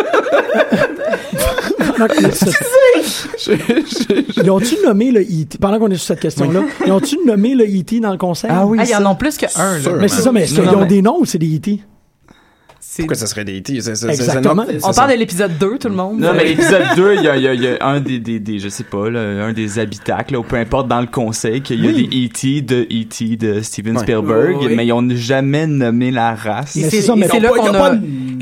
Ils 4.38 4.50
ont-tu 4.52 4.76
nommé 4.86 5.12
le 5.12 5.22
E.T. 5.22 5.58
Pendant 5.60 5.80
qu'on 5.80 5.90
est 5.92 5.96
sur 5.96 6.08
cette 6.08 6.20
question-là, 6.20 6.62
ils 6.86 6.92
ont-tu 6.92 7.18
nommé 7.26 7.56
le 7.56 7.66
E.T. 7.66 8.00
dans 8.00 8.12
le 8.12 8.18
conseil? 8.18 8.50
Ah 8.54 8.66
oui, 8.66 8.78
Ah, 8.82 8.86
ils 8.88 8.96
en 8.96 9.12
ont 9.12 9.16
plus 9.16 9.38
qu'un, 9.38 9.48
là. 9.58 9.92
Mais 10.00 10.08
c'est 10.08 10.22
ça, 10.22 10.32
mais 10.32 10.44
est-ce 10.44 10.56
Non, 10.60 10.68
qu'ils 10.68 10.76
ont 10.78 10.82
mais- 10.82 10.88
des 10.88 11.02
noms 11.02 11.18
ou 11.20 11.26
c'est 11.26 11.38
des 11.38 11.56
E.T.? 11.58 11.80
Pourquoi 12.98 13.16
ça 13.16 13.26
serait 13.26 13.44
des 13.44 13.58
E.T.? 13.58 13.82
C'est- 13.82 13.96
c'est- 13.96 14.06
c'est- 14.06 14.14
Exactement. 14.14 14.66
c'est- 14.68 14.80
c'est 14.80 14.86
On 14.86 14.94
ça. 14.94 15.02
parle 15.02 15.14
de 15.16 15.20
l'épisode 15.20 15.58
2, 15.60 15.80
tout 15.80 15.90
le 15.90 15.96
monde. 15.96 16.20
non, 16.20 16.32
mais 16.36 16.44
l'épisode 16.46 16.84
2, 16.96 17.16
il 17.16 17.24
y 17.24 17.28
a, 17.28 17.38
il 17.38 17.42
y 17.44 17.48
a- 17.48 17.54
il 17.56 17.64
y 17.64 17.68
a 17.68 17.78
un 17.88 18.00
des, 18.00 18.20
des, 18.20 18.40
des, 18.40 18.60
je 18.60 18.70
sais 18.70 18.84
pas, 18.84 19.10
là, 19.10 19.20
un 19.46 19.52
des 19.54 19.80
habitacles, 19.80 20.34
là, 20.34 20.40
ou 20.40 20.44
peu 20.44 20.58
importe 20.58 20.88
dans 20.90 21.02
le 21.02 21.08
conseil, 21.08 21.62
qu'il 21.62 21.84
y 21.84 21.88
a 21.88 21.92
des 21.92 22.04
E.T. 22.28 22.62
de 22.62 22.82
E.T. 22.92 23.36
de 23.38 23.62
Steven 23.62 23.96
Ouais. 23.96 24.04
Spielberg, 24.04 24.58
Oui, 24.62 24.76
mais 24.76 24.86
ils 24.86 24.92
ont 24.94 25.08
jamais 25.16 25.66
nommé 25.66 26.12
la 26.12 26.36
race. 26.36 26.72
C'est 26.74 26.90
c'est 26.92 27.02
ça, 27.02 27.16
mais 27.16 27.28
c'est 27.32 27.40
là 27.40 27.50
qu'on 27.50 27.66
a, 27.66 27.72
pas 27.72 27.96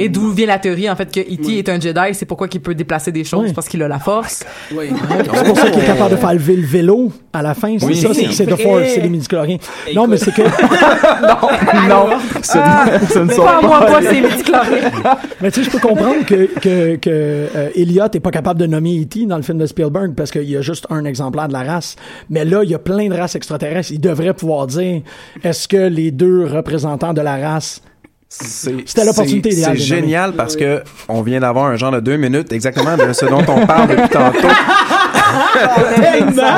et 0.03 0.09
d'où 0.09 0.31
vient 0.31 0.47
la 0.47 0.59
théorie, 0.59 0.89
en 0.89 0.95
fait, 0.95 1.11
que 1.11 1.19
E.T. 1.19 1.57
est 1.59 1.69
un 1.69 1.79
Jedi, 1.79 2.13
c'est 2.13 2.25
pourquoi 2.25 2.47
qu'il 2.47 2.61
peut 2.61 2.75
déplacer 2.75 3.11
des 3.11 3.23
choses, 3.23 3.47
Oui. 3.47 3.53
parce 3.53 3.67
qu'il 3.67 3.81
a 3.83 3.87
la 3.87 3.99
force. 3.99 4.43
Oui. 4.75 4.85
C'est 5.35 5.43
pour 5.45 5.57
ça 5.57 5.69
qu'il 5.69 5.81
est 5.83 5.85
capable 5.85 6.11
de 6.11 6.15
faire 6.15 6.33
lever 6.33 6.55
le 6.55 6.65
vélo 6.65 7.11
à 7.33 7.41
la 7.41 7.53
fin. 7.53 7.77
C'est 7.79 7.85
Oui. 7.85 7.95
ça, 7.95 8.13
c'est 8.13 8.31
c'est 8.31 8.45
The 8.45 8.51
Vrai. 8.51 8.63
Force, 8.63 8.87
c'est 8.95 9.01
les 9.01 9.09
midi-chloriens. 9.09 9.57
Non, 9.95 10.07
mais 10.07 10.17
c'est 10.17 10.33
que, 10.33 10.41
non, 11.89 12.07
ce, 12.41 13.13
ce 13.13 13.19
ne 13.19 13.31
sont 13.31 13.43
Pas 13.43 13.59
pas. 13.61 13.67
moi, 13.67 13.85
pas 13.85 14.01
ces 14.01 14.21
midi-chloriens. 14.21 14.91
mais 15.41 15.51
tu 15.51 15.63
sais, 15.63 15.69
je 15.69 15.71
peux 15.77 15.79
comprendre 15.87 16.25
que, 16.25 16.45
que, 16.59 16.95
que 16.95 17.09
euh, 17.09 17.69
Elliot 17.75 18.05
est 18.13 18.19
pas 18.19 18.31
capable 18.31 18.59
de 18.59 18.65
nommer 18.67 19.01
E.T. 19.01 19.25
dans 19.25 19.37
le 19.37 19.43
film 19.43 19.57
de 19.57 19.65
Spielberg 19.65 20.13
parce 20.15 20.31
qu'il 20.31 20.49
y 20.49 20.57
a 20.57 20.61
juste 20.61 20.85
un 20.89 21.05
exemplaire 21.05 21.47
de 21.47 21.53
la 21.53 21.63
race. 21.63 21.95
Mais 22.29 22.45
là, 22.45 22.63
il 22.63 22.69
y 22.69 22.75
a 22.75 22.79
plein 22.79 23.07
de 23.09 23.15
races 23.15 23.35
extraterrestres. 23.35 23.91
Il 23.91 23.99
devrait 24.01 24.33
pouvoir 24.33 24.67
dire, 24.67 25.01
est-ce 25.43 25.67
que 25.67 25.77
les 25.87 26.11
deux 26.11 26.45
représentants 26.45 27.13
de 27.13 27.21
la 27.21 27.37
race 27.37 27.81
C'était 28.33 29.03
l'opportunité 29.03 29.51
c'est- 29.51 29.57
idéale 29.57 29.77
génial 29.77 30.33
parce 30.33 30.55
que 30.55 30.83
on 31.09 31.21
vient 31.21 31.41
d'avoir 31.41 31.65
un 31.65 31.75
genre 31.75 31.91
de 31.91 31.99
deux 31.99 32.15
minutes 32.15 32.53
exactement 32.53 32.95
de 32.95 33.11
ce 33.11 33.25
dont 33.25 33.43
on 33.45 33.65
parle 33.67 33.89
depuis 33.89 34.07
tantôt. 34.09 34.47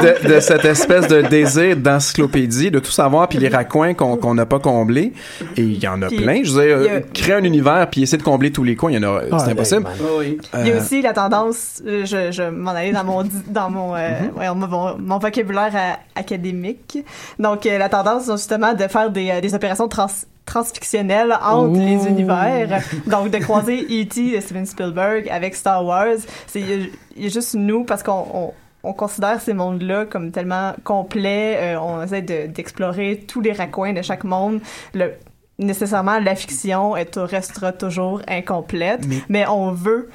de, 0.04 0.28
de 0.36 0.40
cette 0.40 0.66
espèce 0.66 1.08
de 1.08 1.22
désir 1.22 1.76
d'encyclopédie, 1.78 2.70
de 2.72 2.80
tout 2.80 2.92
savoir, 2.92 3.28
puis 3.28 3.40
les 3.40 3.50
raccoins 3.50 3.94
qu'on 3.96 4.18
qu'on 4.18 4.36
n'a 4.36 4.46
pas 4.46 4.60
comblés. 4.60 5.14
Et 5.58 5.62
il 5.62 5.84
y 5.84 5.88
en 5.88 6.02
a 6.04 6.08
Puis, 6.08 6.18
plein. 6.18 6.42
Je 6.44 6.52
veux 6.54 6.64
dire, 6.66 6.76
a- 6.78 6.96
euh, 6.96 7.00
créer 7.14 7.34
un 7.36 7.44
univers 7.44 7.88
puis 7.90 8.04
essayer 8.04 8.18
de 8.18 8.24
combler 8.24 8.52
tous 8.52 8.64
les 8.64 8.76
coins, 8.76 8.92
il 8.92 9.02
y 9.02 9.06
en 9.06 9.16
a, 9.16 9.22
Ah, 9.32 9.40
c'est 9.40 9.52
impossible. 9.52 9.84
ben, 9.84 9.92
Oui. 10.20 10.38
Il 10.60 10.68
y 10.68 10.72
a 10.72 10.76
Euh, 10.76 10.80
aussi 10.80 11.02
la 11.02 11.14
tendance, 11.14 11.82
euh, 11.88 12.06
je, 12.06 12.32
je 12.32 12.44
m'en 12.50 12.72
allais 12.72 12.92
dans 12.92 13.04
mon, 13.04 13.24
dans 13.48 13.70
mon, 13.70 13.96
euh, 13.96 14.10
ouais, 14.38 14.48
mon, 14.56 14.98
mon 15.00 15.18
vocabulaire 15.18 15.72
euh, 15.76 16.20
académique. 16.20 17.00
Donc, 17.40 17.66
euh, 17.66 17.78
la 17.78 17.90
tendance, 17.90 18.30
justement, 18.32 18.74
de 18.74 18.88
faire 18.88 19.10
des, 19.10 19.30
euh, 19.32 19.42
des 19.42 19.54
opérations 19.56 19.88
trans 19.88 20.08
transfictionnelles 20.46 21.38
entre 21.42 21.80
les 21.80 22.08
univers. 22.08 22.82
Donc, 23.08 23.30
de 23.32 23.38
croiser 23.38 23.80
E.T. 24.02 24.36
de 24.36 24.42
Steven 24.42 24.66
Spielberg 24.66 25.28
avec 25.30 25.56
Star 25.56 25.86
Wars. 25.86 26.18
C'est, 26.48 26.60
il 26.62 26.70
y 26.70 26.74
a- 26.74 26.88
il 27.16 27.24
y 27.24 27.26
a 27.28 27.30
juste 27.30 27.54
nous, 27.56 27.84
parce 27.84 28.02
qu'on, 28.04 28.26
on, 28.34 28.54
on 28.84 28.94
considère 28.94 29.40
ces 29.40 29.54
mondes-là 29.54 30.06
comme 30.06 30.32
tellement 30.32 30.74
complets. 30.84 31.58
euh, 31.76 31.80
on 31.80 32.02
essaie 32.04 32.22
de- 32.22 32.48
d'explorer 32.48 33.24
tous 33.28 33.42
les 33.42 33.54
raccoins 33.54 33.94
de 33.94 34.02
chaque 34.02 34.24
monde. 34.24 34.60
Le, 34.94 35.12
nécessairement, 35.60 36.20
la 36.20 36.36
fiction 36.36 36.96
est, 36.98 37.16
restera 37.16 37.72
toujours 37.72 38.22
incomplète, 38.28 39.02
mais, 39.30 39.48
on 39.48 39.72
veut 39.72 40.10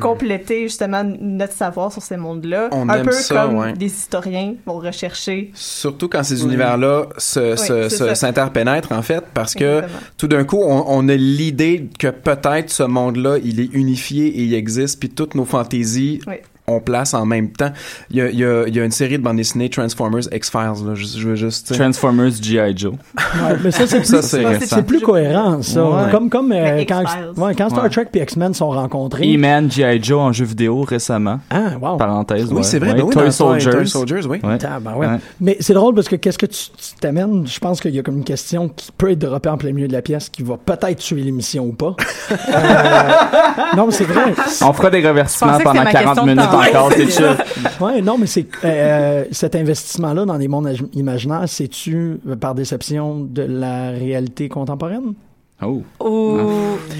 compléter 0.00 0.62
justement 0.62 1.02
notre 1.04 1.54
savoir 1.54 1.92
sur 1.92 2.02
ces 2.02 2.16
mondes-là. 2.16 2.68
On 2.72 2.88
un 2.88 3.02
peu 3.02 3.12
ça, 3.12 3.46
comme 3.46 3.58
ouais. 3.58 3.72
des 3.72 3.86
historiens 3.86 4.54
vont 4.66 4.78
rechercher. 4.78 5.50
Surtout 5.54 6.08
quand 6.08 6.22
ces 6.22 6.42
univers-là 6.42 7.06
s'interpénètrent, 7.18 8.92
en 8.92 9.02
fait, 9.02 9.24
parce 9.32 9.54
que 9.54 9.78
Exactement. 9.78 10.00
tout 10.18 10.28
d'un 10.28 10.44
coup, 10.44 10.60
on, 10.62 10.84
on 10.86 11.08
a 11.08 11.14
l'idée 11.14 11.88
que 11.98 12.08
peut-être 12.08 12.70
ce 12.70 12.82
monde-là, 12.82 13.38
il 13.42 13.60
est 13.60 13.72
unifié 13.72 14.26
et 14.26 14.42
il 14.42 14.54
existe, 14.54 15.00
puis 15.00 15.10
toutes 15.10 15.34
nos 15.34 15.44
fantaisies 15.44 16.20
Oui. 16.26 16.34
On 16.66 16.80
place 16.80 17.12
en 17.14 17.26
même 17.26 17.50
temps. 17.50 17.70
Il 18.10 18.16
y 18.16 18.20
a, 18.22 18.30
il 18.30 18.38
y 18.38 18.44
a- 18.44 18.64
il 18.66 18.74
y 18.74 18.80
a 18.80 18.84
une 18.84 18.90
série 18.90 19.18
de 19.18 19.22
bandes 19.22 19.36
dessinées 19.36 19.68
Transformers 19.68 20.22
X-Files, 20.32 20.86
là, 20.86 20.94
je, 20.94 21.04
je 21.04 21.28
veux 21.28 21.34
juste... 21.36 21.74
Transformers 21.74 22.30
G.I. 22.40 22.76
Joe. 22.76 22.94
Ouais, 23.16 23.56
mais 23.62 23.70
ça, 23.70 23.86
c'est 23.86 23.98
plus, 23.98 24.06
Ça, 24.06 24.22
c'est 24.22 24.82
plus 24.86 25.00
cohérent, 25.00 25.60
ça. 25.62 25.84
Ouais. 25.84 26.10
Comme, 26.10 26.30
comme 26.30 26.52
euh, 26.52 26.82
quand, 26.88 27.02
X-Files. 27.02 27.30
ouais, 27.36 27.54
quand 27.54 27.68
Star 27.70 27.84
Ouais. 27.84 27.90
Trek 27.90 28.06
et 28.14 28.22
X-Men 28.22 28.54
sont 28.54 28.70
rencontrés. 28.70 29.24
E-Man, 29.34 29.70
G.I. 29.70 30.02
Joe 30.02 30.20
en 30.20 30.32
jeu 30.32 30.44
vidéo 30.46 30.82
récemment. 30.82 31.40
Ah, 31.50 31.76
wow. 31.80 31.96
Parenthèse. 31.98 32.48
Oui, 32.50 32.56
ouais. 32.56 32.62
c'est 32.62 32.78
vrai. 32.78 32.90
Ouais. 32.92 32.94
ben 32.96 33.02
oui, 33.04 33.12
Toy 33.14 33.24
dans 33.26 33.30
Soldiers. 33.30 33.70
Toy 33.70 33.86
Soldiers, 33.88 34.26
oui. 34.26 34.40
Ouais. 34.42 34.58
Ah, 34.64 34.80
ben 34.80 34.94
ouais. 34.94 35.06
Ouais. 35.06 35.16
Mais 35.40 35.56
c'est 35.60 35.74
drôle 35.74 35.94
parce 35.94 36.08
que 36.08 36.16
qu'est-ce 36.16 36.38
que 36.38 36.46
tu 36.46 36.54
tu 36.76 36.94
t'amènes? 37.00 37.46
Je 37.46 37.58
pense 37.58 37.80
qu'il 37.80 37.94
y 37.94 37.98
a 37.98 38.02
comme 38.02 38.16
une 38.18 38.24
question 38.24 38.68
qui 38.74 38.90
peut 38.92 39.10
être 39.10 39.18
droppée 39.18 39.48
en 39.50 39.58
plein 39.58 39.72
milieu 39.72 39.88
de 39.88 39.92
la 39.92 40.02
pièce 40.02 40.28
qui 40.30 40.42
va 40.42 40.56
peut-être 40.56 40.96
tuer 40.98 41.20
l'émission 41.22 41.64
ou 41.66 41.72
pas. 41.72 41.94
Euh, 42.54 43.76
non, 43.76 43.86
mais 43.86 43.92
c'est 43.92 44.04
vrai. 44.04 44.32
On 44.62 44.72
fera 44.72 44.90
des 44.90 45.06
reversements 45.06 45.58
pendant 45.58 45.72
c'était 45.72 45.84
ma 45.84 45.92
40 45.92 46.04
question 46.06 46.26
de 46.26 46.30
minutes. 46.30 46.44
Encore, 46.54 46.90
c'est. 46.92 47.82
Ouais, 47.82 48.00
non, 48.02 48.18
mais 48.18 48.26
c'est 48.26 48.46
euh, 48.64 49.24
cet 49.30 49.54
investissement-là 49.54 50.24
dans 50.24 50.38
des 50.38 50.48
mondes 50.48 50.66
ag- 50.66 50.86
imaginaires, 50.94 51.44
c'est-tu 51.46 52.18
euh, 52.28 52.36
par 52.36 52.54
déception 52.54 53.20
de 53.20 53.42
la 53.42 53.90
réalité 53.90 54.48
contemporaine? 54.48 55.14
Oh. 55.62 55.82
Ou 56.00 56.38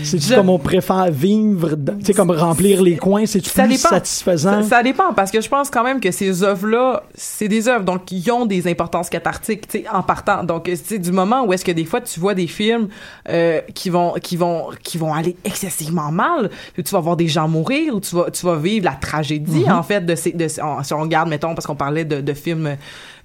C'est-tu 0.05 0.29
Je- 0.29 0.35
comme 0.37 0.49
on 0.49 0.59
préfère 0.61 1.11
vivre, 1.11 1.71
tu 1.99 2.05
sais, 2.07 2.15
comme 2.15 2.31
remplir 2.31 2.81
les 2.83 2.97
coins, 2.97 3.27
c'est-tu 3.27 3.51
Ça 3.51 3.65
plus 3.65 3.77
dépend. 3.77 3.89
satisfaisant? 3.91 4.63
Ça, 4.63 4.69
ça 4.69 4.83
dépend 4.83 5.13
parce 5.13 5.31
que 5.33 5.41
je 5.41 5.49
pense 5.49 5.69
quand 5.71 5.83
même 5.83 6.01
que 6.01 6.11
ces 6.13 6.43
œuvres-là, 6.45 7.03
c'est 7.15 7.49
des 7.49 7.69
œuvres 7.69 7.85
donc 7.85 8.05
qui 8.07 8.31
ont 8.31 8.47
des 8.47 8.67
importances 8.71 9.11
cathartiques, 9.11 9.67
tu 9.69 9.79
sais, 9.81 9.85
en 9.93 10.03
partant. 10.03 10.45
Donc, 10.45 10.65
tu 10.65 10.77
sais, 10.77 10.99
du 10.99 11.11
moment 11.13 11.45
où 11.45 11.53
est-ce 11.53 11.65
que 11.65 11.73
des 11.73 11.85
fois 11.85 12.01
tu 12.01 12.21
vois 12.21 12.35
des 12.35 12.47
films 12.47 12.89
euh, 13.29 13.61
qui 13.75 13.91
vont 13.91 14.13
qui 14.23 14.37
vont 14.37 14.69
qui 14.83 14.99
vont 14.99 15.13
aller 15.13 15.37
excessivement 15.45 16.13
mal, 16.13 16.49
où 16.79 16.83
tu 16.83 16.95
vas 16.95 17.01
voir 17.01 17.17
des 17.17 17.29
gens 17.29 17.49
mourir, 17.49 17.95
ou 17.95 18.01
tu 18.01 18.15
vas 18.15 18.31
tu 18.31 18.47
vas 18.47 18.57
vivre 18.57 18.85
la 18.85 18.93
tragédie 18.93 19.69
en 19.69 19.83
fait 19.83 20.07
de 20.07 20.15
ces 20.15 20.33
de 20.33 20.47
ces- 20.49 20.63
en- 20.63 20.83
si 20.85 20.95
on 20.95 21.01
regarde 21.01 21.29
mettons 21.29 21.55
parce 21.55 21.67
qu'on 21.67 21.75
parlait 21.77 22.05
de, 22.05 22.21
de 22.21 22.33
films 22.33 22.67
euh, 22.69 22.75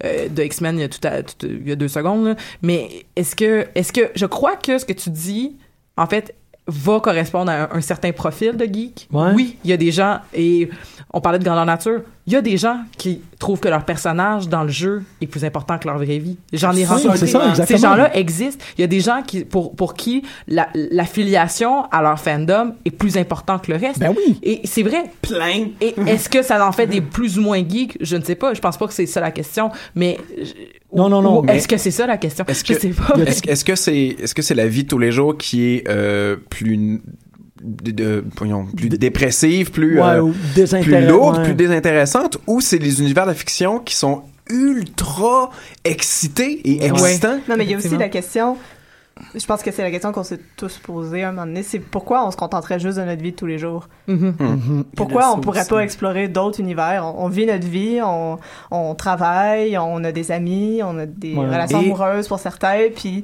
de 0.04 0.43
X-Men 0.43 0.78
il 0.78 0.82
y 0.82 0.84
a 0.84 0.89
tout, 0.89 1.06
à- 1.08 1.24
tout- 1.24 1.47
il 1.47 1.70
y 1.70 1.76
deux 1.76 1.88
secondes, 1.88 2.36
mais 2.62 3.06
est-ce 3.16 3.36
que 3.36 3.68
est-ce 3.76 3.91
que 3.93 4.10
je 4.16 4.26
crois 4.26 4.56
que 4.56 4.78
ce 4.78 4.86
que 4.86 4.93
tu 4.93 5.10
dis 5.10 5.58
en 5.97 6.08
fait 6.08 6.36
va 6.70 7.00
correspondre 7.00 7.52
à 7.52 7.64
un, 7.64 7.70
un 7.78 7.82
certain 7.82 8.12
profil 8.12 8.56
de 8.56 8.66
geek. 8.66 9.08
Ouais. 9.12 9.32
Oui, 9.34 9.58
il 9.64 9.70
y 9.70 9.74
a 9.74 9.78
des 9.78 9.92
gens, 9.92 10.20
et 10.34 10.70
on 11.12 11.20
parlait 11.22 11.40
de 11.40 11.44
grandeur 11.44 11.66
nature, 11.66 12.02
il 12.28 12.34
y 12.34 12.36
a 12.36 12.42
des 12.42 12.58
gens 12.58 12.82
qui 12.98 13.22
trouvent 13.40 13.60
que 13.60 13.68
leur 13.68 13.84
personnage 13.84 14.48
dans 14.48 14.62
le 14.64 14.70
jeu 14.70 15.02
est 15.20 15.26
plus 15.26 15.44
important 15.44 15.80
que 15.80 15.88
leur 15.88 15.98
vraie 15.98 16.20
vie. 16.20 16.38
J'en 16.54 16.74
ai 16.76 16.86
rencontré. 16.86 17.18
c'est 17.18 17.26
ça, 17.28 17.50
exactement. 17.50 17.78
Ces 17.80 17.84
gens-là 17.84 18.16
existent. 18.16 18.64
Il 18.78 18.82
y 18.82 18.84
a 18.84 18.88
des 18.88 19.00
gens 19.00 19.24
qui, 19.26 19.44
pour, 19.46 19.76
pour 19.76 19.96
qui 19.96 20.22
la- 20.48 20.68
l'affiliation 20.76 21.86
à 21.90 22.04
leur 22.04 22.20
fandom 22.20 22.76
est 22.86 22.92
plus 22.92 23.18
important 23.18 23.58
que 23.58 23.72
le 23.72 23.78
reste. 23.80 24.00
Ben 24.00 24.14
oui. 24.16 24.40
Et 24.44 24.62
c'est 24.66 24.84
vrai. 24.84 25.06
Plein. 25.24 25.70
Et 25.82 25.96
est-ce 26.06 26.30
que 26.30 26.44
ça 26.44 26.64
en 26.68 26.72
fait 26.72 26.86
des 26.86 27.02
plus 27.02 27.40
ou 27.40 27.42
moins 27.42 27.68
geeks? 27.68 27.98
Je 28.00 28.16
ne 28.16 28.24
sais 28.24 28.36
pas. 28.36 28.54
Je 28.54 28.62
pense 28.62 28.78
pas 28.78 28.86
que 28.88 28.94
c'est 28.94 29.08
ça 29.08 29.22
la 29.22 29.32
question. 29.32 29.72
Mais. 29.96 30.18
Non, 30.96 31.08
non, 31.10 31.22
non, 31.22 31.46
Est-ce 31.46 31.68
que 31.68 31.78
c'est 31.78 31.92
ça 31.92 32.08
la 32.08 32.18
question? 32.18 32.46
Est-ce 32.48 32.64
que- 32.64 32.94
pas. 32.94 33.14
Est-ce 33.48 33.64
que 33.64 33.76
c'est 33.76 34.16
est-ce 34.20 34.34
que 34.34 34.42
c'est 34.42 34.56
la 34.56 34.68
vie 34.68 34.84
de 34.84 34.88
tous 34.90 34.98
les 34.98 35.12
jours 35.12 35.38
qui 35.38 35.66
est 35.66 35.88
euh, 35.88 36.36
plus 36.50 37.00
de, 37.62 37.92
de- 37.92 38.24
voyons, 38.38 38.66
plus 38.76 38.90
dépressive, 38.90 39.70
plus 39.72 40.00
Ouais, 40.00 40.16
euh, 40.16 40.22
ou 40.22 40.34
plus 40.82 41.06
lourde, 41.06 41.38
ouais. 41.38 41.44
plus 41.44 41.54
désintéressante, 41.56 42.38
ou 42.48 42.62
c'est 42.62 42.78
les 42.80 43.02
univers 43.02 43.28
de 43.28 43.34
fiction 43.34 43.80
qui 43.80 43.96
sont 43.96 44.24
ultra 44.50 45.52
excités 45.84 46.62
et 46.64 46.86
excitants? 46.86 47.40
Non, 47.48 47.56
mais 47.58 47.66
il 47.66 47.72
y 47.72 47.74
a 47.74 47.78
aussi 47.78 47.96
la 47.98 48.10
question. 48.10 48.58
Je 49.36 49.46
pense 49.46 49.62
que 49.62 49.72
c'est 49.72 49.82
la 49.84 49.92
question 49.92 50.12
qu'on 50.12 50.24
s'est 50.24 50.40
tous 50.58 50.78
posée 50.78 51.24
un 51.24 51.32
moment 51.32 51.46
donné. 51.46 51.62
C'est 51.64 51.80
pourquoi 51.80 52.26
on 52.26 52.32
se 52.32 52.38
contenterait 52.38 52.80
juste 52.80 52.98
de 52.98 53.04
notre 53.04 53.22
vie 53.22 53.32
de 53.32 53.36
tous 53.36 53.46
les 53.46 53.58
jours? 53.58 53.88
Mhm. 54.08 54.36
Mhm. 54.40 54.84
Pourquoi 54.96 55.24
ça 55.24 55.32
on 55.36 55.40
pourrait 55.42 55.62
aussi. 55.62 55.70
pas 55.70 55.80
explorer 55.84 56.28
d'autres 56.28 56.60
univers? 56.60 57.06
On, 57.06 57.26
on 57.26 57.28
vit 57.30 57.46
notre 57.46 57.68
vie, 57.68 58.00
on, 58.04 58.38
on 58.72 58.96
travaille, 58.96 59.78
on 59.78 60.04
a 60.04 60.12
des 60.12 60.32
amis, 60.32 60.82
on 60.84 60.98
a 61.00 61.06
des 61.06 61.36
Ouais. 61.36 61.46
relations 61.46 61.82
Et- 61.82 61.86
amoureuses 61.86 62.28
pour 62.28 62.40
certains, 62.40 62.88
puis 62.96 63.24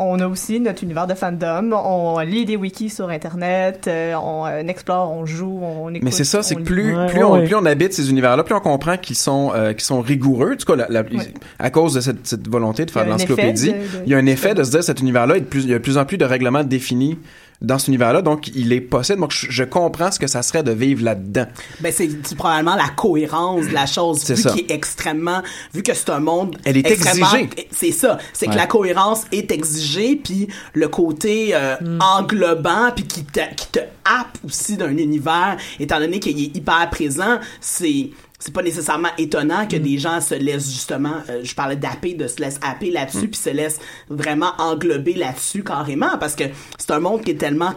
on 0.00 0.20
a 0.20 0.28
aussi 0.28 0.60
notre 0.60 0.84
univers 0.84 1.08
de 1.08 1.14
fandom. 1.14 1.72
On 1.72 2.18
lit 2.20 2.44
des 2.44 2.54
wikis 2.56 2.88
sur 2.90 3.08
Internet, 3.10 3.86
euh, 3.88 4.14
on 4.14 4.46
euh, 4.46 4.60
explore, 4.60 5.10
on 5.10 5.26
joue, 5.26 5.58
on 5.60 5.88
écoute. 5.90 6.02
Mais 6.04 6.12
c'est 6.12 6.22
ça, 6.24 6.42
c'est 6.44 6.54
que 6.54 6.60
plus, 6.62 6.96
Ouais, 6.96 7.06
plus, 7.08 7.18
ouais, 7.18 7.24
on, 7.24 7.32
ouais. 7.32 7.44
plus 7.44 7.54
on 7.56 7.64
habite 7.64 7.92
ces 7.92 8.08
univers-là, 8.10 8.44
plus 8.44 8.54
on 8.54 8.60
comprend 8.60 8.96
qu'ils 8.96 9.16
sont, 9.16 9.50
euh, 9.54 9.72
qu'ils 9.72 9.82
sont 9.82 10.00
rigoureux. 10.00 10.52
En 10.52 10.56
tout 10.56 10.66
cas, 10.66 10.76
la- 10.76 10.88
la- 10.88 11.02
Ouais. 11.02 11.32
à 11.58 11.70
cause 11.70 11.94
de 11.94 12.00
cette, 12.00 12.26
cette 12.26 12.46
volonté 12.48 12.84
de 12.86 12.90
faire 12.92 13.02
Il 13.02 13.06
y 13.06 13.08
de 13.08 13.12
a 13.12 13.14
un 13.14 13.18
effet 13.18 13.28
l'encyclopédie, 13.34 13.72
de- 13.72 13.98
de- 13.98 14.04
il 14.06 14.12
y 14.12 14.14
a 14.14 14.18
un 14.18 14.26
effet 14.26 14.54
de 14.54 14.62
se 14.62 14.70
dire 14.70 14.84
cet 14.84 15.00
univers-là, 15.00 15.40
de 15.40 15.46
il 15.54 15.68
y 15.68 15.74
a 15.74 15.78
de 15.78 15.82
plus 15.82 15.98
en 15.98 16.04
plus 16.04 16.16
de 16.18 16.24
règlements 16.24 16.62
définis 16.62 17.18
dans 17.60 17.78
cet 17.78 17.88
univers-là, 17.88 18.22
donc 18.22 18.48
il 18.54 18.72
est 18.72 18.80
possible. 18.80 19.20
Donc 19.20 19.32
je, 19.32 19.46
je 19.50 19.64
comprends 19.64 20.12
ce 20.12 20.18
que 20.18 20.26
ça 20.28 20.42
serait 20.42 20.62
de 20.62 20.70
vivre 20.70 21.02
là-dedans. 21.04 21.46
Ben, 21.80 21.92
c'est 21.94 22.08
probablement 22.36 22.76
la 22.76 22.88
cohérence 22.90 23.66
de 23.66 23.74
la 23.74 23.86
chose. 23.86 24.24
Vu 24.30 24.34
qu'il 24.52 24.60
est 24.70 24.74
extrêmement, 24.74 25.42
vu 25.74 25.82
que 25.82 25.92
c'est 25.94 26.10
un 26.10 26.20
monde. 26.20 26.56
Elle 26.64 26.76
est 26.76 26.86
extrêmement- 26.88 27.26
exigée. 27.34 27.68
C'est 27.72 27.92
ça. 27.92 28.18
C'est 28.32 28.46
que 28.46 28.54
la 28.56 28.66
cohérence 28.66 29.24
est 29.32 29.50
exigée, 29.50 30.16
puis 30.16 30.48
le 30.74 30.88
côté 30.88 31.50
euh, 31.54 31.76
englobant, 32.00 32.90
puis 32.94 33.04
qui 33.04 33.24
te, 33.24 33.40
qui 33.56 33.66
te 33.68 33.80
happe 34.04 34.38
aussi 34.44 34.76
d'un 34.76 34.96
univers, 34.96 35.56
étant 35.80 35.98
donné 35.98 36.20
qu'il 36.20 36.38
est 36.40 36.56
hyper 36.56 36.88
présent, 36.90 37.38
c'est. 37.60 38.10
C'est 38.38 38.54
pas 38.54 38.62
nécessairement 38.62 39.08
étonnant 39.18 39.66
que 39.66 39.76
des 39.76 39.98
gens 39.98 40.20
se 40.20 40.34
laissent 40.34 40.70
justement, 40.70 41.16
euh, 41.28 41.42
je 41.42 41.54
parlais 41.54 41.76
d'happer, 41.76 42.14
de 42.14 42.28
se 42.28 42.40
laissent 42.40 42.60
happer 42.62 42.90
là-dessus, 42.90 43.28
puis 43.28 43.40
se 43.40 43.50
laissent 43.50 43.80
vraiment 44.08 44.52
englober 44.58 45.14
là-dessus 45.14 45.64
carrément, 45.64 46.16
parce 46.18 46.36
que 46.36 46.44
c'est 46.78 46.92
un 46.92 47.00
monde 47.00 47.22
qui 47.22 47.32
est 47.32 47.38
tellement 47.38 47.74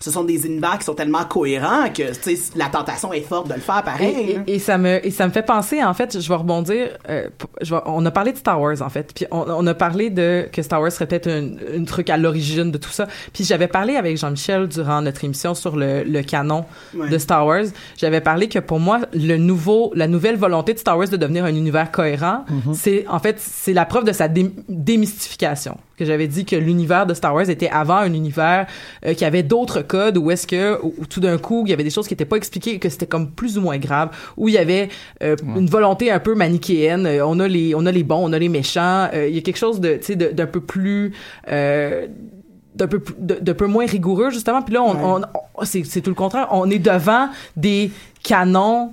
ce 0.00 0.10
sont 0.12 0.22
des 0.24 0.46
univers 0.46 0.78
qui 0.78 0.84
sont 0.84 0.94
tellement 0.94 1.24
cohérents 1.24 1.88
que 1.92 2.12
tu 2.14 2.36
sais, 2.36 2.52
la 2.56 2.66
tentation 2.66 3.12
est 3.12 3.20
forte 3.22 3.48
de 3.48 3.54
le 3.54 3.60
faire 3.60 3.82
pareil. 3.82 4.14
Et, 4.46 4.50
et- 4.52 4.54
et 4.54 4.58
ça 4.60 4.78
me 4.78 5.04
et 5.04 5.10
ça 5.10 5.26
me 5.26 5.32
fait 5.32 5.42
penser 5.42 5.82
en 5.82 5.92
fait 5.94 6.20
je 6.20 6.28
vais 6.28 6.34
rebondir 6.36 6.88
euh, 7.08 7.28
je 7.62 7.74
vais- 7.74 7.80
on 7.86 8.06
a 8.06 8.10
parlé 8.12 8.32
de 8.32 8.36
Star 8.38 8.60
Wars 8.60 8.80
en 8.80 8.88
fait 8.90 9.12
puis 9.12 9.26
on, 9.32 9.44
on 9.48 9.66
a 9.66 9.74
parlé 9.74 10.10
de 10.10 10.48
que 10.52 10.62
Star 10.62 10.80
Wars 10.80 10.92
serait 10.92 11.06
peut-être 11.06 11.26
un, 11.28 11.50
un 11.80 11.84
truc 11.84 12.10
à 12.10 12.16
l'origine 12.16 12.70
de 12.70 12.78
tout 12.78 12.90
ça 12.90 13.08
puis 13.32 13.42
j'avais 13.44 13.66
parlé 13.68 13.96
avec 13.96 14.16
Jean-Michel 14.18 14.68
durant 14.68 15.02
notre 15.02 15.24
émission 15.24 15.54
sur 15.54 15.76
le, 15.76 16.04
le 16.04 16.22
canon 16.22 16.64
Ouais. 16.94 17.08
de 17.08 17.18
Star 17.18 17.44
Wars 17.46 17.64
j'avais 17.96 18.20
parlé 18.20 18.48
que 18.48 18.60
pour 18.60 18.78
moi 18.80 19.00
le 19.12 19.36
nouveau 19.36 19.90
la 19.94 20.06
nouvelle 20.06 20.36
volonté 20.36 20.74
de 20.74 20.78
Star 20.78 20.96
Wars 20.96 21.08
de 21.08 21.16
devenir 21.16 21.44
un 21.44 21.54
univers 21.54 21.90
cohérent 21.90 22.44
c'est 22.72 23.04
en 23.08 23.18
fait 23.18 23.36
c'est 23.40 23.72
la 23.72 23.84
preuve 23.84 24.04
de 24.04 24.12
sa 24.12 24.28
dé- 24.28 24.52
démystification 24.68 25.76
que 25.98 26.04
j'avais 26.04 26.28
dit 26.28 26.44
que 26.44 26.56
l'univers 26.56 27.06
de 27.06 27.14
Star 27.14 27.34
Wars 27.34 27.48
était 27.50 27.68
avant 27.68 27.96
un 27.96 28.12
univers 28.12 28.66
euh, 29.04 29.14
qui 29.14 29.24
avait 29.24 29.42
d'autres 29.42 29.82
codes 29.82 30.16
où 30.16 30.30
est-ce 30.30 30.46
que 30.46 30.78
où, 30.82 30.94
où 30.98 31.06
tout 31.06 31.20
d'un 31.20 31.36
coup 31.38 31.64
il 31.66 31.70
y 31.70 31.72
avait 31.72 31.84
des 31.84 31.90
choses 31.90 32.06
qui 32.08 32.14
étaient 32.14 32.24
pas 32.24 32.36
expliquées 32.36 32.74
et 32.74 32.78
que 32.78 32.88
c'était 32.88 33.06
comme 33.06 33.30
plus 33.32 33.58
ou 33.58 33.60
moins 33.60 33.78
grave 33.78 34.10
où 34.36 34.48
il 34.48 34.54
y 34.54 34.58
avait 34.58 34.88
euh, 35.22 35.36
une 35.56 35.68
volonté 35.68 36.10
un 36.10 36.20
peu 36.20 36.34
manichéenne 36.34 37.06
Euh, 37.06 37.26
on 37.26 37.38
a 37.40 37.48
les 37.48 37.74
on 37.74 37.84
a 37.86 37.92
les 37.92 38.04
bons 38.04 38.24
on 38.28 38.32
a 38.32 38.38
les 38.38 38.48
méchants 38.48 39.08
Euh, 39.12 39.26
il 39.28 39.34
y 39.34 39.38
a 39.38 39.42
quelque 39.42 39.58
chose 39.58 39.80
de 39.80 39.96
tu 39.96 40.04
sais 40.04 40.16
d'un 40.16 40.46
peu 40.46 40.60
plus 40.60 41.12
euh, 41.50 42.06
d'un 42.74 42.86
peu 42.86 43.00
plus- 43.00 43.14
de, 43.18 43.34
de 43.40 43.52
peu 43.52 43.66
moins 43.66 43.86
rigoureux 43.86 44.30
justement. 44.30 44.62
Puis 44.62 44.74
là 44.74 44.82
on, 44.82 45.16
on- 45.16 45.22
on- 45.56 45.64
c'est 45.64 45.84
c'est 45.84 46.00
tout 46.00 46.10
le 46.10 46.14
contraire. 46.14 46.46
On 46.52 46.70
est 46.70 46.78
devant 46.78 47.28
des 47.56 47.90
canons 48.22 48.92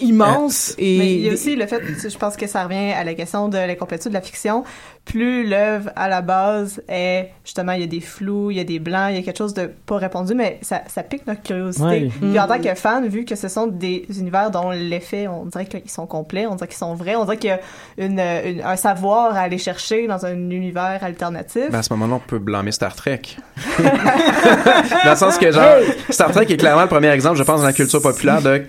immenses 0.00 0.74
et 0.78 0.98
Mais 0.98 1.14
il 1.14 1.20
y 1.22 1.30
a 1.30 1.32
aussi 1.32 1.56
le 1.56 1.66
fait, 1.66 1.80
je 2.08 2.18
pense 2.18 2.36
que 2.36 2.46
ça 2.46 2.64
revient 2.64 2.92
à 2.92 3.04
la 3.04 3.14
question 3.14 3.48
de 3.48 3.56
l'incomplétude 3.58 4.08
de 4.10 4.14
la 4.14 4.20
fiction. 4.22 4.64
Plus 5.04 5.44
l'œuvre 5.48 5.90
à 5.96 6.08
la 6.08 6.22
base 6.22 6.80
est 6.88 7.30
justement, 7.44 7.72
il 7.72 7.80
y 7.80 7.84
a 7.84 7.88
des 7.88 8.00
flous, 8.00 8.52
il 8.52 8.56
y 8.56 8.60
a 8.60 8.64
des 8.64 8.78
blancs, 8.78 9.08
il 9.10 9.16
y 9.16 9.18
a 9.18 9.22
quelque 9.22 9.36
chose 9.38 9.52
de 9.54 9.68
pas 9.86 9.96
répondu, 9.96 10.34
mais 10.34 10.58
ça, 10.62 10.82
ça 10.86 11.02
pique 11.02 11.26
notre 11.26 11.42
curiosité. 11.42 11.84
Ouais. 11.84 12.10
Puis 12.20 12.38
en 12.38 12.46
tant 12.46 12.60
que 12.60 12.72
fan, 12.76 13.08
vu 13.08 13.24
que 13.24 13.34
ce 13.34 13.48
sont 13.48 13.66
des 13.66 14.06
univers 14.16 14.50
dont 14.52 14.70
l'effet, 14.70 15.26
on 15.26 15.46
dirait 15.46 15.66
qu'ils 15.66 15.90
sont 15.90 16.06
complets, 16.06 16.46
on 16.46 16.54
dirait 16.54 16.68
qu'ils 16.68 16.76
sont 16.76 16.94
vrais, 16.94 17.16
on 17.16 17.24
dirait 17.24 17.36
qu'il 17.36 17.50
y 17.50 17.52
a 17.52 17.60
une, 17.98 18.20
une- 18.20 18.62
un 18.64 18.76
savoir 18.76 19.34
à 19.34 19.40
aller 19.40 19.58
chercher 19.58 20.06
dans 20.06 20.24
un 20.24 20.34
univers 20.50 21.00
alternatif. 21.02 21.64
Ben, 21.70 21.78
à 21.80 21.82
ce 21.82 21.92
moment-là, 21.94 22.20
on 22.24 22.28
peut 22.28 22.38
blâmer 22.38 22.70
Star 22.72 22.94
Trek. 22.94 23.22
dans 25.04 25.10
le 25.10 25.16
sens 25.16 25.38
que, 25.38 25.50
genre, 25.50 25.76
Star 26.10 26.30
Trek 26.32 26.46
est 26.48 26.56
clairement 26.56 26.82
le 26.82 26.88
premier 26.88 27.08
exemple, 27.08 27.38
je 27.38 27.42
pense, 27.42 27.60
dans 27.60 27.66
la 27.66 27.72
culture 27.72 28.00
populaire 28.00 28.40
de 28.42 28.64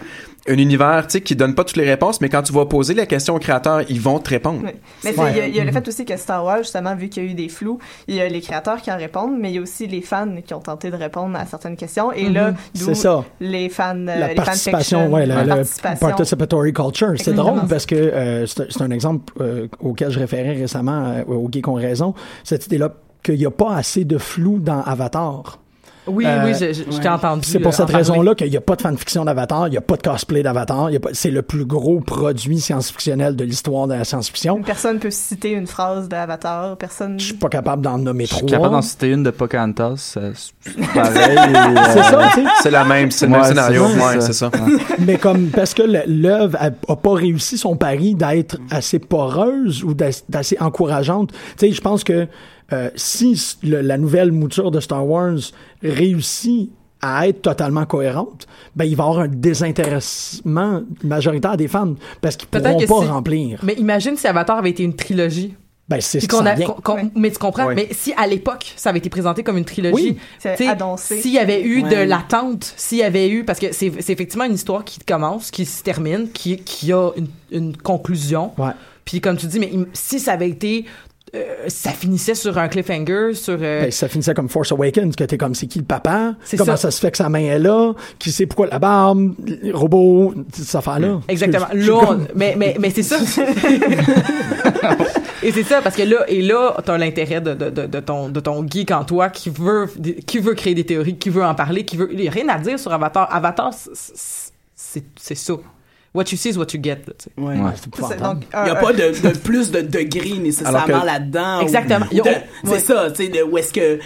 un 0.48 0.58
univers, 0.58 1.08
tu 1.08 1.14
sais, 1.14 1.22
qui 1.22 1.36
donne 1.38 1.56
pas 1.56 1.64
toutes 1.64 1.78
les 1.78 1.90
réponses, 1.90 2.20
mais 2.20 2.28
quand 2.28 2.42
tu 2.44 2.52
vas 2.52 2.66
poser 2.66 2.94
la 2.94 3.06
question 3.06 3.36
aux 3.36 3.40
créateurs, 3.40 3.82
ils 3.90 4.02
vont 4.02 4.20
te 4.20 4.30
répondre. 4.30 4.60
Oui. 4.66 4.72
Mais 5.06 5.12
il 5.12 5.38
y 5.38 5.40
a- 5.40 5.48
il 5.48 5.56
y, 5.56 5.60
a 5.62 5.64
le 5.64 5.72
fait 5.72 5.88
aussi 5.88 6.04
que 6.04 6.18
Star 6.18 6.44
Wars, 6.44 6.58
justement, 6.60 6.96
vu 6.96 7.08
qu'il 7.08 7.24
y 7.24 7.28
a 7.28 7.32
eu 7.32 7.34
des 7.34 7.48
flous, 7.48 7.80
il 8.10 8.16
y 8.16 8.22
a 8.22 8.28
les 8.28 8.42
créateurs 8.42 8.82
qui 8.82 8.92
en 8.92 8.98
répondent, 8.98 9.38
mais 9.40 9.52
il 9.52 9.56
y 9.56 9.58
a 9.58 9.62
aussi 9.62 9.88
les 9.88 10.02
fans 10.02 10.28
qui 10.46 10.54
ont 10.54 10.60
tenté 10.60 10.92
de 10.92 10.98
répondre 10.98 11.38
à 11.38 11.46
certaines 11.46 11.78
questions. 11.78 12.12
Et 12.12 12.30
là, 12.30 12.52
Mhm. 12.52 12.58
d'où 12.76 12.86
C'est 12.86 12.94
ça. 12.96 13.24
les 13.40 13.70
fans, 13.70 13.96
euh, 13.96 14.06
la 14.20 14.28
les 14.30 14.36
participation, 14.36 14.98
fanfictions, 15.00 15.14
ouais, 15.16 15.26
la 15.26 15.44
le 15.44 15.48
participation. 15.50 16.08
participatory 16.08 16.74
culture. 16.74 17.14
C'est 17.18 17.34
drôle 17.34 17.62
parce 17.70 17.86
que 17.86 17.96
euh, 17.96 18.46
c'est 18.46 18.82
un 18.82 18.92
exemple 18.92 19.32
euh, 19.40 19.68
auquel 19.80 20.12
je 20.12 20.20
référais 20.20 20.54
récemment 20.56 21.06
euh, 21.06 21.24
au 21.28 21.48
Geek 21.50 21.68
ont 21.70 21.74
raison. 21.76 22.14
Cette 22.44 22.66
idée-là 22.66 22.94
qu'il 23.24 23.36
n'y 23.38 23.46
a 23.46 23.52
pas 23.52 23.76
assez 23.76 24.04
de 24.04 24.18
flou 24.18 24.60
dans 24.60 24.82
Avatar. 24.82 25.60
Oui 26.08 26.26
Euh, 26.28 26.46
oui 26.46 26.54
je, 26.54 26.74
je, 26.74 26.84
je 26.92 26.98
t'ai 27.02 27.10
entendu 27.10 27.48
C'est 27.48 27.60
pour 27.60 27.74
euh, 27.74 27.76
cette 27.76 27.90
raison-là 27.90 28.36
qu'il 28.36 28.50
n'y 28.50 28.58
a 28.58 28.62
pas 28.62 28.76
de 28.76 28.82
fanfiction 28.82 29.26
d'Avatar, 29.26 29.68
il 29.68 29.72
n'y 29.72 29.78
a 29.78 29.82
pas 29.82 29.96
de 29.96 30.02
cosplay 30.02 30.44
d'Avatar. 30.44 30.90
C'est 31.14 31.32
le 31.32 31.42
plus 31.42 31.66
gros 31.66 32.00
produit 32.02 32.60
science-fictionnel 32.60 33.36
de 33.36 33.44
l'histoire 33.44 33.88
de 33.88 33.94
la 33.94 34.04
science-fiction. 34.04 34.62
Personne 34.64 35.00
peut 35.00 35.12
citer 35.12 35.52
une 35.52 35.68
phrase 35.68 36.10
d'Avatar, 36.10 36.78
personne... 36.78 37.20
Je 37.20 37.26
suis 37.26 37.34
pas 37.36 37.50
capable 37.50 37.82
d'en 37.82 37.98
nommer 37.98 38.26
Je 38.26 38.34
suis 38.36 38.46
trois. 38.46 38.58
capable 38.58 38.74
d'en 38.76 38.82
citer 38.82 39.10
une 39.10 39.24
de 39.24 39.32
Pocahontas. 39.32 40.16
euh, 40.18 40.32
C'est 40.36 40.88
pareil. 40.94 41.38
euh, 41.38 41.76
C'est 41.94 42.04
ça, 42.04 42.30
tu 42.34 42.42
sais. 42.42 42.48
C'est 42.62 42.72
la 42.72 42.84
même, 42.86 43.12
c'est 43.12 43.26
le 43.28 43.32
Ouais, 43.34 43.40
même 43.40 43.48
scénario. 43.48 43.84
c'est 43.88 44.00
ça. 44.00 44.08
Ouais, 44.08 44.22
c'est 44.22 44.34
ça. 44.34 44.52
mais 45.00 45.18
comme 45.18 45.48
parce 45.48 45.74
que 45.74 45.84
l'œuvre 46.08 46.58
a, 46.60 46.96
pas 46.96 47.14
réussi 47.14 47.58
son 47.58 47.76
pari 47.76 48.16
d'être 48.16 48.58
assez 48.72 49.00
poreuse 49.00 49.84
ou 49.84 49.94
d'as- 49.94 50.24
d'assez 50.30 50.58
encourageante. 50.60 51.32
Tu 51.32 51.68
sais, 51.68 51.72
je 51.72 51.82
pense 51.82 52.04
que 52.04 52.28
euh, 52.72 52.90
si 52.96 53.58
le- 53.64 53.82
la 53.82 53.98
nouvelle 53.98 54.32
mouture 54.32 54.72
de 54.72 54.80
Star 54.80 55.06
Wars 55.08 55.38
réussit 55.84 56.72
à 57.02 57.28
être 57.28 57.42
totalement 57.42 57.86
cohérente, 57.86 58.48
ben 58.76 58.86
il 58.86 58.96
va 58.96 59.04
y 59.04 59.08
avoir 59.08 59.20
un 59.26 59.28
désintéressement 59.28 60.84
majoritaire 61.04 61.58
des 61.58 61.68
fans 61.68 61.96
parce 62.22 62.36
qu'ils 62.38 62.48
pourront 62.48 62.78
que 62.80 62.86
pas 62.86 63.02
si- 63.02 63.08
remplir. 63.08 63.60
mais 63.64 63.74
imagine 63.74 64.16
si 64.18 64.28
Avatar 64.28 64.58
avait 64.58 64.70
été 64.70 64.84
une 64.84 64.96
trilogie 64.96 65.54
Ben 65.90 66.00
c'est 66.00 66.22
ce 66.22 66.28
qu'on 66.30 66.46
a- 66.46 66.56
mais 67.16 67.32
tu 67.32 67.38
comprends 67.40 67.66
Ouais. 67.68 67.76
mais 67.76 67.90
si 67.92 68.14
à 68.16 68.26
l'époque 68.26 68.72
ça 68.78 68.90
avait 68.90 69.00
été 69.00 69.10
présenté 69.10 69.44
comme 69.44 69.58
une 69.58 69.66
trilogie 69.66 70.18
Oui. 70.46 70.56
S'il 70.98 71.32
y 71.34 71.38
avait 71.40 71.62
eu 71.62 71.84
Ouais. 71.84 71.90
de 71.90 72.10
l'attente 72.10 72.74
s'il 72.78 73.00
y 73.00 73.04
avait 73.04 73.30
eu 73.30 73.44
parce 73.44 73.60
que 73.60 73.74
c'est 73.74 73.88
effectivement 74.10 74.46
une 74.46 74.54
histoire 74.54 74.86
qui 74.86 75.00
commence 75.02 75.52
qui 75.52 75.66
se 75.66 75.84
termine 75.84 76.30
qui 76.32 76.58
qui 76.58 76.94
a 76.94 77.10
une, 77.18 77.28
une 77.52 77.76
conclusion 77.76 78.52
Ouais. 78.58 78.72
puis 79.04 79.20
comme 79.20 79.36
tu 79.36 79.48
dis 79.48 79.60
mais 79.60 79.72
si 79.92 80.22
ça 80.22 80.32
avait 80.34 80.50
été 80.50 80.86
euh, 81.36 81.42
ça 81.68 81.92
finissait 81.92 82.36
sur 82.36 82.58
un 82.58 82.68
cliffhanger 82.68 83.34
sur 83.34 83.58
euh, 83.60 83.82
Ben, 83.84 83.92
ça 83.92 84.08
finissait 84.08 84.34
comme 84.36 84.50
Force 84.50 84.72
Awakens, 84.72 85.16
que 85.16 85.24
t'es 85.24 85.38
comme 85.38 85.56
c'est 85.56 85.66
qui 85.68 85.80
le 85.80 85.86
papa, 85.86 86.36
C'est 86.44 86.58
comment 86.58 86.74
ça. 86.76 86.84
ça. 86.84 86.92
se 86.92 87.00
fait 87.00 87.10
que 87.12 87.18
sa 87.18 87.30
main 87.30 87.40
est 87.40 87.60
là, 87.60 87.94
qui 88.20 88.32
sait 88.32 88.46
pourquoi 88.46 88.68
la 88.68 88.78
barbe, 88.80 89.34
le 89.46 89.76
robot, 89.76 90.34
cette 90.54 90.76
affaire-là. 90.76 91.20
Exactement. 91.28 91.66
Je- 91.74 91.80
je- 91.80 91.86
je- 91.86 91.92
Là, 91.92 92.18
mais, 92.36 92.56
mais, 92.58 92.76
mais 92.80 92.90
c'est 92.92 93.04
ça. 93.04 93.18
et 95.44 95.52
c'est 95.52 95.64
ça, 95.64 95.82
parce 95.82 95.96
que 95.96 96.04
là, 96.04 96.24
et 96.28 96.42
là, 96.42 96.76
t'as 96.86 96.98
l'intérêt 96.98 97.42
de, 97.42 97.54
de, 97.54 97.70
de, 97.70 97.86
de 97.88 98.00
ton, 98.00 98.30
de 98.30 98.40
ton 98.40 98.66
geek 98.68 98.92
en 98.92 99.04
toi 99.04 99.30
qui 99.30 99.50
veut, 99.50 99.90
qui 100.26 100.40
veut 100.40 100.54
créer 100.54 100.76
des 100.76 100.86
théories, 100.86 101.18
qui 101.18 101.30
veut 101.30 101.44
en 101.44 101.56
parler, 101.56 101.84
qui 101.86 101.98
veut, 101.98 102.10
il 102.14 102.22
y 102.24 102.28
a 102.28 102.32
rien 102.32 102.48
à 102.50 102.58
dire 102.60 102.80
sur 102.80 102.94
Avatar. 102.94 103.28
Avatar, 103.34 103.72
c'est 103.74 105.36
ça. 105.36 105.54
What 106.14 106.26
you 106.32 106.38
see 106.38 106.50
is 106.50 106.58
what 106.60 106.68
you 106.74 106.80
get, 106.84 106.98
là, 107.08 107.14
tu 107.18 107.26
sais. 107.26 107.32
Ouais. 107.38 107.56
Ouais, 107.60 107.72
c'est 107.76 108.20
donc, 108.22 108.44
Il 108.54 108.64
n'y 108.66 108.70
a 108.70 108.76
pas 108.76 108.94
de, 108.94 109.30
de 109.30 109.38
plus 109.40 109.72
de 109.72 109.82
degrés 109.82 110.38
nécessairement 110.38 110.86
que- 111.02 111.06
là-dedans. 111.06 111.60
Exactement. 111.62 112.06
ou 112.12 112.16
de- 112.18 112.30
C'est 112.66 112.70
ouais. 112.70 112.80
ça, 112.80 113.12
tu 113.12 113.24
sais, 113.24 113.30
de 113.30 113.42
où 113.42 113.58
est-ce 113.58 113.74
que. 113.74 114.00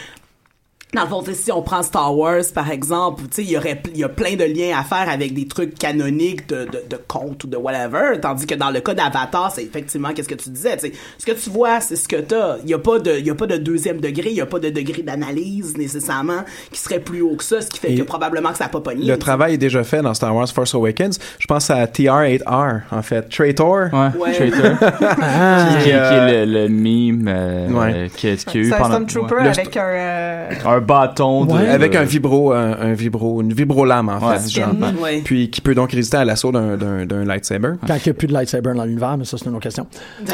Dans 0.93 1.01
le 1.01 1.07
fond, 1.09 1.21
tu 1.21 1.31
sais, 1.31 1.38
si 1.43 1.51
on 1.51 1.61
prend 1.61 1.83
Star 1.83 2.17
Wars, 2.17 2.43
par 2.55 2.71
exemple, 2.71 3.23
tu 3.23 3.27
sais, 3.35 3.43
il 3.43 3.49
y 3.51 3.57
aurait, 3.57 3.81
il 3.93 3.97
y 3.99 4.05
a 4.05 4.09
plein 4.09 4.35
de 4.38 4.45
liens 4.45 4.77
à 4.79 4.83
faire 4.83 5.09
avec 5.09 5.33
des 5.33 5.45
trucs 5.45 5.77
canoniques 5.77 6.47
de, 6.47 6.63
de, 6.63 6.81
de 6.89 6.97
contes 7.09 7.43
ou 7.43 7.47
de 7.47 7.57
whatever. 7.57 8.17
Tandis 8.21 8.45
que 8.47 8.55
dans 8.55 8.69
le 8.69 8.79
cas 8.79 8.93
d'Avatar, 8.93 9.51
c'est 9.53 9.63
effectivement 9.63 10.13
qu'est-ce 10.13 10.29
que 10.29 10.35
tu 10.35 10.49
disais, 10.49 10.77
tu 10.77 10.88
sais. 10.88 10.93
Ce 11.17 11.25
que 11.25 11.33
tu 11.33 11.49
vois, 11.49 11.81
c'est 11.81 11.97
ce 11.97 12.07
que 12.07 12.15
t'as. 12.15 12.55
Il 12.63 12.69
y 12.69 12.73
a 12.73 12.79
pas 12.79 12.99
de, 12.99 13.17
il 13.19 13.25
y 13.27 13.29
a 13.29 13.35
pas 13.35 13.47
de 13.47 13.57
deuxième 13.57 13.99
degré, 13.99 14.29
il 14.29 14.38
y 14.38 14.41
a 14.41 14.45
pas 14.45 14.59
de 14.59 14.69
degré 14.69 15.01
d'analyse 15.01 15.75
nécessairement 15.77 16.43
qui 16.71 16.79
serait 16.79 16.99
plus 17.01 17.21
haut 17.21 17.35
que 17.35 17.43
ça, 17.43 17.59
ce 17.59 17.67
qui 17.69 17.79
fait 17.79 17.91
Et 17.91 17.97
que 17.97 18.03
probablement 18.03 18.51
que 18.51 18.57
ça 18.57 18.65
a 18.65 18.69
pas 18.69 18.79
pogné. 18.79 19.05
Le 19.07 19.17
travail 19.19 19.55
est 19.55 19.57
déjà 19.57 19.83
fait 19.83 20.01
dans 20.01 20.13
Star 20.13 20.33
Wars 20.33 20.47
Force 20.47 20.73
Awakens. 20.73 21.19
Je 21.39 21.47
pense 21.47 21.69
à 21.69 21.85
TR-8R, 21.85 22.81
en 22.91 23.01
fait. 23.01 23.23
Traitor. 23.29 23.89
Ouais, 23.93 24.07
Ouais. 24.17 24.31
Traitor. 24.33 24.77
Ah, 25.19 25.75
qui, 25.79 25.83
qui 25.85 25.91
euh, 25.93 26.27
est 26.27 26.45
le, 26.45 26.63
le 26.63 26.69
meme 26.69 27.27
euh, 27.27 27.67
Ouais. 27.69 28.09
qu'il 28.15 28.29
y 28.29 28.31
a, 28.31 28.35
eu 28.35 28.38
C'est 28.69 28.73
un 28.73 28.77
pendant... 28.77 28.89
Stormtrooper 29.07 29.35
ouais. 29.35 29.47
avec 29.49 29.75
un... 29.77 29.81
euh, 29.83 30.49
Un 30.78 30.82
bâton 30.82 31.45
de... 31.45 31.53
Ouais. 31.53 31.67
Avec 31.69 31.95
un 31.95 32.03
vibro, 32.03 32.51
un, 32.53 32.71
un 32.80 32.93
vibro, 32.93 33.41
une 33.41 33.53
vibro-lame, 33.53 34.09
en 34.09 34.28
Ouais. 34.30 34.38
fait. 34.39 34.49
genre. 34.49 34.69
Ouais. 35.01 35.21
Puis 35.23 35.49
qui 35.49 35.61
peut 35.61 35.73
donc 35.75 35.91
résister 35.91 36.17
à 36.17 36.25
l'assaut 36.25 36.51
d'un, 36.51 36.78
d'un, 36.78 37.05
d'un 37.05 37.23
lightsaber. 37.25 37.73
Quand 37.88 37.95
il 37.95 38.01
n'y 38.05 38.09
a 38.09 38.13
plus 38.13 38.28
de 38.28 38.34
lightsaber 38.34 38.73
dans 38.75 38.86
l'univers, 38.86 39.17
mais 39.17 39.25
ça, 39.25 39.38
c'est 39.38 39.45
une 39.45 39.51
autre 39.53 39.63
question. 39.63 39.88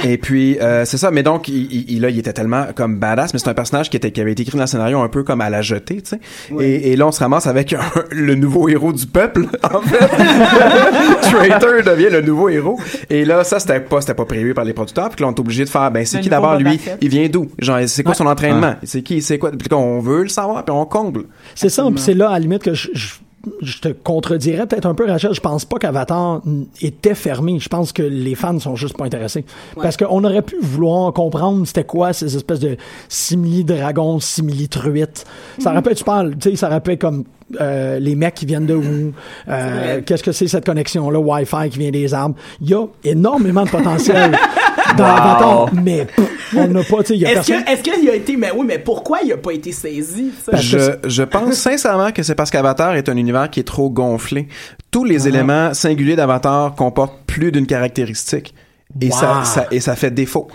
Et 0.03 0.17
puis, 0.17 0.57
euh, 0.59 0.85
c'est 0.85 0.97
ça. 0.97 1.11
Mais 1.11 1.23
donc, 1.23 1.47
il, 1.47 1.89
il, 1.91 2.01
là, 2.01 2.09
il 2.09 2.19
était 2.19 2.33
tellement 2.33 2.65
comme 2.75 2.97
badass, 2.99 3.33
mais 3.33 3.39
c'est 3.39 3.49
un 3.49 3.53
personnage 3.53 3.89
qui, 3.89 3.97
était, 3.97 4.11
qui 4.11 4.21
avait 4.21 4.31
été 4.33 4.43
écrit 4.43 4.57
dans 4.57 4.63
le 4.63 4.67
scénario 4.67 4.99
un 4.99 5.07
peu 5.09 5.23
comme 5.23 5.41
à 5.41 5.49
la 5.49 5.61
jetée, 5.61 6.01
tu 6.01 6.09
sais. 6.09 6.19
Et, 6.59 6.91
et 6.91 6.95
là, 6.95 7.07
on 7.07 7.11
se 7.11 7.19
ramasse 7.19 7.47
avec 7.47 7.73
un- 7.73 7.79
le 8.11 8.35
nouveau 8.35 8.67
héros 8.69 8.93
du 8.93 9.05
peuple, 9.07 9.45
en 9.63 9.81
fait. 9.81 10.07
Traitor 11.21 11.83
devient 11.85 12.09
le 12.11 12.21
nouveau 12.21 12.49
héros. 12.49 12.79
Et 13.09 13.25
là, 13.25 13.43
ça, 13.43 13.59
c'était 13.59 13.79
pas, 13.79 14.01
c'était 14.01 14.13
pas 14.13 14.25
prévu 14.25 14.53
par 14.53 14.65
les 14.65 14.73
producteurs. 14.73 15.09
Puis 15.09 15.23
là, 15.23 15.29
on 15.29 15.33
est 15.33 15.39
obligé 15.39 15.63
de 15.65 15.69
faire, 15.69 15.89
ben, 15.91 16.05
c'est 16.05 16.17
Le 16.17 16.23
qui 16.23 16.29
d'abord, 16.29 16.57
lui? 16.57 16.79
Il 17.01 17.09
vient 17.09 17.27
d'où? 17.29 17.47
Genre, 17.59 17.79
c'est 17.87 18.03
quoi 18.03 18.13
son 18.13 18.25
entraînement? 18.25 18.75
C'est 18.83 19.01
qui? 19.01 19.21
C'est 19.21 19.37
quoi? 19.37 19.51
Puis 19.51 19.67
là, 19.69 19.77
on 19.77 19.99
veut 19.99 20.23
le 20.23 20.29
savoir, 20.33 20.63
puis 20.63 20.75
on 20.75 20.85
comble. 20.85 21.25
C'est 21.55 21.69
ça, 21.69 21.85
puis 21.89 21.99
c'est 21.99 22.13
là, 22.13 22.29
à 22.29 22.33
la 22.33 22.39
limite, 22.39 22.63
que 22.63 22.73
je, 22.73 22.89
je, 22.93 23.13
je 23.61 23.79
te 23.79 23.89
contredirais 23.89 24.65
peut-être 24.67 24.85
un 24.85 24.93
peu, 24.93 25.05
Rachel. 25.05 25.33
Je 25.33 25.41
pense 25.41 25.65
pas 25.65 25.77
qu'Avatar 25.77 26.41
mm, 26.45 26.63
était 26.81 27.15
fermé. 27.15 27.59
Je 27.59 27.69
pense 27.69 27.91
que 27.91 28.03
les 28.03 28.35
fans 28.35 28.59
sont 28.59 28.75
juste 28.75 28.97
pas 28.97 29.05
intéressés. 29.05 29.45
Parce 29.75 29.97
qu'on 29.97 30.23
aurait 30.23 30.41
pu 30.41 30.55
vouloir 30.61 31.11
comprendre 31.13 31.65
c'était 31.67 31.83
quoi 31.83 32.13
ces 32.13 32.35
espèces 32.35 32.59
de 32.59 32.77
simili-dragons, 33.09 34.19
simili-truites. 34.19 35.25
Ça 35.59 35.71
aurait 35.71 35.81
pu 35.81 35.91
être 35.91 35.97
super, 35.97 36.25
tu 36.39 36.51
sais, 36.51 36.55
ça 36.55 36.67
aurait 36.67 36.81
pu 36.81 36.91
être 36.91 37.01
comme 37.01 37.25
euh, 37.59 37.99
les 37.99 38.15
mecs 38.15 38.33
qui 38.35 38.45
viennent 38.45 38.65
de 38.65 38.75
où, 38.75 39.13
euh, 39.49 40.01
qu'est-ce 40.05 40.23
que 40.23 40.31
c'est 40.31 40.47
cette 40.47 40.65
connexion-là, 40.65 41.19
Wi-Fi 41.19 41.69
qui 41.69 41.79
vient 41.79 41.91
des 41.91 42.13
arbres? 42.13 42.35
Il 42.61 42.69
y 42.69 42.73
a 42.73 42.85
énormément 43.03 43.63
de 43.63 43.69
potentiel 43.69 44.31
dans 44.97 45.03
Avatar, 45.05 45.69
mais 45.73 46.05
pff, 46.05 46.29
on 46.57 46.67
n'a 46.67 46.83
pas, 46.83 46.97
tu 46.99 47.05
sais, 47.07 47.15
il 47.15 47.21
y 47.21 47.25
a 47.25 47.29
Est-ce 47.29 47.35
personne... 47.51 47.63
que, 47.65 47.71
est-ce 47.71 47.81
qu'il 47.83 48.09
a 48.09 48.15
été, 48.15 48.37
mais 48.37 48.51
oui, 48.55 48.65
mais 48.67 48.79
pourquoi 48.79 49.19
il 49.25 49.31
a 49.33 49.37
pas 49.37 49.51
été 49.51 49.71
saisi, 49.71 50.31
ça? 50.43 50.51
Parce 50.51 50.69
que 50.69 50.77
Je, 51.03 51.09
je 51.09 51.23
pense 51.23 51.53
sincèrement 51.55 52.11
que 52.11 52.23
c'est 52.23 52.35
parce 52.35 52.51
qu'Avatar 52.51 52.95
est 52.95 53.09
un 53.09 53.17
univers 53.17 53.49
qui 53.49 53.59
est 53.59 53.63
trop 53.67 53.89
gonflé. 53.89 54.47
Tous 54.91 55.05
Ah. 55.05 55.07
les 55.09 55.27
éléments 55.27 55.73
singuliers 55.73 56.15
d'Avatar 56.15 56.75
comportent 56.75 57.19
plus 57.25 57.51
d'une 57.51 57.65
caractéristique. 57.65 58.53
Et, 59.01 59.07
Wow. 59.07 59.11
ça, 59.13 59.43
ça, 59.43 59.67
et 59.71 59.79
ça 59.79 59.95
fait 59.95 60.11
défaut. 60.11 60.47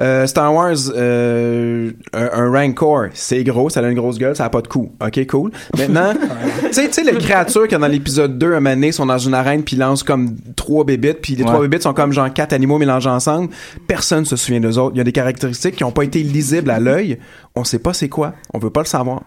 Euh, 0.00 0.26
Star 0.26 0.52
Wars, 0.52 0.74
euh, 0.96 1.92
un, 2.12 2.28
un 2.32 2.50
Rancor, 2.50 3.06
c'est 3.14 3.44
gros, 3.44 3.70
ça 3.70 3.80
a 3.80 3.88
une 3.88 3.94
grosse 3.96 4.18
gueule, 4.18 4.34
ça 4.34 4.44
a 4.46 4.50
pas 4.50 4.62
de 4.62 4.66
cou. 4.68 4.90
Ok, 5.00 5.24
cool. 5.28 5.52
Maintenant, 5.78 6.12
tu 6.72 6.72
sais, 6.72 7.04
les 7.04 7.16
créatures 7.18 7.68
qui 7.68 7.76
dans 7.76 7.86
l'épisode 7.86 8.36
2, 8.38 8.46
un 8.46 8.60
moment 8.60 8.70
donné, 8.74 8.90
sont 8.92 9.06
dans 9.06 9.18
une 9.18 9.34
arène 9.34 9.62
puis 9.62 9.76
lancent 9.76 10.02
comme 10.02 10.34
trois 10.56 10.84
bébites, 10.84 11.20
puis 11.20 11.36
les 11.36 11.42
Ouais. 11.44 11.48
trois 11.48 11.60
bébites 11.62 11.82
sont 11.82 11.94
comme 11.94 12.12
genre 12.12 12.32
quatre 12.32 12.52
animaux 12.52 12.78
mélangés 12.78 13.10
ensemble. 13.10 13.50
Personne 13.86 14.24
se 14.24 14.34
souvient 14.36 14.60
d'eux 14.60 14.78
autres. 14.78 14.94
Il 14.94 14.98
y 14.98 15.00
a 15.00 15.04
des 15.04 15.12
caractéristiques 15.12 15.76
qui 15.76 15.84
ont 15.84 15.92
pas 15.92 16.02
été 16.04 16.22
lisibles 16.22 16.70
à 16.70 16.80
l'œil. 16.80 17.18
On 17.54 17.62
sait 17.64 17.78
pas 17.78 17.92
c'est 17.92 18.08
quoi. 18.08 18.32
On 18.52 18.58
veut 18.58 18.70
pas 18.70 18.80
le 18.80 18.86
savoir. 18.86 19.22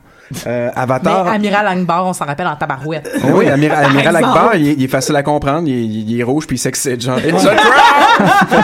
Euh, 0.45 0.69
Mais 0.75 0.81
Avatar. 0.81 1.27
Amiral 1.27 1.67
Angbar, 1.67 2.05
on 2.05 2.13
s'en 2.13 2.25
rappelle 2.25 2.47
en 2.47 2.55
tabarouette. 2.55 3.09
Oh 3.23 3.27
oui, 3.35 3.47
Amiral, 3.49 3.85
Amiral 3.85 4.15
exemple. 4.17 4.37
Akbar, 4.37 4.55
il, 4.55 4.67
est- 4.69 4.73
il 4.73 4.83
est 4.83 4.87
facile 4.87 5.15
à 5.15 5.23
comprendre, 5.23 5.67
il, 5.67 5.73
est- 5.73 5.85
il 6.11 6.19
est 6.19 6.23
rouge 6.23 6.45
puis 6.47 6.57
il 6.57 6.59
s'excite, 6.59 7.01
genre, 7.01 7.19
it's 7.19 7.45
a! 7.45 7.51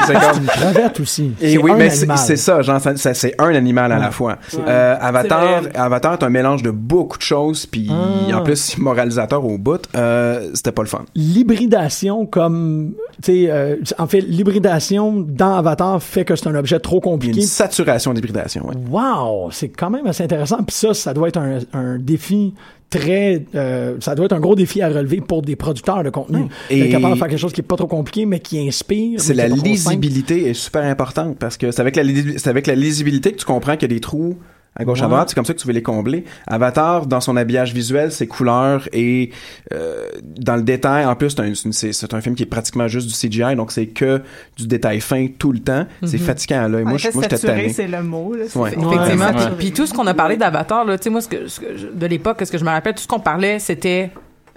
C'est 0.07 0.13
comme- 0.13 0.41
Une 0.41 0.45
crevette 0.47 0.99
aussi. 0.99 1.33
Et 1.41 1.51
C'est 1.53 1.57
oui, 1.57 1.71
un 1.71 1.75
mais 1.75 1.89
c'est 1.89 2.35
ça, 2.37 2.61
genre, 2.61 2.79
ça, 2.81 3.13
c'est 3.13 3.35
un 3.39 3.53
animal 3.55 3.91
à 3.91 3.99
la 3.99 4.11
fois. 4.11 4.37
Euh, 4.67 4.95
Avatar, 4.99 5.61
C'est 5.63 5.69
vrai. 5.69 5.77
Avatar 5.79 6.13
est 6.13 6.23
un 6.23 6.29
mélange 6.29 6.63
de 6.63 6.71
beaucoup 6.71 7.17
de 7.17 7.23
choses, 7.23 7.65
puis 7.65 7.89
Ah. 7.91 8.37
en 8.37 8.41
plus, 8.43 8.77
moralisateur 8.77 9.45
au 9.45 9.57
bout, 9.57 9.81
euh, 9.95 10.49
c'était 10.53 10.71
pas 10.71 10.81
le 10.81 10.87
fun. 10.87 11.03
L'hybridation 11.15 12.25
comme, 12.25 12.93
tu 13.23 13.31
sais, 13.45 13.51
euh, 13.51 13.75
en 13.97 14.07
fait, 14.07 14.21
l'hybridation 14.21 15.23
dans 15.27 15.55
Avatar 15.55 16.01
fait 16.01 16.25
que 16.25 16.35
c'est 16.35 16.47
un 16.47 16.55
objet 16.55 16.79
trop 16.79 16.95
Il 16.97 17.05
y 17.05 17.09
a 17.09 17.11
compliqué. 17.11 17.41
une 17.41 17.45
saturation 17.47 18.13
d'hybridation, 18.13 18.67
ouais. 18.67 18.75
Wow, 18.89 19.49
c'est 19.51 19.69
quand 19.69 19.89
même 19.89 20.07
assez 20.07 20.23
intéressant. 20.23 20.57
Puis 20.65 20.75
ça, 20.75 20.93
ça 20.93 21.13
doit 21.13 21.27
être 21.27 21.37
un, 21.37 21.52
un 21.73 21.97
défi 21.99 22.53
très, 22.89 23.43
euh, 23.55 23.95
ça 23.99 24.13
doit 24.13 24.25
être 24.25 24.33
un 24.33 24.39
gros 24.39 24.55
défi 24.55 24.81
à 24.81 24.87
relever 24.89 25.19
pour 25.19 25.41
des 25.41 25.55
producteurs 25.55 26.03
de 26.03 26.09
contenu. 26.11 26.43
Et- 26.69 26.79
D'être 26.81 26.91
capable 26.91 27.13
de 27.15 27.19
faire 27.19 27.27
quelque 27.27 27.39
chose 27.39 27.53
qui 27.53 27.61
est 27.61 27.63
pas 27.63 27.75
trop 27.75 27.87
compliqué, 27.87 28.25
mais 28.27 28.39
qui 28.39 28.59
inspire. 28.67 29.19
C'est 29.19 29.33
la 29.33 29.47
trop 29.47 29.55
simple. 29.57 29.69
lisibilité 29.69 30.49
est 30.49 30.53
super 30.53 30.83
importante 30.83 31.37
parce 31.39 31.57
que 31.57 31.71
c'est 31.71 31.81
avec 31.81 31.95
la 31.95 32.03
c'est 32.37 32.49
avec 32.49 32.67
la 32.67 32.75
lisibilité 32.75 33.31
que 33.31 33.37
tu 33.37 33.45
comprends 33.45 33.73
qu'il 33.73 33.89
y 33.89 33.93
a 33.93 33.95
des 33.95 33.99
trous 34.01 34.37
à 34.75 34.83
gauche 34.85 35.01
à 35.01 35.07
droite, 35.07 35.29
c'est 35.29 35.35
comme 35.35 35.45
ça 35.45 35.53
que 35.53 35.59
tu 35.59 35.67
veux 35.67 35.73
les 35.73 35.83
combler. 35.83 36.23
Avatar, 36.47 37.05
dans 37.05 37.21
son 37.21 37.37
habillage 37.37 37.73
visuel, 37.73 38.11
ses 38.11 38.25
couleurs 38.27 38.87
et 38.91 39.29
euh, 39.71 40.07
dans 40.37 40.55
le 40.55 40.63
détail, 40.63 41.05
en 41.05 41.15
plus, 41.15 41.29
c'est 41.31 41.41
un, 41.41 41.53
c'est- 41.71 41.93
c'est 41.93 42.13
un 42.13 42.21
film 42.21 42.33
qui 42.35 42.43
est 42.43 42.47
pratiquement 42.47 42.87
juste 42.87 43.07
du 43.07 43.13
CGI, 43.13 43.55
donc 43.55 43.71
c'est 43.71 43.85
que 43.87 44.21
du 44.57 44.65
détail 44.67 44.99
fin 44.99 45.27
tout 45.37 45.51
le 45.51 45.59
temps. 45.59 45.85
C'est 46.03 46.19
Mhm. 46.19 46.25
fatigant 46.25 46.63
à 46.63 46.67
l'œil. 46.67 46.83
Moi, 46.85 46.97
je- 46.97 47.09
moi, 47.13 47.23
saturé, 47.23 47.69
c'est 47.69 47.87
le 47.87 48.01
mot. 48.03 48.33
Là. 48.33 48.45
Ouais. 48.55 48.69
Effectivement. 48.73 49.25
Ouais. 49.27 49.55
Puis, 49.59 49.71
tout 49.71 49.85
ce 49.85 49.93
qu'on 49.93 50.07
a 50.07 50.13
parlé 50.13 50.37
d'Avatar, 50.37 50.85
là, 50.85 50.97
tu 50.97 51.03
sais, 51.03 51.09
moi, 51.09 51.21
ce 51.21 51.27
que, 51.27 51.47
ce 51.47 51.59
que 51.59 51.77
je- 51.77 51.87
de 51.87 52.05
l'époque, 52.07 52.41
ce 52.43 52.51
que 52.51 52.57
je 52.57 52.63
me 52.65 52.69
rappelle, 52.69 52.95
tout 52.95 53.03
ce 53.03 53.07
qu'on 53.07 53.19
parlait, 53.19 53.59
c'était 53.59 54.09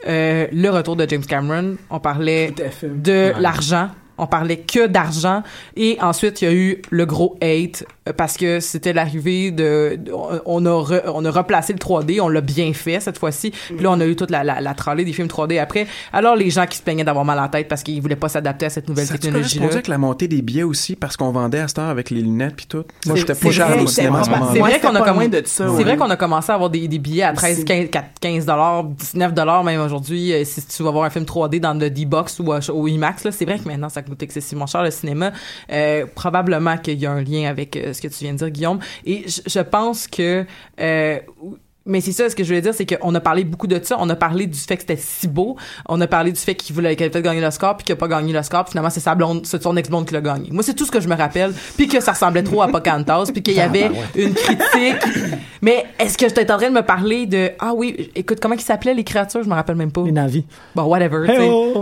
euh, 0.07 0.47
le 0.53 0.69
retour 0.69 0.95
de 0.97 1.09
James 1.09 1.25
Cameron. 1.25 1.77
On 1.91 2.01
parlait 2.01 2.53
de 2.83 3.33
l'argent. 3.41 3.89
On 4.19 4.27
parlait 4.27 4.59
que 4.59 4.87
d'argent. 4.87 5.43
Et 5.77 5.99
ensuite, 6.01 6.43
il 6.43 6.45
y 6.45 6.49
a 6.49 6.55
eu 6.55 6.83
le 6.91 7.07
gros 7.07 7.37
hate 7.43 7.85
euh, 8.09 8.12
parce 8.17 8.37
que 8.37 8.61
c'était 8.61 8.93
l'arrivée 8.93 9.51
de, 9.51 9.99
on 10.47 10.64
a 10.67 10.71
re- 10.71 11.03
on 11.12 11.25
a 11.25 11.31
replacé 11.31 11.73
le 11.73 11.79
3D, 11.79 12.21
on 12.21 12.29
l'a 12.29 12.41
bien 12.41 12.73
fait 12.73 13.01
cette 13.01 13.19
fois-ci. 13.19 13.51
Puis 13.51 13.79
là, 13.81 13.91
on 13.91 14.01
a 14.01 14.07
eu 14.07 14.17
toute 14.17 14.31
la, 14.31 14.43
la, 14.45 14.61
des 14.97 15.12
films 15.12 15.29
3D 15.29 15.61
après. 15.61 15.87
Alors, 16.12 16.37
les 16.37 16.51
gens 16.51 16.67
qui 16.67 16.79
se 16.79 16.83
plaignaient 16.83 17.05
d'avoir 17.05 17.25
mal 17.25 17.39
à 17.39 17.43
la 17.43 17.49
tête 17.49 17.69
parce 17.69 17.83
qu'ils 17.83 18.01
voulaient 18.01 18.17
pas 18.17 18.29
s'adapter 18.29 18.67
à 18.67 18.71
cette 18.71 18.89
nouvelle 18.89 19.07
Ça 19.07 19.14
a 19.14 19.19
technologie-là. 19.19 19.61
correspondu 19.61 19.75
avec 19.77 19.89
la 19.89 19.99
montée 19.99 20.29
des 20.29 20.43
billets 20.43 20.62
aussi 20.62 20.97
parce 20.97 21.17
qu'on 21.17 21.31
vendait 21.31 21.59
à 21.61 21.69
cette 21.69 21.79
heure 21.79 21.89
avec 21.89 22.11
les 22.11 22.21
lunettes 22.23 22.57
puis 22.57 22.67
tout? 22.67 22.79
Moi, 22.79 22.85
C'est- 23.05 23.17
j'étais 23.17 23.35
pas 23.35 23.51
cher 23.51 23.69
vrai, 23.69 23.81
au 23.83 23.87
c'est 23.87 24.03
cinéma 24.03 24.21
à 24.21 24.25
ce 24.25 24.31
vrai. 24.31 24.39
moment-là. 24.39 24.55
C'est 24.55 24.61
vrai 24.61 24.81
qu'on 24.81 24.95
a 24.95 25.05
ça, 25.47 25.64
C'est 25.67 25.71
ouais. 25.75 25.83
vrai 25.85 25.97
qu'on 25.97 26.11
a 26.11 26.17
commencé 26.17 26.51
à 26.53 26.55
avoir 26.55 26.71
des, 26.71 26.89
des 26.89 26.99
billets 26.99 27.23
à 27.25 27.33
13, 27.33 27.64
15, 27.64 27.89
15 28.21 28.47
dollars, 28.47 28.85
19 28.85 29.35
dollars 29.35 29.64
même 29.64 29.81
aujourd'hui. 29.81 30.33
euh, 30.33 30.45
Si 30.45 30.64
tu 30.67 30.83
vas 30.83 30.91
voir 30.91 31.05
un 31.05 31.11
film 31.11 31.25
3D 31.25 31.61
dans 31.61 31.75
le 31.75 31.91
D-Box 31.91 32.39
ou 32.41 32.53
euh, 32.53 32.61
au 32.73 32.87
IMAX, 32.89 33.25
là, 33.25 33.33
c'est 33.33 33.45
vrai 33.45 33.59
que 33.59 33.67
maintenant 33.69 33.89
ça 33.89 34.03
coûte 34.07 34.22
excessivement 34.22 34.66
cher 34.66 34.82
le 34.82 34.90
cinéma. 34.90 35.32
Euh, 35.70 36.07
probablement 36.14 36.76
qu'il 36.78 36.98
y 36.98 37.07
a 37.07 37.12
un 37.12 37.22
lien 37.22 37.48
avec 37.48 37.76
euh, 37.76 37.92
ce 37.92 38.00
que 38.00 38.09
tu 38.09 38.24
viens 38.24 38.32
de 38.32 38.38
dire, 38.38 38.50
Guillaume. 38.50 38.78
Et 39.04 39.24
je, 39.26 39.61
pense 39.61 40.07
que 40.07 40.44
euh, 40.80 41.18
mais 41.87 42.01
c'est 42.01 42.12
ça, 42.12 42.28
ce 42.28 42.37
que 42.37 42.43
je 42.45 42.49
voulais 42.49 42.61
dire, 42.62 42.74
c'est 42.74 42.87
qu'on 42.87 43.14
a 43.14 43.20
parlé 43.20 43.45
beaucoup 43.45 43.66
de 43.66 43.80
ça. 43.82 43.97
On 44.01 44.09
a 44.11 44.16
parlé 44.16 44.47
du 44.47 44.59
fait 44.59 44.76
que 44.76 44.82
c'était 44.82 44.97
si 45.01 45.28
beau. 45.28 45.57
On 45.89 46.01
a 46.01 46.07
parlé 46.07 46.32
du 46.32 46.41
fait 46.41 46.55
qu'il 46.55 46.74
voulait, 46.74 46.95
qu'il 46.97 47.05
avait 47.05 47.11
peut-être 47.11 47.24
gagné 47.24 47.41
l'Oscar, 47.41 47.76
puis 47.76 47.84
qu'il 47.84 47.93
a 47.93 47.97
pas 47.97 48.09
gagné 48.09 48.32
l'Oscar. 48.32 48.64
Puis 48.64 48.72
finalement, 48.72 48.91
c'est 48.91 49.01
sa 49.01 49.14
blonde, 49.14 49.47
c'est 49.47 49.62
son 49.62 49.76
ex-blonde 49.76 50.07
qui 50.07 50.14
l'a 50.14 50.20
gagné. 50.20 50.49
Moi, 50.51 50.62
c'est 50.62 50.74
tout 50.74 50.84
ce 50.84 50.91
que 50.91 51.01
je 51.01 51.09
me 51.09 51.14
rappelle. 51.16 51.53
Puis 51.76 51.89
que 51.89 52.01
ça 52.01 52.12
ressemblait 52.12 52.43
trop 52.43 52.62
à 52.62 52.68
Pocahontas, 52.68 53.26
puis 53.32 53.43
qu'il 53.43 53.55
y 53.55 53.61
avait 53.61 53.91
une 54.14 54.34
critique. 54.34 55.03
Mais 55.62 55.84
est-ce 55.99 56.18
que 56.18 56.28
j'étais 56.28 56.51
en 56.53 56.59
train 56.59 56.68
de 56.70 56.74
me 56.74 56.82
parler 56.82 57.26
de, 57.26 57.51
ah 57.59 57.72
oui, 57.74 58.11
écoute, 58.14 58.39
comment 58.41 58.55
ils 58.55 58.61
s'appelaient 58.61 58.95
les 58.95 59.05
créatures? 59.05 59.43
Je 59.43 59.49
me 59.49 59.55
rappelle 59.55 59.76
même 59.76 59.93
pas. 59.93 60.03
Les 60.05 60.12
navis. 60.12 60.45
Bon, 60.74 60.84
whatever! 60.84 61.26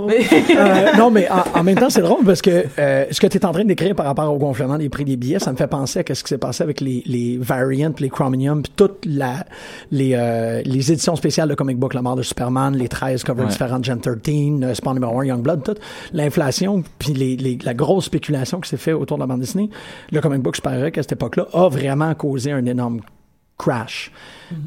Mais- 0.06 0.24
Euh, 0.56 0.92
non, 0.96 1.10
mais 1.10 1.28
en, 1.30 1.58
en 1.60 1.62
même 1.64 1.76
temps, 1.76 1.90
c'est 1.90 2.00
drôle 2.02 2.24
parce 2.24 2.42
que 2.42 2.64
euh, 2.78 3.04
ce 3.10 3.20
que 3.20 3.26
tu 3.26 3.38
es 3.38 3.44
en 3.44 3.52
train 3.52 3.64
d'écrire 3.64 3.94
par 3.94 4.06
rapport 4.06 4.32
au 4.32 4.38
gonflement 4.38 4.78
des 4.78 4.88
prix 4.88 5.04
des 5.04 5.16
billets, 5.16 5.38
ça 5.38 5.50
me 5.52 5.56
fait 5.56 5.66
penser 5.66 6.04
à 6.08 6.14
ce 6.14 6.22
qui 6.22 6.28
s'est 6.28 6.38
passé 6.38 6.62
avec 6.62 6.80
les, 6.80 7.02
les 7.06 7.36
variants, 7.40 7.92
les 7.98 8.08
chromium, 8.08 8.62
puis 8.62 8.72
toutes 8.76 9.04
la, 9.06 9.44
les, 9.94 10.14
euh, 10.14 10.60
les 10.64 10.92
éditions 10.92 11.14
spéciales 11.16 11.48
de 11.48 11.54
comic 11.54 11.78
book, 11.78 11.94
La 11.94 12.02
mort 12.02 12.16
de 12.16 12.22
Superman, 12.22 12.74
les 12.76 12.88
13 12.88 13.22
covers 13.24 13.44
Ouais. 13.44 13.50
différents 13.50 13.78
de 13.78 13.84
Gen 13.84 14.00
13, 14.00 14.16
euh, 14.62 14.74
Spawn 14.74 14.94
numéro 14.94 15.20
1, 15.20 15.24
Youngblood, 15.26 15.62
tout. 15.62 15.74
L'inflation, 16.12 16.82
puis 16.98 17.12
les, 17.14 17.36
les, 17.36 17.58
la 17.64 17.74
grosse 17.74 18.06
spéculation 18.06 18.60
qui 18.60 18.68
s'est 18.68 18.76
fait 18.76 18.92
autour 18.92 19.16
de 19.18 19.22
la 19.22 19.26
bande 19.26 19.40
dessinée, 19.40 19.70
le 20.12 20.20
comic 20.20 20.40
book 20.42 20.56
Super 20.56 20.74
Heroic 20.74 20.98
à 20.98 21.02
cette 21.02 21.12
époque-là 21.12 21.46
a 21.52 21.68
vraiment 21.68 22.14
causé 22.14 22.52
un 22.52 22.64
énorme 22.66 23.00
crash. 23.56 24.10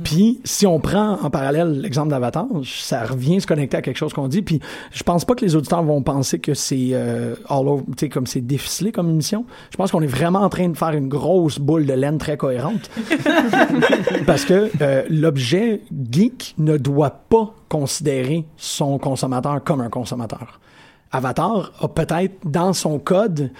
Puis, 0.04 0.40
si 0.44 0.66
on 0.66 0.80
prend 0.80 1.20
en 1.22 1.30
parallèle 1.30 1.82
l'exemple 1.82 2.10
d'Avatar, 2.10 2.48
ça 2.64 3.06
revient 3.06 3.40
se 3.40 3.48
connecter 3.48 3.78
à 3.78 3.82
quelque 3.82 3.98
chose 3.98 4.14
qu'on 4.14 4.28
dit. 4.28 4.42
Puis, 4.42 4.60
je 4.92 5.04
pense 5.04 5.24
pas 5.24 5.36
que 5.36 5.46
les 5.46 5.56
auditeurs 5.56 5.84
vont 5.84 6.02
penser 6.02 6.40
que 6.40 6.54
c'est 6.54 6.90
euh, 6.94 7.36
all 7.50 7.68
over, 7.68 8.10
comme 8.10 8.28
c'est 8.28 8.42
déficelé 8.42 8.92
comme 8.92 9.10
émission. 9.10 9.46
Je 9.72 9.78
pense 9.78 9.92
qu'on 9.92 10.02
est 10.02 10.08
vraiment 10.08 10.40
en 10.42 10.50
train 10.50 10.68
de 10.70 10.78
faire 10.78 10.92
une 10.92 11.08
grosse 11.08 11.60
boule 11.60 11.86
de 11.86 11.94
laine 11.94 12.18
très 12.18 12.38
cohérente. 12.38 12.90
Parce 14.26 14.46
que 14.46 14.70
euh, 14.82 15.04
l'objet 15.10 15.82
geek 16.12 16.56
ne 16.58 16.78
doit 16.78 17.12
pas 17.12 17.54
considérer 17.70 18.46
son 18.58 18.98
consommateur 18.98 19.64
comme 19.64 19.82
un 19.82 19.90
consommateur. 19.90 20.60
Avatar 21.12 21.72
a 21.80 21.88
peut-être, 21.88 22.36
dans 22.46 22.74
son 22.74 23.00
code, 23.00 23.52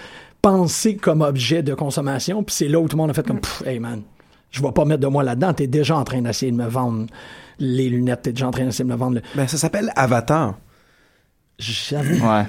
pensé 0.42 0.96
comme 0.96 1.22
objet 1.22 1.64
de 1.64 1.74
consommation, 1.74 2.44
puis 2.44 2.56
c'est 2.56 2.68
là 2.68 2.80
où 2.80 2.88
tout 2.88 2.96
le 2.96 3.02
monde 3.02 3.10
a 3.10 3.14
fait 3.14 3.26
comme, 3.26 3.40
Pff, 3.40 3.64
hey 3.66 3.80
man, 3.80 4.02
je 4.52 4.62
vais 4.62 4.72
pas 4.72 4.86
mettre 4.86 5.02
de 5.02 5.08
moi 5.08 5.24
là-dedans, 5.24 5.54
t'es 5.54 5.68
déjà 5.68 5.98
en 5.98 6.04
train 6.04 6.22
d'essayer 6.22 6.52
de 6.52 6.58
me 6.58 6.68
vendre 6.68 7.08
les 7.60 7.90
lunettes, 7.90 8.22
t'es 8.24 8.32
déjà 8.32 8.48
en 8.48 8.52
train 8.52 8.66
d'essayer 8.66 8.86
de 8.86 8.90
me 8.90 8.96
vendre 8.96 9.16
le... 9.16 9.22
Ben, 9.36 9.48
ça 9.48 9.58
s'appelle 9.58 9.92
Avatar. 9.96 10.56
J'avoue. 11.60 12.24
Ouais. 12.24 12.46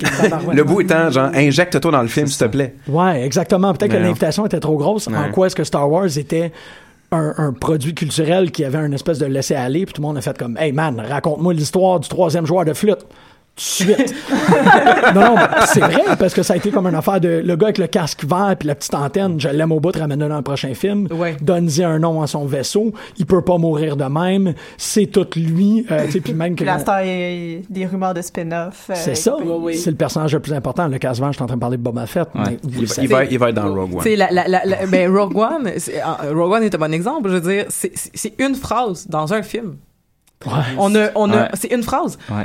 Le 0.52 0.62
bout 0.64 0.82
étant, 0.82 1.10
genre, 1.10 1.30
injecte-toi 1.34 1.90
dans 1.90 2.02
le 2.02 2.08
film, 2.08 2.26
s'il 2.26 2.38
te 2.38 2.44
plaît. 2.44 2.74
Ouais, 2.86 3.24
exactement. 3.24 3.72
Peut-être 3.72 3.92
que 3.92 3.96
l'invitation 3.96 4.44
était 4.44 4.60
trop 4.60 4.76
grosse. 4.76 5.08
En 5.08 5.30
quoi 5.32 5.46
est-ce 5.46 5.56
que 5.56 5.64
Star 5.64 5.90
Wars 5.90 6.18
était 6.18 6.52
un, 7.10 7.32
un 7.38 7.52
produit 7.54 7.94
culturel 7.94 8.50
qui 8.50 8.64
avait 8.64 8.84
une 8.84 8.92
espèce 8.92 9.18
de 9.18 9.24
laisser-aller, 9.24 9.86
puis 9.86 9.94
tout 9.94 10.02
le 10.02 10.08
monde 10.08 10.18
a 10.18 10.20
fait 10.20 10.36
comme, 10.36 10.58
hey 10.58 10.72
man, 10.72 11.00
raconte-moi 11.00 11.54
l'histoire 11.54 12.00
du 12.00 12.08
troisième 12.08 12.44
joueur 12.44 12.66
de 12.66 12.74
flûte. 12.74 13.06
Suite. 13.60 14.14
non, 15.14 15.20
non, 15.34 15.36
c'est 15.66 15.80
vrai, 15.80 16.02
parce 16.18 16.32
que 16.32 16.42
ça 16.42 16.54
a 16.54 16.56
été 16.56 16.70
comme 16.70 16.86
une 16.86 16.94
affaire 16.94 17.20
de 17.20 17.42
le 17.44 17.56
gars 17.56 17.66
avec 17.66 17.78
le 17.78 17.86
casque 17.88 18.24
vert 18.24 18.54
puis 18.58 18.68
la 18.68 18.74
petite 18.74 18.94
antenne, 18.94 19.40
je 19.40 19.48
l'aime 19.48 19.72
au 19.72 19.80
bout, 19.80 19.94
ramène-le 19.96 20.28
dans 20.28 20.36
le 20.36 20.42
prochain 20.42 20.72
film. 20.74 21.08
Ouais. 21.10 21.36
Donne-y 21.40 21.82
un 21.82 21.98
nom 21.98 22.22
à 22.22 22.26
son 22.26 22.46
vaisseau. 22.46 22.92
Il 23.18 23.26
peut 23.26 23.42
pas 23.42 23.58
mourir 23.58 23.96
de 23.96 24.04
même. 24.04 24.54
C'est 24.76 25.06
tout 25.06 25.26
lui. 25.36 25.84
Euh, 25.90 26.06
tu 26.06 26.12
sais, 26.12 26.20
puis 26.20 26.34
même 26.34 26.54
que. 26.54 26.64
Star, 26.78 27.02
il 27.04 27.08
y 27.08 27.56
a 27.56 27.60
des 27.68 27.86
rumeurs 27.86 28.14
de 28.14 28.22
spin-off. 28.22 28.86
euh, 28.90 28.94
C'est 28.96 29.16
ça. 29.16 29.36
oui. 29.38 29.76
C'est 29.76 29.90
le 29.90 29.96
personnage 29.96 30.32
le 30.34 30.40
plus 30.40 30.52
important. 30.52 30.86
Le 30.86 30.98
casque 30.98 31.20
vert, 31.20 31.32
je 31.32 31.36
suis 31.36 31.42
en 31.42 31.46
train 31.46 31.56
de 31.56 31.60
parler 31.60 31.76
de 31.76 31.82
Boba 31.82 32.06
Fett. 32.06 32.28
Ouais. 32.34 32.42
mais 32.46 32.58
vous 32.62 32.82
Il 32.82 32.86
va, 32.86 32.94
il 33.02 33.08
va, 33.08 33.24
il 33.24 33.38
va 33.38 33.48
être 33.48 33.54
dans 33.56 33.74
Rogue 33.74 33.94
One. 33.94 34.02
Tu 34.02 34.10
sais, 34.10 34.16
la, 34.16 34.30
la, 34.30 34.46
la, 34.46 34.64
la- 34.64 34.86
ben, 34.86 35.10
Rogue 35.12 35.36
One, 35.36 35.70
c'est- 35.78 36.00
euh, 36.00 36.32
Rogue 36.32 36.52
One 36.52 36.62
est 36.62 36.74
un 36.74 36.78
bon 36.78 36.92
exemple. 36.94 37.28
Je 37.28 37.34
veux 37.36 37.52
dire, 37.52 37.64
c'est- 37.68 37.92
une 38.38 38.54
phrase 38.54 39.06
dans 39.08 39.32
un 39.34 39.42
film. 39.42 39.76
Ouais. 40.46 40.52
On 40.78 40.94
a, 40.94 41.08
on 41.16 41.28
a, 41.32 41.36
Ouais. 41.36 41.48
c'est 41.54 41.72
une 41.72 41.82
phrase. 41.82 42.16
Ouais. 42.30 42.44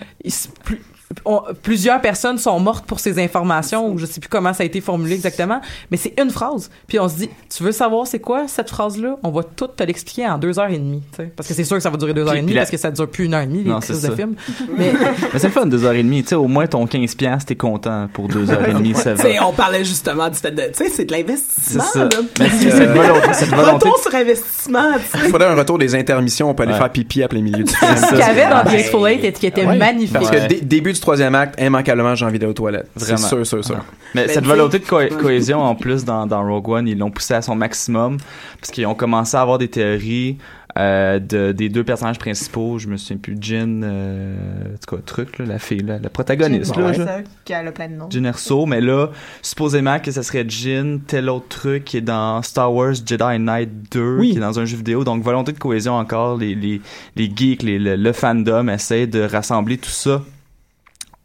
Plus- 0.63 0.81
on- 1.25 1.41
plusieurs 1.61 2.01
personnes 2.01 2.37
sont 2.37 2.59
mortes 2.59 2.85
pour 2.85 2.99
ces 2.99 3.21
informations, 3.23 3.89
ou 3.91 3.97
je 3.97 4.05
sais 4.05 4.19
plus 4.19 4.29
comment 4.29 4.53
ça 4.53 4.63
a 4.63 4.65
été 4.65 4.81
formulé 4.81 5.13
exactement, 5.13 5.61
mais 5.91 5.97
c'est 5.97 6.13
une 6.21 6.29
phrase. 6.29 6.69
Puis 6.87 6.99
on 6.99 7.07
se 7.09 7.15
dit, 7.15 7.29
tu 7.55 7.63
veux 7.63 7.71
savoir 7.71 8.07
c'est 8.07 8.19
quoi 8.19 8.47
cette 8.47 8.69
phrase-là? 8.69 9.17
On 9.23 9.31
va 9.31 9.43
tout 9.43 9.67
te 9.67 9.83
l'expliquer 9.83 10.27
en 10.27 10.37
deux 10.37 10.59
heures 10.59 10.69
et 10.71 10.77
demie. 10.77 11.01
Parce 11.35 11.47
que 11.47 11.53
c'est 11.53 11.63
sûr 11.63 11.77
que 11.77 11.83
ça 11.83 11.89
va 11.89 11.97
durer 11.97 12.13
deux 12.13 12.27
heures 12.27 12.33
et 12.35 12.41
demie, 12.41 12.53
la- 12.53 12.61
parce 12.61 12.71
que 12.71 12.77
ça 12.77 12.91
dure 12.91 13.07
plus 13.09 13.25
une 13.25 13.33
heure 13.33 13.41
et 13.41 13.47
demie, 13.47 13.63
les 13.63 13.69
Non, 13.71 13.79
crises 13.79 14.01
de 14.01 14.15
film. 14.15 14.35
Mais, 14.77 14.91
Mais 15.33 15.39
c'est 15.39 15.47
le 15.47 15.53
fun, 15.53 15.65
deux 15.65 15.83
heures 15.85 15.93
et 15.93 16.03
demie. 16.03 16.23
Tu 16.23 16.29
sais, 16.29 16.35
au 16.35 16.47
moins 16.47 16.67
ton 16.67 16.85
15$, 16.85 17.15
piastres, 17.15 17.45
t'es 17.47 17.55
content 17.55 18.07
pour 18.13 18.27
deux 18.27 18.49
heures 18.51 18.67
et 18.67 18.73
demie, 18.73 18.93
ça 18.95 19.13
va. 19.13 19.23
on 19.47 19.53
parlait 19.53 19.83
justement 19.83 20.29
du 20.29 20.35
fait 20.37 20.51
de, 20.51 20.61
tu 20.63 20.69
sais, 20.85 20.89
c'est 20.89 21.05
de 21.05 21.11
l'investissement, 21.11 21.83
c'est 21.93 22.71
cette 22.71 23.49
volonté. 23.49 23.73
Retour 23.89 23.99
sur 23.99 24.15
investissement. 24.15 24.91
Il 25.15 25.29
faudrait 25.29 25.47
un 25.49 25.55
retour 25.55 25.77
des 25.77 25.95
intermissions, 25.95 26.49
on 26.49 26.53
peut 26.53 26.63
aller 26.63 26.73
Ouais. 26.73 26.77
faire 26.77 26.91
pipi 26.91 27.23
à 27.23 27.27
plein 27.27 27.41
milieu 27.41 27.63
du 27.63 27.71
film. 27.73 27.91
ce 27.97 28.07
qu'il 28.09 28.17
y 28.17 28.21
avait 28.21 28.47
dans 28.49 28.63
Graceful 28.63 29.09
Eight 29.09 29.39
qui 29.39 29.45
était 29.45 29.65
magnifique. 29.65 30.13
Parce 30.13 30.29
que 30.31 30.47
dé- 30.47 30.61
début 30.61 30.93
du 30.93 30.99
troisième 31.03 31.35
acte, 31.35 31.59
immanquablement, 31.61 32.15
j'ai 32.15 32.25
envie 32.25 32.39
d'aller 32.39 32.49
aux 32.51 32.53
toilettes. 32.55 32.89
Vraiment. 32.95 33.17
C'est 33.17 33.27
sûr, 33.27 33.45
sûr, 33.45 33.63
sûr. 33.63 33.85
Mais 34.15 34.25
Ben, 34.25 34.33
cette 34.33 34.45
volonté 34.45 34.79
de 34.79 34.85
co- 34.85 34.99
cohésion, 35.19 35.61
en 35.61 35.75
plus, 35.75 36.03
dans, 36.03 36.25
dans 36.25 36.43
Rogue 36.45 36.69
One, 36.69 36.87
ils 36.87 36.97
l'ont 36.97 37.11
poussé 37.11 37.33
à 37.35 37.41
son 37.41 37.55
maximum, 37.55 38.17
parce 38.59 38.71
qu'ils 38.71 38.85
ont 38.87 38.95
commencé 38.95 39.37
à 39.37 39.41
avoir 39.41 39.57
des 39.57 39.67
théories 39.67 40.37
euh, 40.79 41.19
de, 41.19 41.51
des 41.51 41.69
deux 41.69 41.83
personnages 41.83 42.17
principaux. 42.17 42.79
Je 42.79 42.87
me 42.87 42.97
souviens 42.97 43.17
plus, 43.17 43.37
Jin, 43.39 43.83
euh, 43.83 44.35
en 44.73 44.77
tout 44.87 44.95
cas, 44.95 45.01
truc, 45.05 45.37
là, 45.37 45.45
la 45.45 45.59
fille, 45.59 45.83
là, 45.83 45.99
la 46.01 46.09
protagoniste, 46.09 46.75
là, 46.75 46.85
Ouais, 46.87 46.93
je- 46.95 47.03
ça, 47.03 47.17
qui 47.45 47.53
a 47.53 47.61
le 47.61 47.71
plein 47.71 47.87
de 47.89 47.93
noms. 47.93 48.07
Jin 48.09 48.23
Erso, 48.23 48.65
mais 48.65 48.81
là, 48.81 49.09
supposément 49.43 49.99
que 49.99 50.09
ça 50.11 50.23
serait 50.23 50.45
Jin, 50.47 50.99
tel 51.05 51.29
autre 51.29 51.47
truc 51.49 51.83
qui 51.85 51.97
est 51.97 52.01
dans 52.01 52.41
Star 52.41 52.73
Wars 52.73 52.93
Jedi 53.05 53.37
Knight 53.39 53.69
2, 53.91 54.17
Oui. 54.19 54.31
qui 54.31 54.37
est 54.37 54.41
dans 54.41 54.59
un 54.59 54.65
jeu 54.65 54.77
vidéo. 54.77 55.03
Donc, 55.03 55.21
volonté 55.23 55.51
de 55.51 55.59
cohésion 55.59 55.93
encore, 55.93 56.37
les, 56.37 56.55
les, 56.55 56.81
les 57.15 57.31
geeks, 57.35 57.61
les, 57.61 57.77
le, 57.77 57.95
le 57.95 58.11
fandom 58.13 58.67
essaie 58.69 59.05
de 59.05 59.21
rassembler 59.21 59.77
tout 59.77 59.89
ça 59.91 60.23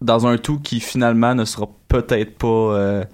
dans 0.00 0.26
un 0.26 0.36
tout 0.38 0.58
qui 0.60 0.80
finalement 0.80 1.34
ne 1.34 1.44
sera 1.44 1.66
peut-être 1.88 2.36
pas... 2.38 2.46
euh, 2.46 3.04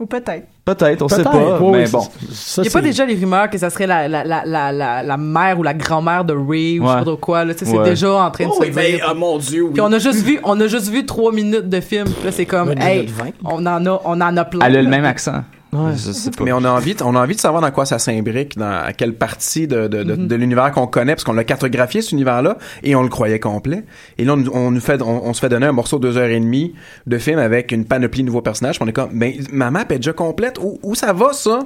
Ou 0.00 0.06
peut-être. 0.06 0.46
Peut-être, 0.64 1.02
on 1.02 1.08
sait 1.08 1.16
Peut-être, 1.16 1.30
pas, 1.30 1.60
oui, 1.60 1.72
mais 1.72 1.88
bon. 1.90 2.00
ça, 2.32 2.62
Il 2.62 2.64
y 2.64 2.68
a 2.68 2.70
pas 2.70 2.80
déjà 2.80 3.04
les 3.04 3.14
rumeurs 3.16 3.50
que 3.50 3.58
ça 3.58 3.68
serait 3.68 3.86
la, 3.86 4.08
la, 4.08 4.24
la, 4.24 4.42
la, 4.46 4.72
la, 4.72 5.02
la 5.02 5.16
mère 5.18 5.58
ou 5.58 5.62
la 5.62 5.74
grand-mère 5.74 6.24
de 6.24 6.32
Ray 6.32 6.80
ou 6.80 6.84
je 6.84 6.88
sais 6.88 6.94
Ouais. 7.00 7.04
pas 7.04 7.16
quoi. 7.18 7.44
C'est 7.54 7.68
Ouais. 7.68 7.84
déjà 7.84 8.10
en 8.14 8.30
train 8.30 8.44
de 8.46 8.50
Oh, 8.50 8.54
se 8.54 8.60
oui, 8.68 8.72
mais, 8.74 8.92
dire. 8.92 9.06
oh 9.10 9.14
mon 9.14 9.36
Dieu, 9.36 9.64
oui. 9.64 9.70
Puis 9.74 9.80
on 9.82 9.92
a 9.92 9.98
juste 9.98 10.22
vu, 10.22 10.40
on 10.42 10.58
a 10.60 10.66
juste 10.68 10.88
vu 10.88 11.04
trois 11.04 11.32
minutes 11.32 11.68
de 11.68 11.80
film. 11.80 12.06
Puis 12.06 12.24
Là, 12.24 12.32
c'est 12.32 12.46
comme, 12.46 12.70
hey, 12.80 13.10
on 13.44 13.66
en 13.66 13.84
a, 13.84 14.00
on 14.06 14.20
en 14.22 14.36
a 14.38 14.44
plein. 14.46 14.64
Elle 14.66 14.76
a 14.78 14.82
le 14.82 14.88
même 14.88 15.04
accent. 15.04 15.44
Ouais. 15.74 15.92
Je 15.94 16.12
sais 16.12 16.30
pas. 16.30 16.44
Mais 16.44 16.52
on 16.52 16.64
a 16.64 16.70
envie, 16.70 16.94
de- 16.94 17.02
on 17.02 17.14
a 17.16 17.20
envie 17.22 17.34
de 17.34 17.40
savoir 17.40 17.60
dans 17.62 17.70
quoi 17.70 17.84
ça 17.86 17.98
s'imbrique, 17.98 18.56
dans 18.56 18.82
à 18.84 18.92
quelle 18.92 19.14
partie 19.14 19.66
de, 19.66 19.88
de, 19.88 20.02
de, 20.02 20.14
de 20.16 20.34
l'univers 20.36 20.70
qu'on 20.72 20.86
connaît, 20.86 21.14
parce 21.14 21.24
qu'on 21.24 21.32
l'a 21.32 21.44
cartographié 21.44 22.00
cet 22.02 22.12
univers-là 22.12 22.58
et 22.82 22.94
on 22.94 23.02
le 23.02 23.08
croyait 23.08 23.40
complet. 23.40 23.84
Et 24.18 24.24
là, 24.24 24.34
on, 24.34 24.44
on 24.56 24.70
nous 24.70 24.80
fait, 24.80 25.02
on, 25.02 25.26
on 25.26 25.32
se 25.34 25.40
fait 25.40 25.48
donner 25.48 25.66
un 25.66 25.72
morceau 25.72 25.98
de 25.98 26.08
deux 26.08 26.16
heures 26.16 26.28
et 26.30 26.38
demie 26.40 26.74
de 27.06 27.18
film 27.18 27.38
avec 27.38 27.72
une 27.72 27.84
panoplie 27.84 28.22
de 28.22 28.26
nouveaux 28.26 28.42
personnages. 28.42 28.76
puis 28.76 28.84
on 28.84 28.88
est 28.88 28.92
comme, 28.92 29.10
ben 29.18 29.32
ma 29.52 29.70
map 29.70 29.84
est 29.90 29.96
déjà 29.96 30.12
complète. 30.12 30.58
Où, 30.62 30.78
où 30.82 30.94
ça 30.94 31.12
va 31.12 31.32
ça? 31.32 31.60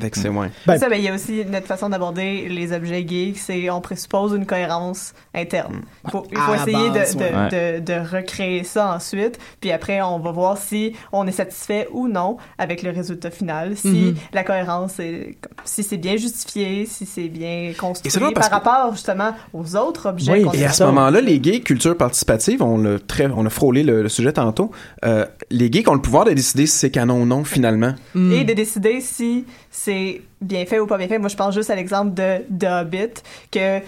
Fait 0.00 0.10
que 0.10 0.18
c'est 0.18 0.30
moins. 0.30 0.48
Ben- 0.66 0.78
ça, 0.78 0.88
ben, 0.88 0.96
il 0.96 1.04
y 1.04 1.08
a 1.08 1.14
aussi 1.14 1.44
notre 1.46 1.66
façon 1.66 1.88
d'aborder 1.88 2.48
les 2.48 2.72
objets 2.72 3.06
geeks, 3.06 3.38
c'est 3.38 3.68
on 3.70 3.80
présuppose 3.80 4.32
une 4.34 4.46
cohérence 4.46 5.12
interne. 5.34 5.82
Il 6.04 6.10
faut, 6.10 6.26
il 6.30 6.38
faut 6.38 6.52
la 6.54 6.62
essayer 6.62 6.90
base, 6.90 7.16
de, 7.16 7.20
de, 7.20 7.24
ouais. 7.24 7.80
de, 7.80 7.84
de 7.84 8.16
recréer 8.16 8.64
ça 8.64 8.92
ensuite, 8.94 9.38
puis 9.60 9.70
après 9.72 10.00
on 10.02 10.18
va 10.18 10.30
voir 10.32 10.58
si 10.58 10.94
on 11.12 11.26
est 11.26 11.32
satisfait 11.32 11.88
ou 11.92 12.08
non 12.08 12.36
avec 12.58 12.82
le 12.82 12.90
résultat 12.90 13.30
final, 13.30 13.76
si 13.76 13.88
Mhm. 13.88 14.14
la 14.32 14.44
cohérence 14.44 14.98
est, 15.00 15.36
si 15.64 15.82
c'est 15.82 15.96
bien 15.96 16.16
justifié, 16.16 16.86
si 16.86 17.06
c'est 17.06 17.28
bien 17.28 17.72
construit 17.78 18.12
par 18.34 18.48
que- 18.48 18.54
rapport 18.54 18.92
justement 18.92 19.32
aux 19.52 19.76
autres 19.76 20.08
objets 20.08 20.32
Oui, 20.32 20.42
qu'on 20.42 20.52
Et 20.52 20.64
à 20.64 20.72
ce 20.72 20.84
moment-là, 20.84 21.20
les 21.20 21.38
gays, 21.40 21.60
culture 21.60 21.96
participative, 21.96 22.62
on 22.62 22.78
l'a 22.78 22.98
très, 22.98 23.26
on 23.26 23.44
a 23.46 23.50
frôlé 23.50 23.82
le, 23.82 24.02
le 24.02 24.08
sujet 24.08 24.32
tantôt. 24.32 24.70
Euh, 25.04 25.24
les 25.50 25.70
gays 25.70 25.88
ont 25.88 25.94
le 25.94 26.00
pouvoir 26.00 26.24
de 26.24 26.32
décider 26.32 26.66
si 26.66 26.76
c'est 26.78 26.90
canon 26.90 27.22
ou 27.22 27.26
non 27.26 27.44
finalement. 27.44 27.94
Mm. 28.14 28.32
et 28.32 28.44
de 28.44 28.52
décider 28.54 28.97
si 29.00 29.44
c'est 29.70 30.22
bien 30.40 30.64
fait 30.66 30.78
ou 30.80 30.86
pas 30.86 30.98
bien 30.98 31.08
fait. 31.08 31.18
Moi, 31.18 31.28
je 31.28 31.36
pense 31.36 31.54
juste 31.54 31.70
à 31.70 31.74
l'exemple 31.74 32.14
de 32.14 32.38
The 32.58 32.64
Hobbit, 32.64 33.22
que 33.50 33.80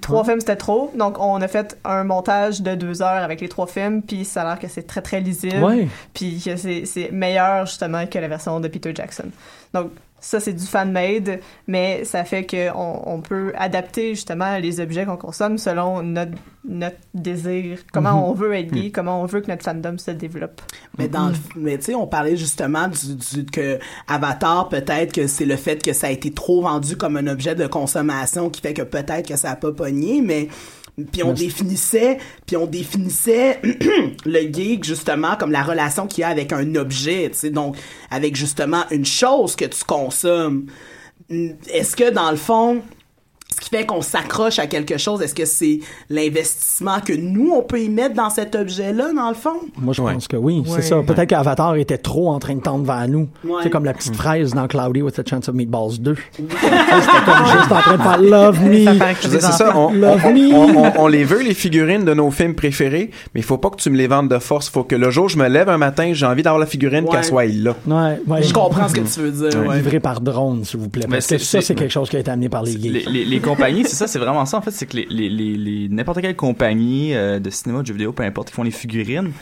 trois 0.00 0.24
films 0.24 0.40
c'était 0.40 0.56
trop, 0.56 0.90
donc 0.96 1.18
on 1.20 1.40
a 1.42 1.48
fait 1.48 1.78
un 1.84 2.02
montage 2.04 2.62
de 2.62 2.74
deux 2.74 3.02
heures 3.02 3.22
avec 3.22 3.40
les 3.42 3.48
trois 3.48 3.66
films, 3.66 4.00
puis 4.02 4.24
ça 4.24 4.40
a 4.42 4.44
l'air 4.46 4.58
que 4.58 4.66
c'est 4.68 4.84
très 4.86 5.02
très 5.02 5.20
lisible, 5.20 5.62
Ouais. 5.62 5.86
puis 6.14 6.40
que 6.42 6.56
c'est 6.56 6.86
c'est 6.86 7.10
meilleur 7.10 7.66
justement 7.66 8.06
que 8.06 8.18
la 8.18 8.28
version 8.28 8.58
de 8.58 8.68
Peter 8.68 8.94
Jackson. 8.94 9.26
Donc 9.74 9.90
ça 10.22 10.40
c'est 10.40 10.52
du 10.54 10.64
fan-made, 10.64 11.40
mais 11.66 12.04
ça 12.04 12.24
fait 12.24 12.46
qu'on 12.46 13.02
on 13.04 13.20
peut 13.20 13.52
adapter 13.56 14.14
justement 14.14 14.56
les 14.58 14.80
objets 14.80 15.04
qu'on 15.04 15.16
consomme 15.18 15.58
selon 15.58 16.02
notre, 16.02 16.32
notre 16.64 16.96
désir, 17.12 17.80
comment 17.92 18.12
Mhm. 18.12 18.22
on 18.30 18.32
veut 18.32 18.54
être 18.54 18.70
gay, 18.72 18.90
comment 18.90 19.20
on 19.20 19.26
veut 19.26 19.40
que 19.40 19.50
notre 19.50 19.64
fandom 19.64 19.98
se 19.98 20.12
développe. 20.12 20.62
Mais 20.96 21.08
dans 21.08 21.28
le- 21.28 21.34
mais 21.56 21.76
tu 21.76 21.86
sais 21.86 21.94
on 21.94 22.06
parlait 22.06 22.36
justement 22.36 22.88
du, 22.88 23.16
du 23.16 23.44
que 23.46 23.78
Avatar 24.08 24.68
peut-être 24.68 25.12
que 25.12 25.26
c'est 25.26 25.44
le 25.44 25.56
fait 25.56 25.82
que 25.82 25.92
ça 25.92 26.06
a 26.06 26.10
été 26.10 26.30
trop 26.32 26.62
vendu 26.62 26.96
comme 26.96 27.16
un 27.16 27.26
objet 27.26 27.54
de 27.54 27.66
consommation 27.66 28.48
qui 28.48 28.60
fait 28.60 28.74
que 28.74 28.82
peut-être 28.82 29.26
que 29.28 29.36
ça 29.36 29.50
a 29.50 29.56
pas 29.56 29.72
pogné 29.72 30.22
mais 30.22 30.48
puis 31.10 31.22
on 31.22 31.32
définissait 31.32 32.18
puis 32.46 32.56
on 32.56 32.66
définissait 32.66 33.60
le 34.24 34.52
geek 34.52 34.84
justement 34.84 35.36
comme 35.36 35.50
la 35.50 35.62
relation 35.62 36.06
qu'il 36.06 36.22
y 36.22 36.24
a 36.24 36.28
avec 36.28 36.52
un 36.52 36.74
objet 36.74 37.30
tu 37.32 37.38
sais 37.38 37.50
donc 37.50 37.76
avec 38.10 38.36
justement 38.36 38.84
une 38.90 39.06
chose 39.06 39.56
que 39.56 39.64
tu 39.64 39.84
consommes. 39.84 40.66
Est-ce 41.30 41.96
que 41.96 42.10
dans 42.10 42.30
le 42.30 42.36
fond 42.36 42.82
ce 43.54 43.60
qui 43.60 43.68
fait 43.70 43.86
qu'on 43.86 44.02
s'accroche 44.02 44.58
à 44.58 44.66
quelque 44.66 44.98
chose, 44.98 45.22
est-ce 45.22 45.34
que 45.34 45.44
c'est 45.44 45.80
l'investissement 46.10 47.00
que 47.00 47.12
nous, 47.12 47.50
on 47.54 47.62
peut 47.62 47.80
y 47.80 47.88
mettre 47.88 48.14
dans 48.14 48.30
cet 48.30 48.54
objet-là, 48.54 49.12
dans 49.14 49.28
le 49.28 49.34
fond? 49.34 49.50
Moi, 49.78 49.92
je 49.94 50.02
Ouais. 50.02 50.12
pense 50.14 50.28
que 50.28 50.36
oui, 50.36 50.60
Ouais. 50.60 50.64
c'est 50.76 50.82
ça. 50.82 50.96
Peut-être 51.06 51.28
qu'Avatar 51.28 51.76
était 51.76 51.98
trop 51.98 52.30
en 52.30 52.38
train 52.38 52.54
de 52.54 52.60
tendre 52.60 52.84
vers 52.84 53.06
nous. 53.08 53.28
Ouais. 53.44 53.60
C'est 53.62 53.70
comme 53.70 53.84
la 53.84 53.92
petite 53.94 54.16
fraise 54.16 54.52
dans 54.54 54.66
Cloudy 54.68 55.02
with 55.02 55.18
a 55.18 55.22
Chance 55.28 55.48
of 55.48 55.54
Meatballs 55.54 55.98
2. 56.00 56.16
C'était 56.38 56.54
comme 57.24 57.46
juste 57.46 57.72
en 57.72 57.80
train 57.80 57.96
de 57.96 58.02
faire 58.02 58.18
Love 58.22 58.60
Me. 58.64 58.84
C'est 59.20 59.40
ça, 59.40 59.76
on, 59.76 59.92
Love 59.92 60.20
on- 60.24 60.32
me. 60.32 60.54
on- 60.54 60.84
on- 60.84 60.92
on 61.04 61.06
les 61.08 61.24
veut, 61.24 61.42
les 61.42 61.54
figurines 61.54 62.04
de 62.04 62.14
nos 62.14 62.30
films 62.30 62.54
préférés, 62.54 63.10
mais 63.34 63.40
il 63.40 63.44
faut 63.44 63.58
pas 63.58 63.70
que 63.70 63.76
tu 63.76 63.90
me 63.90 63.96
les 63.96 64.06
vendes 64.06 64.28
de 64.28 64.38
force. 64.38 64.68
faut 64.68 64.84
que 64.84 64.94
le 64.96 65.10
jour 65.10 65.24
où 65.24 65.28
je 65.28 65.36
me 65.36 65.48
lève 65.48 65.68
un 65.68 65.76
matin, 65.78 66.12
j'ai 66.14 66.24
envie 66.26 66.42
d'avoir 66.42 66.58
la 66.60 66.66
figurine, 66.66 67.04
Ouais. 67.04 67.10
qu'elle 67.10 67.24
soit 67.24 67.44
là. 67.46 67.74
Ouais, 67.86 68.20
ouais. 68.26 68.42
Je 68.42 68.52
comprends 68.54 68.88
ce 68.88 68.94
que 68.94 69.00
tu 69.00 69.20
veux 69.20 69.30
dire, 69.50 69.66
ouais. 69.66 69.76
Livré 69.76 69.98
par 70.00 70.20
drone, 70.20 70.64
s'il 70.64 70.78
vous 70.80 70.88
plaît. 70.88 71.04
Mais 71.08 71.16
Parce 71.16 71.26
que 71.26 71.38
c'est- 71.38 71.44
ça, 71.44 71.60
c'est- 71.60 71.66
c'est 71.68 71.74
quelque 71.74 71.90
chose 71.90 72.08
qui 72.08 72.16
a 72.16 72.20
été 72.20 72.30
amené 72.30 72.48
par 72.48 72.62
les 72.62 72.74
gays. 72.76 72.88
Les, 72.88 73.04
les, 73.04 73.24
les 73.24 73.40
compagnies, 73.42 73.84
c'est 73.84 73.96
ça, 73.96 74.06
c'est 74.06 74.18
vraiment 74.18 74.44
ça 74.46 74.56
en 74.56 74.62
fait, 74.62 74.70
c'est 74.70 74.86
que 74.86 74.96
les, 74.96 75.06
les, 75.10 75.28
les, 75.28 75.56
les- 75.56 75.88
n'importe 75.88 76.20
quelle 76.20 76.36
compagnie 76.36 77.14
euh, 77.14 77.38
de 77.38 77.50
cinéma, 77.50 77.82
de 77.82 77.86
jeux 77.86 77.92
vidéo, 77.94 78.12
peu 78.12 78.22
importe, 78.22 78.48
qui 78.48 78.54
font 78.54 78.62
les 78.62 78.70
figurines, 78.70 79.32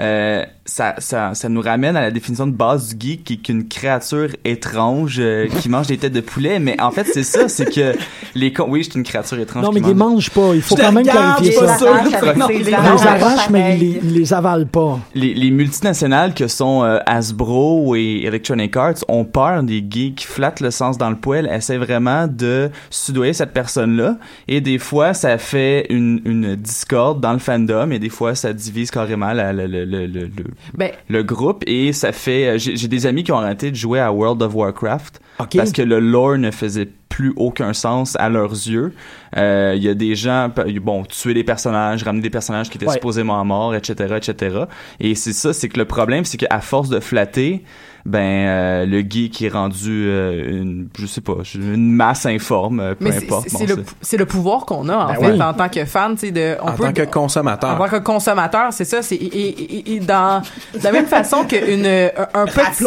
euh, 0.00 0.44
ça, 0.68 0.94
ça, 0.98 1.32
ça 1.34 1.48
nous 1.48 1.62
ramène 1.62 1.96
à 1.96 2.02
la 2.02 2.10
définition 2.10 2.46
de 2.46 2.52
base 2.52 2.94
du 2.94 3.06
geek 3.08 3.24
qui 3.24 3.32
est 3.32 3.36
qu'une 3.38 3.66
créature 3.68 4.28
étrange 4.44 5.16
euh, 5.18 5.46
qui 5.60 5.68
mange 5.70 5.86
des 5.86 5.96
têtes 5.96 6.12
de 6.12 6.20
poulet. 6.20 6.58
Mais 6.58 6.78
en 6.80 6.90
fait, 6.90 7.06
c'est 7.10 7.22
ça, 7.22 7.48
c'est 7.48 7.72
que 7.72 7.94
les 8.34 8.52
com- 8.52 8.66
oui, 8.70 8.84
c'est 8.84 8.94
une 8.96 9.02
créature 9.02 9.38
étrange. 9.40 9.64
Non, 9.64 9.72
mais 9.72 9.80
ils 9.80 9.86
les 9.86 9.94
mange- 9.94 10.12
mangent 10.14 10.30
pas. 10.30 10.54
Il 10.54 10.60
faut 10.60 10.76
Je 10.76 10.82
quand 10.82 10.92
même 10.92 11.06
clarifier 11.06 11.52
ça. 11.52 11.78
sûr. 11.78 11.88
Non, 12.36 12.48
les 12.48 12.72
arrachent, 12.74 13.48
mais 13.50 13.78
ils 13.78 13.80
les, 13.80 14.00
les 14.20 14.32
avalent 14.34 14.66
pas. 14.66 15.00
les, 15.14 15.32
les 15.34 15.50
multinationales 15.50 16.34
que 16.34 16.46
sont 16.48 16.84
euh, 16.84 16.98
Hasbro 17.06 17.96
et 17.96 18.22
Electronic 18.24 18.76
Arts 18.76 18.94
ont 19.08 19.24
peur 19.24 19.62
des 19.62 19.84
geeks 19.88 20.16
qui 20.16 20.26
flattent 20.26 20.60
le 20.60 20.70
sens 20.70 20.98
dans 20.98 21.08
le 21.10 21.16
poil, 21.16 21.48
essaient 21.50 21.78
vraiment 21.78 22.26
de 22.28 22.70
soudoyer 22.90 23.32
cette 23.32 23.52
personne-là. 23.52 24.18
Et 24.48 24.60
des 24.60 24.78
fois, 24.78 25.14
ça 25.14 25.38
fait 25.38 25.86
une, 25.90 26.20
une 26.24 26.56
discorde 26.56 27.20
dans 27.20 27.32
le 27.32 27.38
fandom 27.38 27.90
et 27.90 27.98
des 27.98 28.08
fois, 28.10 28.34
ça 28.34 28.52
divise 28.52 28.90
carrément 28.90 29.32
la- 29.32 29.52
le, 29.52 29.66
le, 29.66 29.84
le- 29.84 30.28
Ben, 30.74 30.90
le 31.08 31.22
groupe 31.22 31.62
et 31.66 31.92
ça 31.92 32.12
fait... 32.12 32.46
euh, 32.46 32.58
J'ai 32.58 32.88
des 32.88 33.06
amis 33.06 33.24
qui 33.24 33.32
ont 33.32 33.38
arrêté 33.38 33.70
de 33.70 33.76
jouer 33.76 34.00
à 34.00 34.12
World 34.12 34.42
of 34.42 34.54
Warcraft 34.54 35.20
parce 35.58 35.72
que 35.72 35.82
le 35.82 36.00
lore 36.00 36.36
ne 36.38 36.50
faisait 36.50 36.88
plus 37.08 37.32
aucun 37.36 37.72
sens 37.72 38.16
à 38.18 38.28
leurs 38.28 38.52
yeux. 38.52 38.92
Euh, 39.36 39.72
Il 39.76 39.82
y 39.82 39.88
a 39.88 39.94
des 39.94 40.14
gens, 40.14 40.50
bon, 40.82 41.04
tuer 41.04 41.34
des 41.34 41.44
personnages, 41.44 42.02
ramener 42.02 42.22
des 42.22 42.30
personnages 42.30 42.68
qui 42.70 42.76
étaient 42.76 42.86
Ouais. 42.86 42.94
supposément 42.94 43.44
morts, 43.44 43.74
etc., 43.74 44.14
etc. 44.16 44.64
Et 45.00 45.14
c'est 45.14 45.32
ça, 45.32 45.52
c'est 45.52 45.68
que 45.68 45.78
le 45.78 45.84
problème, 45.84 46.24
c'est 46.24 46.36
qu'à 46.38 46.60
force 46.60 46.88
de 46.90 47.00
flatter, 47.00 47.64
ben 48.06 48.18
euh, 48.20 48.86
le 48.86 49.00
geek 49.00 49.42
est 49.42 49.48
rendu 49.48 50.06
euh, 50.08 50.60
une, 50.60 50.88
je 50.98 51.06
sais 51.06 51.20
pas, 51.20 51.36
une 51.54 51.92
masse 51.92 52.26
informe, 52.26 52.80
euh, 52.80 52.94
peu 52.94 53.04
mais 53.06 53.16
importe. 53.16 53.48
c'est 53.48 53.66
Bon, 53.66 53.74
le, 54.18 54.26
pouvoir 54.26 54.66
qu'on 54.66 54.88
a, 54.88 54.96
en 54.96 55.06
Ben 55.08 55.14
fait, 55.20 55.30
oui. 55.32 55.42
en 55.42 55.52
tant 55.54 55.68
que 55.68 55.84
fan, 55.84 56.14
tu 56.14 56.20
sais, 56.26 56.30
de, 56.32 56.56
on 56.62 56.68
En 56.68 56.72
peut, 56.72 56.84
tant 56.84 56.92
que 56.92 57.02
en 57.02 57.06
consommateur. 57.06 57.78
tant 57.78 57.88
que 57.88 57.96
consommateur, 58.02 58.72
c'est 58.72 58.84
ça, 58.84 59.02
c'est, 59.02 59.16
et, 59.16 59.26
et- 59.26 59.94
et- 59.96 60.00
dans, 60.00 60.42
de 60.74 60.82
la 60.84 60.92
même 60.92 61.06
façon 61.06 61.44
qu'une, 61.44 61.86
un, 61.86 62.10
un 62.34 62.46
petit, 62.46 62.84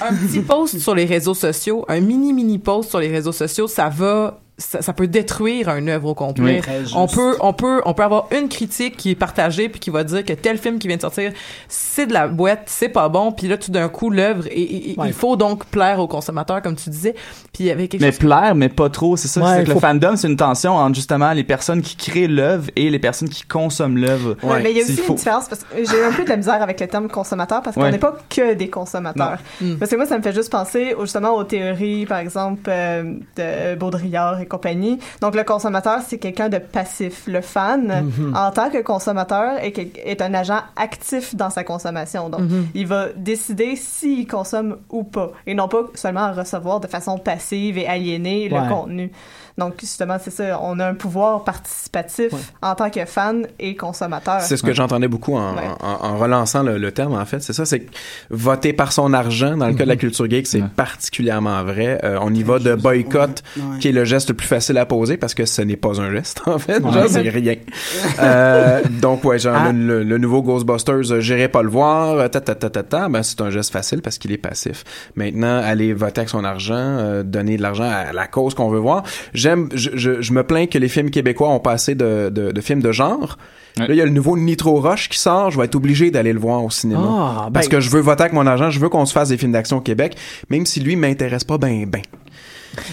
un 0.00 0.14
petit 0.14 0.40
post 0.40 0.78
sur 0.78 0.94
les 0.94 1.04
réseaux 1.04 1.34
sociaux, 1.34 1.84
un 1.88 2.00
mini 2.00 2.32
mini 2.32 2.58
post 2.58 2.90
sur 2.90 2.98
les 2.98 3.08
réseaux 3.08 3.32
sociaux, 3.32 3.68
ça 3.68 3.88
va 3.88 4.40
ça, 4.58 4.80
ça 4.80 4.92
peut 4.94 5.06
détruire 5.06 5.68
un 5.68 5.86
œuvre 5.88 6.08
au 6.08 6.14
complet. 6.14 6.54
Oui, 6.56 6.60
très 6.62 6.80
juste. 6.80 6.94
on 6.96 7.06
peut 7.06 7.36
on 7.40 7.52
peut 7.52 7.82
on 7.84 7.92
peut 7.92 8.02
avoir 8.02 8.26
une 8.32 8.48
critique 8.48 8.96
qui 8.96 9.10
est 9.10 9.14
partagée 9.14 9.68
puis 9.68 9.80
qui 9.80 9.90
va 9.90 10.02
dire 10.02 10.24
que 10.24 10.32
tel 10.32 10.56
film 10.56 10.78
qui 10.78 10.88
vient 10.88 10.96
de 10.96 11.02
sortir 11.02 11.32
c'est 11.68 12.06
de 12.06 12.12
la 12.14 12.26
boîte, 12.26 12.62
c'est 12.66 12.88
pas 12.88 13.08
bon, 13.10 13.32
puis 13.32 13.48
là 13.48 13.58
tout 13.58 13.70
d'un 13.70 13.88
coup 13.88 14.08
l'œuvre 14.10 14.46
et, 14.46 14.60
et- 14.60 14.90
et 14.92 14.98
Ouais. 14.98 15.08
il 15.08 15.12
faut 15.12 15.36
donc 15.36 15.66
plaire 15.66 15.98
aux 15.98 16.08
consommateurs 16.08 16.62
comme 16.62 16.74
tu 16.76 16.88
disais. 16.88 17.12
Puis 17.52 17.64
il 17.64 17.66
y 17.66 17.70
avait 17.70 17.88
quelque 17.88 18.00
Mais 18.00 18.12
chose 18.12 18.20
plaire, 18.20 18.54
mais 18.54 18.68
pas 18.70 18.88
trop, 18.88 19.16
c'est 19.16 19.28
ça. 19.28 19.40
Ouais, 19.42 19.46
c'est 19.56 19.60
que 19.64 19.68
faut- 19.68 19.74
le 19.74 19.80
fandom, 19.80 20.16
c'est 20.16 20.28
une 20.28 20.36
tension 20.36 20.74
entre 20.76 20.94
justement 20.94 21.32
les 21.32 21.44
personnes 21.44 21.82
qui 21.82 21.96
créent 21.96 22.26
l'œuvre 22.28 22.70
et 22.76 22.88
les 22.88 22.98
personnes 22.98 23.28
qui 23.28 23.42
consomment 23.44 23.98
l'œuvre. 23.98 24.36
Ouais, 24.42 24.62
mais 24.62 24.70
il 24.72 24.78
y 24.78 24.80
a 24.80 24.84
aussi 24.84 24.96
faut- 24.96 25.12
une 25.12 25.18
différence 25.18 25.48
parce 25.48 25.64
que 25.64 25.76
j'ai 25.84 26.02
un 26.04 26.12
peu 26.12 26.24
de 26.24 26.28
la 26.30 26.36
misère 26.36 26.62
avec 26.62 26.80
le 26.80 26.86
terme 26.86 27.08
consommateur 27.08 27.60
parce 27.62 27.76
qu'on 27.76 27.82
Ouais. 27.82 27.90
n'est 27.90 27.98
pas 27.98 28.16
que 28.30 28.54
des 28.54 28.70
consommateurs. 28.70 29.38
Mm. 29.60 29.74
Parce 29.76 29.90
que 29.90 29.96
moi, 29.96 30.06
ça 30.06 30.16
me 30.16 30.22
fait 30.22 30.32
juste 30.34 30.50
penser 30.50 30.94
au- 30.94 31.02
justement 31.02 31.34
aux 31.34 31.44
théories, 31.44 32.06
par 32.06 32.18
exemple, 32.18 32.62
euh, 32.68 33.02
de 33.36 33.74
Baudrillard 33.76 34.45
et 34.46 34.48
compagnie. 34.48 34.98
Donc, 35.20 35.34
le 35.34 35.44
consommateur, 35.44 35.98
c'est 36.06 36.18
quelqu'un 36.18 36.48
de 36.48 36.58
passif. 36.58 37.24
Le 37.26 37.40
fan, 37.40 38.04
Mhm. 38.16 38.34
en 38.36 38.50
tant 38.52 38.70
que 38.70 38.80
consommateur, 38.82 39.58
est, 39.62 39.76
est 40.04 40.22
un 40.22 40.32
agent 40.34 40.60
actif 40.76 41.34
dans 41.34 41.50
sa 41.50 41.64
consommation. 41.64 42.28
Donc, 42.30 42.40
Mhm. 42.42 42.66
il 42.74 42.86
va 42.86 43.08
décider 43.16 43.76
s'il 43.76 44.26
consomme 44.26 44.78
ou 44.90 45.02
pas. 45.04 45.32
Et 45.46 45.54
non 45.54 45.68
pas 45.68 45.82
seulement 45.94 46.32
recevoir 46.32 46.80
de 46.80 46.86
façon 46.86 47.18
passive 47.18 47.78
et 47.78 47.86
aliénée 47.86 48.48
Ouais. 48.50 48.60
le 48.60 48.68
contenu. 48.68 49.12
Donc, 49.58 49.74
justement, 49.80 50.16
c'est 50.22 50.30
ça. 50.30 50.58
On 50.62 50.78
a 50.80 50.86
un 50.88 50.94
pouvoir 50.94 51.42
participatif 51.44 52.32
Ouais. 52.32 52.38
en 52.62 52.74
tant 52.74 52.90
que 52.90 53.04
fan 53.06 53.46
et 53.58 53.74
consommateur. 53.74 54.40
C'est 54.42 54.56
ce 54.58 54.62
que 54.62 54.74
j'entendais 54.74 55.08
beaucoup 55.08 55.34
en, 55.36 55.54
Ouais. 55.56 55.62
en, 55.80 56.06
en 56.06 56.18
relançant 56.18 56.62
le, 56.62 56.76
le 56.76 56.92
terme, 56.92 57.14
en 57.14 57.24
fait. 57.24 57.40
C'est 57.40 57.52
ça, 57.54 57.64
c'est 57.64 57.80
que 57.80 57.90
voter 58.30 58.72
par 58.74 58.92
son 58.92 59.12
argent, 59.14 59.56
dans 59.56 59.66
le 59.68 59.74
cas 59.74 59.84
de 59.84 59.88
la 59.88 59.96
culture 59.96 60.28
geek, 60.28 60.46
c'est 60.46 60.60
Ouais. 60.60 60.68
particulièrement 60.76 61.62
vrai. 61.64 61.98
Euh, 62.04 62.18
on 62.20 62.34
y 62.34 62.42
va 62.42 62.58
de 62.58 62.74
boycott, 62.74 63.42
Ouais. 63.56 63.78
qui 63.80 63.88
est 63.88 63.92
le 63.92 64.04
geste 64.04 64.28
le 64.28 64.34
plus 64.34 64.46
facile 64.46 64.76
à 64.78 64.84
poser 64.86 65.16
parce 65.16 65.32
que 65.34 65.46
ce 65.46 65.62
n'est 65.62 65.76
pas 65.76 66.00
un 66.00 66.10
geste, 66.12 66.42
en 66.46 66.58
fait. 66.58 66.82
Ouais. 66.82 66.92
Genre, 66.92 67.04
c'est 67.08 67.20
rien. 67.28 67.54
euh, 68.20 68.80
donc, 69.00 69.24
ouais, 69.24 69.38
genre, 69.38 69.56
Ah. 69.58 69.72
le, 69.72 70.02
le 70.02 70.18
nouveau 70.18 70.42
Ghostbusters, 70.42 71.12
euh, 71.12 71.20
j'irai 71.20 71.48
pas 71.48 71.62
le 71.62 71.68
voir, 71.70 72.14
euh, 72.18 72.28
ta, 72.28 72.40
ta, 72.40 72.54
ta, 72.54 72.68
ta, 72.70 72.82
ta, 72.82 73.08
ben, 73.08 73.22
c'est 73.22 73.40
un 73.40 73.50
geste 73.50 73.72
facile 73.72 74.02
parce 74.02 74.18
qu'il 74.18 74.32
est 74.32 74.36
passif. 74.38 74.84
Maintenant, 75.16 75.62
aller 75.62 75.94
voter 75.94 76.20
avec 76.20 76.28
son 76.28 76.44
argent, 76.44 76.74
euh, 76.76 77.22
donner 77.22 77.56
de 77.56 77.62
l'argent 77.62 77.88
à 77.90 78.12
la 78.12 78.26
cause 78.26 78.54
qu'on 78.54 78.68
veut 78.68 78.78
voir. 78.78 79.02
J'aime, 79.46 79.68
je, 79.74 79.90
je, 79.94 80.20
je 80.22 80.32
me 80.32 80.42
plains 80.42 80.66
que 80.66 80.78
les 80.78 80.88
films 80.88 81.10
québécois 81.10 81.48
ont 81.50 81.60
passé 81.60 81.94
de, 81.94 82.30
de, 82.34 82.50
de 82.52 82.60
films 82.60 82.82
de 82.82 82.92
genre. 82.92 83.38
Ouais. 83.78 83.86
Là, 83.88 83.94
il 83.94 83.96
y 83.96 84.00
a 84.00 84.04
le 84.04 84.10
nouveau 84.10 84.36
Nitro 84.36 84.80
Rush 84.80 85.08
qui 85.08 85.18
sort. 85.18 85.50
Je 85.50 85.58
vais 85.58 85.66
être 85.66 85.74
obligé 85.74 86.10
d'aller 86.10 86.32
le 86.32 86.40
voir 86.40 86.64
au 86.64 86.70
cinéma. 86.70 87.00
Ah, 87.06 87.42
ben- 87.44 87.50
parce 87.52 87.68
que 87.68 87.78
je 87.80 87.90
veux 87.90 88.00
voter 88.00 88.22
avec 88.22 88.32
mon 88.32 88.46
argent. 88.46 88.70
Je 88.70 88.80
veux 88.80 88.88
qu'on 88.88 89.04
se 89.06 89.12
fasse 89.12 89.28
des 89.28 89.36
films 89.36 89.52
d'action 89.52 89.76
au 89.76 89.80
Québec, 89.82 90.16
même 90.50 90.64
si 90.66 90.80
lui 90.80 90.96
m'intéresse 90.96 91.44
pas 91.44 91.58
ben 91.58 91.84
ben. 91.86 92.02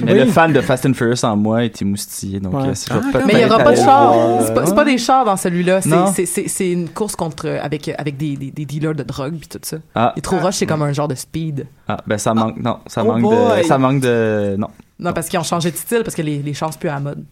Mais 0.01 0.14
Oui. 0.14 0.20
le 0.20 0.26
fan 0.28 0.54
de 0.54 0.62
Fast 0.62 0.86
and 0.86 0.93
Furious 0.93 1.26
en 1.26 1.36
moi 1.36 1.66
est 1.66 1.82
émoustillé, 1.82 2.39
donc 2.39 2.54
Ouais. 2.54 2.70
euh, 2.70 2.74
Ah, 3.14 3.20
Mais 3.28 3.34
il 3.34 3.39
y 3.41 3.45
aura 3.45 3.60
pas 3.60 3.72
de 3.72 3.76
char. 3.78 4.14
voir, 4.14 4.41
C'est 4.45 4.54
pas, 4.54 4.70
euh, 4.70 4.74
pas 4.76 4.86
des 4.86 4.97
chars 4.97 5.26
dans 5.26 5.36
celui-là. 5.36 5.82
C'est- 5.82 6.72
une 6.72 6.88
course 6.89 7.16
contre 7.18 7.47
avec 7.62 7.89
avec 7.97 8.16
des, 8.16 8.38
des, 8.38 8.51
des 8.51 8.66
dealers 8.66 8.95
de 8.95 9.04
drogue 9.04 9.36
puis 9.39 9.47
tout 9.49 9.60
ça. 9.62 9.78
Ah, 9.95 10.14
Et 10.16 10.22
trop 10.22 10.38
rush, 10.38 10.56
c'est 10.56 10.66
comme 10.66 10.84
un 10.84 10.93
genre 10.93 11.10
de 11.10 11.16
speed. 11.16 11.66
ah, 11.89 11.97
ben 12.08 12.18
ça 12.18 12.34
manque, 12.34 12.58
non, 12.62 12.78
ça 12.88 13.01
Oh 13.04 13.08
manque 13.08 13.22
boy. 13.24 13.62
de, 13.62 13.68
ça 13.68 13.78
manque 13.78 13.99
de, 14.01 14.56
non. 14.58 14.68
Non, 15.00 15.14
parce 15.14 15.28
qu'ils 15.30 15.39
ont 15.39 15.44
changé 15.44 15.72
de 15.72 15.78
style 15.78 16.04
parce 16.04 16.16
que 16.16 16.22
les, 16.22 16.39
les 16.41 16.54
chars 16.54 16.72
c'est 16.72 16.80
plus 16.80 16.89
à 16.89 16.94
la 16.96 17.00
mode. 17.00 17.24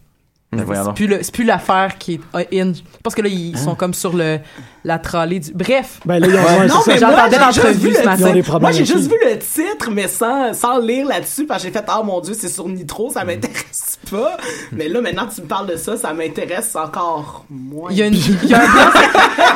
Ben, 0.54 0.64
voyons 0.64 0.84
C'est 0.84 0.92
plus 0.92 1.06
le- 1.06 1.20
plus 1.32 1.44
l'affaire 1.44 1.96
qui 1.96 2.20
est 2.38 2.60
in. 2.60 2.72
Parce 3.02 3.14
que 3.14 3.22
là 3.22 3.28
ils 3.28 3.54
Hein? 3.54 3.58
sont 3.58 3.74
comme 3.74 3.94
sur 3.94 4.12
le 4.14 4.38
la 4.84 4.98
trolley 4.98 5.38
du. 5.40 5.52
Bref. 5.54 6.00
Ben 6.04 6.18
là, 6.18 6.26
ils 6.26 6.34
ont, 6.34 6.36
ouais, 6.60 6.66
Non, 6.66 6.74
mais 6.86 6.98
J'entendais 6.98 7.30
j'ai 7.30 7.46
juste 7.46 7.56
l'entrevue 7.56 7.88
vu 7.88 7.94
ce 7.94 7.98
le- 8.00 8.04
matin. 8.04 8.58
Moi, 8.60 8.72
j'ai 8.72 8.84
juste 8.84 9.08
vu 9.10 9.16
le 9.24 9.38
titre, 9.38 9.90
mais 9.90 10.08
sans, 10.08 10.52
sans 10.52 10.78
lire 10.78 11.06
là-dessus, 11.06 11.46
parce 11.46 11.62
que 11.62 11.68
j'ai 11.68 11.72
fait, 11.72 11.84
ah 11.88 12.02
mon 12.04 12.20
dieu, 12.20 12.34
c'est 12.38 12.48
sur 12.50 12.68
Nitro, 12.68 13.10
ça 13.10 13.24
m'intéresse 13.24 13.81
pas. 14.12 14.36
Mais 14.72 14.88
là, 14.88 15.00
maintenant 15.00 15.26
que 15.26 15.34
tu 15.34 15.40
me 15.42 15.46
parles 15.46 15.66
de 15.68 15.76
ça, 15.76 15.96
ça 15.96 16.12
m'intéresse 16.12 16.76
encore 16.76 17.44
moins. 17.50 17.90
Il 17.90 17.96
y 17.98 18.02
a, 18.02 18.06
une, 18.06 18.14
il 18.14 18.48
y 18.48 18.54
a 18.54 18.58
un 18.62 18.66
plan, 18.66 18.90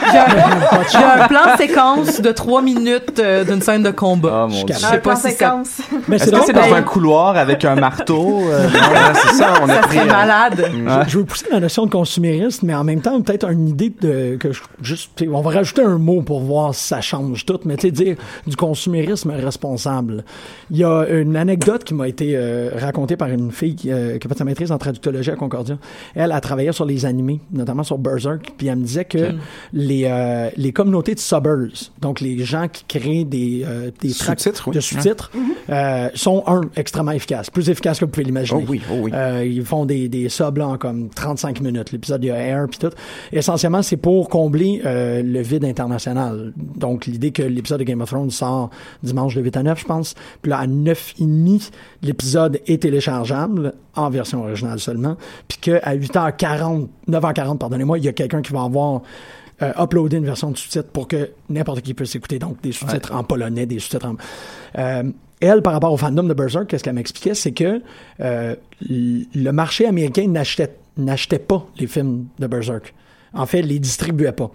il 0.08 0.14
y 0.14 0.96
a 0.96 1.14
un- 1.14 1.20
a 1.20 1.28
plan 1.28 1.56
séquence 1.56 2.20
de 2.20 2.32
3 2.32 2.62
minutes 2.62 3.18
euh, 3.18 3.44
d'une 3.44 3.60
scène 3.60 3.82
de 3.82 3.90
combat. 3.90 4.42
Ah, 4.44 4.46
mon 4.48 4.56
Je 4.60 4.64
dieu. 4.66 4.74
Je 4.74 4.80
sais 4.86 4.98
pas 4.98 5.16
si 5.16 5.30
ça. 5.32 5.62
Mais 6.08 6.16
Est-ce 6.16 6.24
c'est 6.26 6.30
que 6.32 6.36
c'est 6.46 6.52
dans 6.52 6.74
un 6.74 6.82
couloir 6.82 7.36
avec 7.36 7.64
un 7.64 7.74
marteau? 7.76 8.40
euh, 8.50 8.68
c'est 9.14 9.34
ça. 9.34 9.54
On 9.62 9.68
a 9.68 9.74
ça 9.74 9.80
pris. 9.82 9.96
serait 9.98 10.08
euh, 10.08 10.12
malade. 10.12 10.70
Je, 11.06 11.10
je 11.10 11.18
veux 11.18 11.24
pousser 11.24 11.46
la 11.50 11.60
notion 11.60 11.86
de 11.86 11.90
consumériste, 11.90 12.62
mais 12.62 12.74
en 12.74 12.84
même 12.84 13.00
temps, 13.00 13.20
peut-être 13.20 13.50
une 13.50 13.68
idée 13.68 13.92
de 14.00 14.36
que 14.38 14.52
je, 14.52 14.60
juste, 14.82 15.10
on 15.30 15.40
va 15.40 15.50
rajouter 15.50 15.82
un 15.82 15.98
mot 15.98 16.22
pour 16.22 16.40
voir 16.40 16.74
si 16.74 16.86
ça 16.88 17.00
change 17.00 17.44
tout, 17.44 17.58
mais 17.64 17.76
tu 17.76 17.88
sais, 17.88 17.90
dire 17.90 18.16
du 18.46 18.56
consumérisme 18.56 19.30
responsable. 19.30 20.24
Il 20.70 20.76
y 20.78 20.84
a 20.84 21.04
une 21.08 21.36
anecdote 21.36 21.84
qui 21.84 21.94
m'a 21.94 22.08
été 22.08 22.32
euh, 22.36 22.70
racontée 22.78 23.16
par 23.16 23.28
une 23.28 23.50
fille 23.52 23.74
qui, 23.76 23.90
euh, 23.92 24.18
qui 24.18 24.26
a 24.26 24.28
fait 24.30 24.38
sa 24.38 24.44
maîtrise 24.46 24.72
en 24.72 24.78
traductologie 24.78 25.30
à 25.30 25.36
Concordia. 25.36 25.78
Elle 26.14 26.32
a 26.32 26.40
travaillé 26.40 26.72
sur 26.72 26.84
les 26.84 27.04
animés, 27.04 27.40
notamment 27.52 27.82
sur 27.82 27.98
Berserk, 27.98 28.52
puis 28.56 28.68
elle 28.68 28.76
me 28.76 28.84
disait 28.84 29.04
que 29.04 29.34
les, 29.72 30.04
euh, 30.04 30.50
les 30.56 30.72
communautés 30.72 31.14
de 31.14 31.20
subbers, 31.20 31.90
donc 32.00 32.20
les 32.20 32.44
gens 32.44 32.68
qui 32.68 32.84
créent 32.84 33.24
des, 33.24 33.64
euh, 33.66 33.90
des 34.00 34.12
oui. 34.66 34.74
de 34.74 34.80
sous-titres, 34.80 35.30
euh, 35.68 36.08
sont, 36.14 36.44
un, 36.46 36.62
extrêmement 36.76 37.12
efficaces, 37.12 37.50
plus 37.50 37.68
efficaces 37.70 37.98
que 37.98 38.04
vous 38.04 38.10
pouvez 38.10 38.24
l'imaginer. 38.24 38.62
Oh 38.62 38.70
oui, 38.70 38.80
oh 38.90 38.94
oui. 39.02 39.10
Euh, 39.14 39.44
ils 39.44 39.64
font 39.64 39.84
des, 39.84 40.08
des 40.08 40.28
subs 40.28 40.56
là, 40.56 40.68
en 40.68 40.78
comme 40.78 41.08
35 41.10 41.60
minutes. 41.60 41.92
L'épisode, 41.92 42.24
a 42.24 42.36
Air 42.36 42.66
puis 42.68 42.78
tout. 42.78 42.90
Essentiellement, 43.32 43.82
c'est 43.82 43.96
pour 43.96 44.28
combler 44.28 44.82
euh, 44.84 45.22
le 45.22 45.40
vide 45.40 45.64
international. 45.64 46.52
Donc, 46.56 47.06
l'idée 47.06 47.32
que 47.32 47.42
l'épisode 47.42 47.80
de 47.80 47.84
Game 47.84 48.00
of 48.00 48.10
Thrones 48.10 48.30
sort 48.30 48.70
dimanche 49.02 49.34
de 49.34 49.42
8 49.42 49.56
à 49.56 49.62
9, 49.62 49.80
je 49.80 49.84
pense. 49.84 50.14
Puis 50.42 50.50
là, 50.50 50.58
à 50.58 50.66
9 50.66 51.14
et 51.20 51.24
demi, 51.24 51.68
l'épisode 52.02 52.60
est 52.66 52.82
téléchargeable 52.82 53.74
en 53.94 54.10
version 54.10 54.25
originale 54.34 54.78
seulement. 54.78 55.16
Puis 55.48 55.58
qu'à 55.58 55.96
8h40, 55.96 56.88
9h40, 57.08 57.58
pardonnez-moi, 57.58 57.98
il 57.98 58.04
y 58.04 58.08
a 58.08 58.12
quelqu'un 58.12 58.42
qui 58.42 58.52
va 58.52 58.62
avoir 58.62 59.02
euh, 59.62 59.72
uploadé 59.78 60.16
une 60.18 60.24
version 60.24 60.50
de 60.50 60.56
sous-titres 60.56 60.90
pour 60.90 61.08
que 61.08 61.30
n'importe 61.48 61.82
qui 61.82 61.94
puisse 61.94 62.14
écouter. 62.14 62.38
Donc, 62.38 62.60
des 62.62 62.72
sous-titres 62.72 63.14
en 63.14 63.24
polonais, 63.24 63.66
des 63.66 63.78
sous-titres 63.78 64.06
en... 64.06 64.16
Euh, 64.78 65.10
elle, 65.40 65.60
par 65.60 65.74
rapport 65.74 65.92
au 65.92 65.98
fandom 65.98 66.22
de 66.22 66.32
Berserk, 66.32 66.66
qu'est-ce 66.66 66.82
qu'elle 66.82 66.94
m'expliquait, 66.94 67.34
c'est 67.34 67.52
que 67.52 67.82
euh, 68.20 68.56
le 68.80 69.50
marché 69.50 69.86
américain 69.86 70.26
n'achetait 70.28 70.74
n'achetait 70.96 71.38
pas 71.38 71.66
les 71.78 71.86
films 71.86 72.26
de 72.38 72.46
Berserk. 72.46 72.94
En 73.34 73.46
fait, 73.46 73.62
les 73.62 73.78
distribuait 73.78 74.32
pas. 74.32 74.50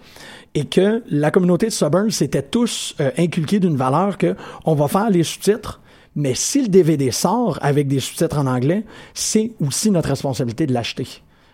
Et 0.56 0.65
que 0.65 1.03
la 1.10 1.30
communauté 1.30 1.68
de 1.68 1.72
Suburban 1.72 2.10
s'était 2.10 2.41
tous 2.41 2.95
euh, 2.99 3.11
inculqués 3.18 3.60
d'une 3.60 3.76
valeur 3.76 4.18
que 4.18 4.35
on 4.65 4.73
va 4.73 4.88
faire 4.88 5.10
les 5.10 5.23
sous-titres, 5.23 5.81
mais 6.16 6.34
si 6.36 6.62
le 6.62 6.68
DVD 6.68 7.12
sort 7.12 7.58
avec 7.62 7.88
des 7.88 8.00
sous-titres 8.00 8.38
en 8.38 8.48
anglais, 8.48 8.84
c'est 9.14 9.52
aussi 9.66 9.92
notre 9.92 10.10
responsabilité 10.10 10.66
de 10.68 10.74
l'acheter. 10.74 11.08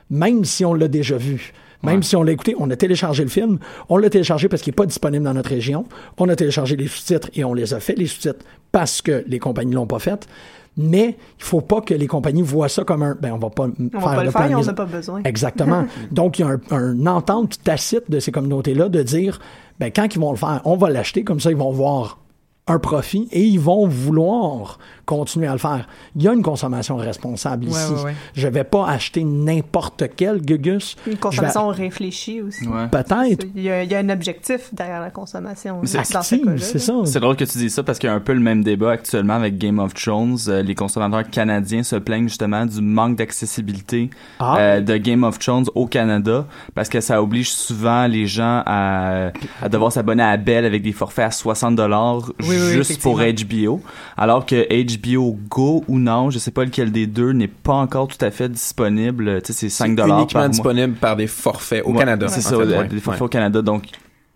Même 0.10 0.46
si 0.46 0.66
on 0.66 0.74
l'a 0.74 0.88
déjà 0.88 1.18
vu. 1.18 1.54
Même 1.84 2.02
si 2.02 2.16
on 2.16 2.24
l'a 2.24 2.32
écouté, 2.32 2.56
on 2.58 2.70
a 2.72 2.76
téléchargé 2.76 3.24
le 3.24 3.30
film, 3.30 3.60
on 3.88 3.98
l'a 3.98 4.10
téléchargé 4.10 4.50
parce 4.50 4.64
qu'il 4.64 4.72
n'est 4.72 4.76
pas 4.78 4.88
disponible 4.88 5.24
dans 5.24 5.34
notre 5.36 5.50
région, 5.50 5.86
on 6.18 6.28
a 6.28 6.36
téléchargé 6.36 6.76
les 6.76 6.88
sous-titres 6.88 7.30
et 7.36 7.44
on 7.44 7.54
les 7.54 7.74
a 7.74 7.80
fait, 7.80 7.94
les 7.94 8.08
sous-titres, 8.08 8.44
parce 8.72 9.02
que 9.02 9.24
les 9.28 9.38
compagnies 9.38 9.74
l'ont 9.74 9.86
pas 9.86 10.00
fait. 10.00 10.28
Mais 10.76 11.18
il 11.40 11.44
faut 11.44 11.62
pas 11.62 11.82
que 11.82 11.94
les 11.94 12.08
compagnies 12.08 12.42
voient 12.42 12.70
ça 12.70 12.84
comme 12.84 13.04
un, 13.04 13.16
ben 13.20 13.32
on 13.32 13.38
va 13.38 13.50
pas 13.50 13.68
On 13.68 13.90
faire 13.90 14.10
va 14.10 14.16
pas 14.16 14.24
le 14.24 14.32
faire, 14.32 14.50
de 14.50 14.56
on 14.56 14.62
n'a 14.62 14.74
pas 14.74 14.86
besoin. 14.86 15.22
Exactement. 15.24 15.86
Donc, 16.12 16.40
il 16.40 16.44
y 16.44 16.46
a 16.46 16.50
un, 16.50 16.60
un 16.72 17.08
entente 17.08 17.64
tacite 17.64 18.10
de 18.10 18.20
ces 18.20 18.32
communautés-là 18.32 18.90
de 18.90 19.02
dire, 19.02 19.40
ben, 19.80 19.92
quand 19.92 20.14
ils 20.14 20.20
vont 20.20 20.32
le 20.32 20.38
faire, 20.38 20.62
on 20.66 20.78
va 20.78 20.90
l'acheter, 20.90 21.24
comme 21.24 21.40
ça, 21.40 21.50
ils 21.52 21.58
vont 21.58 21.72
voir 21.72 22.20
un 22.68 22.80
profit 22.80 23.28
et 23.32 23.44
ils 23.44 23.60
vont 23.60 23.88
vouloir 23.88 24.80
continuer 25.08 25.48
à 25.48 25.54
le 25.54 25.58
faire. 25.58 25.88
Il 26.16 26.22
y 26.22 26.28
a 26.28 26.34
une 26.34 26.44
consommation 26.44 26.98
responsable 26.98 27.66
Ouais, 27.66 27.72
ici. 27.72 27.94
ouais, 27.94 28.04
ouais. 28.04 28.14
Je 28.36 28.48
vais 28.48 28.64
pas 28.64 28.88
acheter 28.88 29.24
n'importe 29.24 30.04
quel 30.16 30.42
Gugus. 30.42 30.96
Une 31.08 31.18
consommation 31.18 31.70
réfléchie 31.70 32.42
aussi. 32.42 32.68
Ouais. 32.68 32.88
Peut-être. 32.92 33.48
Il 33.56 33.64
y, 33.64 33.70
a, 33.72 33.84
il 33.84 33.90
y 33.92 33.96
a 33.96 34.00
un 34.00 34.10
objectif 34.10 34.74
derrière 34.74 35.02
la 35.02 35.10
consommation. 35.10 35.82
c'est 35.86 36.04
c'est 36.06 36.80
ça. 36.80 36.94
C'est 37.06 37.20
drôle 37.20 37.36
que 37.38 37.46
tu 37.46 37.58
dises 37.58 37.74
ça 37.74 37.84
parce 37.84 37.98
qu'il 37.98 38.08
y 38.10 38.12
a 38.12 38.16
un 38.16 38.20
peu 38.20 38.34
le 38.34 38.40
même 38.42 38.64
débat 38.64 38.92
actuellement 38.92 39.36
avec 39.36 39.58
Game 39.58 39.80
of 39.80 39.94
Thrones. 39.94 40.38
Euh, 40.50 40.62
les 40.62 40.76
consommateurs 40.76 41.30
canadiens 41.30 41.84
se 41.84 41.96
plaignent 41.96 42.28
justement 42.28 42.66
du 42.66 42.82
manque 42.82 43.16
d'accessibilité 43.16 44.10
Ah. 44.40 44.58
euh, 44.60 44.82
de 44.82 44.98
Game 44.98 45.24
of 45.24 45.40
Thrones 45.40 45.66
au 45.74 45.88
Canada 45.88 46.46
parce 46.76 46.90
que 46.90 47.00
ça 47.00 47.22
oblige 47.24 47.50
souvent 47.52 48.08
les 48.08 48.28
gens 48.28 48.62
à, 48.66 49.32
à 49.62 49.70
devoir 49.70 49.92
s'abonner 49.92 50.24
à 50.24 50.36
Bell 50.36 50.66
avec 50.66 50.82
des 50.84 50.92
forfaits 50.92 51.26
à 51.26 51.32
60 51.32 51.76
dollars 51.76 52.30
Oui, 52.42 52.48
oui, 52.60 52.74
juste 52.74 53.02
pour 53.02 53.20
HBO. 53.20 53.82
Alors 54.18 54.46
que 54.46 54.56
HBO 54.68 54.97
Go 55.50 55.84
ou 55.88 56.00
non, 56.00 56.30
je 56.30 56.40
sais 56.40 56.52
pas 56.52 56.64
lequel 56.66 56.92
des 56.92 57.08
deux 57.08 57.32
n'est 57.32 57.48
pas 57.48 57.74
encore 57.74 58.08
tout 58.08 58.24
à 58.24 58.32
fait 58.32 58.50
disponible. 58.50 59.42
Tu 59.42 59.48
sais, 59.54 59.60
c'est 59.60 59.70
5 59.70 59.96
dollars 59.96 60.20
uniquement 60.20 60.40
par 60.40 60.42
mois. 60.44 60.50
disponible 60.50 60.94
par 60.96 61.16
des 61.16 61.28
forfaits 61.28 61.84
au 61.86 61.92
Ouais, 61.92 62.00
Canada. 62.00 62.28
C'est 62.28 62.42
ça, 62.42 62.52
fait, 62.58 62.64
ouais. 62.66 62.88
des 62.88 63.00
forfaits 63.00 63.22
Ouais. 63.22 63.26
au 63.26 63.30
Canada. 63.30 63.62
Donc, 63.62 63.86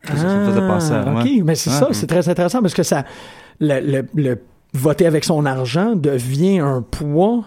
ça 0.03 0.13
me 0.13 0.45
faisait 0.45 0.67
penser 0.67 0.91
à- 0.93 1.03
Ah, 1.07 1.21
OK, 1.21 1.29
mais 1.43 1.55
c'est 1.55 1.69
Ouais. 1.69 1.75
ça, 1.75 1.88
c'est 1.91 2.07
très 2.07 2.27
intéressant 2.29 2.61
parce 2.61 2.73
que 2.73 2.83
ça, 2.83 3.05
le, 3.59 3.79
le, 3.79 4.07
le 4.15 4.39
voter 4.73 5.05
avec 5.05 5.23
son 5.23 5.45
argent 5.45 5.95
devient 5.95 6.59
un 6.59 6.81
poids 6.81 7.43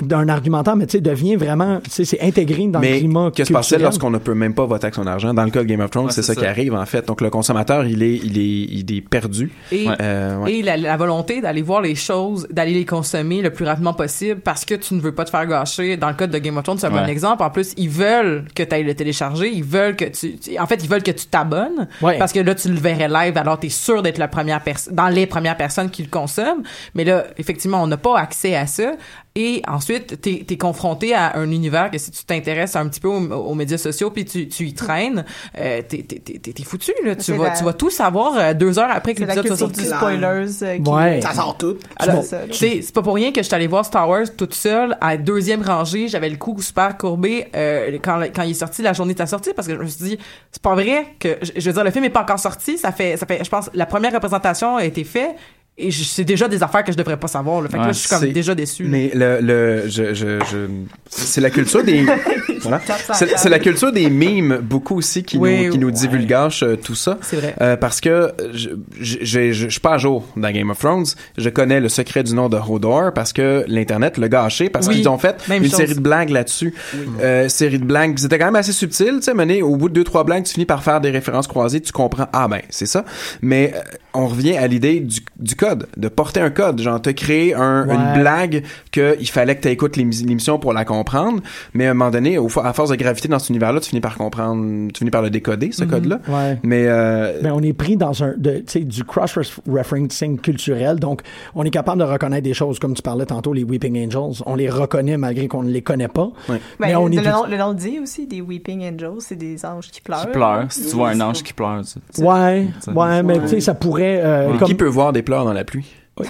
d'un 0.00 0.28
argumentaire, 0.28 0.74
mais 0.74 0.86
tu 0.86 0.92
sais, 0.98 1.00
devient 1.00 1.36
vraiment, 1.36 1.80
tu 1.80 1.90
sais, 1.90 2.04
c'est 2.04 2.20
intégré 2.20 2.66
dans 2.66 2.80
le 2.80 2.86
climat 2.98 3.30
que 3.30 3.44
se 3.44 3.52
passe-t-il 3.52 3.76
culturel. 3.76 3.82
lorsqu'on 3.82 4.10
ne 4.10 4.18
peut 4.18 4.34
même 4.34 4.54
pas 4.54 4.66
voter 4.66 4.86
avec 4.86 4.96
son 4.96 5.06
argent? 5.06 5.32
Dans 5.34 5.44
le 5.44 5.50
cas 5.50 5.60
de 5.60 5.68
Game 5.68 5.80
of 5.80 5.90
Thrones, 5.90 6.06
Ouais, 6.06 6.12
c'est 6.12 6.22
ça, 6.22 6.34
ça. 6.34 6.40
qui 6.40 6.46
arrive, 6.46 6.74
en 6.74 6.84
fait. 6.84 7.06
Donc, 7.06 7.20
le 7.20 7.30
consommateur, 7.30 7.84
il 7.86 8.02
est, 8.02 8.16
il 8.16 8.38
est, 8.38 8.42
il 8.72 8.96
est 8.96 9.00
perdu. 9.00 9.52
Et, 9.70 9.86
Euh, 10.00 10.38
ouais. 10.38 10.52
et 10.54 10.62
la, 10.62 10.76
la 10.76 10.96
volonté 10.96 11.40
d'aller 11.40 11.62
voir 11.62 11.80
les 11.80 11.94
choses, 11.94 12.48
d'aller 12.50 12.72
les 12.74 12.84
consommer 12.84 13.40
le 13.40 13.50
plus 13.50 13.64
rapidement 13.64 13.94
possible 13.94 14.40
parce 14.40 14.64
que 14.64 14.74
tu 14.74 14.94
ne 14.94 15.00
veux 15.00 15.12
pas 15.12 15.24
te 15.24 15.30
faire 15.30 15.46
gâcher. 15.46 15.96
Dans 15.96 16.08
le 16.08 16.14
cas 16.14 16.26
de 16.26 16.38
Game 16.38 16.56
of 16.56 16.64
Thrones, 16.64 16.78
c'est 16.78 16.86
un 16.88 16.90
bon 16.90 17.06
exemple. 17.06 17.42
En 17.44 17.50
plus, 17.50 17.72
ils 17.76 17.88
veulent 17.88 18.46
que 18.54 18.64
tu 18.64 18.74
ailles 18.74 18.82
le 18.84 18.94
télécharger. 18.94 19.48
Ils 19.52 19.64
veulent 19.64 19.94
que 19.94 20.06
tu, 20.06 20.36
tu- 20.38 20.58
en 20.58 20.66
fait, 20.66 20.82
ils 20.82 20.90
veulent 20.90 21.04
que 21.04 21.12
tu 21.12 21.26
t'abonnes 21.26 21.86
Ouais. 22.02 22.18
parce 22.18 22.32
que 22.32 22.40
là, 22.40 22.54
tu 22.56 22.68
le 22.68 22.78
verrais 22.80 23.08
live. 23.08 23.36
Alors, 23.38 23.60
tu 23.60 23.68
es 23.68 23.70
sûr 23.70 24.02
d'être 24.02 24.18
la 24.18 24.28
première 24.28 24.60
personne, 24.62 24.94
dans 24.94 25.08
les 25.08 25.26
premières 25.26 25.56
personnes 25.56 25.88
qui 25.90 26.02
le 26.02 26.08
consomment. 26.08 26.62
Mais 26.96 27.04
là, 27.04 27.26
effectivement, 27.38 27.80
on 27.82 27.86
n'a 27.86 27.96
pas 27.96 28.18
accès 28.18 28.56
à 28.56 28.66
ça. 28.66 28.92
Et 29.38 29.60
ensuite, 29.68 30.18
t'es 30.22 30.46
es 30.50 30.56
confronté 30.56 31.12
à 31.14 31.36
un 31.36 31.50
univers 31.50 31.90
que 31.90 31.98
si 31.98 32.10
tu 32.10 32.24
t'intéresses 32.24 32.74
un 32.74 32.88
petit 32.88 33.00
peu 33.00 33.08
aux, 33.08 33.20
aux 33.34 33.54
médias 33.54 33.76
sociaux 33.76 34.10
puis 34.10 34.24
tu, 34.24 34.48
tu 34.48 34.64
y 34.64 34.72
traînes, 34.72 35.26
euh, 35.58 35.82
t'es 35.86 35.98
t'es- 36.02 36.20
t'es- 36.20 36.38
t'es 36.52 36.62
foutu. 36.64 36.92
Là. 37.04 37.14
Tu, 37.16 37.32
vas, 37.34 37.44
la- 37.44 37.50
tu 37.50 37.62
vas 37.62 37.74
tout 37.74 37.90
savoir 37.90 38.32
euh, 38.38 38.54
deux 38.54 38.78
heures 38.78 38.88
après 38.90 39.12
que 39.12 39.20
C'est 39.20 39.26
la 39.26 39.34
l'épisode 39.34 39.58
soit 39.58 39.66
culture 39.68 39.84
sorti. 39.84 39.98
spoilers. 40.18 40.48
euh, 40.62 40.78
qui- 40.78 40.90
Ouais. 40.90 41.20
Ça 41.20 41.34
sort 41.34 41.58
tout. 41.58 41.76
Alors, 41.96 42.24
c'est 42.52 42.92
pas 42.94 43.02
pour 43.02 43.14
rien 43.14 43.30
que 43.30 43.42
je 43.42 43.46
suis 43.46 43.54
allée 43.54 43.66
voir 43.66 43.84
Star 43.84 44.08
Wars 44.08 44.24
toute 44.38 44.54
seule 44.54 44.96
à 45.02 45.18
deuxième 45.18 45.60
rangée. 45.62 46.08
J'avais 46.08 46.30
le 46.30 46.36
cou 46.38 46.56
super 46.62 46.96
courbé 46.96 47.48
euh, 47.54 47.98
quand, 48.02 48.22
quand 48.34 48.42
il 48.42 48.52
est 48.52 48.54
sorti, 48.54 48.80
la 48.80 48.94
journée 48.94 49.12
de 49.12 49.18
sa 49.18 49.26
sortie, 49.26 49.50
parce 49.54 49.68
que 49.68 49.74
je 49.74 49.80
me 49.82 49.86
suis 49.86 50.02
dit, 50.04 50.18
c'est 50.50 50.62
pas 50.62 50.74
vrai 50.74 51.08
que, 51.18 51.36
je, 51.42 51.52
je 51.56 51.66
veux 51.68 51.74
dire, 51.74 51.84
le 51.84 51.90
film 51.90 52.04
est 52.04 52.10
pas 52.10 52.22
encore 52.22 52.38
sorti. 52.38 52.78
Ça 52.78 52.90
fait, 52.90 53.18
ça 53.18 53.26
fait, 53.26 53.44
je 53.44 53.50
pense, 53.50 53.68
la 53.74 53.84
première 53.84 54.14
représentation 54.14 54.76
a 54.76 54.84
été 54.86 55.04
faite. 55.04 55.36
Et 55.78 55.90
c'est 55.90 56.24
déjà 56.24 56.48
des 56.48 56.62
affaires 56.62 56.84
que 56.84 56.92
je 56.92 56.96
devrais 56.96 57.18
pas 57.18 57.28
savoir. 57.28 57.60
Là. 57.60 57.68
Fait 57.68 57.76
que 57.76 57.82
là, 57.82 57.92
je 57.92 57.98
suis 57.98 58.08
comme 58.08 58.32
déjà 58.32 58.54
déçu. 58.54 58.84
là. 58.84 58.88
Mais 58.88 59.10
le, 59.14 59.40
le, 59.42 59.82
je, 59.88 60.14
je, 60.14 60.40
je, 60.40 60.66
c'est 61.10 61.42
la 61.42 61.50
culture 61.50 61.84
des, 61.84 62.06
voilà. 62.62 62.80
C'est, 63.12 63.48
la 63.50 63.58
culture 63.58 63.92
des 63.92 64.08
mimes 64.08 64.58
beaucoup 64.62 64.96
aussi 64.96 65.22
qui 65.22 65.36
Oui, 65.36 65.66
nous, 65.66 65.72
qui 65.72 65.78
nous 65.78 65.90
divulgage 65.90 66.62
euh, 66.62 66.76
tout 66.76 66.94
ça. 66.94 67.18
C'est 67.20 67.36
vrai. 67.36 67.54
Euh, 67.60 67.76
parce 67.76 68.00
que 68.00 68.32
je, 68.54 68.70
je, 69.00 69.68
suis 69.68 69.80
pas 69.80 69.94
à 69.94 69.98
jour 69.98 70.24
dans 70.34 70.50
Game 70.50 70.70
of 70.70 70.78
Thrones. 70.78 71.04
Je 71.36 71.48
connais 71.50 71.78
le 71.80 71.90
secret 71.90 72.22
du 72.22 72.34
nom 72.34 72.48
de 72.48 72.56
Hodor 72.56 73.12
parce 73.12 73.34
que 73.34 73.64
l'internet 73.68 74.16
l'a 74.16 74.30
gâché 74.30 74.70
parce 74.70 74.86
Oui, 74.86 74.96
qu'ils 74.96 75.08
ont 75.10 75.18
fait 75.18 75.36
une 75.50 75.62
chose. 75.64 75.74
série 75.74 75.94
de 75.94 76.00
blagues 76.00 76.30
là-dessus. 76.30 76.72
Euh, 77.20 77.50
série 77.50 77.78
de 77.78 77.84
blagues, 77.84 78.18
c'était 78.18 78.38
quand 78.38 78.46
même 78.46 78.56
assez 78.56 78.72
subtil, 78.72 79.16
tu 79.16 79.22
sais, 79.22 79.34
mené 79.34 79.60
au 79.60 79.76
bout 79.76 79.90
de 79.90 79.94
deux 79.94 80.04
trois 80.04 80.24
blagues, 80.24 80.44
tu 80.44 80.54
finis 80.54 80.64
par 80.66 80.82
faire 80.82 81.02
des 81.02 81.10
références 81.10 81.46
croisées, 81.46 81.80
tu 81.82 81.92
comprends 81.92 82.28
ah 82.32 82.48
ben, 82.48 82.62
c'est 82.70 82.86
ça. 82.86 83.04
Mais 83.42 83.74
euh, 83.74 83.80
on 84.16 84.26
revient 84.26 84.56
à 84.56 84.66
l'idée 84.66 85.00
du, 85.00 85.20
du 85.38 85.54
code, 85.56 85.86
de 85.96 86.08
porter 86.08 86.40
un 86.40 86.50
code. 86.50 86.80
Genre, 86.80 87.00
te 87.00 87.10
créer 87.10 87.54
un, 87.54 87.86
Ouais. 87.86 87.94
une 87.94 88.20
blague 88.20 88.62
que 88.92 89.16
il 89.20 89.28
fallait 89.28 89.56
que 89.56 89.62
tu 89.62 89.68
écoutes 89.68 89.96
l'émission 89.96 90.58
pour 90.58 90.72
la 90.72 90.84
comprendre, 90.84 91.40
mais 91.74 91.86
à 91.86 91.90
un 91.90 91.94
moment 91.94 92.10
donné, 92.10 92.38
au, 92.38 92.48
à 92.62 92.72
force 92.72 92.90
de 92.90 92.96
graviter 92.96 93.28
dans 93.28 93.38
cet 93.38 93.50
univers-là, 93.50 93.80
tu 93.80 93.90
finis 93.90 94.00
par 94.00 94.16
comprendre, 94.16 94.90
tu 94.92 94.98
finis 94.98 95.10
par 95.10 95.22
le 95.22 95.30
décoder, 95.30 95.70
ce 95.72 95.84
Mhm. 95.84 95.90
code-là. 95.90 96.20
Ouais. 96.28 96.58
Mais 96.62 96.84
euh, 96.86 97.40
Ben, 97.42 97.52
on 97.52 97.62
est 97.62 97.72
pris 97.72 97.96
dans 97.96 98.22
un, 98.24 98.34
de, 98.36 98.58
tu 98.58 98.62
sais, 98.66 98.80
du 98.80 99.04
cross-referencing 99.04 100.38
culturel. 100.40 100.98
Donc, 100.98 101.22
on 101.54 101.64
est 101.64 101.70
capable 101.70 101.98
de 102.00 102.04
reconnaître 102.06 102.42
des 102.44 102.54
choses, 102.54 102.78
comme 102.78 102.94
tu 102.94 103.02
parlais 103.02 103.26
tantôt, 103.26 103.52
les 103.52 103.64
Weeping 103.64 104.06
Angels. 104.06 104.42
On 104.46 104.54
les 104.56 104.68
reconnaît 104.70 105.16
malgré 105.16 105.48
qu'on 105.48 105.62
ne 105.62 105.70
les 105.70 105.82
connaît 105.82 106.08
pas. 106.08 106.30
Ouais. 106.48 106.60
Mais 106.80 106.94
on 106.94 107.08
est 107.10 107.16
le, 107.16 107.22
tout- 107.22 107.28
nom, 107.28 107.44
le 107.48 107.56
nom 107.56 107.68
le 107.70 107.74
dit 107.76 107.98
aussi, 108.00 108.26
des 108.26 108.40
Weeping 108.40 108.82
Angels, 108.84 109.20
c'est 109.20 109.36
des 109.36 109.64
anges 109.64 109.88
qui 109.90 110.00
pleurent. 110.00 110.22
Qui 110.26 110.32
pleure. 110.32 110.66
Si 110.70 110.86
tu 110.88 110.96
vois 110.96 111.10
un 111.10 111.20
ange 111.20 111.42
qui 111.42 111.52
pleure, 111.52 111.82
tu- 111.84 111.98
tu- 112.14 112.22
Ouais, 112.22 112.68
tu- 112.82 112.90
ouais, 112.90 113.22
mais 113.22 113.38
tu 113.40 113.48
sais, 113.48 113.60
ça 113.60 113.74
pourrait. 113.74 114.05
Euh, 114.18 114.56
comme- 114.58 114.68
qui 114.68 114.74
peut 114.74 114.86
voir 114.86 115.12
des 115.12 115.22
pleurs 115.22 115.44
dans 115.44 115.52
la 115.52 115.64
pluie? 115.64 115.86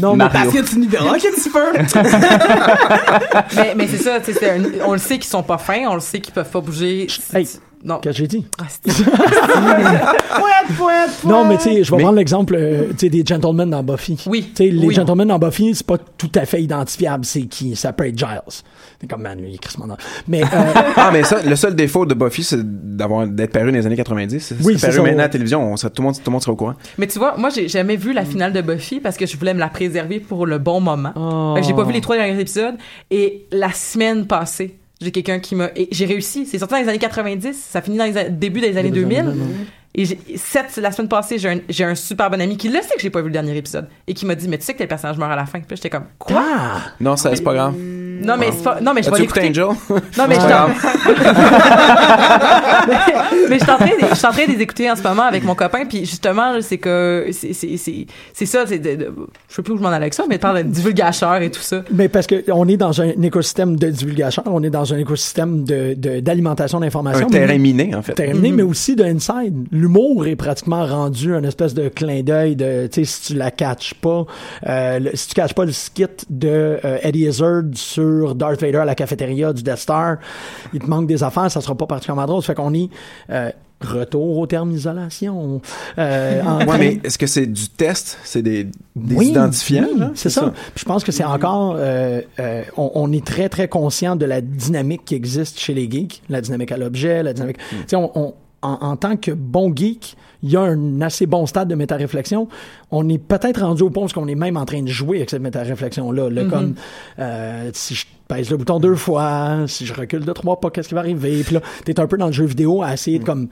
Non, 0.00 0.16
mais 0.16 0.24
Parce 0.32 0.48
que 0.48 0.62
tu 0.62 0.78
n'y 0.78 0.86
verras 0.86 1.18
qu'un 1.18 1.30
petit 1.30 1.50
peu. 1.50 1.60
mais 3.56 3.74
mais 3.76 3.86
c'est 3.86 3.98
ça, 3.98 4.20
tu 4.20 4.32
sais, 4.32 4.38
c'est 4.40 4.50
un- 4.50 4.62
on 4.86 4.92
le 4.92 4.98
sait 4.98 5.16
qu'ils 5.18 5.24
sont 5.30 5.42
pas 5.42 5.58
fins, 5.58 5.82
on 5.88 5.94
le 5.94 6.00
sait 6.00 6.20
qu'ils 6.20 6.32
peuvent 6.32 6.48
pas 6.50 6.60
bouger. 6.60 7.06
Hey, 7.34 7.46
Non. 7.82 7.98
qu'est-ce 7.98 8.12
que 8.18 8.18
j'ai 8.24 8.26
dit? 8.28 8.46
Ah, 8.58 8.64
c'est- 8.68 9.04
Pouette, 9.04 10.76
pouette, 10.76 11.24
Non, 11.24 11.44
mais 11.44 11.56
tu 11.56 11.62
sais, 11.64 11.84
je 11.84 11.90
vais 11.90 11.96
Mais- 11.96 12.02
prendre 12.02 12.18
l'exemple 12.18 12.54
euh, 12.54 12.88
tu 12.90 12.98
sais, 12.98 13.08
des 13.08 13.24
gentlemen 13.24 13.70
dans 13.70 13.82
Buffy. 13.82 14.22
Oui, 14.26 14.50
Tu 14.54 14.64
sais, 14.64 14.70
les 14.70 14.86
oui. 14.86 14.94
gentlemen 14.94 15.28
dans 15.28 15.38
Buffy, 15.38 15.74
c'est 15.74 15.86
pas 15.86 15.98
tout 15.98 16.30
à 16.34 16.44
fait 16.44 16.62
identifiable. 16.62 17.24
C'est 17.24 17.42
qui? 17.46 17.74
Ça 17.76 17.92
peut 17.92 18.06
être 18.06 18.18
Giles. 18.18 18.42
C'est 19.00 19.06
comme, 19.08 19.22
man, 19.22 19.38
lui, 19.40 19.48
il 19.50 19.54
est 19.54 19.78
Mais, 20.28 20.42
euh, 20.42 20.46
ah, 20.96 21.10
mais 21.12 21.22
ça, 21.24 21.42
le 21.42 21.56
seul 21.56 21.74
défaut 21.74 22.04
de 22.04 22.14
Buffy, 22.14 22.42
c'est 22.44 22.60
d'avoir, 22.62 23.26
d'être 23.26 23.52
paru 23.52 23.70
dans 23.70 23.78
les 23.78 23.86
années 23.86 23.96
90. 23.96 24.54
Oui, 24.62 24.74
c'est 24.74 24.78
c'est 24.80 24.86
paru 24.88 24.96
ça, 24.98 25.02
maintenant 25.02 25.04
à 25.04 25.10
ouais. 25.12 25.16
la 25.22 25.28
télévision, 25.28 25.72
on 25.72 25.76
serait, 25.76 25.90
tout 25.90 26.02
le 26.02 26.06
monde, 26.06 26.14
tout 26.16 26.22
le 26.26 26.32
monde 26.32 26.42
serait 26.42 26.52
au 26.52 26.56
courant. 26.56 26.74
Mais 26.98 27.06
tu 27.06 27.18
vois, 27.18 27.36
moi, 27.38 27.48
j'ai 27.50 27.68
jamais 27.68 27.96
vu 27.96 28.12
la 28.12 28.24
finale 28.24 28.52
de 28.52 28.60
Buffy 28.60 29.00
parce 29.00 29.16
que 29.16 29.24
je 29.26 29.36
voulais 29.36 29.54
me 29.54 29.60
la 29.60 29.68
préserver 29.68 30.20
pour 30.20 30.44
le 30.46 30.58
bon 30.58 30.80
moment. 30.80 31.12
Oh. 31.16 31.54
J'ai 31.62 31.72
pas 31.74 31.84
vu 31.84 31.92
les 31.92 32.00
trois 32.02 32.16
derniers 32.16 32.38
épisodes. 32.40 32.74
Et 33.10 33.46
la 33.52 33.72
semaine 33.72 34.26
passée, 34.26 34.76
j'ai 35.00 35.10
quelqu'un 35.10 35.38
qui 35.38 35.54
m'a... 35.54 35.70
Et 35.76 35.88
j'ai 35.90 36.04
réussi. 36.06 36.46
C'est 36.46 36.58
sorti 36.58 36.74
dans 36.74 36.80
les 36.80 36.88
années 36.88 36.98
90. 36.98 37.56
Ça 37.70 37.80
finit 37.82 37.96
dans 37.96 38.04
les 38.04 38.16
a- 38.16 38.28
début 38.28 38.60
des 38.60 38.76
années 38.76 38.90
2000. 38.90 39.34
Et 39.94 40.04
j'ai- 40.04 40.18
cette, 40.36 40.76
la 40.76 40.92
semaine 40.92 41.08
passée, 41.08 41.38
j'ai 41.38 41.48
un, 41.48 41.58
j'ai 41.68 41.82
un 41.84 41.94
super 41.96 42.30
bon 42.30 42.40
ami 42.40 42.56
qui 42.56 42.68
le 42.68 42.80
sait 42.80 42.94
que 42.94 43.00
j'ai 43.00 43.10
pas 43.10 43.20
vu 43.22 43.26
le 43.26 43.32
dernier 43.32 43.56
épisode 43.56 43.88
et 44.06 44.14
qui 44.14 44.24
m'a 44.24 44.34
dit, 44.36 44.46
mais 44.46 44.56
tu 44.58 44.64
sais 44.64 44.72
que 44.74 44.78
tel 44.78 44.86
personnage 44.88 45.18
meurt 45.18 45.32
à 45.32 45.36
la 45.36 45.46
fin. 45.46 45.58
Puis 45.60 45.76
j'étais 45.76 45.90
comme, 45.90 46.04
quoi? 46.18 46.42
ah! 46.46 46.80
Non, 47.00 47.16
ça, 47.16 47.34
c'est 47.34 47.42
pas 47.42 47.54
grave. 47.54 47.74
Non, 48.22 48.36
mais 48.38 48.50
c'est 48.52 48.62
pas, 48.64 48.80
non, 48.80 48.92
mais 48.94 49.02
je 49.02 49.10
vais 49.10 49.18
l'écouter. 49.18 49.48
Angel? 49.48 49.64
Non, 50.18 50.24
mais 50.28 50.34
je 50.36 50.40
mais, 52.88 52.96
mais 53.48 53.58
je 53.58 53.64
suis 53.64 53.72
en 53.72 53.76
train 53.76 53.86
de- 53.86 54.06
je 54.10 54.14
suis 54.14 54.26
en 54.26 54.32
train 54.32 54.46
de 54.46 54.52
les 54.52 54.62
écouter 54.62 54.90
en 54.90 54.96
ce 54.96 55.02
moment 55.02 55.22
avec 55.24 55.44
mon 55.44 55.54
copain 55.54 55.84
puis 55.86 56.04
justement 56.04 56.60
c'est 56.60 56.78
que 56.78 57.26
c'est 57.32 57.52
c'est 57.52 57.76
c'est 57.76 58.06
c'est 58.32 58.46
ça 58.46 58.66
c'est 58.66 58.78
de, 58.78 58.94
de- 58.96 59.12
je 59.48 59.54
sais 59.54 59.62
plus 59.62 59.74
où 59.74 59.78
je 59.78 59.82
m'en 59.82 59.88
allais 59.88 59.96
avec 60.04 60.14
ça 60.14 60.24
mais 60.28 60.38
parle 60.38 60.58
de 60.58 60.62
divulgateur 60.68 61.36
et 61.42 61.50
tout 61.50 61.60
ça 61.60 61.82
Mais 61.92 62.08
parce 62.08 62.26
que 62.26 62.44
on 62.52 62.66
est 62.68 62.76
dans 62.76 63.00
un 63.00 63.10
écosystème 63.22 63.76
de 63.76 63.88
divulgation, 63.88 64.42
on 64.46 64.62
est 64.62 64.70
dans 64.70 64.92
un 64.92 64.98
écosystème 64.98 65.64
de, 65.64 65.94
de- 65.96 66.20
d'alimentation 66.20 66.80
d'informations. 66.80 67.26
Un 67.26 67.30
terrain 67.30 67.58
miné, 67.58 67.94
en 67.94 68.02
fait. 68.02 68.14
Terrain 68.14 68.34
miné, 68.34 68.52
mais 68.52 68.62
aussi 68.62 68.96
de 68.96 69.04
inside. 69.04 69.54
L'humour 69.72 70.26
est 70.26 70.36
pratiquement 70.36 70.84
rendu 70.86 71.34
un 71.34 71.42
espèce 71.44 71.74
de 71.74 71.88
clin 71.88 72.22
d'œil 72.22 72.56
de, 72.56 72.86
tu 72.86 73.04
sais, 73.04 73.06
si 73.10 73.32
tu 73.32 73.38
la 73.38 73.50
catches 73.50 73.94
pas, 73.94 74.24
euh, 74.66 74.98
le- 74.98 75.10
si 75.14 75.28
tu 75.28 75.34
catches 75.34 75.54
pas 75.54 75.64
le 75.64 75.72
skit 75.72 76.06
de 76.28 76.78
euh, 76.84 76.98
Eddie 77.02 77.26
Izzard 77.26 77.62
sur 77.74 78.02
Darth 78.34 78.60
Vader 78.60 78.78
à 78.78 78.84
la 78.84 78.94
cafétéria 78.94 79.52
du 79.52 79.62
Death 79.62 79.76
Star, 79.78 80.16
il 80.72 80.80
te 80.80 80.86
manque 80.86 81.06
des 81.06 81.22
affaires, 81.22 81.50
ça 81.50 81.60
sera 81.60 81.74
pas 81.74 81.86
particulièrement 81.86 82.26
drôle. 82.26 82.42
Ça 82.42 82.48
fait 82.48 82.54
qu'on 82.54 82.74
est 82.74 82.88
euh, 83.30 83.50
retour 83.80 84.38
au 84.38 84.46
terme 84.46 84.72
isolation. 84.72 85.60
Euh, 85.98 86.42
en 86.42 86.58
Ouais, 86.58 86.66
train- 86.66 86.78
mais 86.78 87.00
est-ce 87.02 87.16
que 87.18 87.26
c'est 87.26 87.46
du 87.46 87.68
test? 87.68 88.18
C'est 88.24 88.42
des, 88.42 88.64
des 88.96 89.14
oui, 89.14 89.28
identifiants? 89.28 89.86
oui, 89.94 90.04
c'est 90.14 90.28
ça. 90.30 90.52
Puis 90.74 90.80
je 90.80 90.84
pense 90.84 91.02
que 91.04 91.12
c'est 91.12 91.24
encore, 91.24 91.76
euh, 91.78 92.20
euh, 92.40 92.62
on, 92.76 92.90
on 92.94 93.12
est 93.12 93.24
très 93.24 93.48
très 93.48 93.68
conscient 93.68 94.16
de 94.16 94.26
la 94.26 94.40
dynamique 94.40 95.04
qui 95.06 95.14
existe 95.14 95.58
chez 95.58 95.72
les 95.74 95.90
geeks, 95.90 96.22
la 96.28 96.40
dynamique 96.40 96.72
à 96.72 96.76
l'objet, 96.76 97.22
la 97.22 97.32
dynamique. 97.32 97.56
Tu 97.70 97.76
sais, 97.86 97.96
on, 97.96 98.10
on- 98.18 98.34
en, 98.62 98.72
en 98.80 98.96
tant 98.96 99.16
que 99.16 99.30
bon 99.30 99.72
geek, 99.74 100.16
il 100.42 100.50
y 100.50 100.56
a 100.56 100.60
un 100.62 101.00
assez 101.02 101.26
bon 101.26 101.46
stade 101.46 101.68
de 101.68 101.74
méta-réflexion. 101.74 102.48
On 102.90 103.08
est 103.08 103.18
peut-être 103.18 103.60
rendu 103.62 103.82
au 103.82 103.90
point 103.90 104.02
parce 104.04 104.12
qu'on 104.12 104.26
est 104.28 104.34
même 104.34 104.56
en 104.56 104.64
train 104.64 104.82
de 104.82 104.88
jouer 104.88 105.18
avec 105.18 105.30
cette 105.30 105.42
méta-réflexion-là. 105.42 106.30
là, 106.30 106.44
Mhm. 106.44 106.50
Comme 106.50 106.74
euh, 107.18 107.70
si 107.74 107.94
je 107.94 108.06
pèse 108.28 108.50
le 108.50 108.56
bouton 108.56 108.80
deux 108.80 108.94
fois, 108.96 109.64
si 109.66 109.84
je 109.86 109.92
recule 109.94 110.24
de 110.24 110.32
trois 110.32 110.60
pas, 110.60 110.70
qu'est-ce 110.70 110.88
qui 110.88 110.94
va 110.94 111.00
arriver? 111.00 111.42
Puis 111.42 111.54
là, 111.54 111.60
t'es 111.84 111.98
un 112.00 112.06
peu 112.06 112.16
dans 112.16 112.26
le 112.26 112.32
jeu 112.32 112.44
vidéo 112.46 112.82
à 112.82 112.92
essayer 112.94 113.18
de 113.18 113.24
comme 113.24 113.48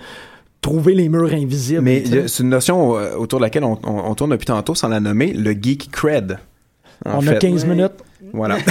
trouver 0.60 0.94
les 0.94 1.08
murs 1.08 1.32
invisibles. 1.32 1.82
Mais 1.82 2.02
c'est 2.26 2.42
une 2.42 2.48
notion 2.50 2.96
euh, 2.98 3.14
autour 3.16 3.38
de 3.38 3.44
laquelle 3.44 3.64
on, 3.64 3.78
on- 3.84 4.10
on 4.10 4.14
tourne 4.14 4.30
depuis 4.30 4.46
tantôt 4.46 4.74
sans 4.74 4.88
la 4.88 5.00
nommer, 5.00 5.32
le 5.32 5.52
geek 5.52 5.90
cred. 5.90 6.38
En 7.06 7.18
on 7.18 7.26
a 7.28 7.32
fait. 7.32 7.38
15 7.38 7.64
minutes. 7.66 7.92
Voilà. 8.32 8.56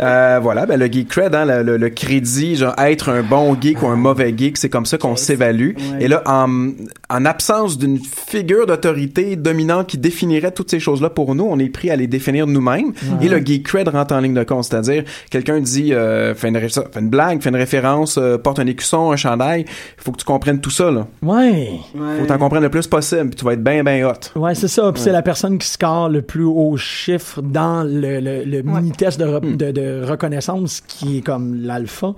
Euh, 0.00 0.38
voilà, 0.42 0.66
ben 0.66 0.78
le 0.78 0.86
geek 0.86 1.08
cred, 1.08 1.34
hein, 1.34 1.44
le, 1.44 1.62
le- 1.62 1.76
le 1.76 1.88
crédit, 1.90 2.56
genre 2.56 2.74
être 2.78 3.08
un 3.10 3.22
bon 3.22 3.56
geek 3.60 3.82
ou 3.82 3.86
un 3.86 3.96
mauvais 3.96 4.34
geek, 4.36 4.56
c'est 4.56 4.68
comme 4.68 4.86
ça 4.86 4.98
qu'on 4.98 5.16
s'évalue. 5.16 5.72
Et 6.00 6.08
là, 6.08 6.22
en, 6.26 6.70
en 7.10 7.24
absence 7.24 7.78
d'une 7.78 7.98
figure 7.98 8.66
d'autorité 8.66 9.36
dominante 9.36 9.86
qui 9.88 9.98
définirait 9.98 10.50
toutes 10.52 10.70
ces 10.70 10.80
choses-là 10.80 11.10
pour 11.10 11.34
nous, 11.34 11.44
on 11.48 11.58
est 11.58 11.68
pris 11.68 11.90
à 11.90 11.96
les 11.96 12.06
définir 12.06 12.46
nous-mêmes. 12.46 12.92
Et 13.20 13.28
le 13.28 13.38
geek 13.38 13.64
cred 13.66 13.88
rentre 13.88 14.14
en 14.14 14.20
ligne 14.20 14.34
de 14.34 14.44
compte, 14.44 14.64
c'est-à-dire 14.64 15.04
quelqu'un 15.30 15.60
dit, 15.60 15.92
euh, 15.94 16.34
fait, 16.34 16.48
une, 16.48 16.56
ré- 16.56 16.68
fait 16.68 17.00
une 17.00 17.08
blague, 17.08 17.42
fait 17.42 17.50
une 17.50 17.56
référence, 17.56 18.18
euh, 18.18 18.38
porte 18.38 18.58
un 18.58 18.66
écusson, 18.66 19.12
un 19.12 19.16
chandail, 19.16 19.62
il 19.68 20.02
faut 20.02 20.12
que 20.12 20.18
tu 20.18 20.24
comprennes 20.24 20.60
tout 20.60 20.70
ça. 20.70 20.90
Là. 20.90 21.06
Ouais. 21.22 21.70
faut 21.94 22.22
que 22.22 22.26
tu 22.26 22.32
en 22.32 22.38
comprennes 22.38 22.62
le 22.62 22.70
plus 22.70 22.86
possible, 22.86 23.28
puis 23.30 23.36
tu 23.36 23.44
vas 23.44 23.52
être 23.52 23.62
bien, 23.64 23.82
bien 23.84 24.06
hot. 24.08 24.38
Ouais, 24.38 24.54
c'est 24.54 24.68
ça. 24.68 24.90
Puis 24.92 25.02
c'est 25.02 25.12
la 25.12 25.22
personne 25.22 25.58
qui 25.58 25.68
score 25.68 26.08
le 26.08 26.22
plus 26.22 26.44
haut 26.44 26.76
chiffre 26.76 27.40
dans 27.52 27.84
le, 27.84 28.20
le, 28.20 28.44
le 28.44 28.62
mini-test 28.62 29.18
de, 29.20 29.24
re- 29.24 29.56
de, 29.56 29.70
de 29.70 30.02
reconnaissance 30.04 30.80
qui 30.80 31.18
est 31.18 31.20
comme 31.22 31.54
l'alpha. 31.62 32.14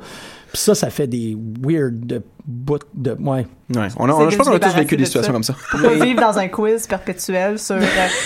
Puis 0.52 0.58
ça, 0.62 0.74
ça 0.74 0.90
fait 0.90 1.06
des 1.06 1.36
weird 1.62 2.22
bout 2.46 2.80
de... 2.94 3.10
Ouais. 3.18 3.46
Ouais. 3.74 3.88
On 3.98 4.08
a, 4.08 4.12
on 4.12 4.26
a- 4.26 4.30
je 4.30 4.36
pense 4.36 4.48
qu'on 4.48 4.54
a 4.54 4.60
tous 4.60 4.74
vécu 4.74 4.96
des 4.96 5.02
de 5.02 5.06
situations 5.06 5.30
ça. 5.30 5.32
comme 5.32 5.42
ça. 5.42 5.54
Pour 5.72 5.80
pas 5.80 6.04
vivre 6.04 6.20
dans 6.20 6.38
un 6.38 6.46
quiz 6.46 6.86
perpétuel 6.86 7.58
sur 7.58 7.74
euh, 7.74 7.80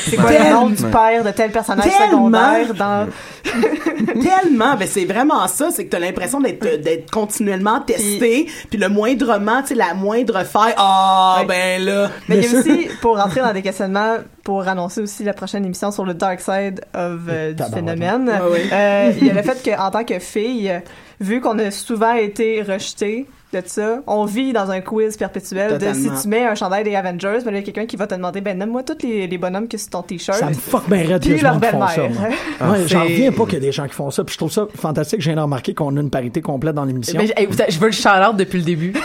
c'est 0.05 0.17
quoi 0.17 0.27
Tellement. 0.31 0.45
le 0.49 0.55
nom 0.55 0.71
du 0.71 0.83
père 0.85 1.25
de 1.25 1.31
tel 1.31 1.51
personnage 1.51 1.87
Tellement. 1.91 2.07
secondaire 2.11 2.75
dans 2.75 3.07
Tellement, 4.23 4.77
ben 4.77 4.87
c'est 4.89 5.05
vraiment 5.05 5.47
ça, 5.49 5.71
c'est 5.71 5.85
que 5.87 5.91
t'as 5.91 5.99
l'impression 5.99 6.41
d'être 6.41 6.81
d'être 6.83 7.11
continuellement 7.11 7.81
testé, 7.81 8.47
puis 8.69 8.79
le 8.79 8.89
moindrement, 8.89 9.63
tu 9.63 9.69
sais, 9.69 9.75
la 9.75 9.95
moindre 9.95 10.45
faille, 10.45 10.75
ah 10.77 11.39
Ouais. 11.41 11.47
ben 11.47 11.85
là. 11.85 12.11
Mais 12.29 12.39
il 12.39 12.45
y 12.53 12.55
a 12.57 12.59
aussi, 12.59 12.89
pour 13.01 13.17
rentrer 13.17 13.41
dans 13.41 13.53
des 13.53 13.63
questionnements, 13.63 14.17
pour 14.45 14.67
annoncer 14.69 15.01
aussi 15.03 15.25
la 15.25 15.33
prochaine 15.33 15.65
émission 15.65 15.91
sur 15.91 16.05
le 16.05 16.15
dark 16.15 16.41
side 16.41 16.81
of, 16.95 17.21
euh, 17.29 17.53
du 17.53 17.63
phénomène, 17.73 18.29
Ouais, 18.29 18.51
ouais. 18.53 18.69
euh, 18.73 19.13
il 19.21 19.27
y 19.27 19.31
a 19.31 19.35
le 19.35 19.43
fait 19.43 19.63
qu'en 19.65 19.91
tant 19.91 20.05
que 20.05 20.19
fille, 20.19 20.71
euh, 20.71 20.81
vu 21.21 21.41
qu'on 21.41 21.59
a 21.59 21.71
souvent 21.71 22.15
été 22.15 22.63
rejeté 22.63 23.27
de 23.53 23.63
ça, 23.67 24.01
on 24.07 24.25
vit 24.27 24.53
dans 24.53 24.71
un 24.71 24.81
quiz 24.81 25.17
perpétuel 25.17 25.77
de 25.79 25.93
si 25.93 26.09
tu 26.23 26.29
mets 26.29 26.45
un 26.47 26.55
chandail 26.55 26.85
des 26.85 26.95
Avengers, 26.95 27.39
ben 27.45 27.51
il 27.51 27.57
y 27.57 27.59
a 27.59 27.63
quelqu'un 27.63 27.87
qui 27.87 27.97
va 27.97 28.07
te 28.07 28.15
demander, 28.15 28.41
ben 28.41 28.57
nomme-moi 28.57 28.83
tous 28.85 28.99
les, 29.05 29.27
les 29.27 29.39
bonhommes 29.39 29.67
qui 29.67 29.77
sont 29.77 29.83
sur 29.85 29.91
ton 29.91 30.03
t-shirt. 30.03 30.39
Ça 30.39 30.47
me 30.49 30.55
fuck 30.55 30.89
bien 30.89 31.05
raide 31.07 31.23
que 31.23 31.43
leur 31.43 31.57
belle-mère. 31.57 31.89
Ouais, 32.61 32.87
j'en 32.87 33.03
reviens 33.05 33.33
pas 33.33 33.45
qu'il 33.45 33.55
y 33.55 33.57
a 33.57 33.61
des 33.61 33.73
gens 33.73 33.87
qui 33.87 33.95
font 33.95 34.11
ça. 34.11 34.23
Puis 34.23 34.35
je 34.35 34.39
trouve 34.39 34.53
ça 34.53 34.67
fantastique. 34.77 35.21
Je 35.21 35.27
viens 35.31 35.37
de 35.37 35.41
remarquer 35.41 35.75
qu'on 35.75 35.97
a 35.97 36.01
une 36.01 36.11
parité 36.11 36.41
complète 36.43 36.75
dans 36.75 36.85
l'émission. 36.85 37.19
Ben, 37.19 37.27
je- 37.69 37.79
veux 37.79 37.87
le 37.87 37.93
shout-out 37.93 38.37
depuis 38.37 38.59
le 38.59 38.65
début 38.65 38.93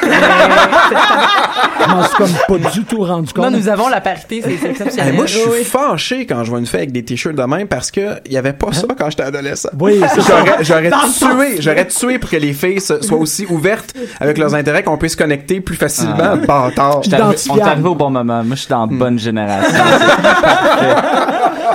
Je 1.81 1.89
m'en 1.89 2.03
suis 2.03 2.15
comme 2.15 2.31
pas 2.47 2.69
du 2.71 2.83
tout 2.83 3.03
rendu 3.03 3.31
compte. 3.33 3.45
non 3.51 3.51
nous 3.57 3.69
avons 3.69 3.87
la 3.89 4.01
parité 4.01 4.41
c'est 4.41 4.69
exceptionnel 4.69 5.13
moi, 5.13 5.25
je 5.25 5.37
suis 5.37 5.49
Oui. 5.49 5.63
fâché 5.63 6.25
quand 6.25 6.43
je 6.43 6.49
vois 6.49 6.59
une 6.59 6.65
fille 6.65 6.77
avec 6.79 6.91
des 6.91 7.03
t-shirts 7.03 7.35
de 7.35 7.43
même 7.43 7.67
parce 7.67 7.91
que 7.91 8.15
il 8.25 8.33
y 8.33 8.37
avait 8.37 8.53
pas 8.53 8.73
ça 8.73 8.87
quand 8.97 9.09
j'étais 9.09 9.23
adolescent. 9.23 9.69
Oui, 9.79 9.99
c'est 10.13 10.21
ça. 10.21 10.43
J'aurais, 10.61 10.89
tué, 10.91 11.61
j'aurais 11.61 11.87
tué 11.87 12.19
pour 12.19 12.29
que 12.29 12.37
les 12.37 12.53
filles 12.53 12.81
soient 12.81 13.17
aussi 13.17 13.45
ouvertes 13.49 13.93
avec 14.19 14.34
leurs 14.39 14.55
intérêts 14.55 14.83
qu'on 14.83 14.97
puisse 14.97 15.13
se 15.13 15.17
connecter 15.17 15.61
plus 15.61 15.75
facilement. 15.75 16.15
Ah. 16.19 16.35
Bâtard. 16.35 17.01
On 17.49 17.57
est 17.57 17.61
arrivé 17.61 17.87
au 17.89 17.95
bon 17.95 18.09
moment. 18.09 18.43
Moi, 18.43 18.55
je 18.55 18.61
suis 18.61 18.69
dans 18.69 18.85
la 18.85 18.97
bonne 18.97 19.19
génération. 19.19 19.83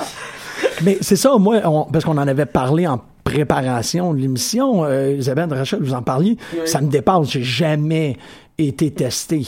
Mais 0.83 0.99
c'est 1.01 1.17
ça, 1.17 1.37
moi, 1.39 1.57
on- 1.65 1.85
parce 1.85 2.05
qu'on 2.05 2.17
en 2.19 2.27
avait 2.29 2.47
parlé 2.47 2.87
en 2.87 3.01
préparation 3.25 4.15
de 4.15 4.19
l'émission, 4.19 4.85
euh, 4.85 5.17
Isabelle 5.19 5.53
Rachel, 5.53 5.81
vous 5.83 5.95
en 5.95 6.03
parliez, 6.03 6.37
ça 6.65 6.81
me 6.81 6.89
dépasse. 6.89 7.31
J'ai 7.31 7.43
jamais 7.43 8.17
été 8.59 8.91
testé. 8.91 9.47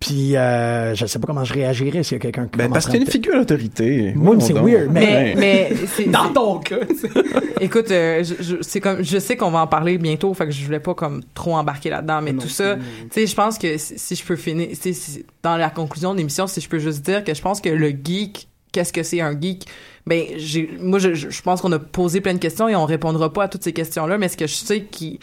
Puis, 0.00 0.34
euh, 0.34 0.94
je 0.94 1.04
sais 1.04 1.18
pas 1.18 1.26
comment 1.26 1.44
je 1.44 1.52
réagirais 1.52 2.02
s'il 2.02 2.14
y 2.14 2.16
a 2.16 2.20
quelqu'un 2.20 2.46
qui 2.46 2.56
Ben, 2.56 2.70
parce 2.70 2.86
que 2.86 2.92
t'es 2.92 2.98
une 2.98 3.06
figure 3.06 3.34
d'autorité. 3.34 4.12
Moi, 4.16 4.36
c'est 4.40 4.54
weird, 4.54 4.90
mais 4.90 5.34
mais 5.36 5.72
c'est 5.94 6.04
Dans 6.10 6.32
ton 6.32 6.58
cas, 6.58 6.86
tu 6.86 6.96
sais. 6.96 7.08
Écoute, 7.60 7.90
euh, 7.90 8.24
je, 8.24 8.78
comme, 8.78 9.02
je 9.04 9.18
sais 9.18 9.36
qu'on 9.36 9.50
va 9.50 9.60
en 9.60 9.66
parler 9.66 9.98
bientôt, 9.98 10.32
fait 10.32 10.46
que 10.46 10.52
je 10.52 10.64
voulais 10.64 10.80
pas 10.80 10.94
comme 10.94 11.22
trop 11.34 11.54
embarquer 11.54 11.90
là-dedans, 11.90 12.22
mais 12.22 12.32
tout 12.32 12.48
ça, 12.48 12.76
tu 12.76 12.82
sais, 13.10 13.26
je 13.26 13.34
pense 13.34 13.58
que 13.58 13.76
si, 13.76 13.98
si 13.98 14.14
je 14.16 14.24
peux 14.24 14.36
finir, 14.36 14.68
tu 14.70 14.74
sais, 14.76 14.92
si- 14.94 15.26
dans 15.42 15.58
la 15.58 15.68
conclusion 15.68 16.12
de 16.14 16.18
l'émission, 16.18 16.46
si 16.46 16.62
je 16.62 16.68
peux 16.70 16.78
juste 16.78 17.02
dire 17.04 17.22
que 17.22 17.34
je 17.34 17.42
pense 17.42 17.60
que 17.60 17.68
le 17.68 17.90
geek, 17.90 18.48
qu'est-ce 18.72 18.94
que 18.94 19.02
c'est 19.02 19.20
un 19.20 19.38
geek? 19.38 19.66
Ben, 20.06 20.24
j'ai, 20.38 20.70
moi, 20.80 20.98
je, 20.98 21.12
je 21.12 21.28
je 21.28 21.42
pense 21.42 21.60
qu'on 21.60 21.72
a 21.72 21.78
posé 21.78 22.22
plein 22.22 22.32
de 22.32 22.38
questions 22.38 22.70
et 22.70 22.74
on 22.74 22.86
répondra 22.86 23.30
pas 23.30 23.44
à 23.44 23.48
toutes 23.48 23.64
ces 23.64 23.74
questions-là, 23.74 24.16
mais 24.16 24.28
ce 24.28 24.38
que 24.38 24.46
je 24.46 24.54
sais 24.54 24.84
qui, 24.84 25.20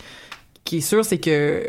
qui 0.65 0.77
est 0.77 0.81
sûr, 0.81 1.03
c'est 1.03 1.17
que 1.17 1.63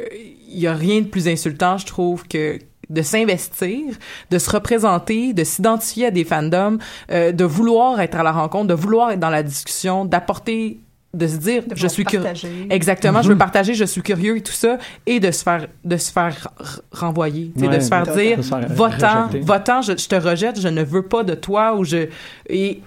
il 0.51 0.59
y 0.59 0.67
a 0.67 0.75
rien 0.75 1.01
de 1.01 1.07
plus 1.07 1.27
insultant, 1.27 1.79
je 1.79 1.87
trouve, 1.87 2.25
que 2.29 2.59
de 2.91 3.03
s'investir, 3.03 3.95
de 4.31 4.39
se 4.39 4.51
représenter, 4.51 5.33
de 5.33 5.45
s'identifier 5.45 6.07
à 6.07 6.11
des 6.11 6.25
fandoms, 6.25 6.79
euh, 7.11 7.33
de 7.33 7.45
vouloir 7.45 8.01
être 8.01 8.17
à 8.17 8.23
la 8.23 8.33
rencontre, 8.33 8.69
de 8.69 8.75
vouloir 8.75 9.11
être 9.11 9.21
dans 9.21 9.31
la 9.31 9.43
discussion, 9.43 10.05
d'apporter 10.05 10.81
de 11.15 11.27
se 11.27 11.37
dire 11.39 11.63
De 11.67 11.75
je 11.75 11.87
suis 11.89 12.05
curieux 12.05 12.27
exactement 12.69 13.23
je 13.23 13.29
veux 13.29 13.35
Mhm. 13.35 13.39
partager 13.39 13.73
je 13.73 13.85
suis 13.87 14.03
curieux 14.03 14.37
et 14.37 14.43
tout 14.43 14.53
ça 14.53 14.77
et 15.07 15.21
de 15.21 15.31
se 15.31 15.43
faire 15.43 15.67
de 15.83 15.97
se 15.97 16.13
faire 16.13 16.49
renvoyer 16.93 17.51
tu 17.55 17.61
sais, 17.61 17.67
Ouais, 17.69 17.77
de 17.77 17.81
se 17.81 17.89
faire 17.89 18.03
dire 18.15 18.39
votant 18.69 19.29
votant 19.41 19.81
je, 19.81 19.93
je 19.97 20.07
te 20.07 20.15
rejette 20.17 20.61
je 20.61 20.69
ne 20.69 20.83
veux 20.83 21.01
pas 21.03 21.25
de 21.25 21.35
toi 21.35 21.75
ou 21.77 21.85
je 21.85 22.09
et 22.51 22.83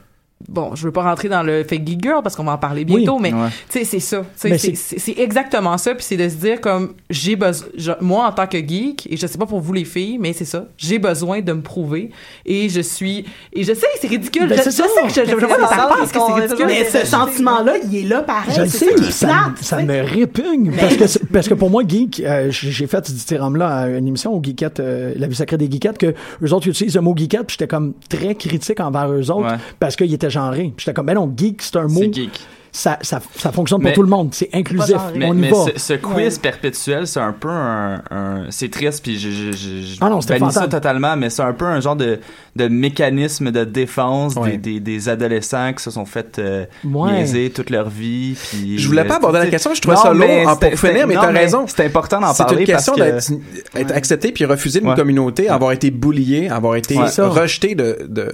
bon 0.50 0.76
je 0.76 0.84
veux 0.86 0.92
pas 0.92 1.04
rentrer 1.04 1.30
dans 1.30 1.44
le 1.44 1.64
fake 1.64 1.86
geek 1.88 2.02
girl 2.04 2.22
parce 2.24 2.36
qu'on 2.36 2.44
va 2.44 2.54
en 2.54 2.58
parler 2.58 2.86
bientôt 2.86 3.16
Oui. 3.16 3.22
mais 3.32 3.34
Ouais. 3.34 3.50
tu 3.70 3.80
sais 3.80 3.86
c'est 3.86 4.00
ça 4.00 4.24
Mais 4.44 4.58
c'est 4.58 5.18
exactement 5.20 5.78
ça 5.78 5.94
puis 5.96 6.04
c'est 6.08 6.18
de 6.18 6.28
se 6.30 6.36
dire 6.36 6.62
comme 6.62 6.94
j'ai 7.10 7.36
besoin 7.36 7.68
moi 8.02 8.28
en 8.28 8.32
tant 8.32 8.48
que 8.48 8.58
geek 8.58 9.08
et 9.12 9.18
je 9.18 9.28
sais 9.28 9.38
pas 9.38 9.46
pour 9.46 9.60
vous 9.60 9.74
les 9.74 9.86
filles 9.86 10.18
mais 10.20 10.34
c'est 10.34 10.46
ça 10.46 10.66
j'ai 10.78 11.00
besoin 11.00 11.42
de 11.42 11.54
me 11.54 11.62
prouver 11.62 12.12
et 12.46 12.70
je 12.70 12.82
suis 12.82 13.26
et 13.54 13.64
je 13.64 13.74
sais 13.74 13.88
c'est 14.00 14.08
ridicule 14.08 14.48
Ben, 14.48 14.58
je, 14.58 14.64
je 14.66 14.70
ça. 14.72 14.84
sais 14.88 15.08
que 15.22 15.28
je, 15.28 15.32
je, 15.32 15.40
je 15.40 15.46
vois 15.46 15.68
ça, 15.68 15.90
parce 15.98 16.12
que 16.12 16.20
c'est 16.20 16.32
est 16.32 16.42
ridicule 16.46 16.66
Mais 16.68 16.86
ce 16.86 17.06
sentiment-là, 17.06 17.74
il 17.84 17.96
est 17.98 18.08
là 18.08 18.22
pareil. 18.22 18.54
Je 18.56 18.62
le 18.62 18.68
sais, 18.68 18.98
ça 18.98 19.12
ça, 19.12 19.28
plate, 19.28 19.58
ça 19.62 19.78
sais. 19.78 19.84
me 19.84 20.02
répugne. 20.04 20.72
Parce 20.80 20.96
que, 21.18 21.26
parce 21.28 21.48
que 21.48 21.54
pour 21.54 21.70
moi, 21.70 21.84
geek, 21.88 22.22
euh, 22.26 22.48
j'ai 22.52 22.88
fait 22.88 23.06
ce 23.06 23.12
dithyrambe-là 23.12 23.68
à 23.68 23.88
une 23.90 24.08
émission 24.08 24.34
au 24.34 24.42
Geekette, 24.44 24.80
euh, 24.80 25.14
La 25.18 25.28
vie 25.28 25.36
secrète 25.36 25.60
des 25.60 25.70
Geekettes, 25.72 25.98
que 25.98 26.14
eux 26.44 26.54
autres 26.54 26.68
utilisent 26.68 26.96
le 26.96 27.02
mot 27.02 27.14
Geekette, 27.16 27.46
puis 27.48 27.58
j'étais 27.60 27.68
comme 27.68 27.94
très 28.10 28.36
critique 28.36 28.80
envers 28.80 29.12
eux 29.12 29.30
autres 29.32 29.42
Ouais. 29.52 29.58
parce 29.80 29.96
qu'ils 29.96 30.14
étaient 30.14 30.30
genrés. 30.32 30.74
Puis 30.76 30.86
j'étais 30.86 30.94
comme, 30.94 31.06
ben 31.06 31.14
non, 31.16 31.32
geek, 31.36 31.62
c'est 31.62 31.76
un 31.78 31.88
mot, 31.88 32.00
C'est 32.02 32.14
geek. 32.14 32.40
ça, 32.72 32.98
ça, 33.02 33.20
ça 33.36 33.52
fonctionne 33.52 33.80
pour 33.80 33.90
Mais- 33.90 33.94
tout 33.94 34.02
le 34.04 34.08
monde, 34.10 34.30
c'est 34.34 34.50
inclusif, 34.54 34.96
genré. 34.96 35.14
Mais, 35.18 35.26
on 35.28 35.34
y 35.34 35.38
mais 35.38 35.50
va. 35.52 35.66
ce, 35.76 35.80
ce 35.80 35.94
quiz 35.94 36.38
perpétuel, 36.40 37.06
c'est 37.06 37.20
un 37.20 37.34
peu 37.34 37.50
un, 37.50 38.02
un- 38.10 38.46
c'est 38.50 38.70
triste 38.72 39.04
puis 39.04 39.20
je, 39.20 39.30
je, 39.30 39.52
je, 39.52 39.82
je 39.82 39.98
Ah 40.00 40.10
non, 40.10 40.20
bannis 40.20 40.52
ça 40.54 40.68
totalement, 40.70 41.18
mais 41.18 41.30
c'est 41.30 41.42
un 41.42 41.52
peu 41.54 41.66
un 41.66 41.82
genre 41.82 41.98
de, 41.98 42.20
de 42.56 42.68
mécanisme 42.70 43.52
de 43.52 43.66
défense 43.66 44.36
Ouais. 44.36 44.52
des, 44.52 44.58
des, 44.58 44.80
des 44.80 45.10
adolescents 45.10 45.74
qui 45.74 45.84
se 45.84 45.92
sont 45.92 46.06
fait 46.06 46.40
euh, 46.40 46.66
Ouais. 46.86 47.12
niaiser 47.12 47.50
toute 47.50 47.70
leur 47.72 47.90
vie. 47.90 48.38
Puis 48.52 48.78
Je 48.80 48.88
voulais 48.88 49.04
pas 49.04 49.16
euh, 49.16 49.18
aborder 49.18 49.40
la 49.40 49.46
sais- 49.46 49.52
question, 49.52 49.74
je 49.74 49.82
trouvais 49.82 49.98
Non, 49.98 50.02
ça 50.04 50.14
lourd 50.14 50.20
mais 50.26 50.46
en- 50.46 50.56
pour 50.56 50.80
finir, 50.80 51.08
mais 51.08 51.16
t'as 51.16 51.32
raison. 51.32 51.66
C'est 51.68 51.86
important 51.86 52.22
d'en 52.22 52.34
C'est 52.34 52.44
parler 52.46 52.62
une 52.62 52.68
question 52.68 52.94
que 52.96 53.02
d'être 53.02 53.32
être 53.76 53.92
accepté 53.94 54.32
puis 54.32 54.46
refusé 54.46 54.80
d'une 54.80 54.90
Ouais. 54.90 54.96
communauté, 54.96 55.50
avoir 55.50 55.74
été 55.74 55.92
bullié, 55.92 56.48
avoir 56.50 56.78
été 56.78 56.96
C'est 56.96 57.08
ça. 57.08 57.28
rejeté 57.28 57.76
de, 57.76 57.98
de 58.08 58.34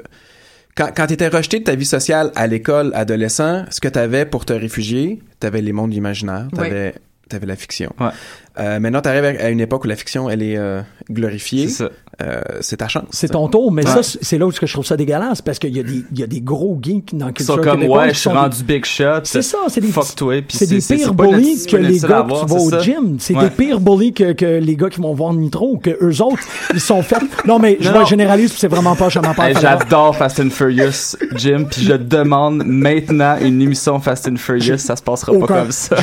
quand, 0.77 0.91
quand 0.95 1.07
t'étais 1.07 1.27
rejeté 1.27 1.59
de 1.59 1.63
ta 1.65 1.75
vie 1.75 1.85
sociale 1.85 2.31
à 2.35 2.47
l'école, 2.47 2.91
adolescent, 2.93 3.65
ce 3.69 3.81
que 3.81 3.87
t'avais 3.87 4.25
pour 4.25 4.45
te 4.45 4.53
réfugier, 4.53 5.19
t'avais 5.39 5.61
les 5.61 5.73
mondes 5.73 5.93
imaginaires, 5.93 6.47
t'avais 6.55 6.93
t'avais 7.27 7.45
la 7.45 7.57
fiction. 7.57 7.93
Ouais. 7.99 8.11
Euh, 8.59 8.79
maintenant, 8.79 9.01
t'arrives 9.01 9.25
à 9.25 9.45
à 9.45 9.49
une 9.49 9.59
époque 9.59 9.85
où 9.85 9.87
la 9.87 9.95
fiction, 9.95 10.29
elle 10.29 10.41
est 10.41 10.57
euh, 10.57 10.81
glorifiée. 11.11 11.67
C'est 11.67 11.83
ça. 11.85 11.89
Euh, 12.23 12.41
c'est 12.61 12.77
ta 12.77 12.87
chance. 12.87 13.03
C'est 13.11 13.27
ton 13.29 13.47
tour, 13.47 13.71
mais 13.71 13.85
Ouais. 13.87 14.01
ça, 14.01 14.17
c'est 14.21 14.39
là 14.39 14.47
où 14.47 14.51
je 14.51 14.65
trouve 14.73 14.85
ça 14.85 14.97
dégueulasse, 14.97 15.43
parce 15.43 15.59
qu'il 15.59 15.75
y, 15.75 15.79
a 15.79 15.83
des- 15.83 16.03
il 16.11 16.19
y 16.19 16.23
a 16.23 16.27
des 16.27 16.41
gros 16.41 16.79
geeks 16.81 17.15
dans 17.15 17.27
culture 17.31 17.55
sont 17.55 17.61
comme 17.61 17.83
ouais, 17.83 18.07
je 18.09 18.13
suis 18.13 18.21
sont 18.23 18.31
rendu 18.33 18.63
big 18.63 18.83
shot. 18.85 19.19
C'est 19.25 19.43
ça, 19.43 19.59
c'est 19.67 19.81
des 19.81 19.87
fuck 19.89 20.15
toi. 20.15 20.41
puis 20.41 20.57
c'est 20.57 20.65
des 20.65 20.79
pires 20.81 21.13
bullies 21.13 21.65
que 21.69 21.77
les 21.77 21.99
gars 21.99 22.25
qui 22.27 22.45
vont 22.47 22.57
au 22.65 22.79
gym. 22.81 23.17
C'est 23.19 23.35
Ouais. 23.35 23.43
des 23.43 23.49
pires 23.51 23.79
bullies 23.79 24.13
que, 24.13 24.31
que 24.33 24.45
les 24.59 24.75
gars 24.75 24.89
qui 24.89 24.99
vont 24.99 25.13
voir 25.13 25.33
Nitro, 25.33 25.77
que 25.77 25.91
eux 26.01 26.21
autres, 26.23 26.41
ils 26.73 26.79
sont 26.79 27.03
faits. 27.03 27.21
Non, 27.45 27.59
mais 27.59 27.77
je 27.79 27.91
généralise, 28.07 28.49
puis 28.49 28.59
c'est 28.59 28.67
vraiment 28.67 28.95
pas, 28.95 29.09
je 29.09 29.19
m'en 29.19 29.35
parle. 29.35 29.53
J'adore 29.61 30.15
Fast 30.15 30.39
and 30.39 30.49
Furious, 30.49 31.15
Jim, 31.35 31.65
puis 31.69 31.83
je 31.83 31.93
demande 31.93 32.63
maintenant 32.65 33.35
une 33.39 33.61
émission 33.61 33.99
Fast 33.99 34.27
and 34.27 34.37
Furious, 34.37 34.77
ça 34.79 34.95
se 34.95 35.03
passera 35.03 35.33
pas 35.37 35.45
comme 35.45 35.71
ça. 35.71 35.95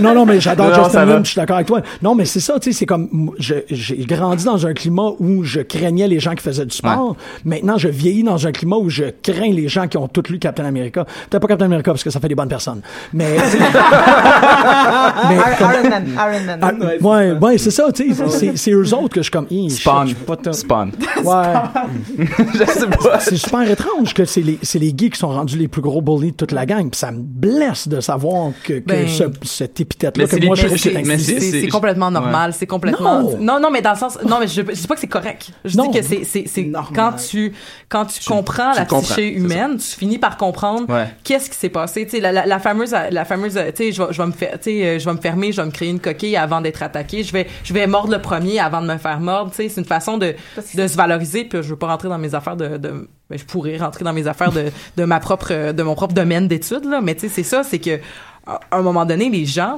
Non, 0.00 0.14
non, 0.14 0.24
mais 0.24 0.40
j'adore 0.40 0.72
Justin. 0.72 1.04
Lin, 1.06 1.20
je 1.24 1.30
suis 1.30 1.36
d'accord 1.36 1.56
avec 1.56 1.66
toi. 1.66 1.80
Non, 2.02 2.14
mais 2.14 2.24
c'est 2.24 2.40
ça, 2.40 2.58
tu 2.60 2.72
sais, 2.72 2.78
c'est 2.78 2.86
comme, 2.86 3.30
je- 3.38 3.54
j'ai 3.70 3.96
grandi 4.04 4.44
dans 4.44 4.66
un 4.66 4.74
climat 4.74 5.10
où 5.18 5.42
je 5.44 5.60
craignais 5.60 6.08
les 6.08 6.20
gens 6.20 6.34
qui 6.34 6.42
faisaient 6.42 6.66
du 6.66 6.76
sport. 6.76 7.16
Maintenant, 7.44 7.78
je 7.78 7.88
vieillis 7.88 8.22
dans 8.22 8.46
un 8.46 8.52
climat 8.52 8.76
où 8.76 8.88
je 8.88 9.04
crains 9.22 9.52
les 9.52 9.68
gens 9.68 9.88
qui 9.88 9.96
ont 9.96 10.08
tous 10.08 10.30
lu 10.30 10.38
Captain 10.38 10.64
America. 10.64 11.04
Peut-être 11.28 11.40
pas 11.42 11.48
Captain 11.48 11.66
America 11.66 11.90
parce 11.92 12.04
que 12.04 12.10
ça 12.10 12.20
fait 12.20 12.28
des 12.28 12.34
bonnes 12.34 12.48
personnes. 12.48 12.80
Mais, 13.12 13.36
mais 15.28 15.36
Iron 15.36 15.88
Man. 15.90 16.06
Iron 16.14 16.44
Man. 16.46 16.58
Ah, 16.62 16.72
ouais, 17.00 17.32
ouais, 17.32 17.58
c'est 17.58 17.70
ça, 17.70 17.90
tu 17.92 18.14
sais, 18.14 18.52
c'est- 18.56 18.70
eux 18.72 18.94
autres 18.94 19.14
que 19.14 19.20
je 19.20 19.24
suis 19.24 19.30
comme, 19.30 19.46
Hi, 19.50 19.70
shit, 19.70 19.80
Spawn. 19.80 20.08
je 20.08 20.14
suis 20.14 20.24
pas 20.24 20.36
tant- 20.36 20.52
Spawn. 20.52 20.92
Ouais. 21.24 21.52
je 22.54 22.64
sais 22.72 22.86
pas. 22.86 23.20
C'est 23.20 23.36
super 23.36 23.68
étrange 23.70 24.14
que 24.14 24.24
c'est 24.24 24.40
les, 24.42 24.58
c'est 24.62 24.78
les 24.78 24.88
geeks 24.96 25.14
qui 25.14 25.18
sont 25.18 25.28
rendus 25.28 25.56
les 25.58 25.68
plus 25.68 25.82
gros 25.82 26.00
bullies 26.02 26.32
de 26.32 26.36
toute 26.36 26.52
la 26.52 26.66
gang. 26.66 26.88
Puis 26.90 26.98
ça 26.98 27.10
me 27.10 27.18
blesse 27.20 27.88
de 27.88 28.00
savoir 28.00 28.50
que, 28.64 28.74
que 28.74 28.84
Ben, 28.86 29.08
ce, 29.08 29.24
cet 29.42 29.80
épithète-là, 29.80 30.24
mais 30.30 30.38
que 30.40 30.46
moi 30.46 30.54
je 30.56 30.68
c'est 30.76 31.68
complètement 31.78 32.10
normal, 32.10 32.52
c'est 32.52 32.66
complètement 32.66 33.22
Non. 33.22 33.38
non 33.38 33.60
non 33.60 33.70
mais 33.70 33.80
dans 33.82 33.92
le 33.92 33.96
sens 33.98 34.18
non 34.24 34.38
mais 34.40 34.46
je, 34.46 34.62
je 34.62 34.72
dis 34.80 34.86
pas 34.86 34.94
que 34.94 35.00
c'est 35.00 35.06
correct. 35.06 35.50
Je 35.64 35.76
Non. 35.76 35.90
dis 35.90 35.98
que 35.98 36.04
c'est 36.04 36.24
c'est 36.24 36.44
c'est 36.46 36.62
Normal. 36.64 36.92
quand 36.94 37.12
tu 37.16 37.52
quand 37.88 38.04
tu, 38.06 38.20
comprends 38.28 38.72
tu 38.72 38.78
la 38.78 38.84
comprends, 38.84 39.02
psyché 39.02 39.32
humaine, 39.32 39.76
tu 39.78 39.96
finis 39.96 40.18
par 40.18 40.36
comprendre 40.36 40.88
Ouais. 40.92 41.08
qu'est-ce 41.24 41.48
qui 41.50 41.56
s'est 41.56 41.68
passé, 41.68 42.04
tu 42.04 42.12
sais 42.12 42.20
la, 42.20 42.32
la, 42.32 42.46
la 42.46 42.58
fameuse 42.58 42.94
la 43.10 43.24
fameuse 43.24 43.54
tu 43.54 43.84
sais 43.84 43.92
je 43.92 44.02
vais 44.02 44.12
je 44.12 44.20
vais 44.20 44.26
me 44.26 44.32
faire 44.32 44.52
tu 44.60 44.64
sais 44.70 44.98
je 45.00 45.04
vais 45.04 45.12
me 45.14 45.20
fermer, 45.20 45.52
je 45.52 45.60
vais 45.60 45.66
me 45.66 45.72
créer 45.72 45.88
une 45.90 46.00
coquille 46.00 46.36
avant 46.36 46.60
d'être 46.60 46.82
attaqué, 46.82 47.22
je 47.22 47.32
vais 47.32 47.46
je 47.64 47.72
vais 47.72 47.86
mordre 47.86 48.12
le 48.12 48.20
premier 48.20 48.58
avant 48.60 48.82
de 48.82 48.86
me 48.86 48.98
faire 48.98 49.20
mordre, 49.20 49.50
tu 49.50 49.56
sais 49.58 49.68
c'est 49.68 49.80
une 49.80 49.86
façon 49.86 50.18
de 50.18 50.34
de 50.74 50.86
se 50.86 50.96
valoriser 50.96 51.44
puis 51.44 51.62
je 51.62 51.68
veux 51.68 51.76
pas 51.76 51.86
rentrer 51.88 52.08
dans 52.08 52.18
mes 52.18 52.34
affaires 52.34 52.56
de, 52.56 52.76
de 52.76 53.08
ben, 53.30 53.38
je 53.38 53.44
pourrais 53.44 53.76
rentrer 53.76 54.04
dans 54.04 54.12
mes 54.14 54.26
affaires 54.26 54.52
de, 54.52 54.66
de 54.96 55.04
ma 55.04 55.20
propre 55.20 55.72
de 55.72 55.82
mon 55.82 55.94
propre 55.94 56.14
domaine 56.14 56.48
d'études 56.48 56.84
là 56.86 57.00
mais 57.02 57.14
tu 57.14 57.22
sais 57.22 57.28
c'est 57.28 57.42
ça 57.42 57.62
c'est 57.62 57.78
que 57.78 57.98
à 58.48 58.76
un 58.78 58.82
moment 58.82 59.04
donné, 59.04 59.28
les 59.28 59.44
gens, 59.44 59.76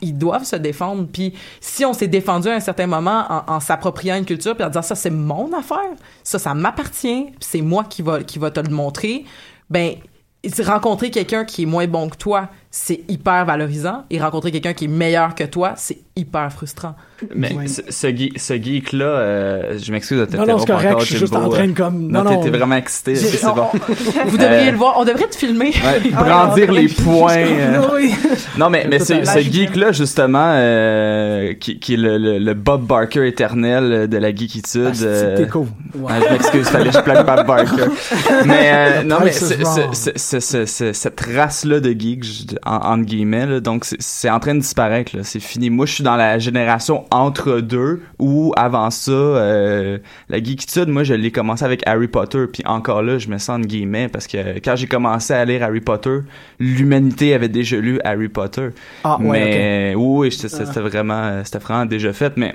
ils- 0.00 0.16
doivent 0.16 0.44
se 0.44 0.56
défendre. 0.56 1.06
Puis 1.12 1.34
si 1.60 1.84
on 1.84 1.92
s'est 1.92 2.08
défendu 2.08 2.48
à 2.48 2.54
un 2.54 2.60
certain 2.60 2.86
moment 2.86 3.24
en, 3.46 3.60
s'appropriant 3.60 4.16
une 4.16 4.24
culture, 4.24 4.54
puis 4.54 4.64
en 4.64 4.68
disant 4.68 4.82
ça, 4.82 4.94
c'est 4.94 5.10
mon 5.10 5.52
affaire, 5.52 5.90
ça, 6.22 6.38
ça 6.38 6.54
m'appartient, 6.54 7.24
puis 7.24 7.36
c'est 7.40 7.60
moi 7.60 7.84
qui 7.84 8.02
va, 8.02 8.22
qui 8.22 8.38
va 8.38 8.50
te 8.50 8.60
le 8.60 8.70
montrer, 8.70 9.24
ben 9.68 9.96
rencontrer 10.64 11.10
quelqu'un 11.10 11.44
qui 11.44 11.64
est 11.64 11.66
moins 11.66 11.86
bon 11.86 12.08
que 12.08 12.16
toi, 12.16 12.48
c'est 12.78 13.00
hyper 13.08 13.46
valorisant. 13.46 14.04
Et 14.10 14.20
rencontrer 14.20 14.50
quelqu'un 14.50 14.74
qui 14.74 14.84
est 14.84 14.88
meilleur 14.88 15.34
que 15.34 15.44
toi, 15.44 15.72
c'est 15.76 15.96
hyper 16.14 16.52
frustrant. 16.52 16.94
Mais 17.34 17.66
ce, 17.66 17.80
ce, 17.88 18.06
geek- 18.08 18.38
ce 18.38 18.52
geek-là, 18.54 19.04
euh, 19.06 19.78
je 19.82 19.90
m'excuse 19.92 20.18
de 20.18 20.24
Non, 20.24 20.26
t'interrompre 20.30 20.52
non, 20.52 20.58
c'est 20.58 20.66
correct, 20.66 20.88
encore, 20.88 21.00
je 21.00 21.06
suis 21.06 21.16
juste 21.16 21.32
Jimbo, 21.32 21.46
en 21.46 21.48
train 21.48 21.66
de 21.66 21.70
euh, 21.70 21.74
comme- 21.74 22.08
Non, 22.08 22.22
non, 22.22 22.32
non. 22.32 22.40
t'es 22.42 22.50
vraiment 22.50 22.76
excité, 22.76 23.14
c'est 23.16 23.42
bon. 23.46 23.68
Vous 24.26 24.36
devriez 24.36 24.68
Euh, 24.68 24.72
le 24.72 24.76
voir. 24.76 24.96
On 24.98 25.04
devrait 25.06 25.26
te 25.28 25.36
filmer. 25.36 25.70
Ouais, 25.70 26.10
brandir 26.12 26.70
les 26.72 26.88
points. 26.88 27.36
euh. 27.38 27.82
Oui. 27.94 28.14
Non, 28.58 28.68
mais, 28.68 28.86
mais 28.90 28.98
ce, 28.98 29.14
geek-là, 29.40 29.92
justement, 29.92 30.50
euh, 30.56 31.54
qui, 31.54 31.78
qui 31.78 31.94
est 31.94 31.98
le, 31.98 32.18
le, 32.18 32.38
le 32.38 32.54
Bob 32.54 32.86
Barker 32.86 33.26
éternel 33.26 34.06
de 34.08 34.16
la 34.18 34.34
geekitude. 34.34 34.88
Ah, 34.88 34.94
c'est- 34.94 35.04
euh, 35.06 35.36
t'es 35.38 35.46
cool. 35.48 35.66
je 35.94 36.32
m'excuse, 36.32 36.68
fallait 36.68 36.90
que 36.90 36.96
je 36.96 37.00
plaque 37.00 37.24
Bob 37.24 37.46
Barker. 37.46 37.84
mais 38.44 38.70
euh, 38.72 39.02
non, 39.04 39.16
mais 39.24 39.32
cette 39.32 41.20
race-là 41.34 41.80
de 41.80 41.90
geeks, 41.98 42.24
je- 42.24 42.56
en, 42.66 42.76
entre 42.94 43.04
guillemets, 43.04 43.46
là, 43.46 43.60
donc 43.60 43.84
c'est- 43.84 44.28
en 44.30 44.40
train 44.40 44.54
de 44.54 44.60
disparaître. 44.60 45.16
là. 45.16 45.22
C'est 45.24 45.40
fini. 45.40 45.70
Moi, 45.70 45.86
je 45.86 45.92
suis 45.94 46.04
dans 46.04 46.16
la 46.16 46.38
génération 46.38 47.04
entre 47.10 47.60
deux, 47.60 48.02
où 48.18 48.52
avant 48.56 48.90
ça, 48.90 49.10
euh, 49.12 49.98
la 50.28 50.38
geekitude, 50.42 50.88
moi, 50.88 51.04
je 51.04 51.14
l'ai 51.14 51.30
commencé 51.30 51.64
avec 51.64 51.82
Harry 51.86 52.08
Potter. 52.08 52.46
Puis 52.52 52.62
encore 52.66 53.02
là, 53.02 53.18
je 53.18 53.28
me 53.28 53.38
sens 53.38 53.58
entre 53.58 53.66
guillemets, 53.68 54.08
parce 54.08 54.26
que 54.26 54.58
quand 54.58 54.76
j'ai 54.76 54.86
commencé 54.86 55.32
à 55.32 55.44
lire 55.44 55.62
Harry 55.62 55.80
Potter, 55.80 56.18
l'humanité 56.58 57.34
avait 57.34 57.48
déjà 57.48 57.76
lu 57.76 58.00
Harry 58.04 58.28
Potter. 58.28 58.68
Ah, 59.04 59.18
ouais, 59.20 59.26
mais 59.30 59.94
oui, 59.96 60.32
c'était 60.32 60.48
c'était 60.64 60.80
vraiment, 60.80 61.42
c'était 61.44 61.58
vraiment 61.58 61.86
déjà 61.86 62.12
fait. 62.12 62.36
Mais 62.36 62.54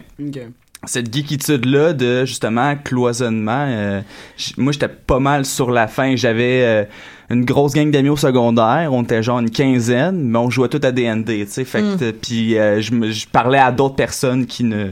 cette 0.86 1.14
geekitude-là 1.14 1.94
de 1.94 2.26
justement 2.26 2.76
cloisonnement, 2.76 3.66
euh, 3.68 4.02
moi 4.58 4.72
j'étais 4.72 4.88
pas 4.88 5.20
mal 5.20 5.46
sur 5.46 5.70
la 5.72 5.88
fin. 5.88 6.16
J'avais 6.16 6.64
euh, 6.64 6.84
une 7.32 7.46
grosse 7.46 7.74
gang 7.74 7.90
d'amis 7.92 8.10
au 8.10 8.18
secondaire, 8.18 8.90
on 8.92 9.04
était 9.04 9.24
genre 9.24 9.40
une 9.40 9.50
quinzaine, 9.50 10.20
mais 10.22 10.38
on 10.40 10.50
jouait 10.50 10.70
tout 10.70 10.82
à 10.84 10.92
D&D, 10.92 11.46
tu 11.46 11.52
sais. 11.52 11.64
Fait 11.66 11.82
que, 11.82 12.04
euh, 12.04 12.12
puis 12.20 12.58
euh, 12.58 12.82
je, 12.82 13.26
parlais 13.32 13.58
à 13.60 13.72
d'autres 13.72 13.96
personnes 13.96 14.46
qui 14.46 14.64
ne 14.64 14.90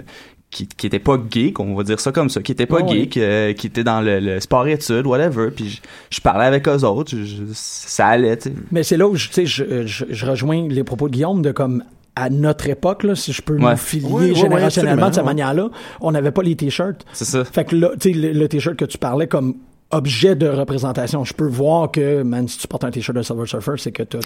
qui, 0.52 0.66
qui 0.68 0.88
étaient 0.88 0.98
pas 0.98 1.18
geeks, 1.30 1.60
on 1.60 1.76
va 1.76 1.84
dire 1.84 2.00
ça 2.00 2.12
comme 2.12 2.28
ça, 2.30 2.42
qui 2.42 2.52
étaient 2.52 2.66
pas 2.66 2.84
geeks, 2.86 3.18
euh, 3.18 3.54
qui 3.54 3.68
étaient 3.68 3.84
dans 3.84 4.02
le, 4.02 4.20
le 4.20 4.40
sport 4.40 4.68
études, 4.68 5.06
whatever. 5.06 5.52
Puis 5.56 5.70
je, 5.70 5.82
je 6.10 6.22
parlais 6.22 6.46
avec 6.46 6.68
eux 6.68 6.84
autres, 6.86 7.12
je- 7.16 7.24
je- 7.24 7.44
ça 7.54 8.08
allait, 8.08 8.36
tu 8.38 8.50
sais. 8.50 8.56
Mais 8.72 8.82
c'est 8.82 8.98
là 8.98 9.08
où 9.08 9.16
je, 9.16 9.28
tu 9.28 9.34
sais, 9.34 9.46
je, 9.46 9.86
je, 9.86 10.06
je 10.10 10.26
rejoins 10.26 10.68
les 10.68 10.84
propos 10.84 11.08
de 11.08 11.14
Guillaume 11.14 11.44
de 11.44 11.52
comme 11.52 11.84
à 12.16 12.30
notre 12.32 12.68
époque, 12.68 13.04
là, 13.04 13.14
si 13.16 13.32
je 13.32 13.42
peux 13.44 13.58
Ouais. 13.60 13.72
nous 13.72 13.78
filier 13.78 14.08
Oui, 14.10 14.24
oui, 14.24 14.32
oui, 14.32 14.36
générationnellement 14.36 15.10
de 15.10 15.16
cette 15.16 15.24
manière-là, 15.26 15.70
on 16.02 16.12
n'avait 16.12 16.32
pas 16.32 16.42
les 16.42 16.56
t-shirts. 16.56 17.06
C'est 17.14 17.26
ça. 17.26 17.46
Fait 17.46 17.64
que 17.64 17.76
là, 17.76 17.92
tu 18.00 18.12
sais, 18.12 18.18
le, 18.18 18.34
le 18.34 18.48
t-shirt 18.48 18.76
que 18.76 18.86
tu 18.86 18.98
parlais 18.98 19.28
comme 19.28 19.56
objet 19.92 20.36
de 20.36 20.48
représentation, 20.48 21.24
je 21.24 21.34
peux 21.34 21.48
voir 21.48 21.90
que, 21.90 22.22
man, 22.22 22.48
si 22.48 22.58
tu 22.60 22.68
portes 22.68 22.84
un 22.84 22.92
t-shirt 22.92 23.18
de 23.18 23.22
Silver 23.24 23.46
Surfer, 23.48 23.72
c'est 23.78 23.92
que 23.92 24.04
t'as... 24.04 24.20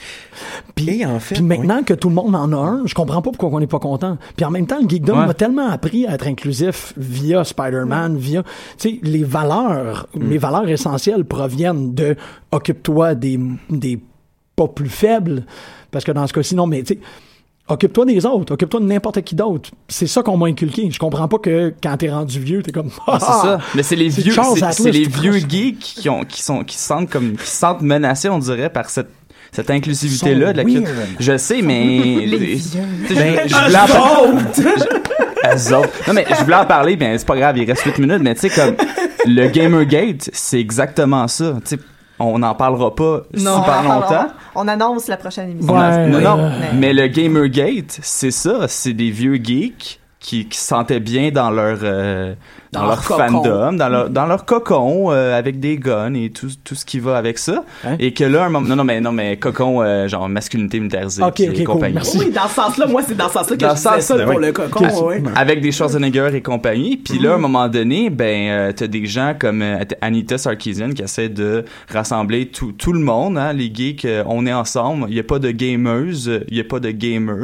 Puis, 0.75 1.01
Et 1.01 1.05
en 1.05 1.19
fait, 1.19 1.35
puis 1.35 1.43
maintenant 1.43 1.83
que 1.83 1.93
tout 1.93 2.09
le 2.09 2.15
monde 2.15 2.35
en 2.35 2.51
a 2.51 2.55
un, 2.57 2.81
je 2.85 2.93
comprends 2.93 3.21
pas 3.21 3.31
pourquoi 3.31 3.49
on 3.49 3.59
n'est 3.61 3.67
pas 3.67 3.79
content. 3.79 4.17
Puis 4.35 4.45
en 4.45 4.51
même 4.51 4.67
temps, 4.67 4.79
le 4.81 4.89
Geekdom 4.89 5.17
Ouais. 5.19 5.25
m'a 5.27 5.33
tellement 5.33 5.69
appris 5.69 6.05
à 6.05 6.15
être 6.15 6.27
inclusif 6.27 6.93
via 6.97 7.43
Spider-Man, 7.43 8.17
via... 8.17 8.43
Tu 8.43 8.49
sais, 8.77 8.99
les 9.03 9.23
valeurs, 9.23 10.07
Mm. 10.15 10.23
mes 10.27 10.37
valeurs 10.37 10.67
essentielles 10.69 11.23
proviennent 11.25 11.93
de 11.93 12.15
occupe-toi 12.51 13.15
des, 13.15 13.39
des 13.69 13.99
pas 14.55 14.67
plus 14.67 14.89
faibles. 14.89 15.45
Parce 15.91 16.03
que 16.05 16.11
dans 16.11 16.27
ce 16.27 16.33
cas-ci, 16.33 16.55
non, 16.55 16.67
mais 16.67 16.83
tu 16.83 16.95
sais 16.95 16.99
Occupe-toi 17.69 18.05
des 18.05 18.25
autres, 18.25 18.53
occupe-toi 18.53 18.81
de 18.81 18.85
n'importe 18.85 19.21
qui 19.21 19.35
d'autre. 19.35 19.69
C'est 19.87 20.05
ça 20.07 20.21
qu'on 20.21 20.35
m'a 20.35 20.47
inculqué. 20.47 20.89
Je 20.91 20.99
comprends 20.99 21.29
pas 21.29 21.37
que 21.37 21.73
quand 21.81 21.95
t'es 21.95 22.09
rendu 22.11 22.37
vieux, 22.39 22.61
t'es 22.61 22.73
comme. 22.73 22.89
Ah, 23.07 23.17
c'est 23.19 23.25
ça. 23.47 23.59
Mais 23.75 23.83
c'est 23.83 23.95
les 23.95 24.09
vieux, 24.09 24.33
c'est- 24.71 24.91
les 24.91 25.05
vieux 25.07 25.37
geeks 25.37 25.79
qui 25.79 26.09
ont, 26.09 26.25
qui 26.25 26.41
sont, 26.41 26.63
qui 26.65 26.77
se 26.77 26.85
sentent 26.85 27.09
comme, 27.09 27.37
qui 27.37 27.47
se 27.47 27.55
sentent 27.55 27.81
menacés, 27.81 28.27
on 28.27 28.37
dirait, 28.39 28.69
par 28.69 28.89
cette, 28.89 29.07
cette 29.53 29.69
inclusivité-là 29.69 30.51
de 30.51 30.57
la 30.57 30.63
weird. 30.65 30.85
Je 31.19 31.37
sais, 31.37 31.61
mais. 31.61 32.25
Les 32.25 32.57
sais, 32.59 32.79
Ben, 33.15 33.39
je 33.47 33.55
voulais 33.55 33.77
en 33.79 33.87
parler. 33.87 34.93
Non, 36.07 36.13
mais 36.13 36.25
je 36.29 36.43
voulais 36.43 36.55
en 36.55 36.65
parler, 36.65 36.95
ben, 36.95 37.17
c'est 37.17 37.27
pas 37.27 37.35
grave, 37.35 37.57
il 37.57 37.69
reste 37.69 37.83
8 37.83 37.99
minutes, 37.99 38.21
mais 38.21 38.33
tu 38.33 38.41
sais, 38.41 38.49
comme, 38.49 38.75
le 39.25 39.47
Gamergate, 39.49 40.29
c'est 40.33 40.59
exactement 40.59 41.27
ça. 41.27 41.55
Tu 41.65 41.75
sais, 41.75 41.79
on 42.27 42.39
n'en 42.39 42.55
parlera 42.55 42.93
pas 42.95 43.21
Non. 43.37 43.57
super 43.57 43.81
On 43.85 43.93
longtemps. 43.93 44.27
On 44.55 44.67
annonce 44.67 45.07
la 45.07 45.17
prochaine 45.17 45.51
émission. 45.51 45.73
On 45.73 45.77
a- 45.79 45.89
Ouais, 45.89 46.07
non, 46.07 46.17
ouais, 46.17 46.23
non. 46.23 46.35
ouais. 46.37 46.51
mais 46.75 46.93
le 46.93 47.07
Gamergate, 47.07 47.99
c'est 48.01 48.31
ça. 48.31 48.67
C'est 48.67 48.93
des 48.93 49.09
vieux 49.11 49.35
geeks 49.35 49.99
qui, 50.19 50.47
qui 50.47 50.57
se 50.57 50.67
sentaient 50.67 50.99
bien 50.99 51.31
dans 51.31 51.51
leur 51.51 51.79
euh, 51.83 52.33
dans, 52.73 52.81
Dans 52.81 52.87
leur, 52.87 53.03
fandom, 53.03 53.73
dans 53.73 53.89
leur 53.89 54.09
dans 54.09 54.25
leur 54.25 54.45
cocon 54.45 55.11
euh, 55.11 55.37
avec 55.37 55.59
des 55.59 55.77
guns 55.77 56.13
et 56.15 56.29
tout 56.31 56.47
tout 56.63 56.75
ce 56.75 56.85
qui 56.85 56.99
va 56.99 57.17
avec 57.17 57.37
ça. 57.37 57.63
Hein? 57.85 57.95
Et 57.99 58.13
que 58.13 58.23
là 58.23 58.45
un 58.45 58.49
moment 58.49 58.67
non 58.67 58.75
non 58.75 58.83
mais 58.83 58.99
non 58.99 59.11
mais 59.11 59.37
cocon 59.37 59.81
euh, 59.81 60.07
genre 60.07 60.27
masculinité 60.27 60.79
militarisée 60.79 61.23
Ok, 61.23 61.39
et 61.39 61.49
ok, 61.49 61.55
cool, 61.57 61.65
compagnie. 61.65 61.93
merci. 61.95 62.17
Oui, 62.19 62.31
dans 62.31 62.47
ce 62.47 62.55
sens-là, 62.55 62.87
moi, 62.87 63.01
c'est 63.07 63.15
dans 63.15 63.27
ce 63.27 63.33
sens-là 63.33 63.55
que 63.55 63.61
Dans 63.61 63.75
je 63.75 63.79
sens, 63.81 63.99
ça 64.01 64.17
pour 64.25 64.35
oui. 64.35 64.45
le 64.45 64.51
cocon, 64.51 64.85
Ok. 64.85 65.07
ouais. 65.07 65.23
Avec 65.35 65.61
des 65.61 65.71
Schwarzenegger 65.71 66.29
et 66.33 66.41
compagnie. 66.41 66.97
Puis 66.97 67.19
là, 67.19 67.31
à 67.33 67.35
un 67.35 67.37
moment 67.37 67.67
donné, 67.69 68.09
ben, 68.09 68.49
euh, 68.49 68.71
t'as 68.75 68.87
des 68.87 69.05
gens 69.05 69.33
comme 69.37 69.61
euh, 69.61 69.77
Anita 70.01 70.37
Sarkeesian 70.37 70.89
qui 70.91 71.01
essaient 71.03 71.29
de 71.29 71.63
rassembler 71.91 72.47
tout, 72.47 72.71
tout 72.71 72.93
le 72.93 72.99
monde, 72.99 73.37
hein, 73.37 73.53
les 73.53 73.71
geeks, 73.73 74.05
euh, 74.05 74.23
on 74.27 74.45
est 74.45 74.53
ensemble. 74.53 75.05
Il 75.09 75.15
y 75.15 75.19
a 75.19 75.23
pas 75.23 75.39
de 75.39 75.51
gamers, 75.51 76.27
euh, 76.27 76.39
il 76.49 76.57
y 76.57 76.59
a 76.59 76.63
pas 76.63 76.79
de 76.79 76.91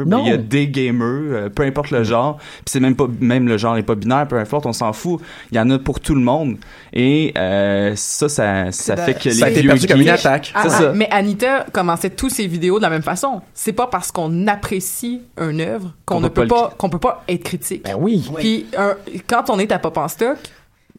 Non. 0.06 0.22
il 0.24 0.28
y 0.30 0.32
a 0.32 0.36
des 0.36 0.68
gamers, 0.68 1.06
euh, 1.06 1.48
peu 1.48 1.62
importe 1.62 1.90
le 1.90 2.02
genre. 2.04 2.36
Puis 2.38 2.64
c'est 2.66 2.80
même 2.80 2.96
pas, 2.96 3.06
même 3.20 3.46
le 3.48 3.56
genre 3.58 3.76
est 3.76 3.82
pas 3.82 3.94
binaire, 3.94 4.26
peu 4.28 4.36
importe, 4.38 4.66
on 4.66 4.72
s'en 4.72 4.92
fout. 4.92 5.19
Il 5.52 5.56
y 5.56 5.60
en 5.60 5.70
a 5.70 5.78
pour 5.78 6.00
tout 6.00 6.14
le 6.14 6.20
monde. 6.20 6.56
Et 6.92 7.32
euh, 7.36 7.92
ça, 7.96 8.28
ça, 8.28 8.72
ça 8.72 8.96
fait 8.96 9.14
que 9.14 9.30
Ça 9.30 9.46
a 9.46 9.48
les 9.48 9.52
été 9.54 9.60
vieux 9.62 9.70
perçu 9.70 9.86
comme 9.86 10.00
une 10.00 10.08
attaque. 10.08 10.52
Ah, 10.54 10.68
ça. 10.68 10.92
Mais 10.92 11.08
Anita 11.10 11.66
commençait 11.72 12.10
tous 12.10 12.30
ses 12.30 12.46
vidéos 12.46 12.78
de 12.78 12.82
la 12.82 12.90
même 12.90 13.02
façon. 13.02 13.40
C'est 13.54 13.72
pas 13.72 13.86
parce 13.86 14.10
qu'on 14.12 14.46
apprécie 14.46 15.22
une 15.40 15.60
œuvre 15.60 15.92
qu'on 16.06 16.20
ne 16.20 16.28
peut 16.28 16.46
pas 16.46 16.72
qu'on 16.76 16.88
peut 16.90 16.98
pas 16.98 17.24
être 17.28 17.44
critique. 17.44 17.84
Ben 17.84 17.96
oui. 17.98 18.28
Puis 18.36 18.66
un- 18.76 18.96
quand 19.26 19.50
on 19.50 19.58
est 19.58 19.70
à 19.72 19.78
Pop 19.78 19.96
en 19.98 20.08
stock, 20.08 20.36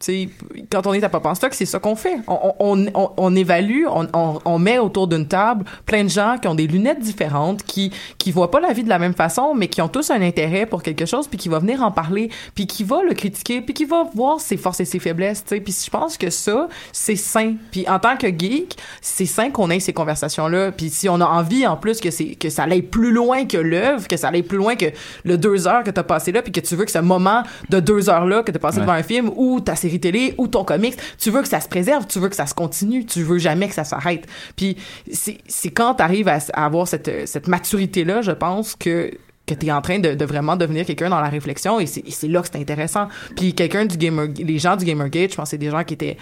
tu 0.02 0.06
sais, 0.06 0.30
quand 0.72 0.86
on 0.88 0.94
est 0.94 1.03
à 1.03 1.10
Pop 1.10 1.26
en 1.26 1.36
stock, 1.36 1.53
c'est 1.53 1.65
ça 1.65 1.80
qu'on 1.80 1.95
fait. 1.95 2.18
On, 2.28 2.53
on, 2.60 2.86
on, 2.94 3.10
on 3.18 3.36
évalue, 3.36 3.86
on, 3.90 4.07
on, 4.14 4.40
on 4.44 4.60
met 4.60 4.80
autour 4.80 5.07
d'une 5.07 5.28
table 5.28 5.65
plein 5.86 6.03
de 6.03 6.10
gens 6.10 6.38
qui 6.41 6.48
ont 6.48 6.56
des 6.56 6.68
lunettes 6.68 6.99
différentes, 6.99 7.64
qui 7.64 7.91
qui 8.18 8.32
voient 8.32 8.52
pas 8.52 8.60
la 8.60 8.73
vie 8.73 8.84
de 8.84 8.90
la 8.90 8.99
même 8.99 9.14
façon, 9.14 9.53
mais 9.56 9.68
qui 9.68 9.82
ont 9.82 9.88
tous 9.88 10.10
un 10.11 10.22
intérêt 10.22 10.65
pour 10.65 10.84
quelque 10.84 11.06
chose, 11.06 11.28
puis 11.28 11.38
qui 11.38 11.49
va 11.49 11.60
venir 11.60 11.82
en 11.84 11.91
parler, 11.91 12.30
puis 12.56 12.68
qui 12.68 12.84
va 12.84 13.03
le 13.03 13.14
critiquer, 13.14 13.61
puis 13.61 13.73
qui 13.73 13.86
va 13.86 14.03
voir 14.15 14.40
ses 14.40 14.57
forces 14.57 14.80
et 14.80 14.86
ses 14.86 14.99
faiblesses. 14.99 15.44
Tu 15.44 15.56
sais, 15.56 15.61
puis 15.61 15.76
je 15.86 15.90
pense 15.90 16.18
que 16.18 16.30
ça, 16.30 16.68
c'est 16.91 17.15
sain. 17.15 17.56
Puis 17.72 17.88
en 17.88 17.99
tant 17.99 18.18
que 18.18 18.28
geek, 18.28 18.78
c'est 19.02 19.26
sain 19.26 19.49
qu'on 19.52 19.69
ait 19.69 19.80
ces 19.80 19.94
conversations-là. 19.94 20.72
Puis 20.72 20.90
si 20.90 21.10
on 21.10 21.19
a 21.22 21.26
envie 21.26 21.65
en 21.68 21.78
plus 21.78 21.99
que 21.99 22.11
c'est 22.11 22.36
que 22.36 22.49
ça 22.49 22.64
aille 22.64 22.82
plus 22.82 23.11
loin 23.11 23.45
que 23.45 23.57
l'œuvre, 23.57 24.07
que 24.07 24.18
ça 24.18 24.30
aille 24.30 24.44
plus 24.44 24.57
loin 24.57 24.76
que 24.76 24.86
le 25.23 25.38
deux 25.38 25.68
heures 25.68 25.84
que 25.84 25.91
t'as 25.91 26.03
passé 26.03 26.32
là, 26.32 26.41
puis 26.41 26.52
que 26.52 26.60
tu 26.60 26.76
veux 26.76 26.86
que 26.86 26.91
ce 26.91 26.99
moment 26.99 27.44
de 27.69 27.80
deux 27.80 28.10
heures 28.10 28.26
là 28.26 28.44
que 28.44 28.52
t'as 28.52 28.60
passé 28.60 28.78
Ouais. 28.78 28.84
devant 28.84 28.94
un 28.94 29.03
film 29.03 29.30
ou 29.36 29.60
ta 29.60 29.76
série 29.76 29.90
télé 29.99 30.34
ou 30.38 30.47
ton 30.47 30.63
comics, 30.63 30.95
tu 31.18 31.31
veux 31.31 31.41
que 31.41 31.47
ça 31.47 31.59
se 31.59 31.68
préserve, 31.68 32.07
tu 32.07 32.19
veux 32.19 32.30
que 32.30 32.35
ça 32.35 32.45
se 32.45 32.53
continue, 32.53 33.05
tu 33.05 33.23
veux 33.23 33.38
jamais 33.38 33.68
que 33.68 33.73
ça 33.73 33.84
s'arrête. 33.84 34.27
Puis 34.55 34.77
c'est 35.11 35.72
quand 35.72 35.95
t'arrives 35.95 36.27
à, 36.27 36.39
à 36.53 36.65
avoir 36.65 36.88
cette 36.88 37.27
cette 37.27 37.47
maturité 37.47 38.03
là, 38.03 38.22
je 38.22 38.31
pense 38.31 38.76
que 38.76 39.11
que 39.45 39.53
tu 39.53 39.68
es 39.68 39.72
en 39.72 39.81
train 39.81 39.99
de, 39.99 40.26
vraiment 40.26 40.55
devenir 40.55 40.85
quelqu'un 40.85 41.09
dans 41.09 41.19
la 41.19 41.30
réflexion 41.30 41.80
et 41.80 41.85
c'est 41.85 42.27
là 42.27 42.41
que 42.41 42.47
c'est 42.51 42.59
intéressant. 42.59 43.07
Puis 43.35 43.53
quelqu'un 43.53 43.85
du 43.85 43.97
gamer 43.97 44.27
les 44.38 44.59
gens 44.59 44.76
du 44.76 44.85
Gamergate, 44.85 45.31
je 45.31 45.35
pense 45.35 45.49
c'est 45.49 45.57
des 45.57 45.69
gens 45.69 45.84
qui 45.84 45.95
étaient 45.95 46.18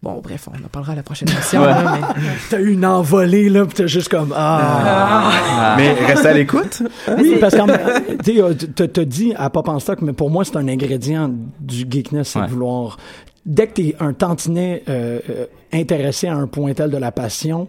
Bon, 0.00 0.20
bref, 0.22 0.48
on 0.52 0.64
en 0.64 0.68
parlera 0.68 0.92
à 0.92 0.96
la 0.96 1.02
prochaine 1.02 1.28
émission. 1.28 1.60
Ouais. 1.60 1.66
là, 1.66 1.98
mais- 2.16 2.22
T'as 2.50 2.60
eu 2.60 2.72
une 2.72 2.86
envolée, 2.86 3.48
là, 3.48 3.66
pis 3.66 3.74
t'as 3.74 3.86
juste 3.88 4.08
comme, 4.08 4.32
ah. 4.36 5.30
Ah. 5.34 5.74
Mais 5.76 5.92
restez 5.92 6.28
à 6.28 6.34
l'écoute. 6.34 6.82
Oui, 7.18 7.36
parce 7.40 7.54
que 7.56 8.16
tu 8.22 8.34
sais, 8.36 8.40
euh, 8.40 8.54
t'as- 8.54 9.04
dit 9.04 9.34
à 9.36 9.50
Pop 9.50 9.68
en 9.68 9.80
stock, 9.80 10.00
mais 10.02 10.12
pour 10.12 10.30
moi, 10.30 10.44
c'est 10.44 10.56
un 10.56 10.68
ingrédient 10.68 11.30
du 11.58 11.84
geekness, 11.90 12.28
c'est 12.28 12.38
Ouais. 12.38 12.46
de 12.46 12.50
vouloir. 12.52 12.96
Dès 13.44 13.66
que 13.66 13.72
t'es 13.74 13.96
un 13.98 14.12
tantinet 14.12 14.84
euh, 14.88 15.18
euh, 15.30 15.46
intéressé 15.72 16.28
à 16.28 16.34
un 16.36 16.46
point 16.46 16.74
tel 16.74 16.90
de 16.90 16.96
la 16.96 17.10
passion, 17.10 17.66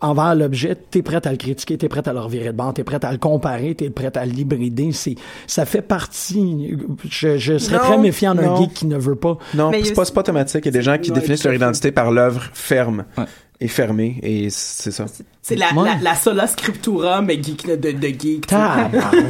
envers 0.00 0.34
l'objet, 0.34 0.76
t'es 0.76 1.02
prêt 1.02 1.26
à 1.26 1.30
le 1.30 1.36
critiquer, 1.36 1.76
t'es 1.76 1.88
prêt 1.88 2.06
à 2.08 2.12
le 2.12 2.20
revirer 2.20 2.52
de 2.52 2.56
bord, 2.56 2.72
t'es 2.72 2.84
prêt 2.84 3.04
à 3.04 3.10
le 3.12 3.18
comparer, 3.18 3.74
t'es 3.74 3.90
prêt 3.90 4.16
à 4.16 4.24
l'hybrider. 4.24 4.92
C'est, 4.92 5.16
ça 5.46 5.64
fait 5.64 5.82
partie. 5.82 6.76
Je, 7.08 7.36
je 7.38 7.58
serais 7.58 7.78
Non, 7.78 7.82
très 7.82 7.98
méfiant 7.98 8.34
d'un 8.34 8.56
geek 8.56 8.74
qui 8.74 8.86
ne 8.86 8.96
veut 8.96 9.16
pas. 9.16 9.38
Non, 9.54 9.70
c'est 9.82 9.94
pas, 9.94 10.04
pas 10.04 10.20
automatique. 10.20 10.60
Il 10.64 10.66
y 10.66 10.68
a 10.68 10.72
des 10.72 10.82
gens 10.82 10.98
qui 10.98 11.10
définissent 11.10 11.44
leur 11.44 11.54
identité 11.54 11.90
par 11.92 12.10
l'œuvre 12.10 12.42
ferme 12.52 13.04
Ouais. 13.16 13.24
Et 13.60 13.66
fermée, 13.68 14.18
et 14.22 14.48
c'est 14.50 14.92
ça. 14.92 15.06
C'est 15.42 15.56
la, 15.56 15.66
Ouais. 15.74 15.88
la, 16.02 16.10
la 16.10 16.14
sola 16.14 16.46
scriptura, 16.46 17.22
mais 17.22 17.42
geek 17.42 17.66
de, 17.80 17.90
de 17.92 18.08
geek. 18.08 18.46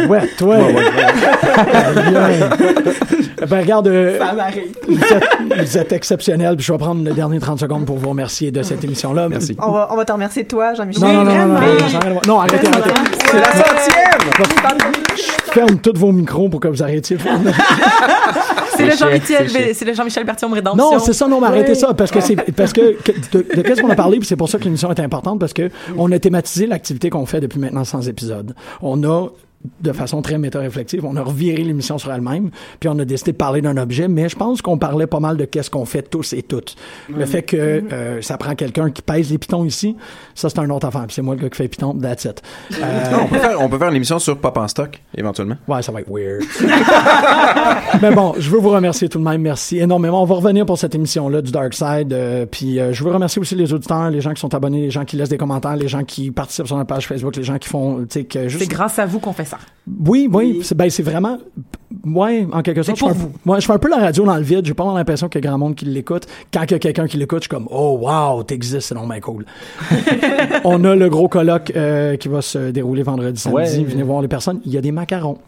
ouais, 0.08 0.28
toi. 0.36 0.56
ben, 3.48 3.60
regarde, 3.60 3.86
euh, 3.88 4.18
Ça 4.18 4.32
m'arrive. 4.34 4.74
vous, 4.86 5.00
êtes, 5.02 5.24
vous 5.68 5.78
êtes 5.78 5.92
exceptionnel. 5.92 6.56
Puis 6.56 6.66
je 6.66 6.72
vais 6.72 6.78
prendre 6.78 7.04
le 7.04 7.12
dernier 7.12 7.38
30 7.38 7.60
secondes 7.60 7.86
pour 7.86 7.96
vous 7.96 8.08
remercier 8.10 8.50
de 8.50 8.62
cette 8.62 8.82
émission-là. 8.84 9.28
Merci. 9.28 9.56
On 9.60 9.70
va, 9.70 9.88
on 9.92 9.96
va 9.96 10.04
te 10.04 10.12
remercier, 10.12 10.44
toi, 10.44 10.74
Jean-Michel. 10.74 11.02
Non, 11.04 11.24
non, 11.24 11.24
non, 11.24 11.46
non, 11.46 12.20
non, 12.26 12.40
arrêtez, 12.40 12.66
arrêtez. 12.68 12.90
C'est 13.30 13.38
la 13.40 13.52
centième! 13.52 14.18
Je 15.48 15.52
ferme 15.52 15.78
tous 15.78 15.92
vos 15.98 16.12
micros 16.12 16.48
pour 16.48 16.60
que 16.60 16.68
vous 16.68 16.82
arrêtiez. 16.82 17.16
C'est 18.76 18.84
le 18.84 18.90
C'est 18.92 18.96
Jean-Michel, 18.98 19.48
le 19.88 19.94
Jean-Michel 19.94 20.24
Bertium 20.24 20.52
Rédemption. 20.52 20.92
Non, 20.92 20.98
c'est 21.00 21.12
ça, 21.12 21.26
non, 21.26 21.40
mais 21.40 21.48
arrêtez 21.48 21.74
ça, 21.74 21.94
parce 21.94 22.12
que 22.12 22.20
c'est, 22.20 22.36
parce 22.52 22.72
que, 22.72 22.92
que- 23.02 23.10
de, 23.32 23.44
de 23.56 23.62
qu'est-ce 23.62 23.80
qu'on 23.82 23.90
a 23.90 23.96
parlé, 23.96 24.18
puis 24.18 24.28
c'est 24.28 24.36
pour 24.36 24.48
ça 24.48 24.58
que 24.58 24.64
l'émission 24.64 24.88
est 24.92 25.00
importante, 25.00 25.40
parce 25.40 25.52
que 25.52 25.68
on 25.96 26.12
a 26.12 26.18
thématisé 26.20 26.66
l'activité 26.66 27.10
qu'on 27.10 27.26
fait 27.26 27.40
depuis 27.40 27.58
maintenant 27.58 27.82
100 27.82 28.02
épisodes. 28.02 28.54
On 28.80 29.02
a, 29.02 29.26
de 29.80 29.92
façon 29.92 30.22
très 30.22 30.38
méta-réflexive, 30.38 31.04
on 31.04 31.16
a 31.16 31.22
reviré 31.22 31.62
l'émission 31.64 31.98
sur 31.98 32.12
elle-même, 32.12 32.50
puis 32.78 32.88
on 32.88 32.98
a 32.98 33.04
décidé 33.04 33.32
de 33.32 33.36
parler 33.36 33.60
d'un 33.60 33.76
objet, 33.76 34.06
mais 34.08 34.28
je 34.28 34.36
pense 34.36 34.62
qu'on 34.62 34.78
parlait 34.78 35.06
pas 35.08 35.20
mal 35.20 35.36
de 35.36 35.44
qu'est-ce 35.44 35.68
qu'on 35.70 35.84
fait 35.84 36.02
tous 36.02 36.32
et 36.32 36.42
toutes. 36.42 36.76
Le 37.14 37.26
fait 37.26 37.42
que 37.42 37.56
euh, 37.56 38.22
ça 38.22 38.38
prend 38.38 38.54
quelqu'un 38.54 38.90
qui 38.90 39.02
pèse 39.02 39.30
les 39.30 39.38
pitons 39.38 39.64
ici, 39.64 39.96
ça 40.34 40.48
c'est 40.48 40.58
un 40.60 40.70
autre 40.70 40.86
affaire, 40.86 41.06
puis 41.06 41.14
c'est 41.14 41.22
moi 41.22 41.34
le 41.34 41.40
gars 41.42 41.50
qui 41.50 41.56
fait 41.56 41.68
pitons, 41.68 41.94
that's 41.94 42.24
it. 42.24 42.42
Euh, 42.80 43.10
Non, 43.10 43.18
on, 43.24 43.26
peut 43.26 43.38
faire, 43.38 43.60
on 43.60 43.68
peut 43.68 43.78
faire 43.78 43.88
une 43.88 43.96
émission 43.96 44.18
sur 44.20 44.38
Pop 44.38 44.56
en 44.56 44.68
stock, 44.68 45.02
éventuellement. 45.16 45.56
Ouais, 45.66 45.82
ça 45.82 45.90
va 45.90 46.00
être 46.00 46.08
weird. 46.10 46.44
Mais 48.02 48.12
bon, 48.14 48.34
je 48.38 48.48
veux 48.50 48.58
vous 48.58 48.68
remercier 48.70 49.08
tout 49.08 49.18
de 49.18 49.24
même. 49.24 49.42
Merci 49.42 49.78
énormément. 49.78 50.22
On 50.22 50.26
va 50.26 50.36
revenir 50.36 50.64
pour 50.66 50.78
cette 50.78 50.94
émission-là 50.94 51.42
du 51.42 51.50
Dark 51.50 51.74
Side. 51.74 52.12
euh, 52.12 52.46
puis 52.46 52.78
euh, 52.78 52.92
je 52.92 53.02
veux 53.02 53.10
remercier 53.10 53.40
aussi 53.40 53.54
les 53.56 53.72
auditeurs, 53.72 54.10
les 54.10 54.20
gens 54.20 54.32
qui 54.32 54.40
sont 54.40 54.54
abonnés, 54.54 54.82
les 54.82 54.90
gens 54.90 55.04
qui 55.04 55.16
laissent 55.16 55.28
des 55.28 55.38
commentaires, 55.38 55.76
les 55.76 55.88
gens 55.88 56.04
qui 56.04 56.30
participent 56.30 56.66
sur 56.66 56.76
notre 56.76 56.88
page 56.88 57.06
Facebook, 57.08 57.34
les 57.36 57.42
gens 57.42 57.58
qui 57.58 57.68
font, 57.68 58.00
tu 58.00 58.06
sais, 58.10 58.24
que 58.24 58.48
juste. 58.48 58.62
C'est 58.62 58.70
grâce 58.70 58.98
à 58.98 59.06
vous 59.06 59.18
qu'on 59.18 59.32
fait 59.32 59.44
Oui, 60.04 60.28
oui. 60.32 60.60
C'est, 60.62 60.74
ben, 60.76 60.90
c'est 60.90 61.02
vraiment. 61.02 61.38
Ouais, 62.04 62.46
en 62.52 62.60
quelque 62.62 62.82
sorte. 62.82 62.98
Je 62.98 63.04
fais 63.04 63.10
un- 63.10 63.30
Moi, 63.46 63.58
je 63.60 63.66
fais 63.66 63.72
un 63.72 63.78
peu 63.78 63.88
la 63.88 63.96
radio 63.96 64.24
dans 64.24 64.36
le 64.36 64.42
vide. 64.42 64.64
J'ai 64.66 64.74
pas 64.74 64.84
l'impression 64.94 65.28
qu'il 65.28 65.42
y 65.42 65.46
a 65.46 65.48
grand 65.50 65.58
monde 65.58 65.74
qui 65.74 65.86
l'écoute. 65.86 66.26
Quand 66.52 66.62
il 66.64 66.72
y 66.72 66.74
a 66.74 66.78
quelqu'un 66.78 67.06
qui 67.06 67.16
l'écoute, 67.16 67.38
je 67.38 67.44
suis 67.44 67.48
comme, 67.48 67.66
oh, 67.70 67.98
wow, 68.02 68.42
t'existes, 68.42 68.80
c'est 68.88 68.94
donc 68.94 69.08
bien 69.10 69.20
cool. 69.20 69.46
On 70.64 70.84
a 70.84 70.94
le 70.94 71.08
gros 71.08 71.28
colloque 71.28 71.72
euh, 71.76 72.16
qui 72.16 72.28
va 72.28 72.42
se 72.42 72.70
dérouler 72.70 73.02
vendredi, 73.02 73.40
samedi. 73.40 73.56
Ouais. 73.78 73.84
Venez 73.84 74.02
voir 74.02 74.20
les 74.22 74.28
personnes. 74.28 74.60
Il 74.66 74.72
y 74.72 74.78
a 74.78 74.80
des 74.80 74.92
macarons. 74.92 75.38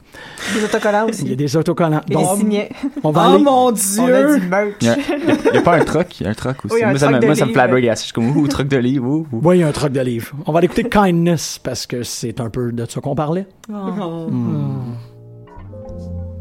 Des 0.55 0.65
autocollants 0.65 1.09
aussi. 1.09 1.23
Il 1.25 1.31
y 1.31 1.33
a 1.33 1.37
des 1.37 1.57
autocollants. 1.57 2.01
Et 2.11 2.15
Donc, 2.15 2.35
des 2.35 2.41
signets. 2.41 2.69
on 3.05 3.11
va 3.11 3.27
Oh 3.29 3.35
aller. 3.35 3.45
mon 3.45 3.51
On 3.67 3.69
a 3.69 3.73
dieu! 3.73 4.41
du 4.41 4.47
merch. 4.49 4.75
Il 4.81 5.55
y 5.55 5.59
a, 5.59 5.63
pas 5.63 5.77
un 5.77 5.85
truc, 5.85 6.19
il 6.21 6.25
y 6.25 6.27
a 6.27 6.31
un 6.31 6.35
truc 6.35 6.65
aussi. 6.65 6.75
Oui, 6.75 6.83
un 6.83 6.91
moi, 6.91 6.99
ça 6.99 7.07
truc 7.07 7.17
me, 7.17 7.21
de 7.21 7.27
moi, 7.27 7.35
ça 7.35 7.45
me 7.45 7.49
livre. 7.51 7.61
flabbergasse. 7.61 8.01
Je 8.01 8.05
suis 8.07 8.13
comme, 8.13 8.37
ouh, 8.37 8.49
truc 8.49 8.69
de 8.69 8.77
livre, 8.79 9.07
ouh, 9.07 9.27
ouh. 9.31 9.41
Oui, 9.45 9.59
il 9.59 9.61
y 9.61 9.63
a 9.63 9.69
un 9.69 9.73
truc 9.73 9.93
de 9.93 10.01
livre. 10.01 10.33
On 10.47 10.53
va 10.53 10.59
aller 10.59 10.65
écouter 10.67 10.85
Kindness 10.89 11.61
parce 11.63 11.87
que 11.87 12.03
c'est 12.03 12.41
un 12.41 12.49
peu 12.51 12.73
de 12.73 12.87
ça 12.89 13.01
qu'on 13.01 13.15
parlait. 13.15 13.47
Oh. 13.73 14.29
Mm. 14.31 14.97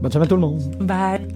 Bonne 0.01 0.11
semaine 0.11 0.27
tout 0.27 0.35
le 0.35 0.41
monde. 0.41 0.61
Bye. 0.79 1.27